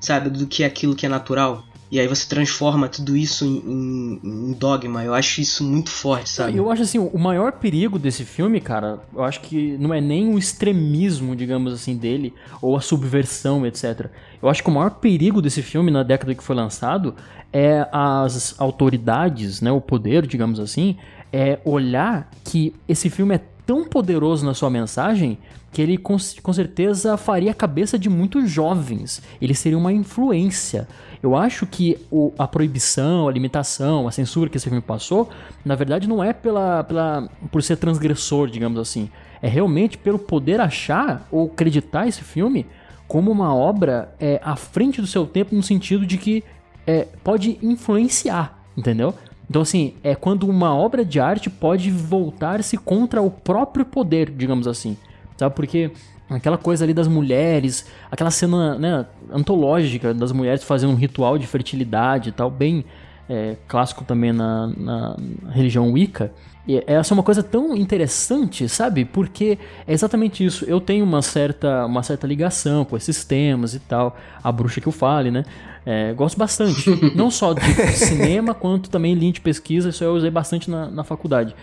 sabe? 0.00 0.30
Do 0.30 0.46
que 0.46 0.64
aquilo 0.64 0.96
que 0.96 1.06
é 1.06 1.08
natural. 1.08 1.64
E 1.92 2.00
aí 2.00 2.08
você 2.08 2.26
transforma 2.26 2.88
tudo 2.88 3.14
isso 3.14 3.44
em, 3.44 3.58
em- 3.58 4.20
em 4.24 4.52
dogma. 4.54 5.04
Eu 5.04 5.12
acho 5.12 5.42
isso 5.42 5.62
muito 5.62 5.90
forte, 5.90 6.30
sabe? 6.30 6.56
Eu 6.56 6.70
acho 6.70 6.80
assim, 6.84 6.98
o 6.98 7.18
maior 7.18 7.52
perigo 7.52 7.98
desse 7.98 8.24
filme, 8.24 8.62
cara, 8.62 9.00
eu 9.14 9.22
acho 9.22 9.42
que 9.42 9.76
não 9.78 9.92
é 9.92 10.00
nem 10.00 10.32
o 10.34 10.38
extremismo, 10.38 11.36
digamos 11.36 11.70
assim, 11.74 11.94
dele, 11.94 12.32
ou 12.62 12.78
a 12.78 12.80
subversão, 12.80 13.66
etc. 13.66 14.06
Eu 14.42 14.48
acho 14.48 14.62
que 14.62 14.70
o 14.70 14.72
maior 14.72 14.88
perigo 14.92 15.42
desse 15.42 15.60
filme 15.60 15.90
na 15.90 16.02
década 16.02 16.34
que 16.34 16.42
foi 16.42 16.56
lançado 16.56 17.14
é 17.52 17.86
as 17.92 18.58
autoridades, 18.58 19.60
né, 19.60 19.70
o 19.70 19.78
poder, 19.80 20.26
digamos 20.26 20.58
assim, 20.58 20.96
é 21.30 21.58
olhar 21.62 22.30
que 22.42 22.74
esse 22.88 23.10
filme 23.10 23.34
é 23.34 23.40
tão 23.66 23.84
poderoso 23.84 24.44
na 24.44 24.54
sua 24.54 24.68
mensagem 24.70 25.38
que 25.70 25.80
ele 25.80 25.96
com, 25.96 26.16
com 26.42 26.52
certeza 26.52 27.16
faria 27.16 27.50
a 27.50 27.54
cabeça 27.54 27.98
de 27.98 28.10
muitos 28.10 28.50
jovens. 28.50 29.22
Ele 29.40 29.54
seria 29.54 29.78
uma 29.78 29.92
influência. 29.92 30.86
Eu 31.22 31.36
acho 31.36 31.66
que 31.66 31.96
o- 32.10 32.32
a 32.38 32.46
proibição, 32.46 33.28
a 33.28 33.32
limitação, 33.32 34.06
a 34.06 34.10
censura 34.10 34.50
que 34.50 34.56
esse 34.56 34.66
filme 34.68 34.82
passou, 34.82 35.30
na 35.64 35.74
verdade 35.74 36.08
não 36.08 36.22
é 36.22 36.32
pela, 36.32 36.84
pela, 36.84 37.28
por 37.50 37.62
ser 37.62 37.76
transgressor, 37.76 38.48
digamos 38.48 38.78
assim. 38.78 39.08
É 39.40 39.48
realmente 39.48 39.96
pelo 39.96 40.18
poder 40.18 40.60
achar 40.60 41.26
ou 41.30 41.46
acreditar 41.46 42.06
esse 42.06 42.22
filme 42.22 42.66
como 43.08 43.30
uma 43.30 43.54
obra 43.54 44.14
é, 44.18 44.40
à 44.44 44.56
frente 44.56 45.00
do 45.00 45.06
seu 45.06 45.26
tempo, 45.26 45.54
no 45.54 45.62
sentido 45.62 46.04
de 46.06 46.18
que 46.18 46.42
é, 46.86 47.06
pode 47.22 47.58
influenciar, 47.62 48.58
entendeu? 48.76 49.14
Então, 49.52 49.60
assim, 49.60 49.92
é 50.02 50.14
quando 50.14 50.48
uma 50.48 50.74
obra 50.74 51.04
de 51.04 51.20
arte 51.20 51.50
pode 51.50 51.90
voltar-se 51.90 52.78
contra 52.78 53.20
o 53.20 53.30
próprio 53.30 53.84
poder, 53.84 54.30
digamos 54.30 54.66
assim. 54.66 54.96
Sabe? 55.36 55.54
Porque 55.54 55.90
aquela 56.30 56.56
coisa 56.56 56.86
ali 56.86 56.94
das 56.94 57.06
mulheres, 57.06 57.86
aquela 58.10 58.30
cena 58.30 58.78
né, 58.78 59.04
antológica 59.30 60.14
das 60.14 60.32
mulheres 60.32 60.64
fazendo 60.64 60.94
um 60.94 60.96
ritual 60.96 61.36
de 61.36 61.46
fertilidade 61.46 62.30
e 62.30 62.32
tal, 62.32 62.50
bem 62.50 62.82
é, 63.28 63.58
clássico 63.68 64.04
também 64.04 64.32
na, 64.32 64.68
na 64.68 65.16
religião 65.50 65.92
Wicca. 65.92 66.32
E 66.66 66.82
essa 66.86 67.12
é 67.12 67.14
uma 67.14 67.22
coisa 67.22 67.42
tão 67.42 67.76
interessante, 67.76 68.66
sabe? 68.70 69.04
Porque 69.04 69.58
é 69.86 69.92
exatamente 69.92 70.42
isso. 70.42 70.64
Eu 70.64 70.80
tenho 70.80 71.04
uma 71.04 71.20
certa, 71.20 71.84
uma 71.84 72.02
certa 72.02 72.26
ligação 72.26 72.86
com 72.86 72.96
esses 72.96 73.22
temas 73.22 73.74
e 73.74 73.80
tal. 73.80 74.16
A 74.42 74.50
bruxa 74.50 74.80
que 74.80 74.86
eu 74.86 74.92
fale, 74.92 75.30
né? 75.30 75.44
É, 75.84 76.12
gosto 76.12 76.38
bastante. 76.38 76.88
Não 77.16 77.30
só 77.30 77.52
de 77.52 77.62
cinema, 77.92 78.54
quanto 78.54 78.88
também 78.88 79.14
linha 79.14 79.32
de 79.32 79.40
pesquisa. 79.40 79.88
Isso 79.88 80.04
eu 80.04 80.14
usei 80.14 80.30
bastante 80.30 80.70
na, 80.70 80.90
na 80.90 81.04
faculdade. 81.04 81.54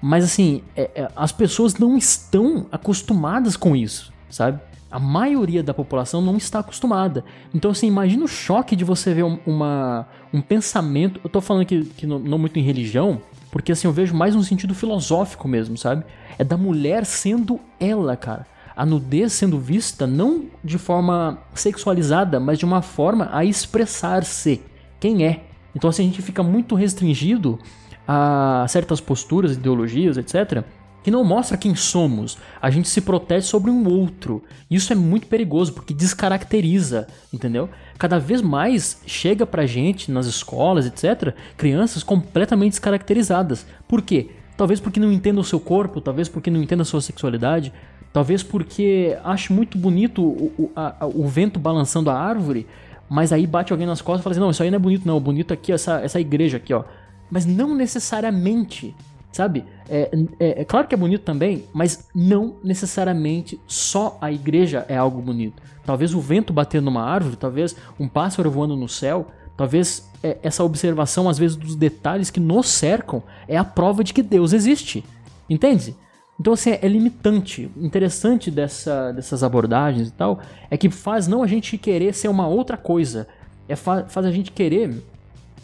Mas 0.00 0.24
assim, 0.24 0.62
é- 0.76 0.90
é, 0.94 1.08
as 1.16 1.32
pessoas 1.32 1.74
não 1.76 1.96
estão 1.96 2.66
acostumadas 2.70 3.56
com 3.56 3.74
isso, 3.74 4.12
sabe? 4.28 4.60
A 4.90 4.98
maioria 5.00 5.62
da 5.62 5.74
população 5.74 6.20
não 6.20 6.36
está 6.36 6.60
acostumada. 6.60 7.24
Então, 7.54 7.70
assim, 7.70 7.88
imagina 7.88 8.24
o 8.24 8.28
choque 8.28 8.76
de 8.76 8.84
você 8.84 9.12
ver 9.12 9.24
um, 9.24 9.38
uma, 9.46 10.06
um 10.32 10.40
pensamento. 10.40 11.20
Eu 11.24 11.30
tô 11.30 11.40
falando 11.40 11.62
aqui 11.62 11.84
que 11.96 12.06
não, 12.06 12.18
não 12.18 12.38
muito 12.38 12.58
em 12.58 12.62
religião, 12.62 13.20
porque 13.50 13.72
assim, 13.72 13.88
eu 13.88 13.92
vejo 13.92 14.14
mais 14.14 14.36
um 14.36 14.42
sentido 14.42 14.74
filosófico 14.74 15.48
mesmo, 15.48 15.76
sabe? 15.76 16.04
É 16.38 16.44
da 16.44 16.56
mulher 16.56 17.04
sendo 17.06 17.58
ela, 17.80 18.16
cara. 18.16 18.46
A 18.76 18.84
nudez 18.84 19.32
sendo 19.32 19.58
vista 19.58 20.06
não 20.06 20.46
de 20.62 20.78
forma 20.78 21.38
sexualizada, 21.54 22.40
mas 22.40 22.58
de 22.58 22.64
uma 22.64 22.82
forma 22.82 23.28
a 23.32 23.44
expressar-se 23.44 24.60
quem 24.98 25.24
é. 25.24 25.44
Então, 25.74 25.90
assim, 25.90 26.02
a 26.02 26.06
gente 26.06 26.22
fica 26.22 26.42
muito 26.42 26.74
restringido 26.74 27.58
a 28.06 28.66
certas 28.68 29.00
posturas, 29.00 29.52
ideologias, 29.52 30.16
etc., 30.16 30.64
que 31.02 31.10
não 31.10 31.22
mostra 31.22 31.58
quem 31.58 31.74
somos. 31.74 32.38
A 32.60 32.70
gente 32.70 32.88
se 32.88 33.02
protege 33.02 33.46
sobre 33.46 33.70
um 33.70 33.86
outro. 33.86 34.42
Isso 34.70 34.90
é 34.90 34.96
muito 34.96 35.26
perigoso 35.26 35.74
porque 35.74 35.92
descaracteriza, 35.92 37.06
entendeu? 37.30 37.68
Cada 37.98 38.18
vez 38.18 38.40
mais 38.40 39.02
chega 39.06 39.44
pra 39.44 39.66
gente 39.66 40.10
nas 40.10 40.24
escolas, 40.24 40.86
etc., 40.86 41.34
crianças 41.58 42.02
completamente 42.02 42.72
descaracterizadas. 42.72 43.66
Por 43.86 44.00
quê? 44.00 44.30
Talvez 44.56 44.80
porque 44.80 45.00
não 45.00 45.12
entendam 45.12 45.40
o 45.40 45.44
seu 45.44 45.58
corpo, 45.58 46.00
talvez 46.00 46.28
porque 46.28 46.50
não 46.50 46.62
entendam 46.62 46.82
a 46.82 46.84
sua 46.84 47.00
sexualidade, 47.00 47.72
talvez 48.12 48.42
porque 48.42 49.16
ache 49.24 49.52
muito 49.52 49.76
bonito 49.76 50.22
o, 50.22 50.52
o, 50.58 50.70
a- 50.76 50.94
o 51.06 51.26
vento 51.26 51.58
balançando 51.58 52.10
a 52.10 52.18
árvore, 52.18 52.66
mas 53.08 53.32
aí 53.32 53.46
bate 53.46 53.72
alguém 53.72 53.86
nas 53.86 54.00
costas 54.00 54.20
e 54.20 54.24
fala 54.24 54.32
assim: 54.32 54.40
não, 54.40 54.50
isso 54.50 54.62
aí 54.62 54.70
não 54.70 54.76
é 54.76 54.80
bonito, 54.80 55.06
não. 55.06 55.16
O 55.16 55.20
bonito 55.20 55.52
aqui 55.52 55.72
é 55.72 55.74
essa, 55.74 56.00
essa 56.00 56.20
igreja 56.20 56.56
aqui, 56.58 56.72
ó. 56.72 56.84
Mas 57.30 57.44
não 57.46 57.74
necessariamente 57.74 58.94
Sabe? 59.32 59.64
É, 59.88 60.10
é, 60.38 60.60
é, 60.60 60.64
claro 60.64 60.86
que 60.86 60.94
é 60.94 60.96
bonito 60.96 61.22
também, 61.22 61.64
mas 61.72 62.08
não 62.14 62.54
necessariamente 62.62 63.60
só 63.66 64.16
a 64.20 64.30
igreja 64.30 64.86
é 64.88 64.96
algo 64.96 65.20
bonito. 65.20 65.60
Talvez 65.84 66.14
o 66.14 66.20
vento 66.20 66.52
batendo 66.52 66.84
numa 66.84 67.02
árvore, 67.02 67.34
talvez 67.34 67.74
um 67.98 68.06
pássaro 68.06 68.48
voando 68.48 68.76
no 68.76 68.88
céu, 68.88 69.26
talvez 69.56 70.08
é, 70.22 70.38
essa 70.42 70.64
observação, 70.64 71.28
às 71.28 71.38
vezes, 71.38 71.56
dos 71.56 71.76
detalhes 71.76 72.30
que 72.30 72.40
nos 72.40 72.68
cercam 72.68 73.22
é 73.46 73.56
a 73.56 73.64
prova 73.64 74.02
de 74.02 74.12
que 74.12 74.22
Deus 74.22 74.52
existe. 74.52 75.04
Entende? 75.48 75.94
Então, 76.40 76.52
assim, 76.52 76.70
é 76.70 76.88
limitante. 76.88 77.70
Interessante 77.76 78.50
dessa, 78.50 79.12
dessas 79.12 79.42
abordagens 79.42 80.08
e 80.08 80.12
tal 80.12 80.40
é 80.70 80.76
que 80.76 80.90
faz 80.90 81.28
não 81.28 81.42
a 81.42 81.46
gente 81.46 81.78
querer 81.78 82.14
ser 82.14 82.28
uma 82.28 82.46
outra 82.46 82.76
coisa. 82.76 83.28
É 83.68 83.76
fa 83.76 84.04
faz 84.04 84.26
a 84.26 84.32
gente 84.32 84.50
querer, 84.50 85.02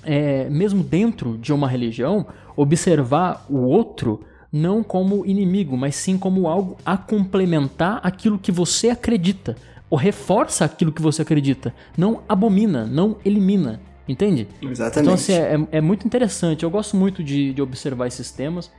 é, 0.05 0.49
mesmo 0.49 0.83
dentro 0.83 1.37
de 1.37 1.53
uma 1.53 1.69
religião, 1.69 2.27
observar 2.57 3.47
o 3.49 3.59
outro 3.59 4.25
não 4.53 4.83
como 4.83 5.25
inimigo, 5.25 5.77
mas 5.77 5.95
sim 5.95 6.19
como 6.19 6.49
algo 6.49 6.77
a 6.85 6.97
complementar 6.97 8.01
aquilo 8.03 8.39
que 8.39 8.51
você 8.51 8.91
acredita, 8.91 9.57
ou 9.91 9.99
reforça 9.99 10.65
aquilo 10.65 10.93
que 10.93 11.03
você 11.03 11.21
acredita, 11.23 11.75
não 11.99 12.23
abomina, 12.29 12.87
não 12.87 13.17
elimina, 13.25 13.81
entende? 14.09 14.47
Exatamente. 14.63 15.01
Então, 15.01 15.15
assim, 15.15 15.33
é, 15.33 15.79
é 15.79 15.81
muito 15.81 16.07
interessante. 16.07 16.63
Eu 16.63 16.71
gosto 16.71 16.97
muito 16.97 17.23
de, 17.23 17.53
de 17.53 17.61
observar 17.61 18.07
esses 18.07 18.31
temas. 18.31 18.71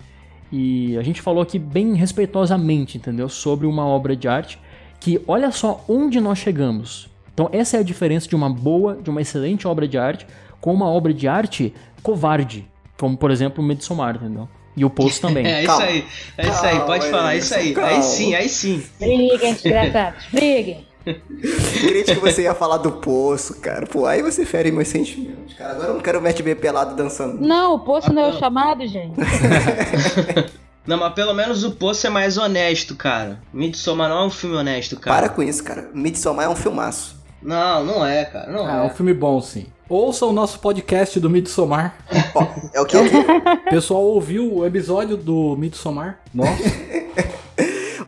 E 0.52 0.98
a 0.98 1.04
gente 1.04 1.22
falou 1.22 1.42
aqui 1.42 1.60
bem 1.60 1.94
respeitosamente, 1.94 2.98
entendeu? 2.98 3.30
Sobre 3.30 3.66
uma 3.68 3.86
obra 3.86 4.16
de 4.16 4.28
arte 4.28 4.60
que 5.00 5.22
olha 5.28 5.52
só 5.52 5.84
onde 5.88 6.20
nós 6.20 6.40
chegamos. 6.40 7.10
Então 7.34 7.50
essa 7.52 7.78
é 7.78 7.80
a 7.80 7.84
diferença 7.84 8.28
de 8.28 8.36
uma 8.36 8.50
boa, 8.50 8.98
de 9.02 9.10
uma 9.10 9.22
excelente 9.22 9.68
obra 9.68 9.88
de 9.88 9.98
arte 9.98 10.28
com 10.60 10.74
uma 10.74 10.88
obra 10.88 11.14
de 11.14 11.28
arte 11.28 11.74
covarde, 12.04 12.68
como 13.00 13.18
por 13.18 13.32
exemplo 13.32 13.64
o 13.64 13.68
Midsommar, 13.68 14.18
entendeu? 14.18 14.48
E 14.76 14.86
o 14.86 14.90
Poço 14.90 15.20
também. 15.22 15.46
É 15.46 15.60
isso 15.60 15.68
Calma. 15.68 15.86
aí, 15.86 16.06
é 16.38 16.48
isso 16.48 16.66
aí, 16.66 16.80
pode 16.82 17.04
Calma, 17.06 17.18
falar, 17.18 17.34
é 17.34 17.38
isso 17.38 17.56
aí. 17.56 17.74
calma. 17.74 17.90
Aí 17.90 18.04
sim, 18.04 18.36
aí 18.36 18.50
sim. 18.50 18.84
Briguem, 19.00 19.54
desgraçados, 19.54 20.26
briguem. 20.32 20.91
Crente 21.04 22.14
que 22.16 22.20
você 22.20 22.44
ia 22.44 22.54
falar 22.54 22.78
do 22.78 22.92
poço, 22.94 23.60
cara. 23.60 23.86
Pô, 23.88 24.06
aí 24.06 24.22
você 24.22 24.46
fere 24.46 24.72
meus 24.72 24.88
sentimentos, 24.88 25.54
cara. 25.56 25.72
Agora 25.72 25.88
eu 25.90 25.94
não 25.96 26.02
quero 26.02 26.20
o 26.20 26.22
Matt 26.22 26.42
B 26.42 26.56
pelado 26.56 26.96
dançando. 26.96 27.40
Não, 27.42 27.76
o 27.76 27.80
poço 27.80 28.14
não 28.14 28.24
é 28.24 28.30
o 28.30 28.40
chamado, 28.40 28.86
gente. 28.88 29.16
Não, 30.86 30.98
mas 30.98 31.14
pelo 31.14 31.32
menos 31.36 31.64
o 31.64 31.72
Poço 31.74 32.08
é 32.08 32.10
mais 32.10 32.40
honesto, 32.40 32.96
cara. 32.96 33.40
Midsommar 33.54 34.10
não 34.10 34.24
é 34.24 34.26
um 34.26 34.30
filme 34.32 34.56
honesto, 34.56 35.00
cara. 35.00 35.16
Para 35.16 35.30
com 35.30 35.44
isso, 35.44 35.64
cara. 35.64 35.92
Midsommar 35.94 36.48
é 36.48 36.50
um 36.50 36.56
filmaço. 36.56 37.22
Não, 37.40 37.84
não 37.86 38.04
é, 38.06 38.26
cara, 38.26 38.52
não 38.52 38.66
Ah, 38.66 38.78
é 38.78 38.82
um 38.82 38.86
é. 38.88 38.90
filme 38.90 39.14
bom, 39.14 39.40
sim. 39.42 39.68
Ouça 39.88 40.26
o 40.26 40.34
nosso 40.34 40.60
podcast 40.60 41.20
do 41.20 41.30
Midsommar. 41.30 41.96
Ó, 42.34 42.48
é 42.74 42.82
o 42.82 42.86
que? 42.88 42.98
É 42.98 43.00
o 43.00 43.08
que? 43.10 43.16
O 43.16 43.70
pessoal 43.70 44.02
ouviu 44.02 44.52
o 44.58 44.66
episódio 44.66 45.16
do 45.18 45.56
Midsommar? 45.56 46.20
Nossa. 46.34 46.64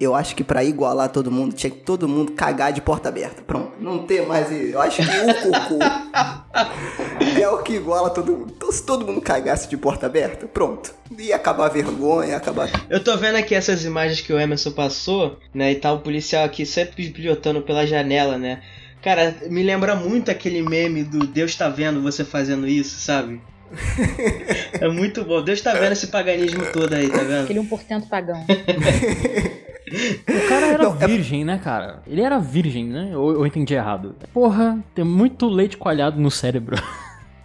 Eu 0.03 0.13
acho 0.13 0.35
que 0.35 0.43
pra 0.43 0.63
igualar 0.63 1.09
todo 1.09 1.31
mundo, 1.31 1.53
tinha 1.53 1.71
que 1.71 1.79
todo 1.79 2.09
mundo 2.09 2.33
cagar 2.33 2.73
de 2.73 2.81
porta 2.81 3.07
aberta. 3.07 3.41
Pronto. 3.41 3.71
Não 3.79 3.99
ter 3.99 4.27
mais. 4.27 4.51
Eu 4.51 4.81
acho 4.81 5.01
que 5.01 5.09
o 5.09 5.51
cocô 5.51 5.79
é 7.39 7.47
o 7.47 7.63
que 7.63 7.73
iguala 7.73 8.09
todo 8.09 8.33
mundo. 8.33 8.53
Então, 8.55 8.71
se 8.71 8.85
todo 8.85 9.05
mundo 9.05 9.21
cagasse 9.21 9.69
de 9.69 9.77
porta 9.77 10.05
aberta, 10.05 10.45
pronto. 10.45 10.93
Ia 11.17 11.37
acabar 11.37 11.67
a 11.67 11.69
vergonha, 11.69 12.31
ia 12.31 12.37
acabar. 12.37 12.69
Eu 12.89 13.01
tô 13.01 13.15
vendo 13.15 13.37
aqui 13.37 13.55
essas 13.55 13.85
imagens 13.85 14.19
que 14.19 14.33
o 14.33 14.39
Emerson 14.39 14.71
passou, 14.71 15.39
né? 15.53 15.71
E 15.71 15.75
tá 15.75 15.93
o 15.93 15.99
policial 15.99 16.43
aqui 16.43 16.65
sempre 16.65 17.09
pilhotando 17.09 17.61
pela 17.61 17.87
janela, 17.87 18.37
né? 18.37 18.61
Cara, 19.01 19.35
me 19.49 19.63
lembra 19.63 19.95
muito 19.95 20.31
aquele 20.31 20.61
meme 20.61 21.03
do 21.03 21.25
Deus 21.25 21.55
tá 21.55 21.69
vendo 21.69 22.01
você 22.01 22.25
fazendo 22.25 22.67
isso, 22.67 22.99
sabe? 22.99 23.41
é 24.79 24.87
muito 24.87 25.23
bom. 25.23 25.41
Deus 25.41 25.61
tá 25.61 25.73
vendo 25.73 25.93
esse 25.93 26.07
paganismo 26.07 26.71
todo 26.71 26.93
aí, 26.93 27.09
tá 27.09 27.19
vendo? 27.19 27.43
Aquele 27.43 27.59
1% 27.59 28.07
pagão. 28.09 28.45
O 29.93 30.49
cara 30.49 30.65
era 30.67 30.83
Não, 30.83 30.95
é- 30.99 31.07
virgem, 31.07 31.45
né, 31.45 31.59
cara? 31.63 32.01
Ele 32.07 32.21
era 32.21 32.39
virgem, 32.39 32.85
né? 32.85 33.15
Ou 33.15 33.31
eu 33.33 33.45
entendi 33.45 33.73
errado? 33.73 34.15
Porra, 34.33 34.79
tem 34.95 35.05
muito 35.05 35.47
leite 35.47 35.77
coalhado 35.77 36.19
no 36.19 36.31
cérebro. 36.31 36.75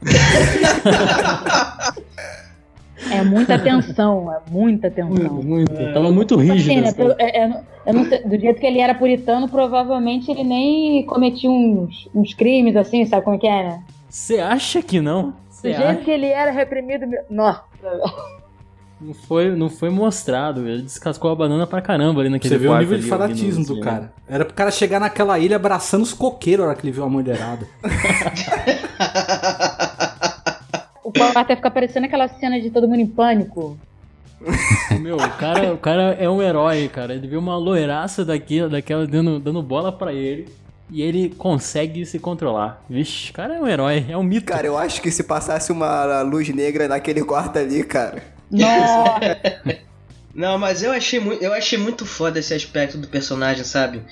É 3.11 3.23
muita 3.23 3.55
atenção, 3.55 4.31
é 4.33 4.41
muita 4.51 4.89
atenção. 4.89 5.35
Muito. 5.35 5.73
Tava 5.95 6.11
muito 6.11 6.37
rígido. 6.37 6.71
Assim, 6.73 6.81
né, 6.81 6.89
assim. 6.89 6.97
pelo- 6.97 7.15
é- 7.19 7.39
é- 7.45 7.61
eu 7.87 7.95
não 7.95 8.05
sei, 8.05 8.23
do 8.25 8.39
jeito 8.39 8.61
que 8.61 8.67
ele 8.67 8.81
era 8.81 8.95
puritano, 8.95 9.49
provavelmente 9.49 10.31
ele 10.31 10.43
nem 10.43 11.07
cometia 11.07 11.49
uns, 11.49 12.09
uns 12.15 12.35
crimes 12.35 12.75
assim, 12.77 13.07
sabe 13.07 13.23
como 13.25 13.37
é 13.37 13.39
que 13.39 13.47
é, 13.47 13.63
né? 13.63 13.83
Você 14.09 14.39
acha 14.41 14.83
que 14.83 15.01
não? 15.01 15.31
Do 15.31 15.35
Você 15.49 15.73
jeito 15.73 15.87
acha? 15.89 16.01
que 16.01 16.11
ele 16.11 16.27
era 16.27 16.51
reprimido. 16.51 17.07
Nossa. 17.31 17.63
Não 19.01 19.15
foi, 19.15 19.55
não 19.55 19.71
foi 19.71 19.91
mostrado. 19.91 20.69
Ele 20.69 20.83
descascou 20.83 21.31
a 21.31 21.35
banana 21.35 21.67
pra 21.67 21.81
caramba 21.81 22.21
ali 22.21 22.31
naquele 22.31 22.55
Você 22.55 22.59
vê 22.59 22.69
o 22.69 22.79
nível 22.79 22.99
de 22.99 23.07
fanatismo 23.07 23.65
do 23.65 23.81
cara. 23.81 24.13
Era 24.29 24.45
pro 24.45 24.55
cara 24.55 24.71
chegar 24.71 24.99
naquela 24.99 25.39
ilha 25.39 25.57
abraçando 25.57 26.03
os 26.03 26.13
coqueiros 26.13 26.65
na 26.65 26.71
hora 26.71 26.79
que 26.79 26.85
ele 26.85 26.93
viu 26.93 27.05
a 27.05 27.09
mulherada. 27.09 27.67
O 31.09 31.13
quarto 31.13 31.39
até 31.39 31.57
fica 31.57 31.71
parecendo 31.71 32.05
aquela 32.05 32.29
cena 32.29 32.61
de 32.61 32.69
todo 32.69 32.87
mundo 32.87 33.01
em 33.01 33.07
pânico. 33.07 33.79
Meu, 35.01 35.17
o 35.17 35.31
cara, 35.39 35.73
o 35.73 35.79
cara 35.79 36.13
é 36.13 36.29
um 36.29 36.43
herói, 36.43 36.87
cara. 36.87 37.15
Ele 37.15 37.27
viu 37.27 37.41
uma 37.41 37.57
loiraça 37.57 38.27
daquela, 38.27 38.69
daquela 38.69 39.07
dando, 39.07 39.41
dando 39.41 39.63
bola 39.63 39.91
pra 39.91 40.13
ele. 40.13 40.51
E 40.91 41.01
ele 41.01 41.31
consegue 41.31 42.05
se 42.05 42.19
controlar. 42.19 42.85
Vixe, 42.91 43.31
o 43.31 43.33
cara 43.33 43.57
é 43.57 43.61
um 43.61 43.67
herói, 43.67 44.05
é 44.07 44.19
um 44.19 44.23
mito. 44.23 44.53
Cara, 44.53 44.67
eu 44.67 44.77
acho 44.77 45.01
que 45.01 45.11
se 45.11 45.23
passasse 45.23 45.73
uma 45.73 46.21
luz 46.21 46.47
negra 46.51 46.89
naquele 46.89 47.25
quarto 47.25 47.59
ali, 47.59 47.83
cara. 47.83 48.23
Nossa. 48.51 49.41
Não, 50.35 50.57
mas 50.57 50.83
eu 50.83 50.93
achei 50.93 51.19
muito, 51.19 51.43
eu 51.43 51.53
achei 51.53 51.77
muito 51.77 52.07
foda 52.07 52.39
esse 52.39 52.55
aspecto 52.55 52.97
do 52.97 53.09
personagem, 53.09 53.65
sabe? 53.65 54.03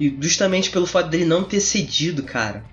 E 0.00 0.16
justamente 0.20 0.70
pelo 0.70 0.86
fato 0.86 1.08
dele 1.08 1.24
não 1.24 1.44
ter 1.44 1.60
cedido, 1.60 2.24
cara. 2.24 2.64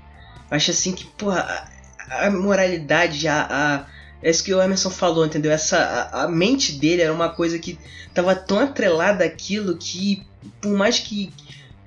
Eu 0.50 0.58
acho 0.58 0.72
assim 0.72 0.94
que, 0.94 1.06
porra, 1.06 1.68
a, 2.10 2.26
a 2.26 2.32
moralidade, 2.32 3.28
a, 3.28 3.48
a. 3.50 3.86
É 4.22 4.30
isso 4.30 4.44
que 4.44 4.54
o 4.54 4.62
Emerson 4.62 4.90
falou, 4.90 5.26
entendeu? 5.26 5.52
Essa, 5.52 5.78
a, 5.78 6.24
a 6.24 6.28
mente 6.28 6.74
dele 6.74 7.02
era 7.02 7.14
uma 7.14 7.30
coisa 7.30 7.60
que 7.60 7.78
tava 8.14 8.34
tão 8.36 8.60
atrelada 8.60 9.24
àquilo 9.26 9.78
que, 9.78 10.26
por 10.62 10.74
mais 10.74 10.98
que. 11.00 11.32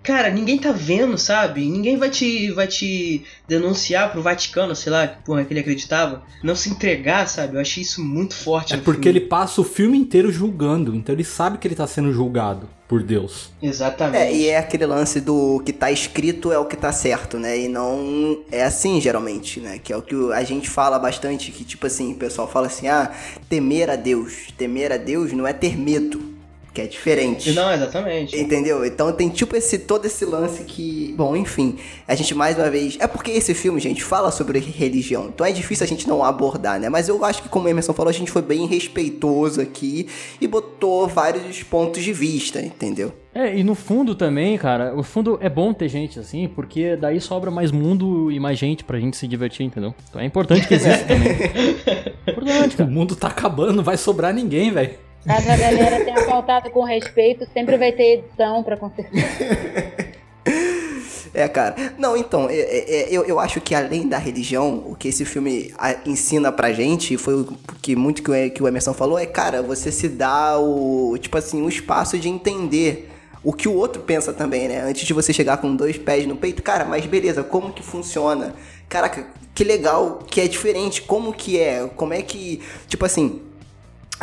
Cara, 0.07 0.31
ninguém 0.31 0.57
tá 0.57 0.71
vendo, 0.71 1.19
sabe? 1.19 1.69
Ninguém 1.69 1.97
vai 1.97 2.09
te, 2.09 2.53
vai 2.53 2.69
te 2.69 3.25
denunciar 3.49 4.13
pro 4.13 4.23
Vaticano, 4.23 4.73
sei 4.73 4.93
lá, 4.93 5.09
que 5.09 5.21
porra 5.25 5.45
que 5.45 5.53
ele 5.53 5.59
acreditava. 5.59 6.23
Não 6.45 6.55
se 6.55 6.71
entregar, 6.71 7.27
sabe? 7.27 7.57
Eu 7.57 7.61
achei 7.61 7.83
isso 7.83 8.01
muito 8.05 8.33
forte. 8.33 8.73
É 8.73 8.77
porque 8.77 9.03
filme. 9.03 9.19
ele 9.19 9.27
passa 9.27 9.61
o 9.61 9.65
filme 9.65 9.99
inteiro 9.99 10.31
julgando, 10.31 10.95
então 10.95 11.13
ele 11.13 11.25
sabe 11.25 11.59
que 11.59 11.67
ele 11.67 11.75
tá 11.75 11.89
sendo 11.89 12.13
julgado 12.13 12.69
por 12.87 13.03
Deus. 13.03 13.51
Exatamente. 13.61 14.23
É, 14.23 14.33
e 14.33 14.47
é 14.47 14.59
aquele 14.59 14.87
lance 14.87 15.21
do 15.21 15.61
que 15.67 15.73
tá 15.73 15.91
escrito 15.91 16.53
é 16.53 16.59
o 16.61 16.67
que 16.67 16.77
tá 16.77 16.93
certo, 16.93 17.37
né? 17.37 17.59
E 17.59 17.67
não 17.67 18.45
é 18.53 18.63
assim, 18.63 19.01
geralmente, 19.01 19.59
né? 19.59 19.81
Que 19.83 19.93
é 19.93 19.97
o 19.97 20.03
que 20.03 20.15
a 20.33 20.45
gente 20.45 20.71
fala 20.71 21.01
bastante, 21.01 21.51
que 21.51 21.65
tipo 21.65 21.85
assim, 21.85 22.13
o 22.13 22.17
pessoal 22.17 22.47
fala 22.47 22.69
assim, 22.69 22.87
ah, 22.87 23.11
temer 23.49 23.91
a 23.91 23.97
Deus. 23.97 24.53
Temer 24.57 24.93
a 24.93 24.99
Deus 24.99 25.33
não 25.33 25.49
é 25.49 25.53
ter 25.53 25.77
medo, 25.77 26.36
que 26.77 26.83
é 26.83 26.87
diferente. 26.87 27.53
Não, 27.53 27.73
exatamente. 27.73 28.39
Entendeu? 28.39 28.85
Então 28.85 29.11
tem 29.11 29.31
tipo 29.31 29.57
esse 29.57 29.79
todo 29.79 30.05
esse 30.05 30.27
lance 30.27 30.63
que, 30.65 31.15
bom, 31.17 31.35
enfim, 31.35 31.79
a 32.07 32.15
gente 32.15 32.35
mais 32.35 32.59
uma 32.59 32.69
vez, 32.69 32.99
é 33.01 33.07
porque 33.07 33.31
esse 33.31 33.55
filme, 33.55 33.81
gente, 33.81 34.05
fala 34.05 34.31
sobre 34.31 34.59
religião. 34.59 35.31
Então 35.35 35.47
é 35.47 35.53
difícil 35.53 35.85
a 35.85 35.87
gente 35.87 36.07
não 36.07 36.23
abordar, 36.23 36.79
né? 36.79 36.91
Mas 36.91 37.09
eu 37.09 37.25
acho 37.25 37.43
que 37.43 37.49
como 37.49 37.65
o 37.65 37.69
Emerson 37.71 37.95
falou, 37.95 38.11
a 38.11 38.13
gente 38.13 38.31
foi 38.31 38.43
bem 38.43 38.67
respeitoso 38.67 39.59
aqui 39.59 40.07
e 40.39 40.47
botou 40.47 41.09
vários 41.09 41.63
pontos 41.63 42.05
de 42.05 42.13
vista, 42.13 42.61
entendeu? 42.61 43.11
É, 43.35 43.57
e 43.57 43.65
no 43.65 43.75
fundo 43.75 44.15
também, 44.15 44.57
cara, 44.59 44.95
o 44.95 45.03
fundo 45.03 45.39
é 45.41 45.49
bom 45.49 45.73
ter 45.73 45.89
gente 45.89 46.19
assim, 46.19 46.47
porque 46.49 46.95
daí 46.97 47.21
sobra 47.23 47.51
mais 47.51 47.71
mundo 47.71 48.31
e 48.31 48.39
mais 48.39 48.59
gente 48.59 48.85
pra 48.85 48.99
gente 49.01 49.17
se 49.17 49.27
divertir, 49.27 49.65
entendeu? 49.65 49.95
Então 50.11 50.21
é 50.21 50.25
importante 50.27 50.69
que 50.69 50.75
exista 50.75 51.05
também. 51.09 51.33
importante, 52.29 52.75
O 52.75 52.79
cara. 52.79 52.91
mundo 52.91 53.17
tá 53.17 53.29
acabando, 53.29 53.73
não 53.75 53.85
vai 53.85 53.97
sobrar 53.97 54.33
ninguém, 54.35 54.71
velho. 54.71 55.06
Caso 55.27 55.51
a 55.51 55.57
galera 55.57 56.05
tenha 56.05 56.25
faltado 56.25 56.71
com 56.71 56.85
respeito, 56.85 57.47
sempre 57.53 57.77
vai 57.77 57.93
ter 57.93 58.19
edição 58.19 58.63
pra 58.63 58.77
consertar. 58.77 59.13
É, 61.35 61.47
cara. 61.49 61.75
Não, 61.99 62.17
então, 62.17 62.49
é- 62.49 62.55
é- 62.57 62.91
é, 63.03 63.09
eu, 63.11 63.23
eu 63.25 63.39
acho 63.39 63.61
que 63.61 63.75
além 63.75 64.09
da 64.09 64.17
religião, 64.17 64.83
o 64.87 64.97
que 64.97 65.09
esse 65.09 65.23
filme 65.27 65.71
ensina 66.07 66.51
pra 66.51 66.73
gente, 66.73 67.19
foi 67.19 67.35
o 67.35 67.45
que 67.83 67.95
muito 67.95 68.23
que 68.23 68.63
o 68.63 68.67
Emerson 68.67 68.95
falou, 68.95 69.19
é, 69.19 69.27
cara, 69.27 69.61
você 69.61 69.93
se 69.93 70.09
dá 70.09 70.59
o, 70.59 71.15
tipo 71.19 71.37
assim, 71.37 71.61
o 71.61 71.69
espaço 71.69 72.19
de 72.19 72.27
entender 72.31 73.11
o 73.45 73.53
que 73.53 73.69
o 73.69 73.75
outro 73.75 74.01
pensa 74.01 74.33
também, 74.33 74.67
né? 74.67 74.81
Antes 74.81 75.07
de 75.07 75.13
você 75.13 75.31
chegar 75.31 75.59
com 75.59 75.77
dois 75.77 75.99
pés 75.99 76.27
no 76.27 76.37
peito, 76.37 76.63
cara, 76.63 76.87
mas 76.87 77.05
beleza, 77.05 77.43
como 77.43 77.71
que 77.71 77.83
funciona? 77.83 78.55
Caraca, 78.89 79.27
que 79.55 79.63
legal, 79.63 80.21
que 80.27 80.41
é 80.41 80.49
diferente, 80.49 81.03
como 81.03 81.35
que 81.35 81.59
é? 81.61 81.87
Como 81.97 82.15
é 82.15 82.23
que, 82.23 82.63
tipo 82.89 83.05
assim, 83.05 83.43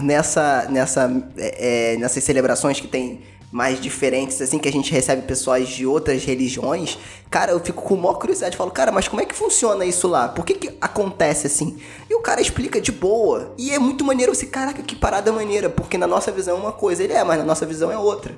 nessa, 0.02 0.68
nessa, 0.70 1.24
é, 1.38 1.94
é, 1.94 1.98
nessas 1.98 2.24
celebrações 2.24 2.80
que 2.80 2.88
tem 2.88 3.22
mais 3.54 3.80
diferentes, 3.80 4.42
assim, 4.42 4.58
que 4.58 4.68
a 4.68 4.72
gente 4.72 4.92
recebe 4.92 5.22
pessoas 5.22 5.70
de 5.70 5.86
outras 5.86 6.26
religiões, 6.26 6.98
cara, 7.30 7.52
eu 7.52 7.60
fico 7.60 7.84
com 7.84 7.96
maior 7.96 8.16
curiosidade. 8.16 8.58
Falo, 8.58 8.72
cara, 8.72 8.92
mas 8.92 9.08
como 9.08 9.22
é 9.22 9.26
que 9.26 9.36
funciona 9.36 9.86
isso 9.86 10.08
lá? 10.08 10.28
Por 10.28 10.44
que 10.44 10.56
que 10.56 10.76
acontece 10.82 11.46
assim? 11.46 11.78
E 12.10 12.16
o 12.16 12.20
cara 12.20 12.42
explica 12.42 12.82
de 12.82 12.92
boa. 12.92 13.54
E 13.56 13.70
é 13.70 13.78
muito 13.78 14.04
maneiro 14.04 14.34
você, 14.34 14.48
caraca, 14.48 14.82
que 14.82 14.96
parada 14.96 15.32
maneira. 15.32 15.70
Porque 15.70 16.00
na 16.00 16.08
nossa 16.08 16.32
visão 16.32 16.58
é 16.58 16.60
uma 16.60 16.72
coisa, 16.72 17.04
ele 17.04 17.14
é, 17.14 17.24
mas 17.24 17.38
na 17.38 17.46
nossa 17.46 17.64
visão 17.64 17.92
é 17.92 17.98
outra. 17.98 18.36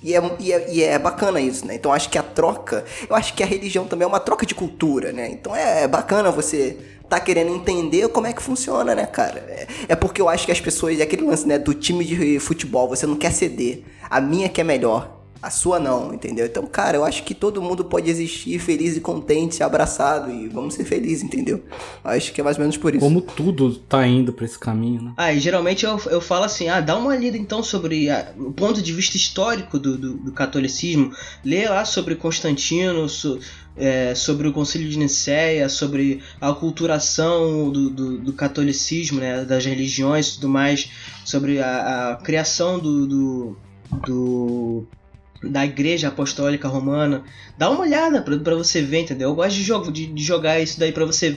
E 0.00 0.14
é, 0.14 0.36
e, 0.38 0.52
é, 0.52 0.72
e 0.72 0.82
é 0.82 0.98
bacana 0.98 1.40
isso, 1.40 1.66
né? 1.66 1.74
Então 1.74 1.92
acho 1.92 2.08
que 2.08 2.18
a 2.18 2.22
troca, 2.22 2.84
eu 3.08 3.16
acho 3.16 3.34
que 3.34 3.42
a 3.42 3.46
religião 3.46 3.84
também 3.84 4.04
é 4.04 4.08
uma 4.08 4.20
troca 4.20 4.46
de 4.46 4.54
cultura, 4.54 5.12
né? 5.12 5.28
Então 5.30 5.54
é, 5.54 5.82
é 5.82 5.88
bacana 5.88 6.30
você 6.30 6.76
tá 7.12 7.20
querendo 7.20 7.54
entender 7.54 8.08
como 8.08 8.26
é 8.26 8.32
que 8.32 8.42
funciona, 8.42 8.94
né, 8.94 9.04
cara? 9.04 9.38
É, 9.40 9.66
é 9.88 9.96
porque 9.96 10.20
eu 10.22 10.30
acho 10.30 10.46
que 10.46 10.52
as 10.52 10.60
pessoas, 10.60 10.98
é 10.98 11.02
aquele 11.02 11.22
lance, 11.22 11.46
né, 11.46 11.58
do 11.58 11.74
time 11.74 12.04
de 12.04 12.38
futebol, 12.38 12.88
você 12.88 13.06
não 13.06 13.16
quer 13.16 13.32
ceder. 13.32 13.82
A 14.08 14.18
minha 14.18 14.48
que 14.48 14.62
é 14.62 14.64
melhor. 14.64 15.21
A 15.42 15.50
sua 15.50 15.80
não, 15.80 16.14
entendeu? 16.14 16.46
Então, 16.46 16.64
cara, 16.66 16.96
eu 16.96 17.04
acho 17.04 17.24
que 17.24 17.34
todo 17.34 17.60
mundo 17.60 17.84
pode 17.84 18.08
existir 18.08 18.60
feliz 18.60 18.96
e 18.96 19.00
contente, 19.00 19.60
abraçado 19.60 20.30
e 20.30 20.48
vamos 20.48 20.74
ser 20.74 20.84
felizes, 20.84 21.24
entendeu? 21.24 21.64
Acho 22.04 22.32
que 22.32 22.40
é 22.40 22.44
mais 22.44 22.56
ou 22.56 22.60
menos 22.60 22.76
por 22.76 22.94
isso. 22.94 23.04
Como 23.04 23.20
tudo 23.20 23.74
tá 23.74 24.06
indo 24.06 24.32
pra 24.32 24.44
esse 24.44 24.56
caminho, 24.56 25.02
né? 25.02 25.12
Ah, 25.16 25.32
e 25.32 25.40
geralmente 25.40 25.84
eu, 25.84 26.00
eu 26.06 26.20
falo 26.20 26.44
assim, 26.44 26.68
ah, 26.68 26.80
dá 26.80 26.96
uma 26.96 27.16
lida 27.16 27.36
então 27.36 27.60
sobre 27.60 28.08
a, 28.08 28.32
o 28.38 28.52
ponto 28.52 28.80
de 28.80 28.92
vista 28.92 29.16
histórico 29.16 29.80
do, 29.80 29.98
do, 29.98 30.14
do 30.14 30.32
catolicismo, 30.32 31.12
lê 31.44 31.68
lá 31.68 31.84
sobre 31.84 32.14
Constantino, 32.14 33.08
so, 33.08 33.40
é, 33.76 34.14
sobre 34.14 34.46
o 34.46 34.52
Concílio 34.52 34.88
de 34.88 34.96
Nicéia, 34.96 35.68
sobre 35.68 36.22
a 36.40 36.50
aculturação 36.50 37.68
do, 37.68 37.90
do, 37.90 38.18
do, 38.18 38.32
catolicismo, 38.32 39.18
né, 39.18 39.44
das 39.44 39.64
religiões 39.64 40.28
e 40.28 40.34
tudo 40.34 40.48
mais, 40.48 40.88
sobre 41.24 41.60
a, 41.60 42.12
a 42.12 42.16
criação 42.16 42.78
do, 42.78 43.06
do, 43.06 43.56
do 44.06 44.86
da 45.42 45.64
Igreja 45.64 46.08
Apostólica 46.08 46.68
Romana. 46.68 47.24
Dá 47.58 47.70
uma 47.70 47.80
olhada 47.80 48.22
para 48.22 48.54
você 48.54 48.82
ver, 48.82 49.00
entendeu? 49.00 49.30
Eu 49.30 49.34
gosto 49.34 49.56
de, 49.56 49.62
jogo, 49.62 49.90
de, 49.90 50.06
de 50.06 50.22
jogar 50.22 50.60
isso 50.60 50.78
daí 50.78 50.92
para 50.92 51.04
você 51.04 51.36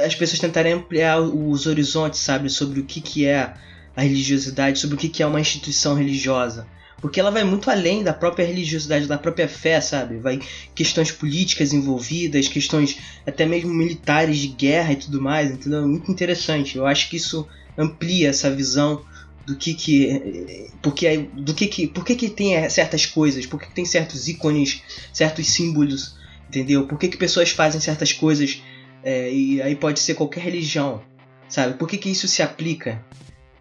as 0.00 0.14
pessoas 0.14 0.40
tentarem 0.40 0.72
ampliar 0.72 1.20
os 1.20 1.66
horizontes, 1.66 2.20
sabe, 2.20 2.48
sobre 2.48 2.80
o 2.80 2.84
que, 2.84 3.00
que 3.00 3.26
é 3.26 3.52
a 3.94 4.02
religiosidade, 4.02 4.78
sobre 4.78 4.96
o 4.96 4.98
que, 4.98 5.08
que 5.08 5.22
é 5.22 5.26
uma 5.26 5.40
instituição 5.40 5.94
religiosa. 5.94 6.66
Porque 7.00 7.18
ela 7.18 7.32
vai 7.32 7.42
muito 7.42 7.68
além 7.68 8.02
da 8.02 8.12
própria 8.12 8.46
religiosidade, 8.46 9.06
da 9.06 9.18
própria 9.18 9.48
fé, 9.48 9.80
sabe? 9.80 10.18
Vai 10.18 10.40
questões 10.74 11.10
políticas 11.10 11.72
envolvidas, 11.72 12.46
questões 12.46 12.96
até 13.26 13.44
mesmo 13.44 13.74
militares 13.74 14.38
de 14.38 14.48
guerra 14.48 14.92
e 14.92 14.96
tudo 14.96 15.20
mais, 15.20 15.50
entendeu? 15.50 15.86
Muito 15.86 16.10
interessante. 16.10 16.78
Eu 16.78 16.86
acho 16.86 17.10
que 17.10 17.16
isso 17.16 17.46
amplia 17.76 18.28
essa 18.28 18.50
visão 18.50 19.02
do 19.46 19.56
que 19.56 19.74
que 19.74 20.70
porque 20.80 21.18
do 21.34 21.54
que 21.54 21.66
que 21.66 21.86
por 21.86 22.04
que 22.04 22.14
que 22.14 22.28
tem 22.28 22.68
certas 22.68 23.06
coisas? 23.06 23.46
Por 23.46 23.60
que, 23.60 23.66
que 23.66 23.74
tem 23.74 23.84
certos 23.84 24.28
ícones 24.28 24.82
certos 25.12 25.48
símbolos? 25.48 26.16
Entendeu? 26.48 26.86
Por 26.86 26.98
que 26.98 27.08
que 27.08 27.16
pessoas 27.16 27.50
fazem 27.50 27.80
certas 27.80 28.12
coisas 28.12 28.62
é, 29.02 29.32
e 29.32 29.60
aí 29.60 29.74
pode 29.74 30.00
ser 30.00 30.14
qualquer 30.14 30.42
religião 30.42 31.02
sabe? 31.48 31.74
Por 31.74 31.88
que 31.88 31.98
que 31.98 32.10
isso 32.10 32.28
se 32.28 32.42
aplica? 32.42 33.04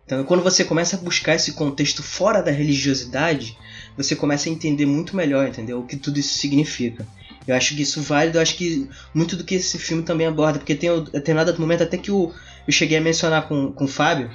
Então 0.06 0.24
quando 0.24 0.44
você 0.44 0.64
começa 0.64 0.95
a 0.95 0.99
buscar 0.99 1.36
esse 1.36 1.53
contexto 1.53 2.03
fora 2.03 2.41
da 2.41 2.52
religiosidade 2.52 3.58
você 3.98 4.16
começa 4.16 4.49
a 4.49 4.52
entender 4.52 4.86
muito 4.86 5.16
melhor 5.16 5.48
entendeu? 5.48 5.80
O 5.80 5.86
que 5.86 5.98
tudo 5.98 6.20
isso 6.20 6.38
significa. 6.38 7.08
Eu 7.48 7.56
acho 7.56 7.76
que 7.76 7.82
isso 7.82 8.02
válido 8.03 8.38
eu 8.38 8.41
acho 8.41 8.56
que 8.56 8.88
muito 9.16 9.36
do 9.36 9.44
que 9.44 9.56
esse 9.56 9.80
filme 9.80 10.03
também 10.03 10.28
aborda 10.28 10.60
porque 10.60 10.76
tem 10.76 11.03
determinado 11.06 11.60
momento 11.60 11.82
até 11.82 11.98
que 11.98 12.12
o, 12.12 12.32
eu 12.68 12.72
cheguei 12.72 12.99
a 12.99 13.02
mencionar 13.02 13.48
com, 13.48 13.72
com 13.72 13.86
o 13.86 13.88
Fábio 13.88 14.30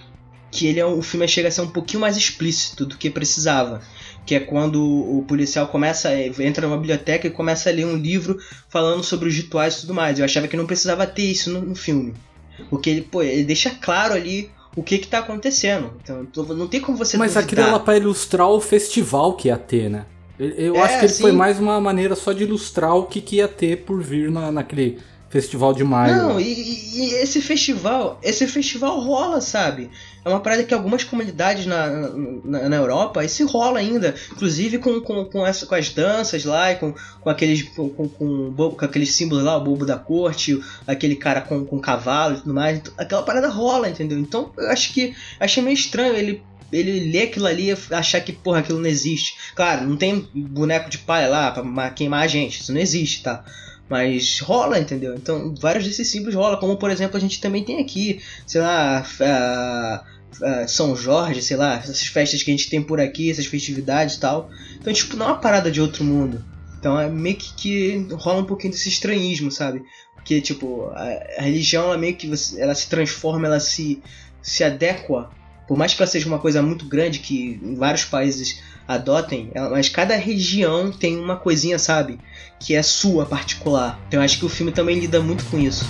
que 0.56 0.66
ele 0.66 0.80
é 0.80 0.86
o 0.86 1.02
filme 1.02 1.28
chega 1.28 1.48
a 1.48 1.50
ser 1.50 1.60
um 1.60 1.68
pouquinho 1.68 2.00
mais 2.00 2.16
explícito 2.16 2.86
do 2.86 2.96
que 2.96 3.10
precisava. 3.10 3.82
Que 4.24 4.34
é 4.34 4.40
quando 4.40 4.82
o 4.82 5.22
policial 5.28 5.68
começa, 5.68 6.10
é, 6.10 6.32
entra 6.40 6.66
numa 6.66 6.78
biblioteca 6.78 7.26
e 7.26 7.30
começa 7.30 7.68
a 7.68 7.72
ler 7.72 7.84
um 7.84 7.96
livro 7.96 8.38
falando 8.68 9.04
sobre 9.04 9.28
os 9.28 9.34
rituais 9.34 9.76
e 9.76 9.80
tudo 9.82 9.92
mais. 9.94 10.18
Eu 10.18 10.24
achava 10.24 10.48
que 10.48 10.56
não 10.56 10.66
precisava 10.66 11.06
ter 11.06 11.22
isso 11.22 11.50
no, 11.50 11.60
no 11.60 11.74
filme. 11.74 12.14
Porque 12.70 12.88
ele, 12.88 13.02
pô, 13.02 13.22
ele 13.22 13.44
deixa 13.44 13.70
claro 13.70 14.14
ali 14.14 14.50
o 14.74 14.82
que 14.82 14.98
que 14.98 15.06
tá 15.06 15.18
acontecendo. 15.18 15.92
Então 16.02 16.26
não 16.54 16.66
tem 16.66 16.80
como 16.80 16.96
você 16.96 17.18
Mas 17.18 17.34
duvidar. 17.34 17.44
aquilo 17.44 17.76
era 17.76 17.84
pra 17.84 17.96
ilustrar 17.96 18.48
o 18.48 18.60
festival 18.60 19.34
que 19.34 19.48
ia 19.48 19.58
ter, 19.58 19.90
né? 19.90 20.06
Eu 20.38 20.76
é, 20.76 20.80
acho 20.80 20.98
que 20.98 21.04
ele 21.04 21.12
sim. 21.12 21.22
foi 21.22 21.32
mais 21.32 21.58
uma 21.58 21.80
maneira 21.80 22.14
só 22.16 22.32
de 22.32 22.44
ilustrar 22.44 22.94
o 22.94 23.04
que, 23.04 23.20
que 23.20 23.36
ia 23.36 23.48
ter 23.48 23.84
por 23.84 24.02
vir 24.02 24.30
na, 24.30 24.50
naquele 24.50 24.98
festival 25.28 25.72
de 25.72 25.84
maio. 25.84 26.16
Não, 26.16 26.40
e, 26.40 26.44
e, 26.44 27.14
esse 27.14 27.40
festival, 27.40 28.18
esse 28.22 28.46
festival 28.46 29.00
rola, 29.00 29.40
sabe? 29.40 29.90
é 30.26 30.28
uma 30.28 30.40
parada 30.40 30.64
que 30.64 30.74
algumas 30.74 31.04
comunidades 31.04 31.66
na, 31.66 31.88
na, 31.88 32.68
na 32.68 32.76
Europa, 32.76 33.24
isso 33.24 33.46
rola 33.46 33.78
ainda, 33.78 34.12
inclusive 34.32 34.78
com, 34.78 35.00
com, 35.00 35.24
com, 35.24 35.46
essa, 35.46 35.64
com 35.66 35.74
as 35.76 35.90
danças 35.90 36.44
lá, 36.44 36.72
e 36.72 36.76
com, 36.76 36.92
com, 37.20 37.30
aqueles, 37.30 37.62
com, 37.62 37.88
com, 37.88 38.52
com 38.52 38.84
aqueles 38.84 39.12
símbolos 39.12 39.44
lá, 39.44 39.56
o 39.56 39.62
bobo 39.62 39.86
da 39.86 39.96
corte, 39.96 40.60
aquele 40.84 41.14
cara 41.14 41.40
com, 41.40 41.64
com 41.64 41.78
cavalo 41.78 42.34
e 42.34 42.40
tudo 42.40 42.52
mais, 42.52 42.78
então, 42.78 42.92
aquela 42.98 43.22
parada 43.22 43.48
rola, 43.48 43.88
entendeu? 43.88 44.18
Então 44.18 44.50
eu 44.58 44.68
acho 44.68 44.92
que 44.92 45.14
achei 45.38 45.62
meio 45.62 45.74
estranho 45.74 46.16
ele 46.16 46.42
ele 46.72 47.12
lê 47.12 47.22
aquilo 47.22 47.46
ali 47.46 47.70
e 47.70 47.94
achar 47.94 48.20
que, 48.20 48.32
porra, 48.32 48.58
aquilo 48.58 48.80
não 48.80 48.88
existe. 48.88 49.36
Claro, 49.54 49.86
não 49.86 49.96
tem 49.96 50.28
boneco 50.34 50.90
de 50.90 50.98
palha 50.98 51.28
lá 51.28 51.52
pra 51.52 51.90
queimar 51.90 52.24
a 52.24 52.26
gente, 52.26 52.60
isso 52.60 52.72
não 52.72 52.80
existe, 52.80 53.22
tá? 53.22 53.44
Mas 53.88 54.40
rola, 54.40 54.78
entendeu? 54.78 55.14
Então, 55.14 55.54
vários 55.60 55.84
desses 55.84 56.10
símbolos 56.10 56.34
rola, 56.34 56.56
como 56.56 56.76
por 56.76 56.90
exemplo 56.90 57.16
a 57.16 57.20
gente 57.20 57.40
também 57.40 57.62
tem 57.62 57.80
aqui, 57.80 58.20
sei 58.46 58.60
lá, 58.60 59.06
a, 59.20 60.04
São 60.66 60.96
Jorge, 60.96 61.40
sei 61.40 61.56
lá, 61.56 61.76
essas 61.76 62.06
festas 62.06 62.42
que 62.42 62.50
a 62.50 62.54
gente 62.54 62.68
tem 62.68 62.82
por 62.82 63.00
aqui, 63.00 63.30
essas 63.30 63.46
festividades 63.46 64.16
e 64.16 64.20
tal. 64.20 64.50
Então, 64.78 64.92
tipo, 64.92 65.16
não 65.16 65.26
é 65.26 65.28
uma 65.30 65.38
parada 65.38 65.70
de 65.70 65.80
outro 65.80 66.04
mundo. 66.04 66.44
Então 66.78 66.98
é 66.98 67.08
meio 67.08 67.36
que, 67.36 67.54
que 67.54 68.06
rola 68.14 68.40
um 68.42 68.46
pouquinho 68.46 68.72
desse 68.72 68.88
estranhismo, 68.88 69.50
sabe? 69.50 69.82
Porque, 70.14 70.40
tipo, 70.40 70.86
a, 70.90 71.02
a 71.38 71.42
religião, 71.42 71.84
ela 71.84 71.98
meio 71.98 72.16
que 72.16 72.26
você, 72.26 72.60
ela 72.60 72.74
se 72.74 72.88
transforma, 72.88 73.46
ela 73.46 73.60
se, 73.60 74.02
se 74.42 74.64
adequa. 74.64 75.30
Por 75.68 75.76
mais 75.76 75.94
que 75.94 76.02
ela 76.02 76.10
seja 76.10 76.26
uma 76.26 76.38
coisa 76.38 76.60
muito 76.62 76.86
grande, 76.86 77.20
que 77.20 77.60
em 77.62 77.76
vários 77.76 78.04
países 78.04 78.60
adotem, 78.86 79.50
mas 79.70 79.88
cada 79.88 80.16
região 80.16 80.90
tem 80.90 81.18
uma 81.18 81.36
coisinha, 81.36 81.78
sabe? 81.78 82.18
Que 82.58 82.74
é 82.74 82.82
sua 82.82 83.26
particular. 83.26 84.00
Então 84.08 84.20
eu 84.20 84.24
acho 84.24 84.38
que 84.38 84.44
o 84.44 84.48
filme 84.48 84.72
também 84.72 84.98
lida 84.98 85.20
muito 85.20 85.44
com 85.46 85.58
isso. 85.58 85.84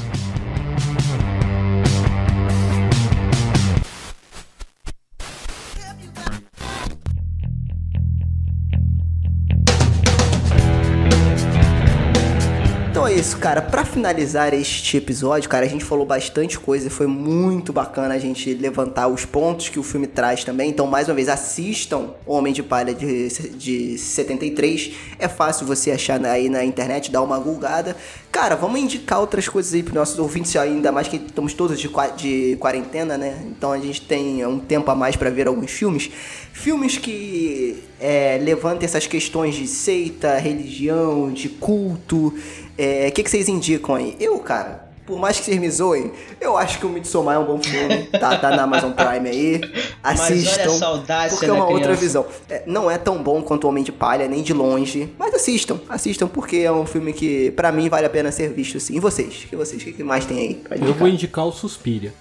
Cara. 13.47 13.63
Para 13.63 13.85
finalizar 13.85 14.53
este 14.53 14.97
episódio, 14.97 15.49
cara, 15.49 15.65
a 15.65 15.69
gente 15.69 15.85
falou 15.85 16.05
bastante 16.05 16.59
coisa. 16.59 16.91
Foi 16.91 17.07
muito 17.07 17.73
bacana 17.73 18.15
a 18.15 18.19
gente 18.19 18.53
levantar 18.55 19.07
os 19.07 19.25
pontos 19.25 19.69
que 19.69 19.79
o 19.79 19.85
filme 19.85 20.09
traz 20.09 20.43
também. 20.43 20.69
Então, 20.69 20.85
mais 20.89 21.09
uma 21.09 21.15
vez, 21.15 21.29
assistam 21.29 22.11
Homem 22.27 22.53
de 22.53 22.65
Palha 22.65 22.93
de, 22.93 23.29
de 23.57 23.99
73. 23.99 24.95
É 25.21 25.29
fácil 25.29 25.65
você 25.65 25.93
achar 25.93 26.25
aí 26.25 26.49
na 26.49 26.65
internet, 26.65 27.09
dar 27.09 27.23
uma 27.23 27.39
gulgada. 27.39 27.97
Cara, 28.33 28.57
vamos 28.57 28.81
indicar 28.81 29.21
outras 29.21 29.49
coisas 29.49 29.73
aí 29.73 29.83
para 29.85 29.95
nossos 29.95 30.19
ouvintes, 30.19 30.57
ainda 30.57 30.91
mais 30.91 31.07
que 31.07 31.17
estamos 31.17 31.55
todos 31.55 31.79
de, 31.79 31.89
de 32.17 32.57
quarentena, 32.57 33.17
né? 33.17 33.45
Então 33.47 33.71
a 33.71 33.79
gente 33.79 34.03
tem 34.03 34.45
um 34.45 34.59
tempo 34.59 34.91
a 34.91 34.95
mais 34.97 35.15
para 35.15 35.31
ver 35.31 35.47
alguns 35.47 35.71
filmes. 35.71 36.11
Filmes 36.53 36.99
que 36.99 37.83
é, 38.01 38.41
essas 38.83 39.07
questões 39.07 39.55
de 39.55 39.67
seita, 39.67 40.37
religião, 40.37 41.31
de 41.31 41.49
culto. 41.49 42.35
O 42.79 42.83
é, 42.83 43.11
que, 43.11 43.23
que 43.23 43.31
vocês 43.31 43.49
indicam 43.49 43.95
aí? 43.95 44.17
Eu, 44.21 44.39
cara, 44.39 44.87
por 45.07 45.19
mais 45.19 45.39
que 45.39 45.45
vocês 45.45 45.59
me 45.59 45.71
zoem, 45.71 46.11
eu 46.41 46.59
acho 46.59 46.81
que 46.81 46.85
o 46.85 46.89
Midsommar 46.89 47.37
é 47.37 47.39
um 47.39 47.45
bom 47.45 47.63
filme. 47.63 48.05
Tá, 48.07 48.37
tá 48.37 48.51
na 48.51 48.65
Amazon 48.65 48.91
Prime 48.91 49.29
aí. 49.31 49.61
Assistam. 50.03 50.67
Mas 50.67 50.83
olha 50.83 51.29
porque 51.31 51.47
é 51.47 51.53
uma 51.53 51.69
outra 51.69 51.95
visão. 51.95 52.27
É, 52.51 52.65
não 52.67 52.91
é 52.91 52.99
tão 52.99 53.23
bom 53.23 53.41
quanto 53.41 53.65
o 53.65 53.69
Homem 53.69 53.85
de 53.85 53.93
Palha, 53.93 54.27
nem 54.27 54.43
de 54.43 54.53
longe. 54.53 55.09
Mas 55.17 55.33
assistam, 55.33 55.81
assistam, 55.89 56.27
porque 56.27 56.59
é 56.59 56.73
um 56.73 56.85
filme 56.85 57.13
que, 57.13 57.53
para 57.53 57.71
mim, 57.71 57.89
vale 57.89 58.05
a 58.05 58.11
pena 58.11 58.33
ser 58.33 58.53
visto 58.53 58.81
sim. 58.81 58.97
E 58.97 59.01
vocês? 59.01 59.47
E 59.51 59.57
vocês? 59.57 59.81
O 59.81 59.93
que 59.93 60.03
mais 60.03 60.27
tem 60.27 60.39
aí? 60.39 60.63
Eu 60.85 60.93
vou 60.93 61.09
indicar 61.09 61.47
o 61.47 61.53
Suspiria. 61.53 62.13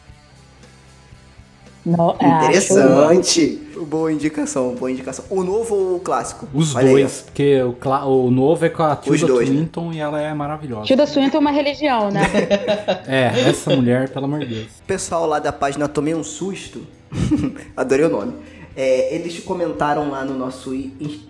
No, 1.86 2.16
é, 2.20 2.28
Interessante. 2.28 3.62
Boa 3.88 4.12
indicação, 4.12 4.74
boa 4.74 4.90
indicação. 4.90 5.26
O 5.30 5.44
novo 5.44 5.76
ou 5.76 5.96
o 5.98 6.00
clássico? 6.00 6.48
Os 6.54 6.74
Olha 6.76 6.90
dois, 6.90 7.06
aí. 7.06 7.24
porque 7.26 7.62
o, 7.62 8.26
o 8.26 8.32
novo 8.32 8.66
é 8.66 8.70
com 8.70 8.82
a 8.84 8.96
Tilda 8.96 9.28
dois, 9.28 9.50
né? 9.50 9.56
Swinton 9.56 9.90
né? 9.90 9.96
e 9.96 10.00
ela 10.00 10.22
é 10.22 10.34
maravilhosa. 10.34 10.86
Tilda 10.86 11.06
Swinton 11.06 11.38
é 11.38 11.40
uma 11.40 11.52
religião, 11.52 12.10
né? 12.10 12.22
é, 13.06 13.50
essa 13.50 13.76
mulher, 13.76 14.10
pelo 14.10 14.26
amor 14.26 14.40
de 14.40 14.46
Deus. 14.48 14.66
O 14.66 14.84
pessoal 14.88 15.28
lá 15.28 15.40
da 15.40 15.52
página 15.52 15.88
Tomei 15.88 16.16
um 16.16 16.24
Susto, 16.24 16.88
adorei 17.76 18.06
o 18.06 18.10
nome. 18.10 18.34
É, 18.78 19.14
eles 19.14 19.40
comentaram 19.40 20.10
lá 20.10 20.26
no 20.26 20.38
nosso 20.38 20.74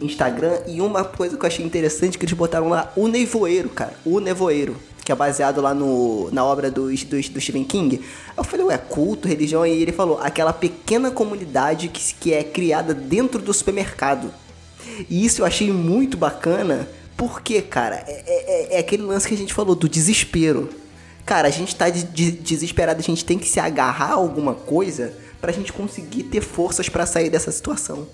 Instagram 0.01 0.59
e 0.67 0.81
uma 0.81 1.03
coisa 1.03 1.37
que 1.37 1.43
eu 1.43 1.47
achei 1.47 1.65
interessante 1.65 2.17
que 2.17 2.25
eles 2.25 2.33
botaram 2.33 2.69
lá 2.69 2.91
o 2.95 3.07
nevoeiro, 3.07 3.69
cara. 3.69 3.93
O 4.05 4.19
nevoeiro 4.19 4.75
que 5.05 5.11
é 5.11 5.15
baseado 5.15 5.61
lá 5.61 5.71
no, 5.71 6.31
na 6.31 6.43
obra 6.43 6.71
do, 6.71 6.87
do, 6.87 7.21
do 7.21 7.21
Stephen 7.21 7.63
King. 7.63 8.01
Eu 8.35 8.43
falei, 8.43 8.65
ué, 8.65 8.77
culto, 8.77 9.27
religião, 9.27 9.63
e 9.63 9.69
ele 9.69 9.91
falou, 9.91 10.19
aquela 10.19 10.51
pequena 10.51 11.11
comunidade 11.11 11.89
que, 11.89 12.15
que 12.15 12.33
é 12.33 12.43
criada 12.43 12.91
dentro 12.91 13.39
do 13.39 13.53
supermercado. 13.53 14.33
E 15.07 15.23
isso 15.23 15.43
eu 15.43 15.45
achei 15.45 15.71
muito 15.71 16.17
bacana, 16.17 16.89
porque, 17.15 17.61
cara, 17.61 18.03
é, 18.07 18.23
é, 18.25 18.75
é 18.75 18.79
aquele 18.79 19.03
lance 19.03 19.27
que 19.27 19.35
a 19.35 19.37
gente 19.37 19.53
falou 19.53 19.75
do 19.75 19.87
desespero. 19.87 20.69
Cara, 21.23 21.47
a 21.47 21.51
gente 21.51 21.75
tá 21.75 21.87
de, 21.87 22.03
de, 22.03 22.31
desesperado, 22.31 22.99
a 22.99 23.03
gente 23.03 23.23
tem 23.23 23.37
que 23.37 23.47
se 23.47 23.59
agarrar 23.59 24.11
a 24.11 24.13
alguma 24.13 24.55
coisa 24.55 25.13
pra 25.39 25.51
gente 25.51 25.71
conseguir 25.71 26.23
ter 26.23 26.41
forças 26.41 26.89
para 26.89 27.05
sair 27.05 27.29
dessa 27.29 27.51
situação. 27.51 28.07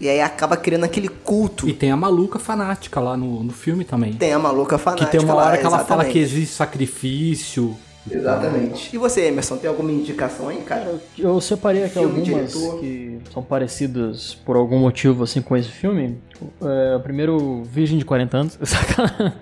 E 0.00 0.08
aí 0.08 0.20
acaba 0.20 0.56
criando 0.56 0.84
aquele 0.84 1.08
culto. 1.08 1.68
E 1.68 1.72
tem 1.72 1.90
a 1.90 1.96
maluca 1.96 2.38
fanática 2.38 3.00
lá 3.00 3.16
no, 3.16 3.42
no 3.42 3.52
filme 3.52 3.84
também. 3.84 4.12
Tem 4.12 4.32
a 4.32 4.38
maluca 4.38 4.76
fanática. 4.76 5.10
Que 5.10 5.18
tem 5.18 5.20
uma 5.24 5.34
hora 5.34 5.52
lá, 5.52 5.56
que 5.56 5.66
ela 5.66 5.78
fala 5.78 6.02
exatamente. 6.02 6.12
que 6.12 6.18
existe 6.18 6.54
sacrifício. 6.54 7.76
Exatamente. 8.10 8.94
E 8.94 8.98
você, 8.98 9.22
Emerson, 9.26 9.56
tem 9.56 9.68
alguma 9.68 9.90
indicação 9.90 10.48
aí, 10.48 10.58
cara? 10.58 11.00
Eu 11.18 11.40
separei 11.40 11.82
aqui 11.84 11.94
Filme, 11.94 12.20
algumas 12.20 12.52
diretor. 12.52 12.78
que 12.78 13.18
são 13.32 13.42
parecidas 13.42 14.34
por 14.34 14.54
algum 14.56 14.78
motivo 14.78 15.24
assim 15.24 15.42
com 15.42 15.56
esse 15.56 15.70
filme. 15.70 16.16
É, 16.62 16.96
o 16.96 17.00
primeiro, 17.00 17.64
Virgem 17.64 17.98
de 17.98 18.04
40 18.04 18.36
anos. 18.36 18.58
Sacanagem. 18.62 19.32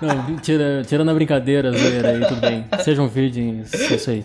Não, 0.02 0.36
tira, 0.38 0.82
tirando 0.86 1.10
a 1.10 1.14
brincadeira, 1.14 1.70
zoeira 1.70 2.10
aí, 2.10 2.26
tudo 2.26 2.40
bem. 2.40 2.66
Sejam 2.82 3.06
virgens, 3.06 3.72
é 3.72 3.94
isso 3.94 4.10
aí. 4.10 4.24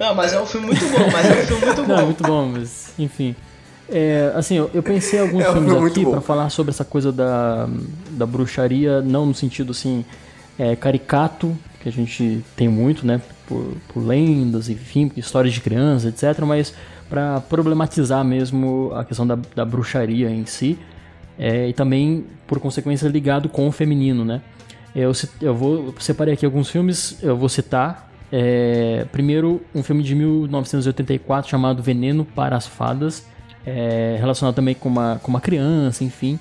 Não, 0.00 0.14
mas 0.14 0.32
é 0.32 0.40
um 0.40 0.46
filme 0.46 0.66
muito 0.68 0.80
bom, 0.86 1.10
mas 1.12 1.26
é 1.26 1.42
um 1.42 1.46
filme 1.46 1.66
muito 1.66 1.82
Não, 1.82 1.94
é 1.94 1.98
bom. 2.00 2.04
muito 2.06 2.22
bom, 2.24 2.46
mas 2.46 2.94
enfim. 2.98 3.36
É, 3.86 4.32
assim, 4.34 4.56
eu, 4.56 4.70
eu 4.72 4.82
pensei 4.82 5.18
em 5.18 5.22
alguns 5.28 5.44
É 5.44 5.50
um 5.50 5.52
filmes 5.52 5.72
filme 5.72 5.90
aqui 5.90 6.04
bom. 6.06 6.10
pra 6.12 6.20
falar 6.22 6.48
sobre 6.48 6.70
essa 6.70 6.84
coisa 6.86 7.12
da, 7.12 7.68
da 8.12 8.24
bruxaria, 8.24 9.02
não 9.02 9.26
no 9.26 9.34
sentido 9.34 9.72
assim, 9.72 10.04
é, 10.58 10.74
caricato, 10.74 11.54
que 11.80 11.88
a 11.88 11.92
gente 11.92 12.42
tem 12.56 12.66
muito, 12.68 13.06
né, 13.06 13.20
por, 13.46 13.74
por 13.92 14.00
lendas, 14.06 14.68
enfim, 14.70 15.10
histórias 15.16 15.52
de 15.52 15.60
crianças, 15.60 16.12
etc, 16.22 16.42
mas 16.44 16.72
pra 17.08 17.40
problematizar 17.40 18.24
mesmo 18.24 18.92
a 18.94 19.04
questão 19.04 19.26
da, 19.26 19.36
da 19.54 19.64
bruxaria 19.64 20.30
em 20.30 20.46
si, 20.46 20.78
é, 21.38 21.68
e 21.68 21.72
também, 21.72 22.24
por 22.46 22.58
consequência, 22.60 23.06
ligado 23.08 23.48
com 23.48 23.66
o 23.68 23.72
feminino, 23.72 24.24
né. 24.24 24.40
Eu, 24.94 25.12
eu 25.40 25.54
vou 25.54 25.86
eu 25.86 25.94
separei 26.00 26.34
aqui 26.34 26.44
alguns 26.46 26.68
filmes, 26.70 27.18
eu 27.22 27.36
vou 27.36 27.48
citar. 27.48 28.09
É, 28.32 29.06
primeiro, 29.10 29.60
um 29.74 29.82
filme 29.82 30.02
de 30.02 30.14
1984 30.14 31.50
chamado 31.50 31.82
Veneno 31.82 32.24
para 32.24 32.56
as 32.56 32.66
Fadas, 32.66 33.26
é, 33.66 34.16
relacionado 34.18 34.54
também 34.54 34.74
com 34.74 34.88
uma, 34.88 35.20
com 35.22 35.28
uma 35.30 35.40
criança, 35.40 36.04
enfim, 36.04 36.38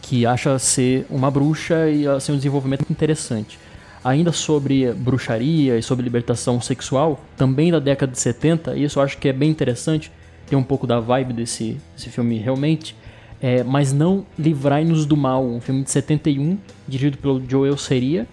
que 0.00 0.24
acha 0.24 0.58
ser 0.58 1.06
uma 1.10 1.30
bruxa 1.30 1.88
e 1.88 2.06
assim, 2.06 2.32
um 2.32 2.36
desenvolvimento 2.36 2.84
interessante. 2.90 3.58
Ainda 4.04 4.32
sobre 4.32 4.92
bruxaria 4.92 5.78
e 5.78 5.82
sobre 5.82 6.04
libertação 6.04 6.60
sexual, 6.60 7.20
também 7.36 7.70
da 7.70 7.78
década 7.78 8.12
de 8.12 8.18
70, 8.18 8.76
e 8.76 8.84
isso 8.84 8.98
eu 8.98 9.02
acho 9.02 9.18
que 9.18 9.28
é 9.28 9.32
bem 9.32 9.50
interessante, 9.50 10.10
tem 10.46 10.58
um 10.58 10.62
pouco 10.62 10.86
da 10.86 10.98
vibe 10.98 11.32
desse, 11.32 11.78
desse 11.94 12.10
filme 12.10 12.38
realmente, 12.38 12.96
é, 13.40 13.62
mas 13.62 13.92
não 13.92 14.24
Livrai-nos 14.38 15.06
do 15.06 15.16
Mal, 15.16 15.44
um 15.44 15.60
filme 15.60 15.82
de 15.82 15.90
71, 15.90 16.58
dirigido 16.86 17.18
pelo 17.18 17.42
Joel 17.48 17.76
Seria, 17.76 18.26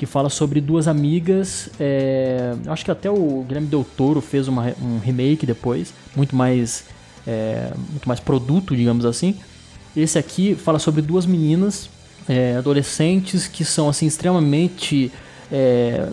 que 0.00 0.06
fala 0.06 0.30
sobre 0.30 0.62
duas 0.62 0.88
amigas. 0.88 1.68
é, 1.78 2.54
acho 2.68 2.82
que 2.86 2.90
até 2.90 3.10
o 3.10 3.44
Guilherme 3.46 3.68
Del 3.68 3.84
Toro 3.84 4.22
fez 4.22 4.48
uma- 4.48 4.74
um 4.80 4.98
remake 4.98 5.44
depois, 5.44 5.92
muito 6.16 6.34
mais, 6.34 6.84
é, 7.26 7.70
muito 7.90 8.08
mais 8.08 8.18
produto, 8.18 8.74
digamos 8.74 9.04
assim. 9.04 9.34
Esse 9.94 10.18
aqui 10.18 10.54
fala 10.54 10.78
sobre 10.78 11.02
duas 11.02 11.26
meninas 11.26 11.90
é, 12.26 12.56
adolescentes 12.56 13.46
que 13.46 13.62
são 13.62 13.90
assim 13.90 14.06
extremamente 14.06 15.12
é, 15.52 16.08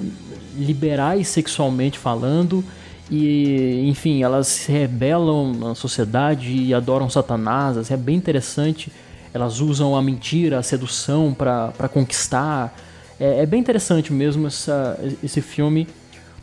liberais 0.58 1.30
sexualmente 1.30 1.98
falando 1.98 2.62
e 3.10 3.84
enfim 3.88 4.22
elas 4.24 4.48
se 4.48 4.72
rebelam 4.72 5.54
na 5.54 5.76
sociedade 5.76 6.52
e 6.52 6.74
adoram 6.74 7.10
Satanás. 7.10 7.90
É 7.90 7.96
bem 7.96 8.18
interessante. 8.18 8.92
Elas 9.34 9.62
usam 9.62 9.96
a 9.96 10.02
mentira, 10.02 10.60
a 10.60 10.64
sedução 10.64 11.34
para 11.34 11.88
conquistar. 11.88 12.76
É, 13.20 13.42
é 13.42 13.46
bem 13.46 13.60
interessante 13.60 14.12
mesmo 14.14 14.48
essa, 14.48 15.00
esse 15.24 15.42
filme 15.42 15.88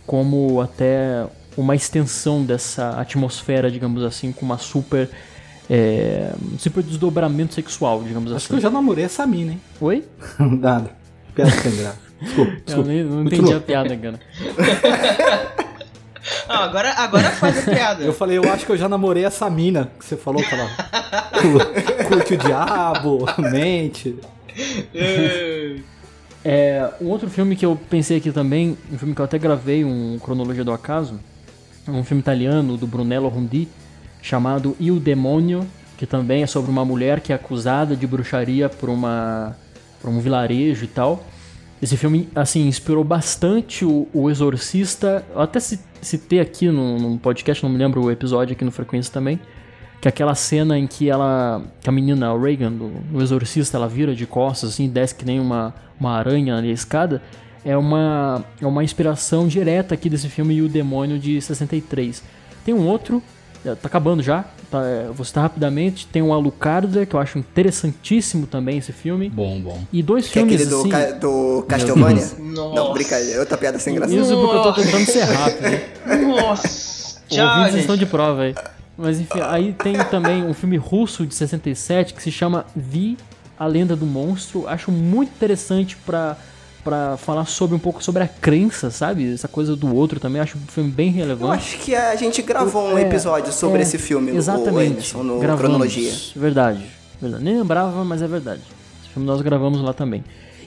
como 0.06 0.60
até 0.60 1.24
uma 1.56 1.74
extensão 1.74 2.42
dessa 2.44 2.90
atmosfera, 3.01 3.70
digamos 3.70 4.02
assim, 4.02 4.32
com 4.32 4.44
uma 4.44 4.59
super 4.59 5.09
é, 5.70 6.32
um 6.52 6.59
super 6.59 6.82
desdobramento 6.82 7.55
sexual, 7.55 8.02
digamos 8.02 8.30
Acho 8.32 8.36
assim. 8.38 8.48
que 8.48 8.55
eu 8.55 8.60
já 8.60 8.70
namorei 8.70 9.05
essa 9.05 9.26
mina, 9.26 9.52
hein? 9.52 9.60
Oi? 9.80 10.05
Nada. 10.38 10.90
Piada 11.34 11.51
sem 11.52 11.76
graça. 11.76 11.98
Desculpa, 12.20 12.51
Eu 12.52 12.60
desculpa. 12.64 12.88
nem, 12.88 13.05
não 13.05 13.16
Muito 13.22 13.34
entendi 13.34 13.52
a 13.55 13.60
piada, 13.60 13.96
cara. 13.96 14.20
Ah, 16.48 16.64
agora, 16.64 16.90
agora 16.92 17.30
faz 17.30 17.66
a 17.66 17.70
piada. 17.70 18.05
Eu 18.05 18.12
falei, 18.12 18.38
eu 18.38 18.52
acho 18.52 18.66
que 18.66 18.72
eu 18.72 18.76
já 18.76 18.88
namorei 18.88 19.24
essa 19.24 19.48
mina 19.51 19.90
que 19.98 20.05
você 20.05 20.16
falou, 20.16 20.42
que 20.42 20.55
ela 20.55 20.68
cu- 20.68 22.09
curte 22.09 22.34
o 22.34 22.36
diabo, 22.38 23.26
mente. 23.51 24.16
É, 26.44 26.90
um 27.00 27.08
outro 27.08 27.30
filme 27.30 27.56
que 27.56 27.64
eu 27.64 27.74
pensei 27.88 28.18
aqui 28.18 28.30
também, 28.30 28.76
um 28.92 28.98
filme 28.98 29.14
que 29.14 29.20
eu 29.20 29.24
até 29.24 29.38
gravei, 29.38 29.82
um 29.84 30.18
Cronologia 30.18 30.62
do 30.62 30.72
Acaso, 30.72 31.18
um 31.88 32.04
filme 32.04 32.20
italiano 32.20 32.76
do 32.76 32.86
Brunello 32.86 33.28
Rondi, 33.28 33.66
chamado 34.20 34.76
Il 34.78 35.00
Demonio, 35.00 35.66
que 35.96 36.06
também 36.06 36.42
é 36.42 36.46
sobre 36.46 36.70
uma 36.70 36.84
mulher 36.84 37.20
que 37.20 37.32
é 37.32 37.36
acusada 37.36 37.96
de 37.96 38.06
bruxaria 38.06 38.68
por, 38.68 38.90
uma, 38.90 39.56
por 40.00 40.10
um 40.10 40.20
vilarejo 40.20 40.84
e 40.84 40.88
tal. 40.88 41.24
Esse 41.80 41.96
filme, 41.96 42.28
assim, 42.34 42.66
inspirou 42.66 43.04
bastante 43.04 43.84
o, 43.84 44.08
o 44.12 44.30
Exorcista. 44.30 45.24
Eu 45.34 45.40
até 45.40 45.60
ci- 45.60 45.80
citei 46.00 46.40
aqui 46.40 46.68
num, 46.68 46.98
num 46.98 47.18
podcast, 47.18 47.62
não 47.62 47.70
me 47.70 47.78
lembro 47.78 48.02
o 48.02 48.10
episódio 48.10 48.54
aqui 48.54 48.64
no 48.64 48.70
Frequência 48.70 49.12
também. 49.12 49.38
Que 50.05 50.09
é 50.09 50.10
aquela 50.10 50.35
cena 50.35 50.78
em 50.78 50.86
que 50.86 51.09
ela. 51.09 51.62
Que 51.81 51.89
a 51.89 51.93
menina, 51.93 52.31
a 52.31 52.39
Reagan, 52.39 52.70
do, 52.70 52.89
do 53.10 53.22
Exorcista, 53.22 53.78
ela 53.78 53.89
vira 53.89 54.14
de 54.14 54.26
costas, 54.26 54.68
assim, 54.74 54.86
desce 54.86 55.14
que 55.14 55.24
nem 55.24 55.40
uma, 55.40 55.74
uma 55.98 56.10
aranha 56.12 56.56
ali 56.59 56.68
a 56.68 56.74
escada. 56.74 57.22
É 57.64 57.74
uma, 57.74 58.44
é 58.60 58.66
uma 58.66 58.85
inspiração 58.85 59.48
direta 59.48 59.94
aqui 59.94 60.10
desse 60.10 60.28
filme 60.28 60.56
E 60.56 60.60
o 60.60 60.68
Demônio 60.68 61.18
de 61.18 61.40
63. 61.40 62.22
Tem 62.66 62.74
um 62.74 62.86
outro, 62.86 63.22
é, 63.64 63.74
tá 63.74 63.86
acabando 63.89 64.22
já, 64.22 64.44
tá, 64.70 64.82
é, 64.85 65.06
vou 65.10 65.24
citar 65.24 65.44
rapidamente. 65.44 66.06
Tem 66.06 66.20
o 66.20 66.35
Alucarda, 66.35 67.06
que 67.06 67.16
eu 67.16 67.18
acho 67.18 67.39
interessantíssimo 67.39 68.47
também 68.47 68.76
esse 68.76 68.93
filme. 68.93 69.31
Bom, 69.31 69.59
bom. 69.59 69.81
E 69.90 70.02
dois 70.02 70.28
Que 70.28 70.39
é 70.39 70.43
filmes 70.43 70.56
aquele 70.56 70.68
do, 70.70 70.81
assim. 70.81 70.89
Ca- 70.90 71.10
do 71.12 71.64
Castlevania? 71.66 72.22
Nossa. 72.39 72.74
Não, 72.74 72.93
brincadeira, 72.93 73.40
outra 73.40 73.56
piada 73.56 73.78
sem 73.78 73.94
graça. 73.94 74.14
Isso 74.14 74.36
porque 74.39 74.55
eu 74.56 74.62
tô 74.64 74.72
tentando 74.74 75.06
ser 75.06 75.22
rápido. 75.32 76.26
Nossa. 76.28 76.66
Os 76.66 77.36
Tchau, 77.36 77.48
ouvintes 77.48 77.72
gente. 77.72 77.81
estão 77.81 77.97
de 77.97 78.05
prova 78.05 78.43
aí. 78.43 78.55
Mas 78.96 79.18
enfim, 79.20 79.40
aí 79.42 79.72
tem 79.72 79.96
também 80.04 80.44
um 80.44 80.54
filme 80.54 80.76
russo 80.76 81.26
de 81.26 81.34
67 81.34 82.14
que 82.14 82.22
se 82.22 82.30
chama 82.30 82.64
Vi, 82.76 83.16
a 83.58 83.66
Lenda 83.66 83.96
do 83.96 84.06
Monstro. 84.06 84.68
Acho 84.68 84.92
muito 84.92 85.30
interessante 85.30 85.96
pra, 86.06 86.36
pra 86.84 87.16
falar 87.16 87.44
sobre 87.46 87.74
um 87.74 87.78
pouco 87.78 88.02
sobre 88.04 88.22
a 88.22 88.28
crença, 88.28 88.90
sabe? 88.90 89.32
Essa 89.34 89.48
coisa 89.48 89.74
do 89.74 89.92
outro 89.94 90.20
também. 90.20 90.40
Acho 90.40 90.56
um 90.58 90.60
filme 90.68 90.90
bem 90.90 91.08
Eu 91.08 91.14
relevante. 91.14 91.54
acho 91.74 91.78
que 91.78 91.94
a 91.94 92.14
gente 92.14 92.40
gravou 92.42 92.90
um 92.92 92.98
É, 92.98 93.02
episódio 93.02 93.52
sobre 93.52 93.80
é, 93.80 93.82
esse 93.82 93.98
filme, 93.98 94.30
Exatamente. 94.30 94.92
Emerson, 94.92 95.22
no 95.24 95.38
gravamos. 95.40 95.60
Cronologia. 95.60 96.12
Verdade, 96.36 96.84
verdade. 97.20 97.42
Nem 97.44 97.58
lembrava, 97.58 98.04
mas 98.04 98.22
é 98.22 98.28
verdade. 98.28 98.62
Esse 99.02 99.12
filme 99.12 99.26
nós 99.26 99.40
gravamos 99.42 99.80
lá 99.82 99.92
também. 99.92 100.22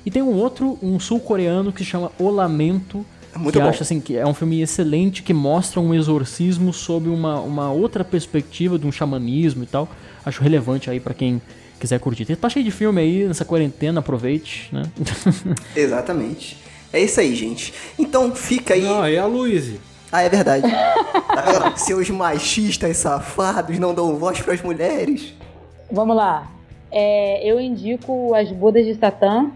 E 0.05 0.11
tem 0.11 0.21
um 0.21 0.33
outro, 0.35 0.77
um 0.81 0.99
sul-coreano 0.99 1.71
que 1.71 1.79
se 1.79 1.85
chama 1.89 2.11
O 2.19 2.29
Lamento. 2.29 3.05
É 3.37 3.39
muito 3.39 3.53
que 3.53 3.59
bom. 3.61 3.69
acho 3.69 3.83
assim 3.83 4.01
que 4.01 4.17
é 4.17 4.25
um 4.25 4.33
filme 4.33 4.61
excelente 4.61 5.21
que 5.21 5.33
mostra 5.33 5.79
um 5.79 5.93
exorcismo 5.93 6.73
sob 6.73 7.07
uma, 7.07 7.39
uma 7.39 7.71
outra 7.71 8.03
perspectiva 8.03 8.79
de 8.79 8.87
um 8.87 8.91
xamanismo 8.91 9.63
e 9.63 9.67
tal. 9.67 9.87
Acho 10.25 10.41
relevante 10.41 10.89
aí 10.89 10.99
pra 10.99 11.13
quem 11.13 11.39
quiser 11.79 11.99
curtir. 11.99 12.35
Tá 12.35 12.49
cheio 12.49 12.65
de 12.65 12.71
filme 12.71 12.99
aí 12.99 13.27
nessa 13.27 13.45
quarentena, 13.45 13.99
aproveite, 13.99 14.69
né? 14.73 14.83
Exatamente. 15.75 16.57
É 16.91 16.99
isso 16.99 17.19
aí, 17.19 17.35
gente. 17.35 17.73
Então 17.99 18.33
fica 18.35 18.73
aí. 18.73 18.81
Não, 18.81 19.07
e 19.07 19.17
a 19.17 19.25
Luíse? 19.25 19.79
Ah, 20.11 20.23
é 20.23 20.29
verdade. 20.29 20.67
Tá? 20.67 21.73
Seus 21.77 22.09
machistas 22.09 22.97
safados 22.97 23.77
não 23.77 23.93
dão 23.93 24.15
voz 24.15 24.41
pras 24.41 24.61
mulheres. 24.61 25.33
Vamos 25.91 26.15
lá. 26.15 26.49
É, 26.89 27.47
eu 27.47 27.59
indico 27.59 28.33
As 28.33 28.49
Bodas 28.51 28.85
de 28.85 28.95
Satã, 28.95 29.51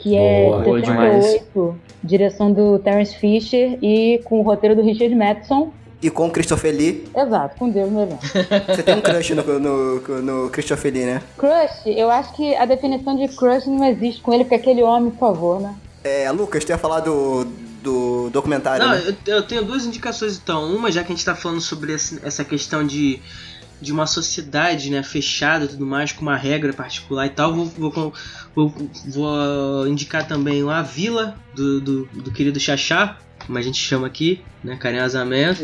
que 0.00 0.16
é 0.16 0.46
Boa, 0.46 0.62
boa 0.62 0.80
78, 0.80 1.74
direção 2.02 2.52
do 2.52 2.78
Terence 2.78 3.14
Fisher 3.16 3.78
e 3.82 4.20
com 4.24 4.40
o 4.40 4.42
roteiro 4.42 4.74
do 4.74 4.82
Richard 4.82 5.14
Madison. 5.14 5.70
E 6.02 6.08
com 6.08 6.28
o 6.28 6.30
Christopher 6.30 6.74
Lee. 6.74 7.04
Exato, 7.14 7.56
com 7.58 7.68
Deus 7.68 7.92
no 7.92 8.00
elenco. 8.00 8.22
Você 8.66 8.82
tem 8.82 8.94
um 8.96 9.02
crush 9.02 9.34
no, 9.34 9.58
no, 9.60 10.22
no 10.22 10.50
Christopher 10.50 10.92
Lee, 10.94 11.04
né? 11.04 11.22
Crush, 11.36 11.82
eu 11.86 12.10
acho 12.10 12.32
que 12.34 12.54
a 12.56 12.64
definição 12.64 13.14
de 13.16 13.28
crush 13.28 13.66
não 13.66 13.84
existe 13.84 14.22
com 14.22 14.32
ele, 14.32 14.44
porque 14.44 14.54
aquele 14.54 14.82
homem, 14.82 15.10
por 15.10 15.18
favor, 15.18 15.60
né? 15.60 15.74
É, 16.02 16.30
Lucas, 16.30 16.64
tu 16.64 16.70
ia 16.70 16.78
falar 16.78 17.00
do, 17.00 17.44
do 17.82 18.30
documentário, 18.30 18.86
Não, 18.86 18.94
né? 18.94 19.14
eu, 19.26 19.34
eu 19.36 19.42
tenho 19.42 19.62
duas 19.62 19.84
indicações 19.84 20.40
então. 20.42 20.74
Uma, 20.74 20.90
já 20.90 21.02
que 21.04 21.12
a 21.12 21.14
gente 21.14 21.24
tá 21.24 21.34
falando 21.34 21.60
sobre 21.60 21.92
esse- 21.92 22.18
essa 22.24 22.42
questão 22.46 22.82
de, 22.86 23.20
de 23.80 23.92
uma 23.92 24.06
sociedade 24.06 24.90
né, 24.90 25.02
fechada 25.02 25.64
e 25.64 25.68
tudo 25.68 25.86
mais, 25.86 26.12
com 26.12 26.22
uma 26.22 26.36
regra 26.36 26.72
particular 26.72 27.26
e 27.26 27.30
tal, 27.30 27.54
vou, 27.54 27.66
vou, 27.66 28.14
vou, 28.54 28.74
vou 29.06 29.86
indicar 29.86 30.26
também 30.26 30.68
A 30.68 30.82
Vila, 30.82 31.36
do, 31.54 31.80
do, 31.80 32.04
do 32.06 32.30
querido 32.32 32.60
Xaxá. 32.60 33.18
como 33.46 33.58
a 33.58 33.62
gente 33.62 33.78
chama 33.78 34.06
aqui, 34.06 34.40
né, 34.62 34.76
carinhosamente, 34.76 35.62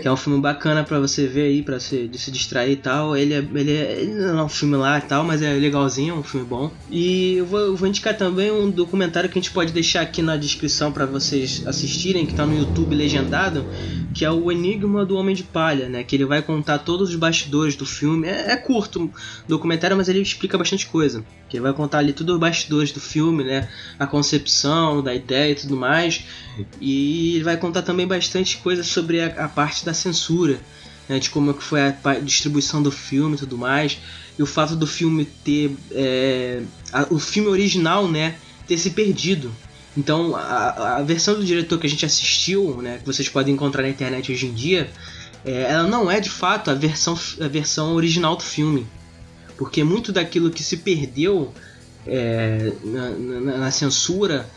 que 0.00 0.08
é 0.08 0.12
um 0.12 0.16
filme 0.16 0.40
bacana 0.40 0.82
para 0.82 0.98
você 0.98 1.26
ver 1.26 1.42
aí, 1.42 1.62
para 1.62 1.78
se, 1.78 2.10
se 2.14 2.30
distrair 2.30 2.72
e 2.72 2.76
tal. 2.76 3.16
Ele 3.16 3.34
é, 3.34 3.38
ele 3.38 3.72
é, 3.72 4.00
ele 4.00 4.14
não 4.14 4.38
é 4.38 4.42
um 4.44 4.48
filme 4.48 4.76
lá 4.76 4.98
e 4.98 5.02
tal, 5.02 5.24
mas 5.24 5.42
é 5.42 5.52
legalzinho, 5.52 6.14
é 6.14 6.18
um 6.18 6.22
filme 6.22 6.46
bom. 6.46 6.70
E 6.90 7.34
eu 7.36 7.46
vou, 7.46 7.76
vou 7.76 7.88
indicar 7.88 8.16
também 8.16 8.50
um 8.50 8.70
documentário 8.70 9.28
que 9.28 9.38
a 9.38 9.42
gente 9.42 9.52
pode 9.52 9.72
deixar 9.72 10.00
aqui 10.00 10.22
na 10.22 10.36
descrição 10.36 10.90
para 10.90 11.06
vocês 11.06 11.62
assistirem, 11.66 12.26
que 12.26 12.34
tá 12.34 12.46
no 12.46 12.56
YouTube 12.56 12.94
legendado, 12.94 13.66
que 14.12 14.24
é 14.24 14.30
o 14.30 14.50
Enigma 14.50 15.04
do 15.04 15.16
Homem 15.16 15.34
de 15.34 15.44
Palha, 15.44 15.88
né, 15.88 16.02
que 16.02 16.16
ele 16.16 16.24
vai 16.24 16.42
contar 16.42 16.78
todos 16.78 17.10
os 17.10 17.16
bastidores 17.16 17.76
do 17.76 17.86
filme. 17.86 18.26
É, 18.26 18.52
é 18.52 18.56
curto 18.56 19.04
o 19.04 19.12
documentário, 19.48 19.96
mas 19.96 20.08
ele 20.08 20.20
explica 20.20 20.58
bastante 20.58 20.86
coisa. 20.86 21.24
Que 21.48 21.56
ele 21.56 21.62
vai 21.62 21.72
contar 21.72 21.98
ali 21.98 22.12
todos 22.12 22.34
os 22.34 22.40
bastidores 22.40 22.92
do 22.92 23.00
filme, 23.00 23.44
né, 23.44 23.68
a 23.98 24.06
concepção 24.06 25.02
da 25.02 25.14
ideia 25.14 25.52
e 25.52 25.54
tudo 25.54 25.76
mais. 25.76 26.24
E 26.80 27.36
ele 27.36 27.44
vai 27.44 27.56
contar 27.56 27.82
também 27.82 28.06
bastante 28.06 28.56
coisa 28.58 28.82
sobre 28.82 29.20
a, 29.20 29.26
a 29.44 29.48
parte 29.48 29.84
da 29.84 29.94
censura, 29.94 30.60
né, 31.08 31.18
de 31.18 31.30
como 31.30 31.50
é 31.50 31.54
foi 31.54 31.80
a, 31.80 31.96
a, 32.04 32.14
distribuição 32.14 32.82
do 32.82 32.90
filme 32.90 33.36
e 33.36 33.38
tudo 33.38 33.56
mais. 33.56 33.98
E 34.38 34.42
o 34.42 34.46
fato 34.46 34.74
do 34.74 34.86
filme 34.86 35.24
ter. 35.24 35.76
É, 35.92 36.62
a, 36.92 37.06
o 37.10 37.18
filme 37.18 37.48
original, 37.48 38.08
né, 38.08 38.36
ter 38.66 38.76
se 38.76 38.90
perdido. 38.90 39.52
Então, 39.96 40.36
a, 40.36 40.98
a, 40.98 41.02
versão 41.02 41.34
do 41.34 41.44
diretor 41.44 41.78
que 41.78 41.86
a 41.86 41.90
gente 41.90 42.06
assistiu, 42.06 42.80
né, 42.80 42.98
que 42.98 43.06
vocês 43.06 43.28
podem 43.28 43.54
encontrar 43.54 43.82
na 43.82 43.88
internet 43.88 44.30
hoje 44.30 44.46
em 44.46 44.52
dia, 44.52 44.90
é, 45.44 45.62
ela 45.62 45.84
não 45.84 46.10
é 46.10 46.20
de 46.20 46.30
fato 46.30 46.70
a 46.70 46.74
versão, 46.74 47.18
a 47.40 47.48
versão 47.48 47.94
original 47.94 48.36
do 48.36 48.42
filme. 48.42 48.86
Porque 49.56 49.82
muito 49.82 50.12
daquilo 50.12 50.50
que 50.50 50.62
se 50.62 50.78
perdeu 50.78 51.52
é, 52.06 52.72
na, 52.84 53.10
na, 53.10 53.58
na 53.58 53.70
censura 53.70 54.48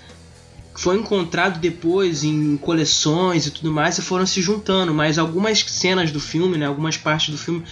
foi 0.75 0.97
encontrado 0.97 1.59
depois 1.59 2.23
em 2.23 2.57
coleções 2.57 3.45
e 3.45 3.51
tudo 3.51 3.71
mais 3.71 3.97
e 3.97 4.01
foram 4.01 4.25
se 4.25 4.41
juntando, 4.41 4.93
mas 4.93 5.17
algumas 5.17 5.59
cenas 5.59 6.11
do 6.11 6.19
filme, 6.19 6.57
né, 6.57 6.65
algumas 6.65 6.97
partes 6.97 7.29
do 7.29 7.37
filme 7.37 7.63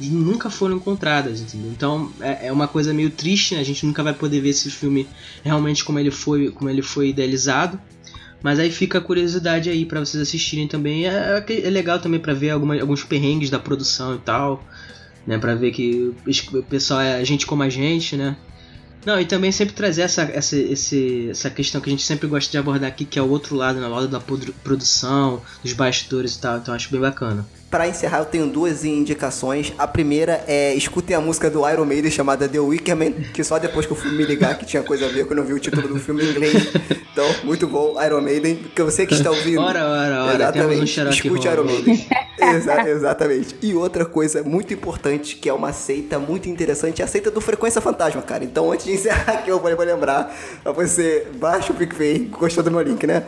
nunca 0.00 0.48
foram 0.48 0.76
encontradas, 0.76 1.40
entendeu? 1.40 1.70
Então 1.70 2.12
é, 2.20 2.46
é, 2.46 2.52
uma 2.52 2.68
coisa 2.68 2.94
meio 2.94 3.10
triste, 3.10 3.54
né? 3.54 3.60
a 3.60 3.64
gente 3.64 3.84
nunca 3.84 4.02
vai 4.02 4.14
poder 4.14 4.40
ver 4.40 4.50
esse 4.50 4.70
filme 4.70 5.08
realmente 5.42 5.84
como 5.84 5.98
ele 5.98 6.10
foi, 6.10 6.50
como 6.50 6.70
ele 6.70 6.82
foi 6.82 7.08
idealizado. 7.08 7.80
Mas 8.42 8.60
aí 8.60 8.70
fica 8.70 8.98
a 8.98 9.00
curiosidade 9.00 9.68
aí 9.68 9.84
para 9.84 9.98
vocês 9.98 10.22
assistirem 10.22 10.68
também. 10.68 11.06
É, 11.08 11.44
é, 11.46 11.66
é 11.66 11.70
legal 11.70 11.98
também 11.98 12.20
para 12.20 12.32
ver 12.34 12.50
alguma, 12.50 12.80
alguns 12.80 13.02
perrengues 13.02 13.50
da 13.50 13.58
produção 13.58 14.14
e 14.14 14.18
tal, 14.18 14.62
né? 15.26 15.38
Para 15.38 15.54
ver 15.56 15.72
que 15.72 16.14
o 16.52 16.62
pessoal 16.62 17.00
é 17.00 17.24
gente 17.24 17.46
como 17.46 17.64
a 17.64 17.68
gente, 17.68 18.16
né? 18.16 18.36
Não, 19.04 19.20
e 19.20 19.24
também 19.24 19.50
sempre 19.50 19.74
trazer 19.74 20.02
essa, 20.02 20.22
essa, 20.22 20.56
essa 21.30 21.50
questão 21.50 21.80
que 21.80 21.88
a 21.88 21.92
gente 21.92 22.04
sempre 22.04 22.26
gosta 22.26 22.50
de 22.50 22.58
abordar 22.58 22.88
aqui, 22.88 23.04
que 23.04 23.18
é 23.18 23.22
o 23.22 23.28
outro 23.28 23.54
lado, 23.56 23.80
na 23.80 23.88
né? 23.88 23.94
lado 23.94 24.08
da 24.08 24.20
produção, 24.20 25.40
dos 25.62 25.72
bastidores 25.72 26.34
e 26.34 26.40
tal, 26.40 26.58
então 26.58 26.74
acho 26.74 26.90
bem 26.90 27.00
bacana. 27.00 27.46
Para 27.70 27.86
encerrar, 27.86 28.20
eu 28.20 28.24
tenho 28.24 28.46
duas 28.46 28.82
indicações. 28.82 29.74
A 29.76 29.86
primeira 29.86 30.42
é 30.46 30.74
escutem 30.74 31.14
a 31.14 31.20
música 31.20 31.50
do 31.50 31.68
Iron 31.68 31.84
Maiden 31.84 32.10
chamada 32.10 32.48
The 32.48 32.58
Wicker 32.58 32.96
Man, 32.96 33.12
que 33.34 33.44
só 33.44 33.58
depois 33.58 33.84
que 33.84 33.92
eu 33.92 33.96
fui 33.96 34.10
me 34.12 34.24
ligar 34.24 34.56
que 34.56 34.64
tinha 34.64 34.82
coisa 34.82 35.04
a 35.04 35.08
ver 35.10 35.26
quando 35.26 35.40
eu 35.40 35.44
vi 35.44 35.52
o 35.52 35.58
título 35.58 35.86
do 35.86 36.00
filme 36.00 36.24
em 36.24 36.30
inglês. 36.30 36.72
Então, 37.12 37.26
muito 37.44 37.66
bom, 37.66 38.02
Iron 38.02 38.22
Maiden. 38.22 38.56
Porque 38.56 38.82
você 38.82 39.04
que 39.04 39.12
está 39.12 39.30
ouvindo. 39.30 39.60
Ora, 39.60 39.84
ora, 39.84 40.24
ora, 40.24 40.34
exatamente, 40.34 41.00
um 41.00 41.10
escute 41.10 41.46
Iron 41.46 41.64
Maiden. 41.64 42.06
Exa 42.40 42.88
exatamente. 42.88 43.56
E 43.60 43.74
outra 43.74 44.06
coisa 44.06 44.42
muito 44.42 44.72
importante, 44.72 45.36
que 45.36 45.48
é 45.48 45.52
uma 45.52 45.72
seita 45.72 46.18
muito 46.18 46.48
interessante, 46.48 47.02
é 47.02 47.04
a 47.04 47.08
seita 47.08 47.30
do 47.30 47.40
Frequência 47.40 47.82
Fantasma, 47.82 48.22
cara. 48.22 48.44
Então, 48.44 48.72
antes 48.72 48.86
de 48.86 48.92
encerrar 48.92 49.32
aqui, 49.32 49.50
eu 49.50 49.60
vou 49.60 49.68
lembrar 49.68 50.34
pra 50.62 50.72
você, 50.72 51.26
baixa 51.34 51.70
o 51.70 51.76
PicPay, 51.76 52.30
gostou 52.30 52.64
do 52.64 52.70
meu 52.70 52.80
link, 52.80 53.06
né? 53.06 53.24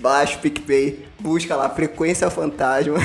Baixa 0.00 0.36
o 0.36 0.40
PicPay, 0.40 1.06
busca 1.18 1.56
lá 1.56 1.68
Frequência 1.68 2.30
Fantasma 2.30 2.98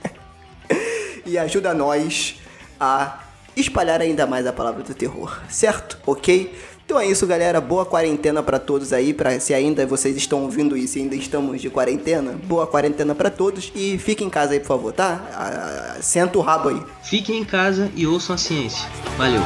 e 1.24 1.38
ajuda 1.38 1.72
nós 1.72 2.36
a 2.78 3.20
espalhar 3.56 4.00
ainda 4.00 4.26
mais 4.26 4.46
a 4.46 4.52
palavra 4.52 4.82
do 4.82 4.94
terror, 4.94 5.40
certo? 5.48 5.98
Ok? 6.06 6.54
Então 6.90 6.98
é 6.98 7.06
isso, 7.06 7.24
galera. 7.24 7.60
Boa 7.60 7.86
quarentena 7.86 8.42
para 8.42 8.58
todos 8.58 8.92
aí. 8.92 9.14
Pra, 9.14 9.38
se 9.38 9.54
ainda 9.54 9.86
vocês 9.86 10.16
estão 10.16 10.42
ouvindo 10.42 10.76
isso 10.76 10.98
e 10.98 11.02
ainda 11.02 11.14
estamos 11.14 11.60
de 11.60 11.70
quarentena, 11.70 12.32
boa 12.32 12.66
quarentena 12.66 13.14
para 13.14 13.30
todos. 13.30 13.70
E 13.76 13.96
fiquem 13.96 14.26
em 14.26 14.30
casa 14.30 14.54
aí, 14.54 14.58
por 14.58 14.66
favor, 14.66 14.92
tá? 14.92 15.20
Ah, 15.32 15.98
senta 16.00 16.36
o 16.36 16.40
rabo 16.40 16.70
aí. 16.70 16.82
Fiquem 17.04 17.38
em 17.38 17.44
casa 17.44 17.92
e 17.94 18.08
ouçam 18.08 18.34
a 18.34 18.38
ciência. 18.38 18.88
Valeu. 19.16 19.40